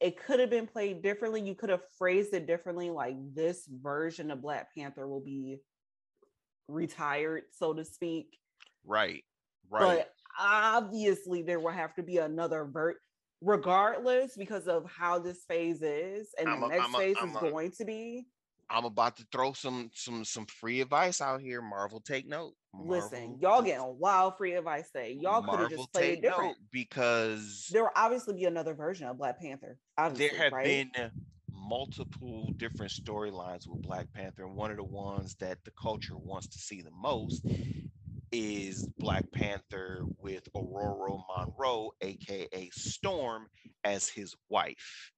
it 0.00 0.16
could 0.24 0.38
have 0.38 0.50
been 0.50 0.68
played 0.68 1.02
differently. 1.02 1.40
You 1.40 1.56
could 1.56 1.70
have 1.70 1.82
phrased 1.98 2.34
it 2.34 2.46
differently, 2.46 2.88
like 2.88 3.16
this 3.34 3.68
version 3.68 4.30
of 4.30 4.42
Black 4.42 4.72
Panther 4.76 5.08
will 5.08 5.24
be 5.24 5.58
retired, 6.68 7.42
so 7.50 7.74
to 7.74 7.84
speak. 7.84 8.38
right 8.84 9.24
right 9.68 9.80
But 9.98 10.12
obviously, 10.38 11.42
there 11.42 11.60
will 11.60 11.70
have 11.70 11.94
to 11.96 12.02
be 12.02 12.18
another 12.18 12.64
vert. 12.64 12.96
Regardless, 13.42 14.34
because 14.36 14.66
of 14.66 14.90
how 14.90 15.18
this 15.18 15.44
phase 15.46 15.82
is, 15.82 16.28
and 16.38 16.48
I'm 16.48 16.60
the 16.60 16.66
a- 16.66 16.68
next 16.70 16.84
I'm 16.86 16.92
phase 16.94 17.16
I'm 17.20 17.30
is 17.30 17.36
a- 17.36 17.40
going 17.50 17.70
to 17.72 17.84
be, 17.84 18.26
i'm 18.68 18.84
about 18.84 19.16
to 19.16 19.24
throw 19.30 19.52
some 19.52 19.90
some 19.94 20.24
some 20.24 20.44
free 20.46 20.80
advice 20.80 21.20
out 21.20 21.40
here 21.40 21.62
marvel 21.62 22.00
take 22.00 22.26
note 22.26 22.54
Listen, 22.78 23.38
y'all 23.40 23.62
getting 23.62 23.96
wild 23.98 24.36
free 24.36 24.52
advice 24.54 24.90
today. 24.90 25.16
Y'all 25.20 25.40
could 25.42 25.60
have 25.60 25.70
just 25.70 25.90
played 25.94 26.18
it 26.18 26.22
different. 26.22 26.58
because 26.72 27.68
There 27.72 27.84
will 27.84 27.90
obviously 27.96 28.34
be 28.34 28.44
another 28.44 28.74
version 28.74 29.06
of 29.06 29.16
Black 29.16 29.40
Panther. 29.40 29.78
Obviously, 29.96 30.28
there 30.36 30.44
have 30.44 30.52
right? 30.52 30.64
been 30.92 31.10
multiple 31.50 32.52
different 32.58 32.92
storylines 32.92 33.66
with 33.66 33.80
Black 33.82 34.12
Panther, 34.12 34.44
and 34.44 34.54
one 34.54 34.70
of 34.70 34.76
the 34.76 34.84
ones 34.84 35.36
that 35.36 35.58
the 35.64 35.70
culture 35.80 36.16
wants 36.18 36.48
to 36.48 36.58
see 36.58 36.82
the 36.82 36.90
most 36.90 37.46
is 38.32 38.86
Black 38.98 39.30
Panther 39.32 40.02
with 40.18 40.48
Ororo 40.54 41.22
Munroe, 41.28 41.92
aka 42.00 42.70
Storm, 42.72 43.46
as 43.84 44.08
his 44.08 44.34
wife. 44.48 45.12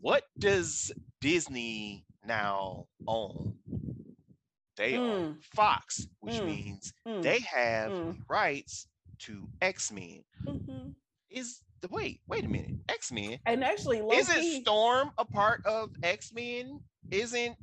What 0.00 0.24
does 0.38 0.92
Disney 1.20 2.04
now 2.26 2.86
own? 3.06 3.58
They 4.76 4.96
own 4.96 5.38
Fox, 5.54 6.06
which 6.20 6.34
Mm. 6.34 6.46
means 6.46 6.92
Mm. 7.06 7.22
they 7.22 7.40
have 7.40 7.92
Mm. 7.92 8.16
the 8.18 8.24
rights 8.28 8.88
to 9.20 9.48
X 9.62 9.92
Men. 9.92 10.24
Mhm. 10.42 10.94
Is 11.30 11.62
the 11.80 11.88
wait? 11.88 12.20
Wait 12.26 12.44
a 12.44 12.48
minute. 12.48 12.76
X 12.88 13.12
Men. 13.12 13.38
And 13.46 13.62
actually, 13.64 13.98
Isn't 14.00 14.34
key, 14.40 14.60
Storm 14.62 15.12
a 15.16 15.24
part 15.24 15.64
of 15.64 15.90
X 16.02 16.32
Men? 16.32 16.80
Isn't 17.10 17.56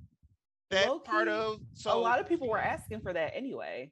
that 0.69 1.03
part 1.03 1.27
of? 1.27 1.61
So 1.73 1.91
a 1.95 1.99
lot 1.99 2.19
of 2.19 2.29
people 2.29 2.47
were 2.47 2.57
asking 2.59 3.01
for 3.01 3.11
that 3.13 3.35
anyway. 3.35 3.91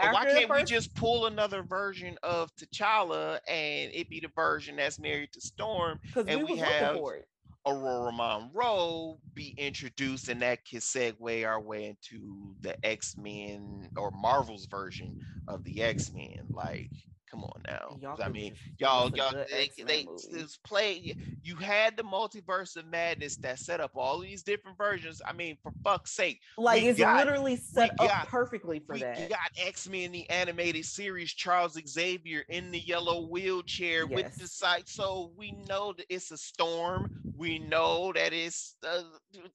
So 0.00 0.12
why 0.12 0.26
can't 0.26 0.50
we 0.50 0.64
just 0.64 0.94
pull 0.94 1.26
another 1.26 1.62
version 1.62 2.16
of 2.22 2.54
T'Challa 2.56 3.40
and 3.48 3.92
it 3.92 4.08
be 4.08 4.20
the 4.20 4.30
version 4.34 4.76
that's 4.76 4.98
married 4.98 5.32
to 5.32 5.40
Storm? 5.40 5.98
Because 6.02 6.26
we, 6.26 6.32
and 6.32 6.44
we 6.44 6.56
have- 6.56 6.82
looking 6.94 7.02
for 7.02 7.14
it. 7.16 7.28
Ororo 7.66 8.12
Munroe 8.14 9.18
be 9.34 9.54
introduced, 9.58 10.28
and 10.28 10.40
that 10.40 10.64
can 10.64 10.78
segue 10.78 11.46
our 11.46 11.60
way 11.60 11.86
into 11.86 12.54
the 12.60 12.74
X 12.86 13.16
Men 13.18 13.90
or 13.94 14.10
Marvel's 14.10 14.64
version 14.66 15.20
of 15.46 15.64
the 15.64 15.82
X 15.82 16.10
Men. 16.14 16.46
Like, 16.50 16.90
come 17.30 17.44
on 17.44 17.62
now. 17.66 17.96
Y'all 18.00 18.20
I 18.22 18.28
mean, 18.28 18.54
just 18.54 18.80
y'all, 18.80 19.10
y'all, 19.16 19.32
they, 19.50 19.70
they 19.84 20.06
just 20.32 20.62
play. 20.64 21.14
You 21.42 21.56
had 21.56 21.96
the 21.96 22.02
multiverse 22.02 22.76
of 22.76 22.86
madness 22.86 23.36
that 23.36 23.58
set 23.58 23.80
up 23.80 23.92
all 23.94 24.18
these 24.20 24.42
different 24.42 24.76
versions. 24.78 25.20
I 25.26 25.32
mean, 25.32 25.56
for 25.62 25.72
fuck's 25.84 26.12
sake, 26.12 26.40
like 26.56 26.82
it's 26.82 26.98
got- 26.98 27.16
literally 27.24 27.56
set 27.56 27.90
up 27.90 28.08
got- 28.08 28.28
perfectly 28.28 28.80
for 28.80 28.94
we 28.94 29.00
that. 29.00 29.20
You 29.20 29.28
got 29.28 29.50
X 29.58 29.88
Men 29.88 30.12
the 30.12 30.28
animated 30.30 30.84
series. 30.84 31.32
Charles 31.32 31.78
Xavier 31.86 32.44
in 32.48 32.70
the 32.70 32.80
yellow 32.80 33.26
wheelchair 33.26 34.06
with 34.06 34.34
the 34.34 34.40
Yes. 34.42 34.52
sight, 34.52 34.88
so 34.88 35.32
we 35.36 35.52
know 35.68 35.92
that 35.94 36.06
it's 36.08 36.30
a 36.30 36.36
storm. 36.38 37.10
We 37.36 37.58
know 37.58 38.12
that 38.14 38.32
it's 38.32 38.76
uh, 38.86 39.02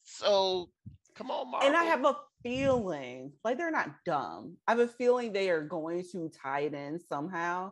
so. 0.03 0.69
Come 1.15 1.29
on, 1.29 1.51
Marvel. 1.51 1.67
and 1.67 1.77
I 1.77 1.83
have 1.83 2.03
a 2.05 2.15
feeling 2.43 3.31
like 3.43 3.57
they're 3.57 3.71
not 3.71 3.91
dumb. 4.05 4.57
I 4.67 4.71
have 4.71 4.79
a 4.79 4.87
feeling 4.87 5.31
they 5.33 5.49
are 5.49 5.61
going 5.63 6.03
to 6.11 6.29
tie 6.29 6.61
it 6.61 6.73
in 6.73 6.99
somehow. 6.99 7.71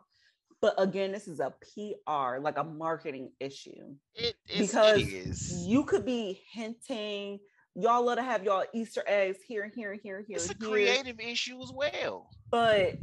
But 0.62 0.76
again, 0.78 1.12
this 1.12 1.28
is 1.28 1.40
a 1.40 1.54
PR, 1.62 2.40
like 2.40 2.58
a 2.58 2.64
marketing 2.64 3.32
issue. 3.40 3.96
it, 4.16 4.36
it's, 4.48 4.72
because 4.72 5.02
it 5.02 5.08
is. 5.08 5.66
You 5.68 5.84
could 5.84 6.06
be 6.06 6.42
hinting, 6.52 7.40
y'all 7.76 8.04
let 8.06 8.16
to 8.16 8.22
have 8.24 8.44
y'all 8.44 8.64
Easter 8.74 9.04
eggs 9.08 9.40
here 9.46 9.64
and 9.64 9.74
here 9.74 9.92
and 9.92 10.00
here 10.02 10.18
and 10.18 10.26
here. 10.28 10.38
It's 10.38 10.50
a 10.52 10.56
here. 10.60 10.70
creative 10.70 11.20
issue 11.20 11.62
as 11.62 11.72
well. 11.72 12.30
but 12.52 12.96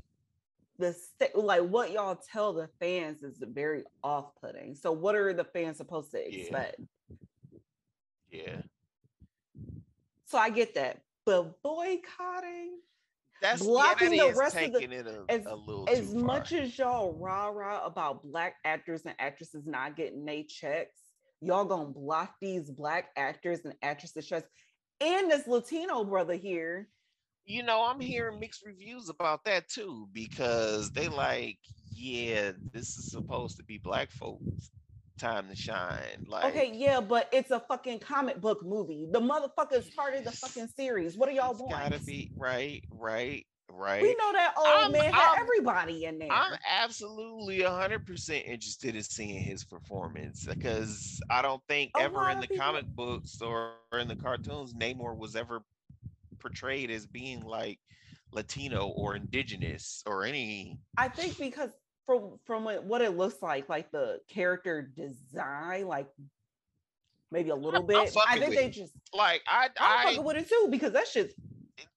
the 0.79 0.93
sta- 0.93 1.37
like 1.37 1.63
what 1.63 1.91
y'all 1.91 2.15
tell 2.33 2.53
the 2.53 2.69
fans 2.79 3.25
is 3.25 3.39
very 3.41 3.83
off-putting. 4.05 4.77
So 4.77 4.93
what 4.93 5.17
are 5.17 5.33
the 5.33 5.43
fans 5.43 5.77
supposed 5.79 6.13
to 6.13 6.19
Yeah. 6.19 6.39
expect? 6.41 6.77
Yeah, 8.31 8.61
So 10.27 10.39
I 10.39 10.51
get 10.51 10.75
that. 10.77 11.01
But 11.29 11.61
boycotting, 11.63 12.79
that's 13.43 13.63
Blocking 13.63 14.15
yeah, 14.15 14.25
that 14.29 14.33
the 14.33 14.39
rest 14.39 14.57
of 14.57 14.73
the- 14.73 15.27
a, 15.29 15.31
as- 15.31 15.45
a 15.45 15.55
little 15.55 15.85
as 15.87 16.15
much 16.15 16.53
as 16.53 16.79
y'all 16.79 17.13
rah 17.13 17.49
rah 17.49 17.85
about 17.85 18.23
black 18.23 18.57
actors 18.65 19.03
and 19.05 19.15
actresses 19.19 19.67
not 19.67 19.95
getting 19.95 20.25
their 20.25 20.45
checks, 20.45 20.97
y'all 21.43 21.67
gonna 21.67 21.91
block 21.91 22.37
these 22.41 22.71
black 22.71 23.11
actors 23.15 23.61
and 23.67 23.75
actresses 23.83 24.27
checks. 24.27 24.49
And 25.03 25.31
this 25.31 25.47
Latino 25.47 26.03
brother 26.03 26.35
here. 26.35 26.89
you 27.45 27.63
know, 27.63 27.85
I'm 27.85 28.01
hearing 28.01 28.41
mixed 28.41 28.65
reviews 28.65 29.11
about 29.11 29.45
that 29.45 29.69
too 29.69 30.09
because 30.15 30.91
they 30.93 31.09
like, 31.09 31.59
yeah, 31.95 32.53
this 32.73 32.97
is 32.97 33.11
supposed 33.11 33.59
to 33.59 33.65
be 33.65 33.77
black 33.77 34.11
folks' 34.11 34.71
time 35.19 35.49
to 35.49 35.57
shine. 35.57 36.27
Like, 36.27 36.47
Okay, 36.47 36.73
yeah, 36.75 37.01
but 37.01 37.29
it's 37.33 37.51
a 37.51 37.61
fucking 37.61 37.99
comic 38.01 38.41
book 38.41 38.65
movie. 38.65 39.07
The 39.11 39.21
motherfucker 39.21 39.83
started 39.93 40.25
the 40.25 40.33
fucking 40.33 40.69
series. 40.69 41.17
What 41.17 41.29
are 41.29 41.33
y'all 41.33 41.51
it's 41.53 41.61
want? 41.61 41.73
gotta 41.73 41.99
be 42.05 42.31
right, 42.37 42.83
right, 42.91 43.45
right. 43.71 44.03
We 44.03 44.15
know 44.15 44.33
that 44.33 44.55
old 44.57 44.67
I'm- 44.67 44.93
man 44.93 45.13
had 45.13 45.41
everybody 45.41 46.05
in 46.07 46.19
there. 46.19 46.31
I'm 46.33 46.59
absolutely 46.69 47.59
100% 47.61 48.45
interested 48.47 48.97
in 48.97 49.03
seeing 49.03 49.43
his 49.43 49.65
performance 49.65 50.45
because 50.47 51.21
I 51.29 51.43
don't 51.43 51.63
think 51.69 51.91
A 51.97 52.03
ever 52.03 52.31
in 52.31 52.41
the 52.41 52.47
people- 52.47 52.65
comic 52.65 52.87
books 52.87 53.41
or 53.43 53.75
in 53.93 54.09
the 54.09 54.17
cartoons, 54.17 54.73
Namor 54.75 55.17
was 55.17 55.37
ever 55.37 55.63
portrayed 56.39 56.91
as 56.91 57.07
being 57.07 57.41
like 57.41 57.79
Latino 58.33 58.89
or 58.89 59.17
indigenous 59.17 60.03
or 60.07 60.25
any. 60.25 60.79
I 60.97 61.09
think 61.09 61.39
because 61.39 61.71
from 62.09 62.39
from 62.47 62.65
what 62.65 63.03
it 63.03 63.19
looks 63.19 63.43
like, 63.43 63.69
like 63.69 63.93
the 63.93 64.19
character 64.31 64.81
design, 64.97 65.87
like 65.87 66.07
maybe 67.31 67.51
a 67.51 67.55
little 67.55 67.81
I'm 67.83 67.87
bit. 67.87 68.17
I 68.27 68.39
think 68.39 68.55
they 68.55 68.71
just 68.71 68.95
Like 69.13 69.43
I, 69.47 69.67
I'm 69.79 69.99
I 69.99 70.05
fucking 70.05 70.25
with 70.25 70.37
it 70.39 70.49
too 70.49 70.69
because 70.71 70.93
that 70.95 71.07
shit's 71.07 71.35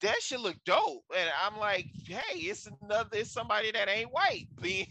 that 0.02 0.22
should 0.22 0.42
look 0.42 0.58
dope. 0.66 1.06
And 1.18 1.30
I'm 1.42 1.58
like, 1.58 1.86
hey, 2.06 2.38
it's 2.40 2.68
another, 2.84 3.10
it's 3.14 3.32
somebody 3.32 3.72
that 3.72 3.88
ain't 3.88 4.12
white. 4.12 4.48
you 4.62 4.86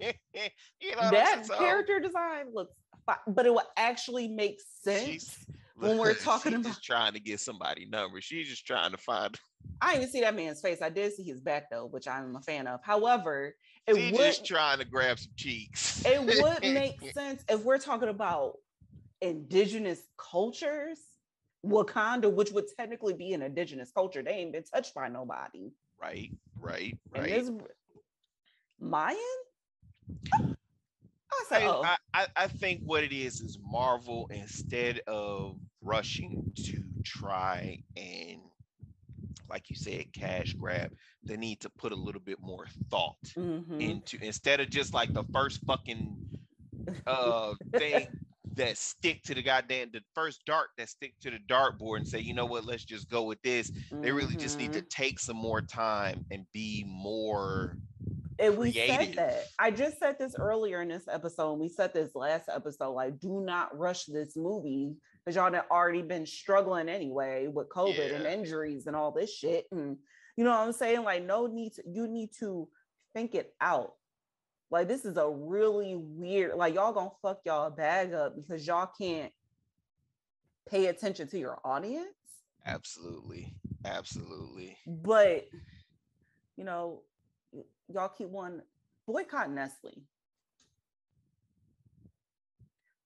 know, 0.00 1.10
that 1.10 1.44
character 1.56 2.00
design 2.00 2.46
looks 2.52 2.74
fine, 3.06 3.16
but 3.28 3.46
it 3.46 3.50
will 3.54 3.62
actually 3.76 4.26
make 4.26 4.60
sense. 4.82 5.04
she's- 5.06 5.46
when 5.76 5.98
we're 5.98 6.14
she's 6.14 6.22
talking 6.24 6.52
just 6.52 6.64
about- 6.66 6.82
trying 6.82 7.12
to 7.14 7.20
get 7.20 7.40
somebody 7.40 7.86
numbers. 7.86 8.24
She's 8.24 8.48
just 8.48 8.66
trying 8.66 8.90
to 8.90 8.98
find. 8.98 9.38
I 9.80 9.92
didn't 9.92 10.02
even 10.02 10.12
see 10.12 10.20
that 10.20 10.36
man's 10.36 10.60
face. 10.60 10.80
I 10.82 10.88
did 10.90 11.12
see 11.14 11.24
his 11.24 11.40
back 11.40 11.70
though, 11.70 11.86
which 11.86 12.06
I'm 12.06 12.36
a 12.36 12.40
fan 12.40 12.66
of. 12.66 12.80
However, 12.84 13.56
it 13.86 13.96
She's 13.96 14.12
would 14.12 14.18
just 14.18 14.46
trying 14.46 14.78
to 14.78 14.84
grab 14.84 15.18
some 15.18 15.32
cheeks. 15.36 16.02
it 16.06 16.20
would 16.22 16.62
make 16.62 17.00
sense 17.12 17.44
if 17.48 17.62
we're 17.62 17.78
talking 17.78 18.08
about 18.08 18.58
indigenous 19.20 20.00
cultures. 20.16 20.98
Wakanda, 21.66 22.30
which 22.30 22.50
would 22.52 22.66
technically 22.78 23.14
be 23.14 23.32
an 23.32 23.40
indigenous 23.40 23.90
culture, 23.90 24.22
they 24.22 24.32
ain't 24.32 24.52
been 24.52 24.64
touched 24.64 24.92
by 24.94 25.08
nobody. 25.08 25.70
right, 25.98 26.30
right, 26.60 26.98
And 27.14 27.22
right. 27.22 27.30
this 27.32 27.50
Mayan? 28.78 29.16
I 30.32 30.46
I, 31.50 31.64
oh, 31.66 31.82
I, 31.82 31.96
I- 32.12 32.26
I 32.36 32.48
think 32.48 32.80
what 32.84 33.02
it 33.02 33.12
is 33.12 33.40
is 33.40 33.58
Marvel 33.62 34.28
instead 34.30 35.00
of 35.06 35.56
rushing 35.80 36.52
to 36.66 36.82
try 37.02 37.82
and 37.96 38.40
like 39.54 39.70
you 39.70 39.76
said 39.76 40.12
cash 40.12 40.52
grab 40.54 40.90
they 41.22 41.36
need 41.36 41.60
to 41.60 41.70
put 41.70 41.92
a 41.92 42.00
little 42.06 42.20
bit 42.20 42.40
more 42.42 42.66
thought 42.90 43.22
mhm. 43.38 43.80
into 43.80 44.18
instead 44.20 44.58
of 44.60 44.68
just 44.68 44.92
like 44.92 45.12
the 45.14 45.22
first 45.32 45.60
fucking 45.64 46.16
uh 47.06 47.54
thing 47.76 48.08
that 48.56 48.76
stick 48.76 49.22
to 49.22 49.32
the 49.32 49.42
goddamn 49.42 49.90
the 49.92 50.00
first 50.12 50.44
dart 50.44 50.70
that 50.76 50.88
stick 50.88 51.14
to 51.20 51.30
the 51.30 51.38
dartboard 51.48 51.98
and 51.98 52.08
say 52.08 52.18
you 52.18 52.34
know 52.34 52.44
what 52.46 52.64
let's 52.64 52.84
just 52.84 53.08
go 53.08 53.22
with 53.22 53.40
this 53.42 53.70
they 54.02 54.10
really 54.10 54.34
just 54.36 54.58
need 54.58 54.72
to 54.72 54.82
Mhm. 54.82 54.88
take 54.90 55.20
some 55.20 55.36
more 55.36 55.60
time 55.62 56.24
and 56.32 56.44
be 56.52 56.84
more 56.86 57.76
And 58.40 58.58
we 58.58 58.72
said 58.72 59.14
that. 59.14 59.44
I 59.60 59.70
just 59.70 60.00
said 60.00 60.16
this 60.18 60.34
earlier 60.36 60.82
in 60.82 60.88
this 60.88 61.06
episode. 61.06 61.52
and 61.52 61.60
We 61.60 61.68
said 61.68 61.94
this 61.94 62.16
last 62.16 62.48
episode. 62.48 62.90
Like, 62.90 63.20
do 63.20 63.40
not 63.40 63.78
rush 63.78 64.06
this 64.06 64.36
movie 64.36 64.96
because 65.24 65.36
y'all 65.36 65.52
had 65.52 65.64
already 65.70 66.02
been 66.02 66.26
struggling 66.26 66.88
anyway 66.88 67.48
with 67.48 67.68
COVID 67.68 68.14
and 68.14 68.26
injuries 68.26 68.86
and 68.86 68.94
all 68.94 69.10
this 69.10 69.34
shit. 69.34 69.66
And 69.72 69.96
you 70.36 70.44
know 70.44 70.50
what 70.50 70.60
I'm 70.60 70.72
saying? 70.72 71.02
Like, 71.04 71.24
no 71.24 71.46
need 71.46 71.74
to, 71.74 71.82
you 71.86 72.06
need 72.06 72.30
to 72.40 72.68
think 73.14 73.34
it 73.34 73.54
out. 73.60 73.94
Like, 74.70 74.88
this 74.88 75.04
is 75.04 75.16
a 75.16 75.28
really 75.28 75.94
weird, 75.94 76.56
like, 76.56 76.74
y'all 76.74 76.92
gonna 76.92 77.10
fuck 77.22 77.40
y'all 77.44 77.70
bag 77.70 78.12
up 78.12 78.34
because 78.36 78.66
y'all 78.66 78.90
can't 78.98 79.32
pay 80.68 80.86
attention 80.86 81.28
to 81.28 81.38
your 81.38 81.60
audience. 81.64 82.08
absolutely 82.66 83.54
absolutely 83.84 84.76
But 84.86 85.46
you 86.56 86.64
know, 86.64 87.02
y'all 87.88 88.08
keep 88.08 88.28
one 88.28 88.62
boycott 89.06 89.50
Nestle. 89.50 90.02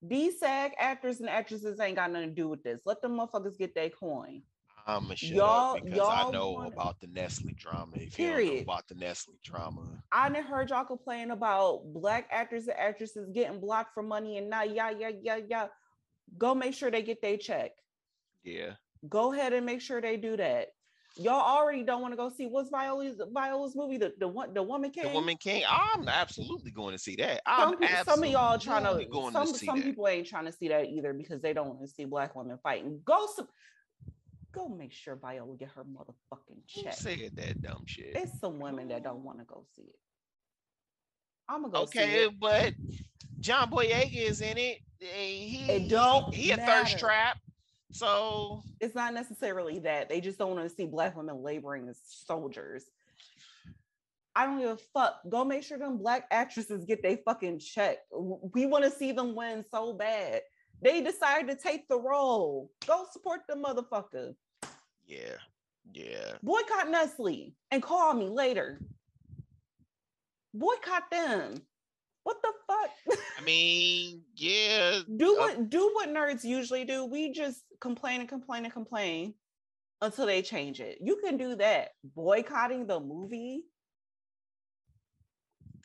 These 0.01 0.39
SAG 0.39 0.73
actors 0.79 1.19
and 1.19 1.29
actresses 1.29 1.79
ain't 1.79 1.95
got 1.97 2.11
nothing 2.11 2.29
to 2.29 2.35
do 2.35 2.47
with 2.47 2.63
this. 2.63 2.79
Let 2.85 3.01
them 3.01 3.17
motherfuckers 3.17 3.57
get 3.57 3.75
their 3.75 3.89
coin. 3.89 4.41
I'm 4.87 5.03
gonna 5.03 5.15
shut 5.17 5.35
Y'all- 5.35 5.75
up 5.75 5.83
because 5.83 5.99
I 5.99 6.21
y'all 6.21 6.31
know 6.31 6.51
wanna- 6.51 6.69
about 6.69 6.99
the 6.99 7.07
Nestle 7.07 7.51
drama. 7.55 7.91
If 7.95 8.17
you 8.17 8.25
don't 8.27 8.35
know 8.37 8.41
Period. 8.43 8.63
about 8.63 8.87
the 8.87 8.95
Nestle 8.95 9.35
drama, 9.43 10.03
I 10.11 10.29
done 10.29 10.43
heard 10.43 10.69
y'all 10.69 10.85
complain 10.85 11.31
about 11.31 11.83
black 11.93 12.27
actors 12.31 12.67
and 12.67 12.77
actresses 12.79 13.29
getting 13.29 13.59
blocked 13.59 13.93
for 13.93 14.01
money 14.01 14.37
and 14.37 14.49
now 14.49 14.63
yeah, 14.63 14.89
yeah, 14.89 15.11
yeah, 15.21 15.35
yeah. 15.47 15.67
Go 16.37 16.55
make 16.55 16.73
sure 16.73 16.89
they 16.89 17.01
get 17.03 17.21
their 17.21 17.37
check. 17.37 17.71
yeah, 18.43 18.75
Go 19.09 19.33
ahead 19.33 19.53
and 19.53 19.65
make 19.65 19.81
sure 19.81 20.01
they 20.01 20.17
do 20.17 20.37
that. 20.37 20.69
Y'all 21.17 21.41
already 21.41 21.83
don't 21.83 22.01
want 22.01 22.13
to 22.13 22.15
go 22.17 22.29
see 22.29 22.45
what's 22.47 22.69
Viola's 22.69 23.19
Viola's 23.33 23.75
movie, 23.75 23.97
the 23.97 24.13
the 24.19 24.27
one 24.27 24.53
the 24.53 24.63
woman 24.63 24.89
king. 24.91 25.03
the 25.03 25.09
Woman 25.09 25.35
King. 25.37 25.63
I'm 25.67 26.07
absolutely 26.07 26.71
going 26.71 26.93
to 26.93 26.99
see 26.99 27.15
that. 27.17 27.41
some, 27.45 27.73
I'm 27.73 27.77
pe- 27.77 28.03
some 28.03 28.23
of 28.23 28.29
y'all 28.29 28.57
trying 28.57 28.83
to 28.83 29.05
going 29.05 29.33
some 29.33 29.47
to 29.51 29.59
see 29.59 29.65
some 29.65 29.79
that. 29.79 29.85
people 29.85 30.07
ain't 30.07 30.27
trying 30.27 30.45
to 30.45 30.51
see 30.51 30.67
that 30.69 30.85
either 30.85 31.13
because 31.13 31.41
they 31.41 31.51
don't 31.51 31.67
want 31.67 31.81
to 31.81 31.87
see 31.87 32.05
black 32.05 32.35
women 32.35 32.57
fighting. 32.63 33.01
Go 33.03 33.27
some, 33.35 33.47
go 34.53 34.69
make 34.69 34.93
sure 34.93 35.15
Viola 35.17 35.57
get 35.57 35.69
her 35.75 35.83
motherfucking 35.83 36.61
Who 36.75 36.83
check. 36.83 36.93
said 36.93 37.31
that 37.35 37.61
dumb 37.61 37.83
shit? 37.85 38.11
It's 38.15 38.39
some 38.39 38.59
women 38.59 38.87
that 38.89 39.03
don't 39.03 39.23
want 39.23 39.39
to 39.39 39.45
go 39.45 39.65
see 39.75 39.81
it. 39.81 39.95
I'm 41.49 41.63
gonna 41.63 41.73
go 41.73 41.85
see 41.85 41.99
okay, 41.99 42.27
but 42.39 42.73
John 43.39 43.71
Boyega 43.71 44.13
is 44.13 44.41
in 44.41 44.57
it. 44.57 44.79
He 44.99 45.65
It 45.67 45.89
don't 45.89 46.33
he 46.33 46.51
a 46.51 46.57
matter. 46.57 46.85
thirst 46.85 46.99
trap. 46.99 47.37
So 47.91 48.63
it's 48.79 48.95
not 48.95 49.13
necessarily 49.13 49.79
that 49.79 50.09
they 50.09 50.21
just 50.21 50.37
don't 50.37 50.55
want 50.55 50.69
to 50.69 50.75
see 50.75 50.85
black 50.85 51.17
women 51.17 51.41
laboring 51.43 51.89
as 51.89 51.99
soldiers. 52.05 52.85
I 54.35 54.45
don't 54.45 54.59
give 54.59 54.69
a 54.69 54.77
fuck. 54.93 55.21
Go 55.27 55.43
make 55.43 55.63
sure 55.63 55.77
them 55.77 55.97
black 55.97 56.25
actresses 56.31 56.85
get 56.85 57.01
their 57.01 57.17
fucking 57.17 57.59
check. 57.59 57.97
We 58.11 58.67
want 58.67 58.83
to 58.85 58.91
see 58.91 59.11
them 59.11 59.35
win 59.35 59.65
so 59.69 59.93
bad. 59.93 60.41
They 60.81 61.01
decided 61.01 61.49
to 61.49 61.61
take 61.61 61.87
the 61.87 61.99
role. 61.99 62.71
Go 62.85 63.05
support 63.11 63.41
the 63.49 63.55
motherfucker. 63.55 64.35
Yeah. 65.05 65.35
Yeah. 65.91 66.33
Boycott 66.43 66.89
Nestle 66.89 67.53
and 67.71 67.81
call 67.81 68.13
me 68.13 68.29
later. 68.29 68.79
Boycott 70.53 71.09
them. 71.11 71.55
What 72.23 72.37
the 72.41 72.51
fuck? 72.67 73.17
I 73.37 73.41
mean, 73.45 74.21
yeah. 74.35 74.99
Do 75.17 75.35
uh, 75.35 75.39
what 75.39 75.69
do 75.69 75.91
what 75.93 76.09
nerds 76.09 76.43
usually 76.43 76.85
do. 76.85 77.05
We 77.05 77.31
just 77.31 77.63
complain 77.81 78.19
and 78.19 78.29
complain 78.29 78.65
and 78.65 78.73
complain 78.73 79.33
until 80.01 80.25
they 80.25 80.41
change 80.41 80.79
it. 80.79 80.99
You 81.01 81.19
can 81.23 81.37
do 81.37 81.55
that. 81.55 81.89
Boycotting 82.03 82.87
the 82.87 82.99
movie. 82.99 83.63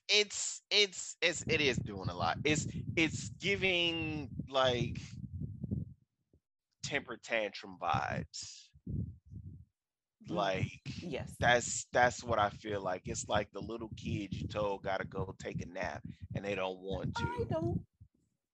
It's 0.09 0.63
it's 0.71 1.17
it's 1.23 1.45
it 1.49 1.61
is 1.61 1.79
doing 1.79 2.09
a 2.11 2.15
lot. 2.15 2.39
It's 2.45 2.67
it's 2.97 3.31
giving 3.41 4.29
like 4.49 5.01
temper 6.83 7.19
tantrum 7.23 7.77
vibes. 7.81 8.69
Mm-hmm. 10.25 10.37
like 10.37 10.81
yes. 11.01 11.35
that's 11.39 11.87
that's 11.93 12.25
what 12.25 12.39
i 12.39 12.49
feel 12.49 12.81
like 12.81 13.03
it's 13.05 13.29
like 13.29 13.51
the 13.53 13.61
little 13.61 13.91
kid 13.97 14.33
you 14.33 14.49
told 14.49 14.83
gotta 14.83 15.05
go 15.05 15.35
take 15.39 15.61
a 15.61 15.67
nap 15.67 16.03
and 16.35 16.45
they 16.45 16.55
don't 16.55 16.79
want 16.79 17.15
to. 17.17 17.23
i 17.23 17.45
don't 17.51 17.81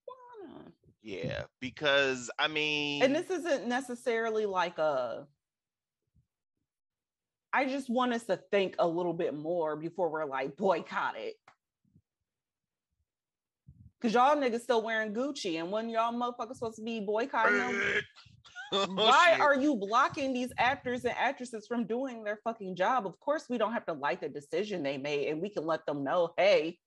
wanna. 0.08 0.64
Yeah 1.02 1.44
because 1.60 2.28
i 2.38 2.48
mean 2.48 3.02
and 3.02 3.14
this 3.14 3.30
isn't 3.30 3.68
necessarily 3.68 4.46
like 4.46 4.78
a 4.78 5.26
i 7.52 7.64
just 7.64 7.88
want 7.88 8.12
us 8.12 8.24
to 8.24 8.36
think 8.50 8.74
a 8.78 8.86
little 8.86 9.14
bit 9.14 9.34
more 9.34 9.76
before 9.76 10.10
we're 10.10 10.24
like 10.24 10.56
boycott 10.56 11.16
it. 11.16 11.36
Because 14.00 14.14
y'all 14.14 14.34
niggas 14.34 14.62
still 14.62 14.82
wearing 14.82 15.12
Gucci, 15.12 15.60
and 15.60 15.70
when 15.70 15.90
y'all 15.90 16.12
motherfuckers 16.14 16.54
supposed 16.54 16.76
to 16.76 16.82
be 16.82 17.00
boycotting 17.00 17.58
them, 17.58 17.82
Why 18.88 19.36
are 19.40 19.56
you 19.56 19.74
blocking 19.76 20.32
these 20.32 20.52
actors 20.56 21.04
and 21.04 21.14
actresses 21.16 21.66
from 21.66 21.86
doing 21.86 22.22
their 22.22 22.38
fucking 22.44 22.76
job? 22.76 23.06
Of 23.06 23.18
course, 23.18 23.46
we 23.48 23.58
don't 23.58 23.72
have 23.72 23.86
to 23.86 23.92
like 23.92 24.20
the 24.20 24.28
decision 24.28 24.82
they 24.82 24.96
made, 24.96 25.28
and 25.28 25.42
we 25.42 25.48
can 25.48 25.66
let 25.66 25.84
them 25.86 26.04
know, 26.04 26.34
hey, 26.36 26.78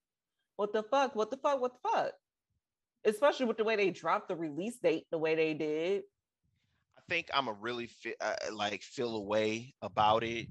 what 0.56 0.72
the 0.72 0.84
fuck, 0.84 1.16
what 1.16 1.30
the 1.30 1.38
fuck, 1.38 1.60
what 1.60 1.74
the 1.74 1.90
fuck. 1.90 2.12
Especially 3.06 3.46
with 3.46 3.58
the 3.58 3.66
way 3.66 3.76
they 3.76 3.90
dropped 3.90 4.30
the 4.30 4.36
release 4.36 4.78
date 4.78 5.08
the 5.12 5.18
way 5.18 5.36
they 5.36 5.54
did. 5.54 6.04
I 6.98 7.02
think 7.10 7.28
I'm 7.34 7.50
a 7.50 7.54
really 7.54 7.88
fi- 7.88 8.16
uh, 8.22 8.36
like 8.54 8.82
feel 8.82 9.18
away 9.18 9.74
about 9.82 10.24
it. 10.24 10.48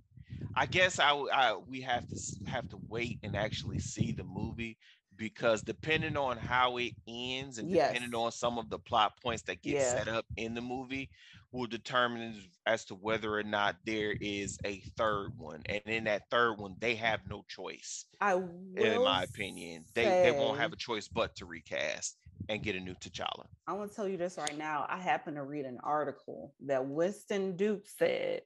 I 0.55 0.67
guess 0.67 0.99
I, 0.99 1.13
I 1.13 1.57
we 1.57 1.81
have 1.81 2.07
to 2.09 2.51
have 2.51 2.69
to 2.71 2.79
wait 2.89 3.21
and 3.23 3.35
actually 3.35 3.79
see 3.79 4.13
the 4.13 4.25
movie 4.25 4.77
because 5.16 5.62
depending 5.62 6.16
on 6.16 6.36
how 6.36 6.78
it 6.78 6.93
ends 7.06 7.59
and 7.59 7.70
yes. 7.70 7.93
depending 7.93 8.14
on 8.14 8.32
some 8.32 8.59
of 8.59 8.68
the 8.70 8.78
plot 8.78 9.12
points 9.22 9.43
that 9.43 9.62
get 9.62 9.74
yeah. 9.74 9.90
set 9.90 10.09
up 10.09 10.24
in 10.36 10.55
the 10.55 10.60
movie 10.60 11.09
will 11.52 11.66
determine 11.66 12.40
as 12.66 12.84
to 12.86 12.94
whether 12.94 13.36
or 13.36 13.43
not 13.43 13.76
there 13.84 14.14
is 14.20 14.59
a 14.64 14.80
third 14.97 15.32
one 15.36 15.62
and 15.66 15.82
in 15.86 16.05
that 16.05 16.22
third 16.30 16.55
one 16.55 16.74
they 16.80 16.94
have 16.94 17.20
no 17.28 17.44
choice 17.48 18.06
i 18.20 18.34
in 18.76 19.02
my 19.02 19.24
opinion 19.24 19.84
say, 19.94 20.05
they, 20.05 20.30
they 20.30 20.39
won't 20.39 20.59
have 20.59 20.72
a 20.72 20.76
choice 20.76 21.09
but 21.09 21.36
to 21.36 21.44
recast 21.44 22.16
and 22.48 22.62
get 22.62 22.76
a 22.76 22.80
new 22.80 22.94
T'Challa. 22.94 23.47
I 23.66 23.72
want 23.72 23.90
to 23.90 23.97
tell 23.97 24.09
you 24.09 24.16
this 24.16 24.39
right 24.39 24.56
now. 24.56 24.86
I 24.89 24.98
happen 24.98 25.34
to 25.34 25.43
read 25.43 25.64
an 25.64 25.78
article 25.82 26.55
that 26.66 26.86
Winston 26.86 27.56
Duke 27.56 27.84
said, 27.98 28.43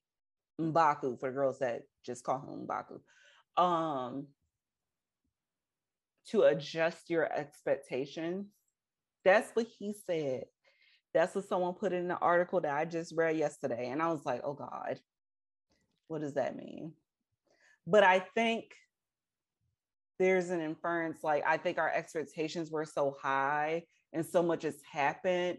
Mbaku, 0.61 1.19
for 1.19 1.29
the 1.29 1.35
girls 1.35 1.59
that 1.61 1.83
just 2.05 2.25
call 2.25 2.41
him 2.41 2.67
Mbaku, 2.67 3.63
um, 3.63 4.27
to 6.31 6.43
adjust 6.43 7.09
your 7.11 7.33
expectations. 7.33 8.47
That's 9.25 9.51
what 9.55 9.67
he 9.79 9.95
said. 10.07 10.45
That's 11.15 11.35
what 11.35 11.49
someone 11.49 11.75
put 11.75 11.93
in 11.93 12.09
the 12.09 12.19
article 12.19 12.61
that 12.61 12.75
I 12.75 12.85
just 12.85 13.15
read 13.17 13.37
yesterday. 13.37 13.89
And 13.91 14.03
I 14.03 14.13
was 14.13 14.25
like, 14.25 14.43
oh 14.45 14.55
God, 14.55 15.01
what 16.09 16.21
does 16.21 16.35
that 16.35 16.57
mean? 16.57 16.93
But 17.87 18.05
I 18.05 18.21
think 18.35 18.75
there's 20.19 20.51
an 20.51 20.61
inference 20.61 21.23
like, 21.23 21.45
I 21.47 21.57
think 21.57 21.79
our 21.79 21.91
expectations 21.91 22.71
were 22.71 22.85
so 22.85 23.17
high 23.21 23.85
and 24.13 24.25
so 24.25 24.43
much 24.43 24.63
has 24.63 24.77
happened. 24.91 25.59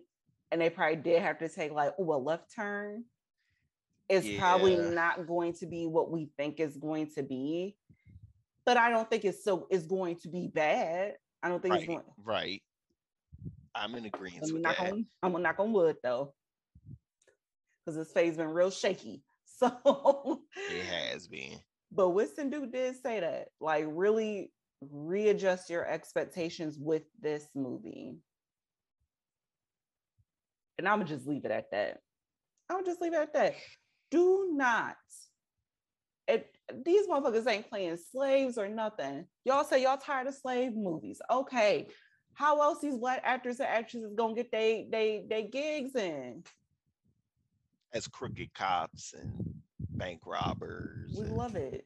And 0.52 0.62
they 0.62 0.70
probably 0.70 0.98
did 0.98 1.22
have 1.22 1.40
to 1.40 1.50
take 1.50 1.72
like, 1.72 1.94
oh, 2.00 2.14
a 2.14 2.18
left 2.18 2.54
turn. 2.56 3.04
It's 4.10 4.26
yeah. 4.26 4.40
probably 4.40 4.78
not 4.78 5.28
going 5.28 5.54
to 5.54 5.66
be 5.66 5.86
what 5.86 6.12
we 6.12 6.30
think 6.38 6.60
is 6.60 6.78
going 6.78 7.12
to 7.16 7.24
be 7.24 7.76
but 8.68 8.76
I 8.76 8.90
don't 8.90 9.10
think 9.10 9.24
it's 9.24 9.46
so 9.46 9.66
it's 9.72 9.88
going 9.88 10.18
to 10.18 10.28
be 10.28 10.52
bad. 10.54 11.14
I 11.42 11.48
don't 11.48 11.62
think 11.62 11.74
right, 11.74 11.82
it's 11.84 11.88
going 11.88 12.04
right. 12.24 12.62
I'm 13.74 13.96
in 13.96 14.06
agreement 14.06 14.52
with 14.52 14.62
that. 14.64 14.80
On, 14.82 15.06
I'm 15.24 15.32
gonna 15.32 15.44
knock 15.44 15.60
on 15.60 15.72
wood 15.72 15.96
though, 16.04 16.34
because 17.80 17.98
his 17.98 18.12
face 18.12 18.36
been 18.36 18.50
real 18.50 18.70
shaky. 18.70 19.24
So 19.60 20.42
it 20.70 20.86
has 20.86 21.28
been. 21.28 21.60
But 21.92 22.10
Winston 22.10 22.52
Duke 22.52 22.72
did 22.72 22.96
say 23.02 23.22
that, 23.22 23.48
like, 23.60 23.86
really 23.88 24.52
readjust 24.82 25.72
your 25.72 25.84
expectations 25.84 26.78
with 26.80 27.02
this 27.20 27.48
movie. 27.56 28.18
And 30.78 30.88
I'm 30.88 31.00
gonna 31.00 31.10
just 31.10 31.26
leave 31.26 31.44
it 31.44 31.50
at 31.50 31.72
that. 31.72 32.02
I'm 32.70 32.78
gonna 32.78 32.86
just 32.86 33.02
leave 33.02 33.14
it 33.14 33.20
at 33.20 33.34
that. 33.34 33.56
Do 34.12 34.52
not 34.52 34.98
it, 36.28 36.57
these 36.86 37.08
motherfuckers 37.08 37.48
ain't 37.48 37.70
playing 37.70 37.98
slaves 37.98 38.58
or 38.58 38.68
nothing. 38.68 39.26
Y'all 39.46 39.64
say 39.64 39.82
y'all 39.84 39.98
tired 39.98 40.28
of 40.28 40.36
slave 40.36 40.76
movies. 40.76 41.22
Okay. 41.32 41.88
How 42.34 42.62
else 42.62 42.82
these 42.82 42.98
black 42.98 43.22
actors 43.24 43.60
and 43.60 43.70
actresses 43.70 44.14
gonna 44.16 44.36
get 44.36 44.52
they 44.52 44.88
they 44.92 45.26
they 45.30 45.44
gigs 45.44 45.96
in? 45.96 46.44
As 47.94 48.08
crooked 48.08 48.54
cops 48.54 49.14
and 49.14 49.56
bank 49.92 50.22
robbers. 50.26 51.16
We 51.18 51.26
love 51.26 51.56
it. 51.56 51.86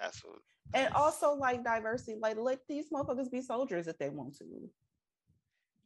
That's 0.00 0.22
what 0.24 0.36
that's... 0.72 0.86
and 0.86 0.94
also 0.94 1.34
like 1.34 1.64
diversity, 1.64 2.18
like 2.20 2.36
let 2.38 2.60
these 2.68 2.90
motherfuckers 2.90 3.30
be 3.30 3.40
soldiers 3.40 3.88
if 3.88 3.98
they 3.98 4.10
want 4.10 4.36
to. 4.38 4.44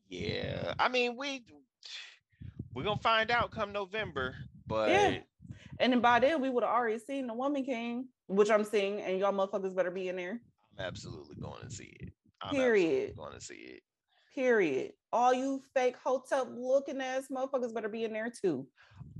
Yeah. 0.08 0.74
I 0.78 0.88
mean, 0.88 1.16
we 1.16 1.44
we're 2.74 2.82
gonna 2.84 3.00
find 3.00 3.30
out 3.30 3.50
come 3.50 3.72
November, 3.72 4.34
but 4.66 4.90
yeah. 4.90 5.18
And 5.80 5.92
then 5.92 6.00
by 6.00 6.20
then 6.20 6.40
we 6.40 6.50
would 6.50 6.62
have 6.62 6.72
already 6.72 6.98
seen 6.98 7.26
the 7.26 7.34
Woman 7.34 7.64
King, 7.64 8.08
which 8.28 8.50
I'm 8.50 8.64
seeing, 8.64 9.00
and 9.00 9.18
y'all 9.18 9.32
motherfuckers 9.32 9.74
better 9.74 9.90
be 9.90 10.08
in 10.08 10.16
there. 10.16 10.40
I'm 10.78 10.84
absolutely 10.86 11.36
going 11.36 11.62
to 11.62 11.70
see 11.70 11.96
it. 12.00 12.12
I'm 12.40 12.54
Period. 12.54 13.16
Going 13.16 13.32
to 13.34 13.40
see 13.40 13.54
it. 13.54 13.82
Period. 14.34 14.92
All 15.12 15.32
you 15.32 15.62
fake 15.74 15.96
hotel 16.02 16.48
looking 16.56 17.00
ass 17.00 17.26
motherfuckers 17.30 17.74
better 17.74 17.88
be 17.88 18.04
in 18.04 18.12
there 18.12 18.30
too. 18.30 18.66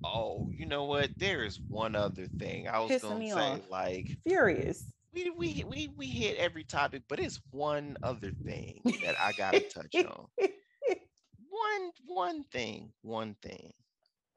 Oh, 0.05 0.49
you 0.51 0.67
know 0.67 0.85
what? 0.85 1.11
There 1.17 1.45
is 1.45 1.61
one 1.69 1.95
other 1.97 2.27
thing 2.39 2.69
I 2.69 2.81
was 2.81 2.91
Pissing 2.91 3.01
gonna 3.03 3.31
say, 3.31 3.53
off. 3.53 3.71
like 3.71 4.09
furious. 4.27 4.93
We, 5.13 5.31
we 5.31 5.65
we 5.67 5.89
we 5.97 6.07
hit 6.07 6.37
every 6.37 6.65
topic, 6.65 7.03
but 7.09 7.21
it's 7.21 7.41
one 7.53 7.97
other 8.03 8.33
thing 8.45 8.81
that 9.05 9.15
I 9.21 9.33
gotta 9.33 9.61
touch 9.61 9.95
on. 9.95 10.27
One 11.49 11.93
one 12.07 12.45
thing, 12.53 12.93
one 13.03 13.37
thing. 13.41 13.73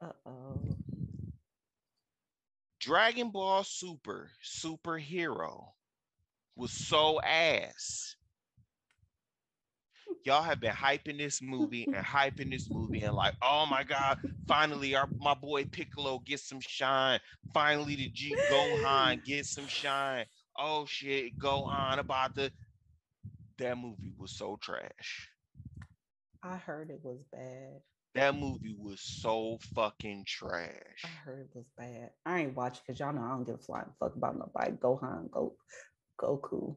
Uh 0.00 0.12
oh. 0.24 0.77
Dragon 2.80 3.30
Ball 3.30 3.64
Super 3.64 4.30
superhero 4.44 5.64
was 6.56 6.70
so 6.70 7.20
ass. 7.20 8.16
Y'all 10.24 10.42
have 10.42 10.60
been 10.60 10.72
hyping 10.72 11.18
this 11.18 11.40
movie 11.42 11.84
and 11.84 11.96
hyping 12.04 12.50
this 12.50 12.68
movie 12.70 13.00
and 13.00 13.14
like, 13.14 13.34
oh 13.42 13.66
my 13.66 13.82
god, 13.82 14.18
finally 14.46 14.94
our 14.94 15.08
my 15.18 15.34
boy 15.34 15.64
Piccolo 15.64 16.20
gets 16.20 16.48
some 16.48 16.60
shine. 16.60 17.20
Finally, 17.52 17.96
the 17.96 18.08
G 18.10 18.36
Gohan 18.50 19.24
gets 19.26 19.50
some 19.50 19.66
shine. 19.66 20.26
Oh 20.56 20.84
shit, 20.86 21.38
Gohan 21.38 21.98
about 21.98 22.34
the 22.34 22.50
that 23.58 23.76
movie 23.76 24.12
was 24.16 24.32
so 24.32 24.56
trash. 24.60 25.28
I 26.42 26.56
heard 26.56 26.90
it 26.90 27.00
was 27.02 27.18
bad. 27.32 27.80
That 28.18 28.34
movie 28.34 28.74
was 28.76 29.00
so 29.00 29.58
fucking 29.76 30.24
trash. 30.26 31.04
I 31.04 31.08
heard 31.24 31.42
it 31.42 31.54
was 31.54 31.66
bad. 31.78 32.10
I 32.26 32.40
ain't 32.40 32.56
watching 32.56 32.80
because 32.84 32.98
y'all 32.98 33.12
know 33.12 33.22
I 33.22 33.28
don't 33.28 33.44
give 33.44 33.54
a 33.54 33.58
flying 33.58 33.86
fuck 34.00 34.16
about 34.16 34.36
nobody. 34.36 34.72
Gohan, 34.72 35.30
Go, 35.30 35.54
Goku. 36.20 36.74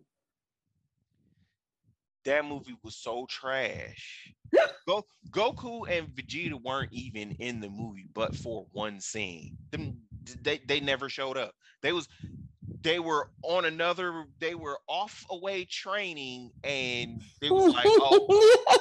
That 2.26 2.46
movie 2.46 2.78
was 2.84 2.96
so 2.96 3.26
trash. 3.28 4.32
Go, 4.88 5.04
Goku 5.32 5.90
and 5.90 6.10
Vegeta 6.10 6.62
weren't 6.62 6.94
even 6.94 7.32
in 7.40 7.60
the 7.60 7.70
movie, 7.70 8.08
but 8.14 8.36
for 8.36 8.68
one 8.74 9.00
scene. 9.00 9.58
Them, 9.72 9.98
they 10.44 10.60
they 10.68 10.80
never 10.80 11.10
showed 11.10 11.40
up. 11.40 11.56
They 11.82 11.92
was 11.92 12.08
they 12.84 13.00
were 13.00 13.30
on 13.44 13.66
another 13.66 14.26
they 14.40 14.56
were 14.56 14.78
off 14.88 15.26
away 15.30 15.66
training 15.66 16.52
and 16.64 17.22
it 17.42 17.52
was 17.52 17.74
like 17.74 17.86
oh 17.88 18.72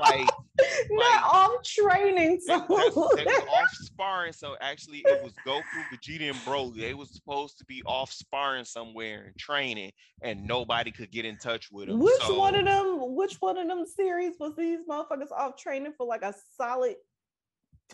like, 0.00 0.28
not 0.90 1.22
like, 1.22 1.34
off 1.34 1.62
training 1.62 2.40
They, 2.46 2.54
somewhere. 2.54 2.84
they 3.16 3.24
was 3.24 3.44
off 3.56 3.70
sparring. 3.72 4.32
So 4.32 4.56
actually, 4.60 4.98
it 5.06 5.22
was 5.22 5.32
Goku, 5.46 5.62
Vegeta, 5.92 6.30
and 6.30 6.36
Broly. 6.38 6.80
They 6.80 6.94
was 6.94 7.10
supposed 7.14 7.58
to 7.58 7.64
be 7.64 7.82
off 7.86 8.12
sparring 8.12 8.64
somewhere 8.64 9.24
and 9.26 9.36
training, 9.36 9.92
and 10.22 10.46
nobody 10.46 10.90
could 10.90 11.10
get 11.10 11.24
in 11.24 11.36
touch 11.38 11.70
with 11.70 11.88
them. 11.88 11.98
Which 11.98 12.22
so, 12.22 12.38
one 12.38 12.54
of 12.54 12.64
them? 12.64 13.14
Which 13.14 13.36
one 13.40 13.58
of 13.58 13.66
them 13.66 13.84
series 13.86 14.34
was 14.38 14.54
these 14.56 14.80
motherfuckers 14.88 15.32
off 15.32 15.56
training 15.56 15.92
for 15.96 16.06
like 16.06 16.22
a 16.22 16.34
solid 16.56 16.96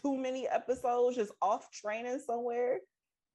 too 0.02 0.16
many 0.16 0.48
episodes, 0.48 1.16
just 1.16 1.32
off 1.40 1.70
training 1.70 2.20
somewhere? 2.24 2.78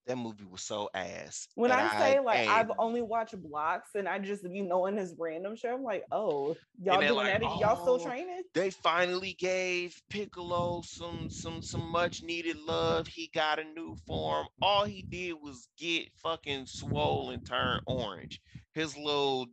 That 0.10 0.18
movie 0.18 0.44
was 0.44 0.64
so 0.64 0.90
ass. 0.94 1.48
When 1.56 1.72
I 1.72 1.88
say 2.00 2.20
like 2.20 2.40
and- 2.40 2.50
I've 2.50 2.72
only 2.80 3.02
watched 3.02 3.40
blocks 3.42 3.92
and 3.96 4.08
I 4.08 4.20
just 4.20 4.44
you 4.44 4.64
know 4.64 4.88
in 4.88 4.96
this 4.96 5.14
random 5.18 5.56
show, 5.56 5.74
I'm 5.74 5.84
like, 5.84 6.04
oh, 6.12 6.58
y'all 6.82 7.00
doing 7.00 7.14
like, 7.14 7.40
that? 7.40 7.42
Y'all 7.42 7.76
still 7.76 8.00
"Oh, 8.02 8.06
training? 8.06 8.42
they 8.54 8.72
finally 8.72 9.34
gave 9.40 10.02
Piccolo 10.10 10.82
some 10.82 11.30
some 11.30 11.62
some 11.62 11.88
much 11.92 12.24
needed 12.24 12.58
love. 12.68 13.08
He 13.08 13.30
got 13.34 13.60
a 13.60 13.64
new 13.64 13.96
form. 14.08 14.48
All 14.62 14.84
he 14.84 15.04
did 15.04 15.34
was 15.34 15.70
get 15.78 16.10
fucking 16.24 16.66
swollen, 16.66 17.36
and 17.36 17.46
turn 17.46 17.80
orange. 17.86 18.42
His 18.74 18.98
little 18.98 19.46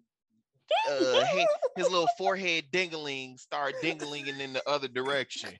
uh 0.91 1.25
his 1.77 1.89
little 1.91 2.09
forehead 2.19 2.65
dingling 2.73 3.39
start 3.39 3.75
dingling 3.83 4.27
in 4.27 4.55
the 4.55 4.67
other 4.67 4.89
direction. 4.89 5.51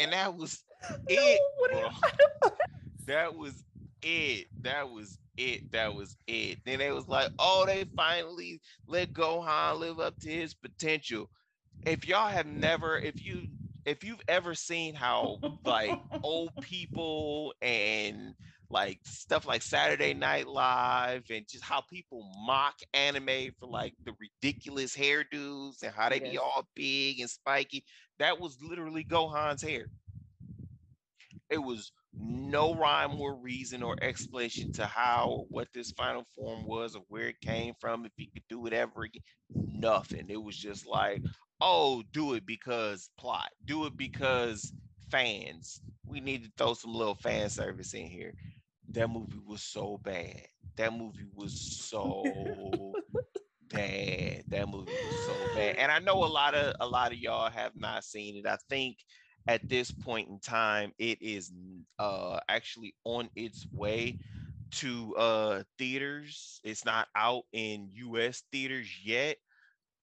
And 0.00 0.12
that 0.12 0.34
was 0.34 0.64
it, 1.08 1.40
what 1.58 1.74
are 1.74 1.82
you- 1.82 2.50
That 3.06 3.34
was 3.34 3.64
it. 4.02 4.46
That 4.62 4.90
was 4.90 5.18
it. 5.36 5.70
That 5.72 5.94
was 5.94 6.16
it. 6.26 6.58
Then 6.64 6.78
they 6.78 6.92
was 6.92 7.08
like, 7.08 7.30
oh, 7.38 7.64
they 7.66 7.84
finally 7.96 8.60
let 8.86 9.12
Gohan 9.12 9.78
live 9.78 10.00
up 10.00 10.18
to 10.20 10.30
his 10.30 10.54
potential. 10.54 11.28
If 11.86 12.06
y'all 12.06 12.28
have 12.28 12.46
never, 12.46 12.98
if 12.98 13.24
you 13.24 13.46
if 13.84 14.04
you've 14.04 14.22
ever 14.28 14.54
seen 14.54 14.94
how 14.94 15.38
like 15.64 15.98
old 16.22 16.50
people 16.60 17.54
and 17.62 18.34
like 18.70 19.00
stuff 19.04 19.46
like 19.46 19.62
Saturday 19.62 20.14
Night 20.14 20.46
Live 20.46 21.24
and 21.30 21.46
just 21.48 21.64
how 21.64 21.80
people 21.80 22.30
mock 22.46 22.76
anime 22.94 23.50
for 23.58 23.66
like 23.66 23.94
the 24.04 24.12
ridiculous 24.20 24.96
hairdos 24.96 25.82
and 25.82 25.92
how 25.92 26.08
they 26.08 26.20
be 26.20 26.38
all 26.38 26.68
big 26.74 27.20
and 27.20 27.28
spiky, 27.30 27.84
that 28.18 28.38
was 28.38 28.58
literally 28.62 29.04
Gohan's 29.04 29.62
hair. 29.62 29.86
It 31.48 31.58
was 31.58 31.90
no 32.12 32.74
rhyme 32.74 33.20
or 33.20 33.36
reason 33.36 33.82
or 33.82 33.96
explanation 34.02 34.72
to 34.72 34.86
how 34.86 35.28
or 35.28 35.46
what 35.48 35.68
this 35.72 35.92
final 35.92 36.24
form 36.34 36.66
was 36.66 36.96
or 36.96 37.02
where 37.08 37.28
it 37.28 37.40
came 37.40 37.74
from, 37.80 38.04
if 38.04 38.12
he 38.16 38.26
could 38.26 38.42
do 38.48 38.66
it 38.66 38.72
ever 38.72 39.02
again. 39.02 39.22
Nothing. 39.54 40.26
It 40.28 40.42
was 40.42 40.56
just 40.56 40.86
like, 40.86 41.22
oh, 41.60 42.02
do 42.12 42.34
it 42.34 42.46
because 42.46 43.10
plot, 43.18 43.50
do 43.64 43.86
it 43.86 43.96
because 43.96 44.72
fans. 45.10 45.80
We 46.06 46.20
need 46.20 46.44
to 46.44 46.50
throw 46.56 46.74
some 46.74 46.94
little 46.94 47.14
fan 47.14 47.48
service 47.48 47.94
in 47.94 48.06
here. 48.06 48.34
That 48.92 49.08
movie 49.08 49.40
was 49.46 49.62
so 49.62 50.00
bad. 50.02 50.46
That 50.76 50.92
movie 50.92 51.26
was 51.34 51.60
so 51.88 52.24
bad. 53.68 54.42
That 54.48 54.68
movie 54.68 54.92
was 54.92 55.26
so 55.26 55.34
bad. 55.54 55.76
And 55.76 55.92
I 55.92 56.00
know 56.00 56.24
a 56.24 56.26
lot 56.26 56.54
of 56.54 56.74
a 56.80 56.86
lot 56.86 57.12
of 57.12 57.18
y'all 57.18 57.50
have 57.50 57.72
not 57.76 58.04
seen 58.04 58.36
it. 58.36 58.46
I 58.46 58.56
think 58.68 58.96
at 59.48 59.68
this 59.68 59.90
point 59.90 60.28
in 60.28 60.38
time, 60.40 60.92
it 60.98 61.20
is 61.22 61.52
uh 61.98 62.40
actually 62.48 62.94
on 63.04 63.30
its 63.36 63.66
way 63.72 64.16
to 64.72 65.14
uh 65.16 65.62
theaters. 65.78 66.60
It's 66.64 66.84
not 66.84 67.08
out 67.16 67.44
in 67.52 67.88
US 67.94 68.42
theaters 68.52 68.88
yet. 69.04 69.36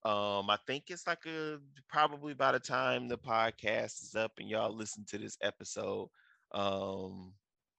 Um, 0.03 0.49
I 0.49 0.57
think 0.67 0.85
it's 0.89 1.07
like 1.07 1.25
a 1.25 1.59
probably 1.89 2.33
by 2.33 2.53
the 2.53 2.59
time 2.59 3.07
the 3.07 3.17
podcast 3.17 4.03
is 4.03 4.15
up 4.15 4.31
and 4.39 4.49
y'all 4.49 4.73
listen 4.75 5.05
to 5.09 5.17
this 5.17 5.37
episode, 5.41 6.09
um, 6.53 7.33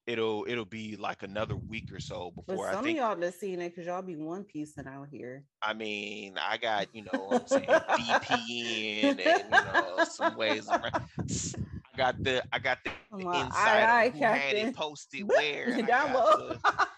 it'll 0.08 0.46
it'll 0.48 0.64
be 0.64 0.96
like 0.96 1.22
another 1.22 1.54
week 1.54 1.92
or 1.92 2.00
so 2.00 2.32
But 2.34 2.46
before 2.46 2.68
I 2.68 2.76
think 2.82 2.98
of 2.98 3.04
y'all 3.04 3.16
that 3.16 3.34
seen 3.34 3.60
it 3.60 3.68
because 3.70 3.86
y'all 3.86 4.02
be 4.02 4.16
one 4.16 4.42
piecing 4.44 4.86
out 4.86 5.08
here. 5.10 5.44
I 5.62 5.74
mean, 5.74 6.36
I 6.40 6.56
got, 6.56 6.86
you 6.94 7.04
know, 7.12 7.28
I'm 7.30 7.46
saying 7.46 7.66
VPN 7.66 9.20
and 9.26 9.44
you 9.44 9.50
know 9.50 10.04
some 10.04 10.36
ways 10.36 10.66
around. 10.68 10.92
I 10.94 11.96
got 11.96 12.24
the 12.24 12.42
I 12.52 12.58
got 12.58 12.78
the 12.84 12.90
I'm 13.12 13.20
inside 13.20 13.52
aye, 13.52 14.04
of 14.04 14.14
aye, 14.14 14.18
who 14.18 14.24
had 14.24 14.56
it 14.56 14.74
posted 14.74 15.22
where. 15.28 15.74
I 15.76 15.80
got 15.82 16.12
the- 16.12 16.58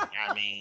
I 0.00 0.34
mean, 0.34 0.60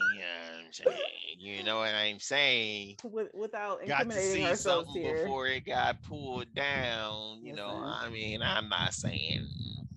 saying, 0.72 0.98
you 1.38 1.64
know 1.64 1.78
what 1.78 1.94
I'm 1.94 2.20
saying. 2.20 2.98
With, 3.04 3.30
without 3.34 3.86
Got 3.88 4.10
to 4.10 4.20
see 4.20 4.54
something 4.56 5.02
here. 5.02 5.24
before 5.24 5.48
it 5.48 5.66
got 5.66 6.02
pulled 6.04 6.54
down. 6.54 7.40
You 7.44 7.54
know, 7.54 7.74
Listen. 7.76 8.08
I 8.08 8.10
mean, 8.10 8.42
I'm 8.42 8.70
not 8.70 8.94
saying 8.94 9.48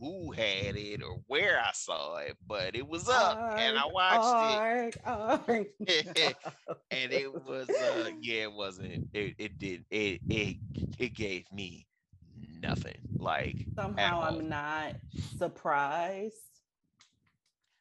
who 0.03 0.33
had 0.33 0.77
it 0.77 1.03
or 1.03 1.23
where 1.29 1.61
I 1.61 1.73
saw 1.75 2.19
it, 2.19 2.39
but 2.47 2.77
it 2.77 2.89
was 2.89 3.09
up 3.09 3.41
and 3.57 3.79
I 3.79 3.85
Arg, 3.85 3.93
watched 3.93 4.41
it 4.43 4.65
arg, 4.71 4.99
arg. 5.05 5.69
and 6.91 7.13
it 7.13 7.35
was 7.45 7.81
uh 7.83 8.11
yeah 8.21 8.43
it 8.45 8.53
wasn't 8.53 9.01
it, 9.15 9.35
it 9.39 9.59
did 9.59 9.87
it 9.91 10.23
it 10.31 10.59
it 10.99 11.15
gave 11.15 11.51
me 11.53 11.89
nothing 12.61 12.99
like 13.19 13.69
Somehow. 13.77 14.23
I'm 14.23 14.49
not 14.49 14.97
surprised. 15.11 16.61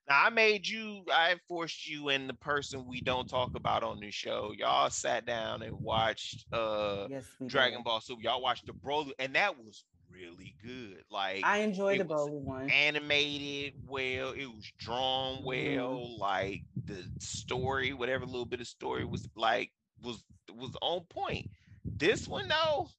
now 0.10 0.26
i 0.26 0.30
made 0.30 0.68
you 0.68 1.04
i 1.12 1.36
forced 1.48 1.88
you 1.88 2.10
and 2.10 2.30
the 2.30 2.34
person 2.34 2.88
we 2.88 3.02
don't 3.02 3.28
talk 3.28 3.56
about 3.56 3.84
on 3.84 4.00
this 4.00 4.14
show 4.16 4.52
y'all 4.58 4.90
sat 4.90 5.26
down 5.26 5.62
and 5.62 5.76
watched 5.82 6.46
uh 6.54 7.08
Yes, 7.08 7.38
dragon 7.48 7.82
did. 7.82 7.84
ball 7.84 8.02
super 8.02 8.22
y'all 8.22 8.42
watched 8.42 8.66
the 8.68 8.74
broly 8.74 9.12
and 9.20 9.36
that 9.36 9.58
was 9.58 9.86
really 10.22 10.56
good 10.64 11.04
like 11.12 11.44
I 11.44 11.60
enjoyed 11.60 12.00
it 12.00 12.08
the 12.08 12.14
Broly 12.14 12.40
one. 12.42 12.70
animated 12.70 13.74
well 13.88 14.32
it 14.32 14.46
was 14.48 14.72
drawn 14.78 15.44
Mhm. 15.44 15.46
well 15.46 16.18
like 16.20 16.62
the 16.86 17.04
story 17.20 17.94
whatever 17.94 18.26
little 18.26 18.46
bit 18.46 18.62
of 18.62 18.68
story 18.68 19.06
was 19.06 19.28
like 19.36 19.72
was 20.02 20.24
was 20.54 20.76
on 20.82 21.02
point 21.10 21.50
this 21.86 22.28
one 22.28 22.48
though 22.48 22.90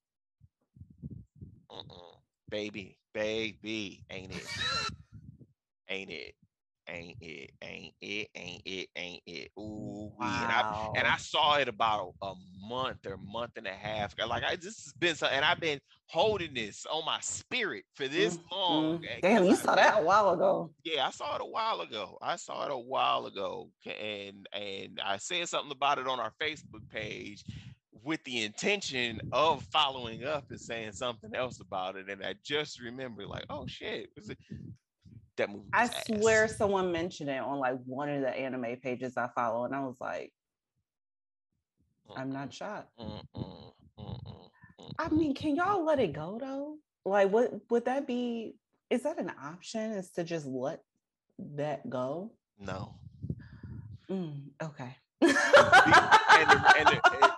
uh-uh. 1.71 2.17
baby 2.51 2.99
baby 3.15 4.05
ain't 4.11 4.33
it 4.33 4.47
ain't 5.89 6.11
it 6.11 6.35
ain't 6.89 7.17
it 7.21 7.51
ain't 7.63 7.95
it 8.01 8.29
ain't 8.35 8.63
it 8.65 8.89
ain't 8.97 9.23
it 9.27 9.51
ooh 9.59 10.13
wee. 10.19 10.27
and 10.27 10.53
I 10.53 10.91
and 10.97 11.07
I 11.07 11.17
saw 11.17 11.57
it 11.59 11.69
about 11.69 12.15
a 12.23 12.35
month 12.69 13.07
or 13.07 13.17
month 13.17 13.53
and 13.57 13.67
a 13.67 13.73
half. 13.73 14.15
Like 14.19 14.43
I 14.45 14.57
this 14.57 14.85
has 14.85 14.93
been 14.99 15.15
so, 15.15 15.27
and 15.27 15.45
I've 15.45 15.61
been 15.61 15.81
holding 16.07 16.55
this 16.55 16.85
on 16.91 17.05
my 17.05 17.19
spirit 17.21 17.85
for 17.95 18.09
this 18.09 18.39
long. 18.51 18.99
Mm, 18.99 19.05
eh, 19.05 19.19
Damn, 19.23 19.45
you 19.45 19.57
saw 19.57 19.75
that 19.75 20.01
a 20.01 20.03
while 20.03 20.31
ago. 20.31 20.71
Yeah, 20.85 21.07
I 21.07 21.11
saw 21.11 21.37
it 21.37 21.41
a 21.41 21.47
while 21.47 21.81
ago. 21.81 22.19
I 22.21 22.37
saw 22.37 22.67
it 22.67 22.73
a 22.73 22.79
while 22.79 23.27
ago, 23.27 23.71
and 23.87 24.47
and 24.53 25.01
I 25.05 25.17
said 25.17 25.49
something 25.49 25.73
about 25.73 25.99
it 25.99 26.07
on 26.07 26.21
our 26.21 26.33
Facebook 26.41 26.89
page 26.91 27.45
with 28.05 28.23
the 28.25 28.43
intention 28.43 29.21
of 29.33 29.63
following 29.65 30.25
up 30.25 30.45
and 30.51 30.61
saying 30.61 30.93
something 30.93 31.35
else 31.35 31.61
about 31.61 31.97
it. 31.97 32.09
And 32.09 32.25
I 32.25 32.35
just 32.43 32.81
remember, 32.81 33.27
like, 33.27 33.45
oh 33.49 33.67
shit, 33.67 34.11
was 34.17 34.31
it 34.31 34.39
that 35.37 35.51
movie? 35.51 35.69
I 35.73 35.85
ass. 35.85 36.05
swear 36.07 36.49
someone 36.49 36.93
mentioned 36.93 37.31
it 37.31 37.41
on 37.41 37.59
like 37.59 37.77
one 37.87 38.09
of 38.09 38.21
the 38.23 38.31
anime 38.31 38.77
pages 38.83 39.17
I 39.17 39.29
follow, 39.35 39.65
and 39.65 39.75
I 39.75 39.81
was 39.81 39.97
like, 40.01 40.33
I'm 42.17 42.31
not 42.31 42.53
shocked. 42.53 42.91
Mm, 43.01 43.23
mm, 43.35 43.73
mm, 43.99 44.25
mm, 44.27 44.49
mm, 44.81 44.93
I 44.99 45.09
mean, 45.09 45.35
can 45.35 45.57
y'all 45.57 45.85
let 45.85 45.99
it 45.99 46.13
go 46.13 46.39
though? 46.41 46.77
Like, 47.05 47.31
what 47.31 47.53
would 47.71 47.85
that 47.87 48.07
be? 48.07 48.57
Is 48.91 49.03
that 49.05 49.19
an 49.19 49.33
option? 49.43 49.93
Is 49.93 50.11
to 50.13 50.25
just 50.25 50.47
let 50.47 50.83
that 51.39 51.89
go? 51.89 52.33
no. 52.59 52.95
Mm, 54.11 54.49
okay. 54.63 54.95
and, 55.23 55.33
and 56.79 56.89
and- 57.23 57.32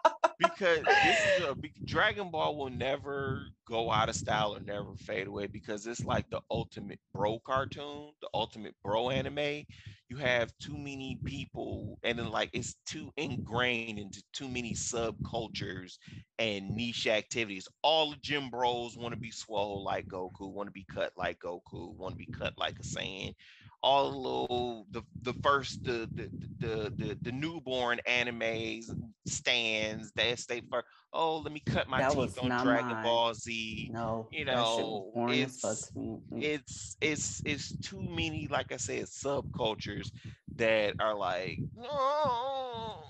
because 0.54 0.82
this 1.04 1.18
is 1.38 1.44
a 1.44 1.56
Dragon 1.84 2.30
Ball 2.30 2.56
will 2.56 2.70
never 2.70 3.46
go 3.66 3.90
out 3.90 4.08
of 4.08 4.14
style 4.14 4.54
or 4.54 4.60
never 4.60 4.94
fade 4.96 5.26
away 5.26 5.46
because 5.46 5.86
it's 5.86 6.04
like 6.04 6.28
the 6.30 6.40
ultimate 6.50 7.00
bro 7.12 7.38
cartoon, 7.40 8.10
the 8.20 8.28
ultimate 8.34 8.74
bro 8.82 9.10
anime. 9.10 9.64
You 10.08 10.16
have 10.18 10.52
too 10.60 10.76
many 10.76 11.18
people, 11.24 11.98
and 12.04 12.18
then 12.18 12.30
like 12.30 12.50
it's 12.52 12.76
too 12.86 13.10
ingrained 13.16 13.98
into 13.98 14.22
too 14.32 14.48
many 14.48 14.74
subcultures 14.74 15.98
and 16.38 16.70
niche 16.70 17.06
activities. 17.06 17.66
All 17.82 18.10
the 18.10 18.16
gym 18.22 18.50
bros 18.50 18.96
want 18.96 19.14
to 19.14 19.20
be 19.20 19.30
swole 19.30 19.82
like 19.82 20.06
Goku, 20.06 20.52
want 20.52 20.68
to 20.68 20.72
be 20.72 20.86
cut 20.92 21.12
like 21.16 21.38
Goku, 21.40 21.96
want 21.96 22.14
to 22.14 22.18
be 22.18 22.30
cut 22.32 22.52
like 22.58 22.78
a 22.78 22.82
Saiyan 22.82 23.34
all 23.84 24.10
the 24.10 24.16
little 24.16 24.86
the 24.92 25.02
the 25.22 25.34
first 25.42 25.84
the 25.84 26.08
the 26.14 26.30
the 26.58 26.92
the, 26.96 27.18
the 27.20 27.32
newborn 27.32 28.00
animes 28.08 28.84
stands 29.26 30.10
that 30.16 30.38
stay 30.38 30.62
for 30.70 30.82
oh 31.12 31.36
let 31.38 31.52
me 31.52 31.60
cut 31.66 31.86
my 31.86 32.00
That 32.00 32.12
teeth 32.12 32.38
on 32.42 32.48
Dragon 32.64 32.88
mine. 32.92 33.04
Ball 33.04 33.34
Z. 33.34 33.90
no, 33.92 34.28
You 34.32 34.46
that 34.46 34.52
shit 34.52 34.58
was 34.58 34.78
know, 34.78 35.10
boring 35.14 35.42
as 35.42 35.60
fuck 35.60 35.72
it's-. 35.72 35.90
Mm. 35.96 36.20
It's 36.42 36.96
it's 37.02 37.42
it's 37.44 37.76
too 37.78 38.00
many 38.00 38.48
like 38.50 38.72
I 38.72 38.78
said 38.78 39.04
subcultures 39.04 40.10
that 40.56 40.94
are 40.98 41.14
like 41.14 41.58
oh, 41.82 43.04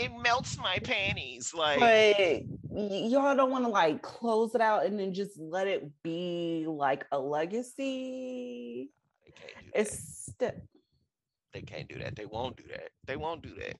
it 0.00 0.10
melts 0.22 0.56
my 0.58 0.78
panties 0.78 1.52
like 1.54 1.78
But 1.80 2.42
y'all 2.74 3.36
don't 3.36 3.50
want 3.50 3.64
to 3.64 3.70
like 3.70 4.00
close 4.02 4.54
it 4.54 4.60
out 4.62 4.86
and 4.86 4.98
then 4.98 5.12
just 5.12 5.38
let 5.38 5.66
it 5.66 5.90
be 6.02 6.64
like 6.66 7.04
a 7.12 7.18
legacy. 7.18 8.90
They 9.36 9.52
can't 9.52 9.64
do 9.64 9.70
that. 9.72 9.80
It's 9.80 10.24
st- 10.38 10.62
they 11.52 11.62
can't 11.62 11.88
do 11.88 11.98
that. 11.98 12.16
They 12.16 12.26
won't 12.26 12.56
do 12.56 12.64
that. 12.70 12.90
They 13.06 13.16
won't 13.16 13.42
do 13.42 13.54
that 13.60 13.76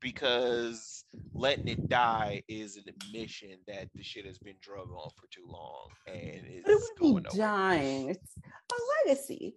because 0.00 1.04
letting 1.34 1.68
it 1.68 1.88
die 1.88 2.42
is 2.48 2.76
an 2.76 2.84
admission 2.88 3.58
that 3.66 3.88
the 3.94 4.02
shit 4.02 4.26
has 4.26 4.38
been 4.38 4.54
drug 4.60 4.88
on 4.90 5.10
for 5.16 5.26
too 5.30 5.46
long 5.46 5.88
and 6.06 6.62
but 6.64 6.72
it 6.72 6.74
it's 6.74 6.90
would 7.00 7.12
going 7.12 7.22
be 7.22 7.38
dying. 7.38 8.08
It's 8.10 8.34
a 8.72 9.08
legacy. 9.08 9.56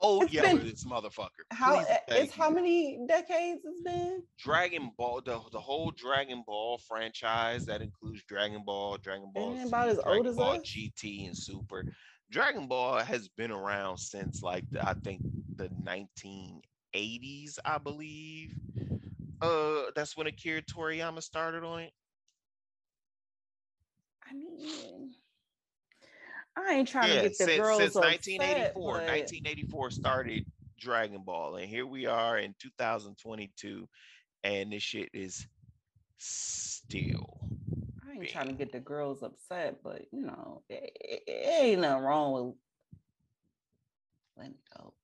Oh 0.00 0.22
it's 0.22 0.32
yeah, 0.32 0.54
this 0.54 0.84
motherfucker. 0.84 1.44
How 1.50 1.76
Please 1.76 1.86
uh, 1.90 1.96
thank 2.08 2.32
how 2.32 2.50
many 2.50 3.00
decades 3.08 3.62
it's 3.64 3.82
been? 3.82 4.22
Dragon 4.38 4.92
Ball, 4.96 5.22
the, 5.24 5.40
the 5.50 5.58
whole 5.58 5.90
Dragon 5.90 6.44
Ball 6.46 6.78
franchise 6.78 7.66
that 7.66 7.82
includes 7.82 8.22
Dragon 8.24 8.62
Ball, 8.64 8.96
Dragon 8.98 9.32
Ball, 9.34 9.56
Z, 9.56 9.68
about 9.68 9.88
as 9.88 9.96
Dragon 9.96 10.12
old 10.16 10.26
as 10.28 10.36
Ball 10.36 10.52
us? 10.52 10.62
GT, 10.62 11.26
and 11.26 11.36
Super. 11.36 11.92
Dragon 12.30 12.66
Ball 12.66 12.98
has 12.98 13.28
been 13.28 13.50
around 13.50 13.98
since 13.98 14.42
like 14.42 14.64
the, 14.70 14.86
I 14.86 14.94
think 14.94 15.22
the 15.56 15.68
1980s, 15.84 17.58
I 17.64 17.78
believe. 17.78 18.54
Uh, 19.40 19.90
that's 19.94 20.16
when 20.16 20.26
Akira 20.26 20.62
Toriyama 20.62 21.22
started 21.22 21.64
on 21.64 21.80
it. 21.80 21.92
I 24.28 24.34
mean, 24.34 25.14
I 26.56 26.74
ain't 26.74 26.88
trying 26.88 27.08
yeah, 27.08 27.22
to 27.22 27.28
get 27.28 27.38
the 27.38 27.44
since, 27.44 27.56
girls 27.56 27.78
since 27.78 27.96
upset, 27.96 28.10
1984. 28.10 28.92
but 28.92 29.06
1984 29.06 29.90
started 29.90 30.46
Dragon 30.78 31.22
Ball, 31.22 31.56
and 31.56 31.68
here 31.68 31.86
we 31.86 32.06
are 32.06 32.38
in 32.38 32.54
2022, 32.60 33.88
and 34.44 34.72
this 34.72 34.82
shit 34.82 35.08
is 35.14 35.46
still. 36.18 37.47
Ain't 38.18 38.30
trying 38.30 38.48
to 38.48 38.54
get 38.54 38.72
the 38.72 38.80
girls 38.80 39.22
upset, 39.22 39.76
but 39.82 40.02
you 40.12 40.22
know, 40.22 40.62
it, 40.68 40.90
it- 41.00 41.22
it 41.26 41.62
ain't 41.62 41.80
nothing 41.82 42.04
wrong 42.04 42.32
with 42.32 42.54
letting 44.36 44.54
go. 44.76 44.94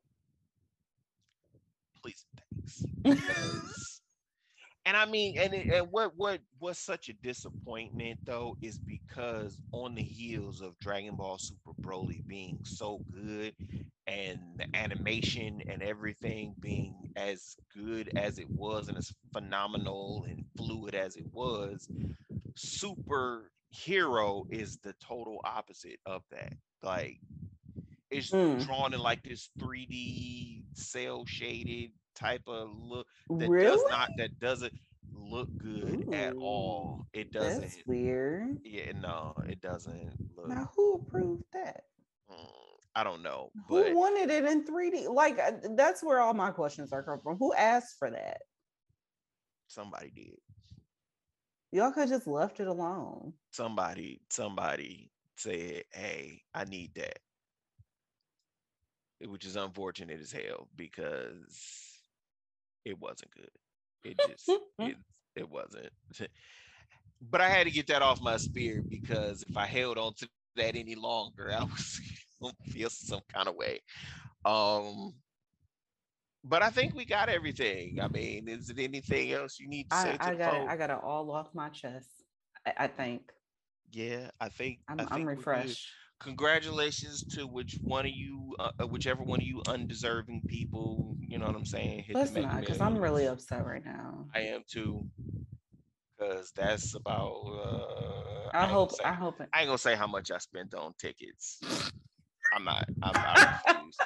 please 2.02 2.24
thanks 2.36 2.84
and 4.86 4.96
i 4.96 5.04
mean 5.06 5.36
and, 5.38 5.54
it, 5.54 5.68
and 5.70 5.90
what 5.90 6.12
what 6.16 6.40
was 6.60 6.78
such 6.78 7.08
a 7.08 7.12
disappointment 7.14 8.18
though 8.24 8.56
is 8.62 8.78
because 8.78 9.58
on 9.72 9.94
the 9.94 10.02
heels 10.02 10.60
of 10.60 10.78
dragon 10.80 11.16
ball 11.16 11.38
super 11.38 11.72
broly 11.80 12.26
being 12.26 12.58
so 12.64 13.00
good 13.12 13.54
and 14.06 14.38
the 14.56 14.66
animation 14.76 15.62
and 15.68 15.82
everything 15.82 16.54
being 16.60 17.10
as 17.16 17.56
good 17.74 18.12
as 18.16 18.38
it 18.38 18.50
was 18.50 18.88
and 18.88 18.98
as 18.98 19.12
phenomenal 19.32 20.26
and 20.28 20.44
fluid 20.56 20.94
as 20.94 21.16
it 21.16 21.26
was 21.32 21.88
super 22.56 23.50
hero 23.70 24.46
is 24.50 24.78
the 24.78 24.94
total 25.00 25.40
opposite 25.44 25.98
of 26.06 26.22
that 26.30 26.52
like 26.82 27.18
it's 28.10 28.30
Mm. 28.30 28.64
drawn 28.64 28.94
in 28.94 29.00
like 29.00 29.22
this 29.24 29.50
3D 29.58 30.62
cel 30.74 31.24
shaded 31.26 31.90
type 32.14 32.42
of 32.46 32.70
look 32.70 33.06
that 33.30 33.48
really? 33.48 33.66
does 33.66 33.84
not 33.90 34.10
that 34.18 34.38
doesn't 34.40 34.72
look 35.12 35.48
good 35.58 36.06
at 36.12 36.34
all. 36.36 37.06
It 37.12 37.32
doesn't. 37.32 37.62
That's 37.62 37.82
weird. 37.86 38.58
Yeah, 38.64 38.92
no, 39.00 39.34
it 39.46 39.60
doesn't 39.60 40.12
look. 40.36 40.48
Now, 40.48 40.70
who 40.76 40.94
approved 40.96 41.44
that? 41.52 41.84
mm, 42.30 42.36
I 42.94 43.04
don't 43.04 43.22
know, 43.22 43.50
Who 43.68 43.94
wanted 43.94 44.30
it 44.30 44.44
in 44.44 44.64
3D? 44.64 45.12
Like, 45.12 45.38
uh, 45.38 45.52
that's 45.76 46.02
where 46.02 46.20
all 46.20 46.34
my 46.34 46.50
questions 46.50 46.92
are 46.92 47.02
coming 47.02 47.20
from. 47.22 47.36
Who 47.38 47.52
asked 47.54 47.98
for 47.98 48.10
that? 48.10 48.38
somebody 49.66 50.10
did. 50.14 50.38
Y'all 51.72 51.90
could 51.90 52.08
just 52.08 52.28
left 52.28 52.60
it 52.60 52.68
alone. 52.68 53.32
Somebody, 53.50 54.20
somebody 54.30 55.10
said, 55.36 55.82
"Hey, 55.92 56.42
I 56.54 56.64
need 56.64 56.94
that," 56.94 57.18
which 59.26 59.44
is 59.44 59.56
unfortunate 59.56 60.20
as 60.20 60.30
hell 60.30 60.68
because 60.76 61.93
it 62.84 62.98
wasn't 62.98 63.30
good. 63.32 63.50
It 64.04 64.18
just 64.18 64.48
it, 64.78 64.96
it 65.36 65.48
wasn't. 65.48 65.90
but 67.20 67.40
I 67.40 67.48
had 67.48 67.66
to 67.66 67.72
get 67.72 67.86
that 67.88 68.02
off 68.02 68.20
my 68.20 68.36
spirit 68.36 68.88
because 68.88 69.42
if 69.48 69.56
I 69.56 69.66
held 69.66 69.98
on 69.98 70.14
to 70.14 70.28
that 70.56 70.76
any 70.76 70.94
longer, 70.94 71.52
I 71.56 71.64
was 71.64 72.00
gonna 72.40 72.54
feel 72.66 72.90
some 72.90 73.22
kind 73.32 73.48
of 73.48 73.56
way. 73.56 73.80
Um, 74.44 75.14
but 76.44 76.62
I 76.62 76.70
think 76.70 76.94
we 76.94 77.06
got 77.06 77.28
everything. 77.28 78.00
I 78.00 78.08
mean, 78.08 78.48
is 78.48 78.68
it 78.68 78.78
anything 78.78 79.32
else 79.32 79.58
you 79.58 79.68
need 79.68 79.90
to 79.90 79.96
say 79.96 80.18
I, 80.18 80.30
to 80.30 80.30
I 80.30 80.34
got 80.34 80.54
it. 80.54 80.68
I 80.68 80.76
got 80.76 80.90
it 80.90 80.98
all 81.02 81.30
off 81.32 81.54
my 81.54 81.70
chest. 81.70 82.10
I, 82.66 82.74
I 82.76 82.86
think 82.88 83.32
Yeah, 83.90 84.30
I 84.40 84.48
think 84.50 84.80
I'm, 84.88 85.00
I 85.00 85.04
think 85.04 85.12
I'm 85.12 85.24
we're 85.24 85.34
good. 85.34 85.38
refreshed. 85.38 85.88
Congratulations 86.24 87.22
to 87.34 87.46
which 87.46 87.78
one 87.82 88.06
of 88.06 88.12
you, 88.12 88.56
uh, 88.58 88.70
uh, 88.80 88.86
whichever 88.86 89.22
one 89.22 89.40
of 89.40 89.46
you 89.46 89.62
undeserving 89.68 90.42
people. 90.48 91.16
You 91.20 91.38
know 91.38 91.46
what 91.46 91.54
I'm 91.54 91.66
saying? 91.66 92.04
Hit 92.06 92.16
Let's 92.16 92.32
not, 92.34 92.60
because 92.60 92.80
I'm 92.80 92.96
really 92.98 93.26
upset 93.26 93.66
right 93.66 93.84
now. 93.84 94.24
I 94.34 94.40
am 94.40 94.62
too, 94.66 95.04
because 96.18 96.50
that's 96.56 96.94
about. 96.94 97.42
Uh, 97.46 98.48
I 98.54 98.62
gonna 98.62 98.72
hope. 98.72 98.92
say- 98.92 99.04
I 99.04 99.12
hope. 99.12 99.40
it- 99.40 99.48
I 99.52 99.60
ain't 99.60 99.68
gonna 99.68 99.76
say 99.78 99.94
how 99.96 100.06
much 100.06 100.30
I 100.30 100.38
spent 100.38 100.74
on 100.74 100.94
tickets. 100.98 101.60
I'm 102.54 102.64
not. 102.64 102.88
I'm, 103.02 103.12
I 103.14 103.60
refuse. 103.66 103.98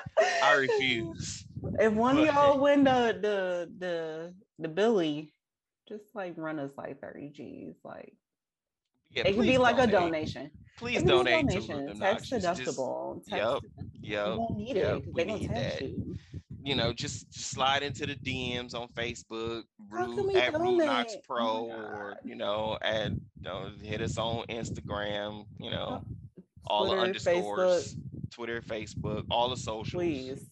I 0.43 0.55
refuse. 0.55 1.45
If 1.79 1.93
one 1.93 2.19
of 2.19 2.25
y'all 2.25 2.59
win 2.59 2.83
the 2.85 3.17
the 3.21 3.71
the 3.79 4.35
the 4.59 4.69
Billy, 4.69 5.33
just 5.89 6.05
like 6.15 6.35
run 6.37 6.59
us 6.59 6.73
like 6.77 7.01
30 7.01 7.31
G's. 7.31 7.75
Like 7.85 8.15
Yeah, 9.11 9.23
it 9.23 9.27
could 9.29 9.37
please 9.37 9.53
be 9.53 9.59
like 9.59 9.77
donate. 9.77 9.89
a 9.95 9.99
donation. 9.99 10.51
Please 10.79 10.97
It 10.97 10.99
could 11.01 11.07
be 11.07 11.13
a 11.13 11.17
donate 11.17 11.49
donation. 11.49 11.99
Tax 11.99 12.31
deductible. 12.31 13.25
Tax 13.27 13.31
Yep. 13.31 13.49
deductible. 13.63 13.91
You 14.01 14.13
Yep. 14.17 14.37
won't 14.39 14.57
need 14.57 14.77
yep, 14.77 14.97
it 14.99 15.07
we 15.13 15.25
they 15.25 15.25
need 15.35 15.51
that. 15.51 15.83
you. 15.83 16.17
You 16.65 16.75
know, 16.75 16.93
just, 16.93 17.31
just 17.31 17.51
slide 17.51 17.83
into 17.83 18.05
the 18.05 18.15
DMs 18.17 18.75
on 18.75 18.89
Facebook, 18.89 19.63
can 19.91 20.27
we 20.27 20.35
at 20.35 20.53
RudeNox? 20.53 21.13
Oh 21.15 21.21
Pro, 21.27 21.47
Oh 21.49 21.71
or 21.71 22.17
you 22.25 22.35
know, 22.35 22.79
you 22.85 23.17
know, 23.43 23.71
hit 23.83 24.03
us 24.03 24.19
on 24.19 24.45
Instagram. 24.49 25.47
You 25.59 25.71
know, 25.71 26.05
Oh, 26.71 26.75
all 26.75 26.85
the 26.85 26.91
Twitter, 26.91 27.03
underscores, 27.03 27.97
Twitter, 28.31 28.61
Facebook, 28.61 29.25
all 29.31 29.49
the 29.49 29.57
socials, 29.57 30.03
Please. 30.03 30.51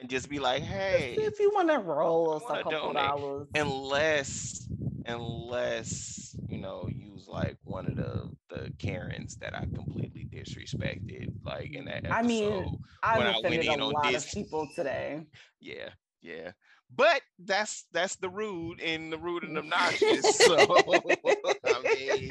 and 0.00 0.10
just 0.10 0.28
be 0.28 0.40
like, 0.40 0.62
Just 0.62 0.72
hey, 0.74 1.14
If 1.16 1.38
you 1.38 1.52
want 1.54 1.68
to 1.70 1.78
roll 1.78 2.34
us 2.34 2.42
a 2.48 2.62
couple 2.64 2.72
donate. 2.72 2.94
dollars. 2.96 3.48
unless 3.54 4.66
unless 5.06 6.36
you 6.48 6.58
know 6.58 6.88
like 7.28 7.56
one 7.64 7.86
of 7.86 7.96
the 7.96 8.30
the 8.48 8.72
Karens 8.78 9.36
that 9.36 9.54
I 9.54 9.66
completely 9.66 10.26
disrespected 10.32 11.32
like 11.44 11.72
in 11.74 11.84
that 11.86 12.06
episode. 12.06 12.14
I 12.14 12.22
mean, 12.22 12.78
I've 13.02 13.18
when 13.18 13.26
I 13.26 13.32
went 13.32 13.38
offended 13.46 13.64
in 13.66 13.80
a 13.80 13.84
on 13.84 13.92
lot 13.92 14.14
of 14.14 14.26
people 14.32 14.68
today. 14.74 15.26
yeah, 15.60 15.90
yeah. 16.22 16.52
But 16.94 17.20
that's 17.38 17.84
that's 17.92 18.16
the 18.16 18.30
rude 18.30 18.80
and 18.80 19.12
the 19.12 19.18
rude 19.18 19.44
and 19.44 19.58
obnoxious. 19.58 20.24
So 20.38 20.56
I 21.64 21.82
mean, 21.82 22.30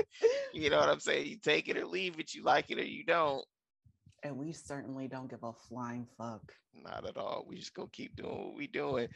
you 0.53 0.69
know 0.69 0.79
what 0.79 0.89
I'm 0.89 0.99
saying? 0.99 1.27
You 1.27 1.37
take 1.37 1.69
it 1.69 1.77
or 1.77 1.85
leave 1.85 2.19
it, 2.19 2.33
you 2.33 2.43
like 2.43 2.71
it 2.71 2.79
or 2.79 2.83
you 2.83 3.03
don't. 3.03 3.45
And 4.23 4.37
we 4.37 4.51
certainly 4.51 5.07
don't 5.07 5.29
give 5.29 5.43
a 5.43 5.53
flying 5.53 6.07
fuck. 6.17 6.53
Not 6.73 7.07
at 7.07 7.17
all. 7.17 7.45
We 7.47 7.57
just 7.57 7.73
gonna 7.73 7.89
keep 7.91 8.15
doing 8.15 8.37
what 8.47 8.55
we 8.55 8.67
doing. 8.67 9.07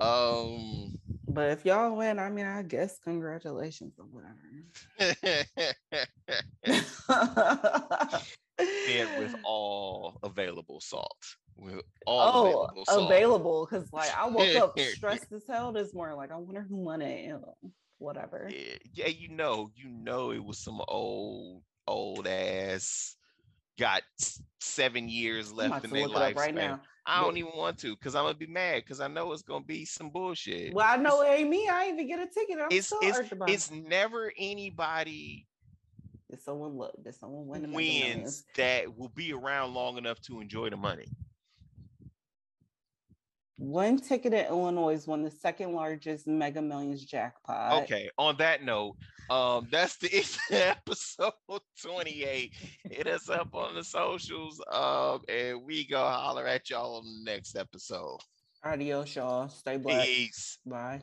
Um 0.00 0.98
But 1.36 1.50
if 1.50 1.66
y'all 1.66 1.94
win, 1.94 2.18
I 2.18 2.30
mean, 2.30 2.46
I 2.46 2.62
guess 2.62 2.98
congratulations 2.98 3.92
or 3.98 4.06
whatever. 4.06 4.40
with 9.20 9.36
all 9.44 10.18
available 10.22 10.80
salt. 10.80 11.18
With 11.54 11.82
all 12.06 12.32
oh, 12.32 12.46
available 12.46 12.84
salt. 12.86 13.10
available 13.10 13.68
because 13.70 13.92
like 13.92 14.16
I 14.16 14.26
woke 14.28 14.56
up 14.56 14.78
stressed 14.94 15.30
as 15.30 15.42
hell 15.46 15.72
this 15.72 15.92
morning. 15.92 16.16
Like 16.16 16.32
I 16.32 16.36
wonder 16.38 16.64
who 16.66 16.76
won 16.78 17.02
it. 17.02 17.26
Ew, 17.26 17.42
Whatever. 17.98 18.50
Yeah, 18.50 18.76
yeah, 18.94 19.08
you 19.08 19.28
know, 19.28 19.70
you 19.74 19.90
know, 19.90 20.30
it 20.30 20.42
was 20.42 20.56
some 20.56 20.80
old, 20.88 21.60
old 21.86 22.26
ass. 22.26 23.14
Got 23.78 24.04
seven 24.58 25.10
years 25.10 25.52
left 25.52 25.84
in 25.84 25.90
their 25.90 26.08
life. 26.08 26.34
right 26.34 26.54
now. 26.54 26.80
I 27.06 27.22
don't 27.22 27.36
even 27.36 27.52
want 27.56 27.78
to 27.78 27.94
because 27.94 28.14
I'm 28.14 28.24
gonna 28.24 28.34
be 28.34 28.46
mad 28.46 28.82
because 28.82 29.00
I 29.00 29.08
know 29.08 29.32
it's 29.32 29.42
gonna 29.42 29.64
be 29.64 29.84
some 29.84 30.10
bullshit. 30.10 30.74
Well, 30.74 30.86
I 30.88 30.96
know 30.96 31.22
it 31.22 31.28
ain't 31.28 31.48
me. 31.48 31.68
I 31.68 31.84
ain't 31.84 31.94
even 31.94 32.08
get 32.08 32.18
a 32.18 32.26
ticket. 32.26 32.58
I'm 32.60 32.68
it's 32.70 32.88
still 32.88 32.98
it's 33.02 33.32
it's 33.46 33.70
never 33.70 34.32
anybody 34.36 35.46
it. 36.30 36.36
Did 36.36 36.42
someone 36.42 36.76
look? 36.76 36.92
Did 37.02 37.14
someone 37.14 37.46
win? 37.46 37.72
wins 37.72 38.44
that 38.56 38.96
will 38.96 39.10
be 39.10 39.32
around 39.32 39.74
long 39.74 39.96
enough 39.96 40.20
to 40.22 40.40
enjoy 40.40 40.70
the 40.70 40.76
money 40.76 41.06
one 43.56 43.98
ticket 43.98 44.34
in 44.34 44.46
Illinois 44.46 45.06
won 45.06 45.22
the 45.22 45.30
second 45.30 45.72
largest 45.72 46.26
Mega 46.26 46.60
Millions 46.60 47.04
jackpot. 47.04 47.82
Okay. 47.82 48.10
On 48.18 48.36
that 48.36 48.62
note, 48.62 48.96
um, 49.30 49.66
that's 49.70 49.96
the 49.96 50.24
episode 50.50 51.32
28. 51.82 52.52
Hit 52.90 53.06
us 53.06 53.28
up 53.30 53.54
on 53.54 53.74
the 53.74 53.84
socials, 53.84 54.60
um, 54.70 55.20
and 55.28 55.62
we 55.64 55.86
go 55.86 55.98
holler 55.98 56.46
at 56.46 56.68
y'all 56.70 56.96
on 56.96 57.04
the 57.04 57.30
next 57.30 57.56
episode. 57.56 58.18
Adios, 58.64 59.16
y'all. 59.16 59.48
Stay 59.48 59.76
blessed. 59.78 60.06
Peace. 60.06 60.58
Bye. 60.66 61.02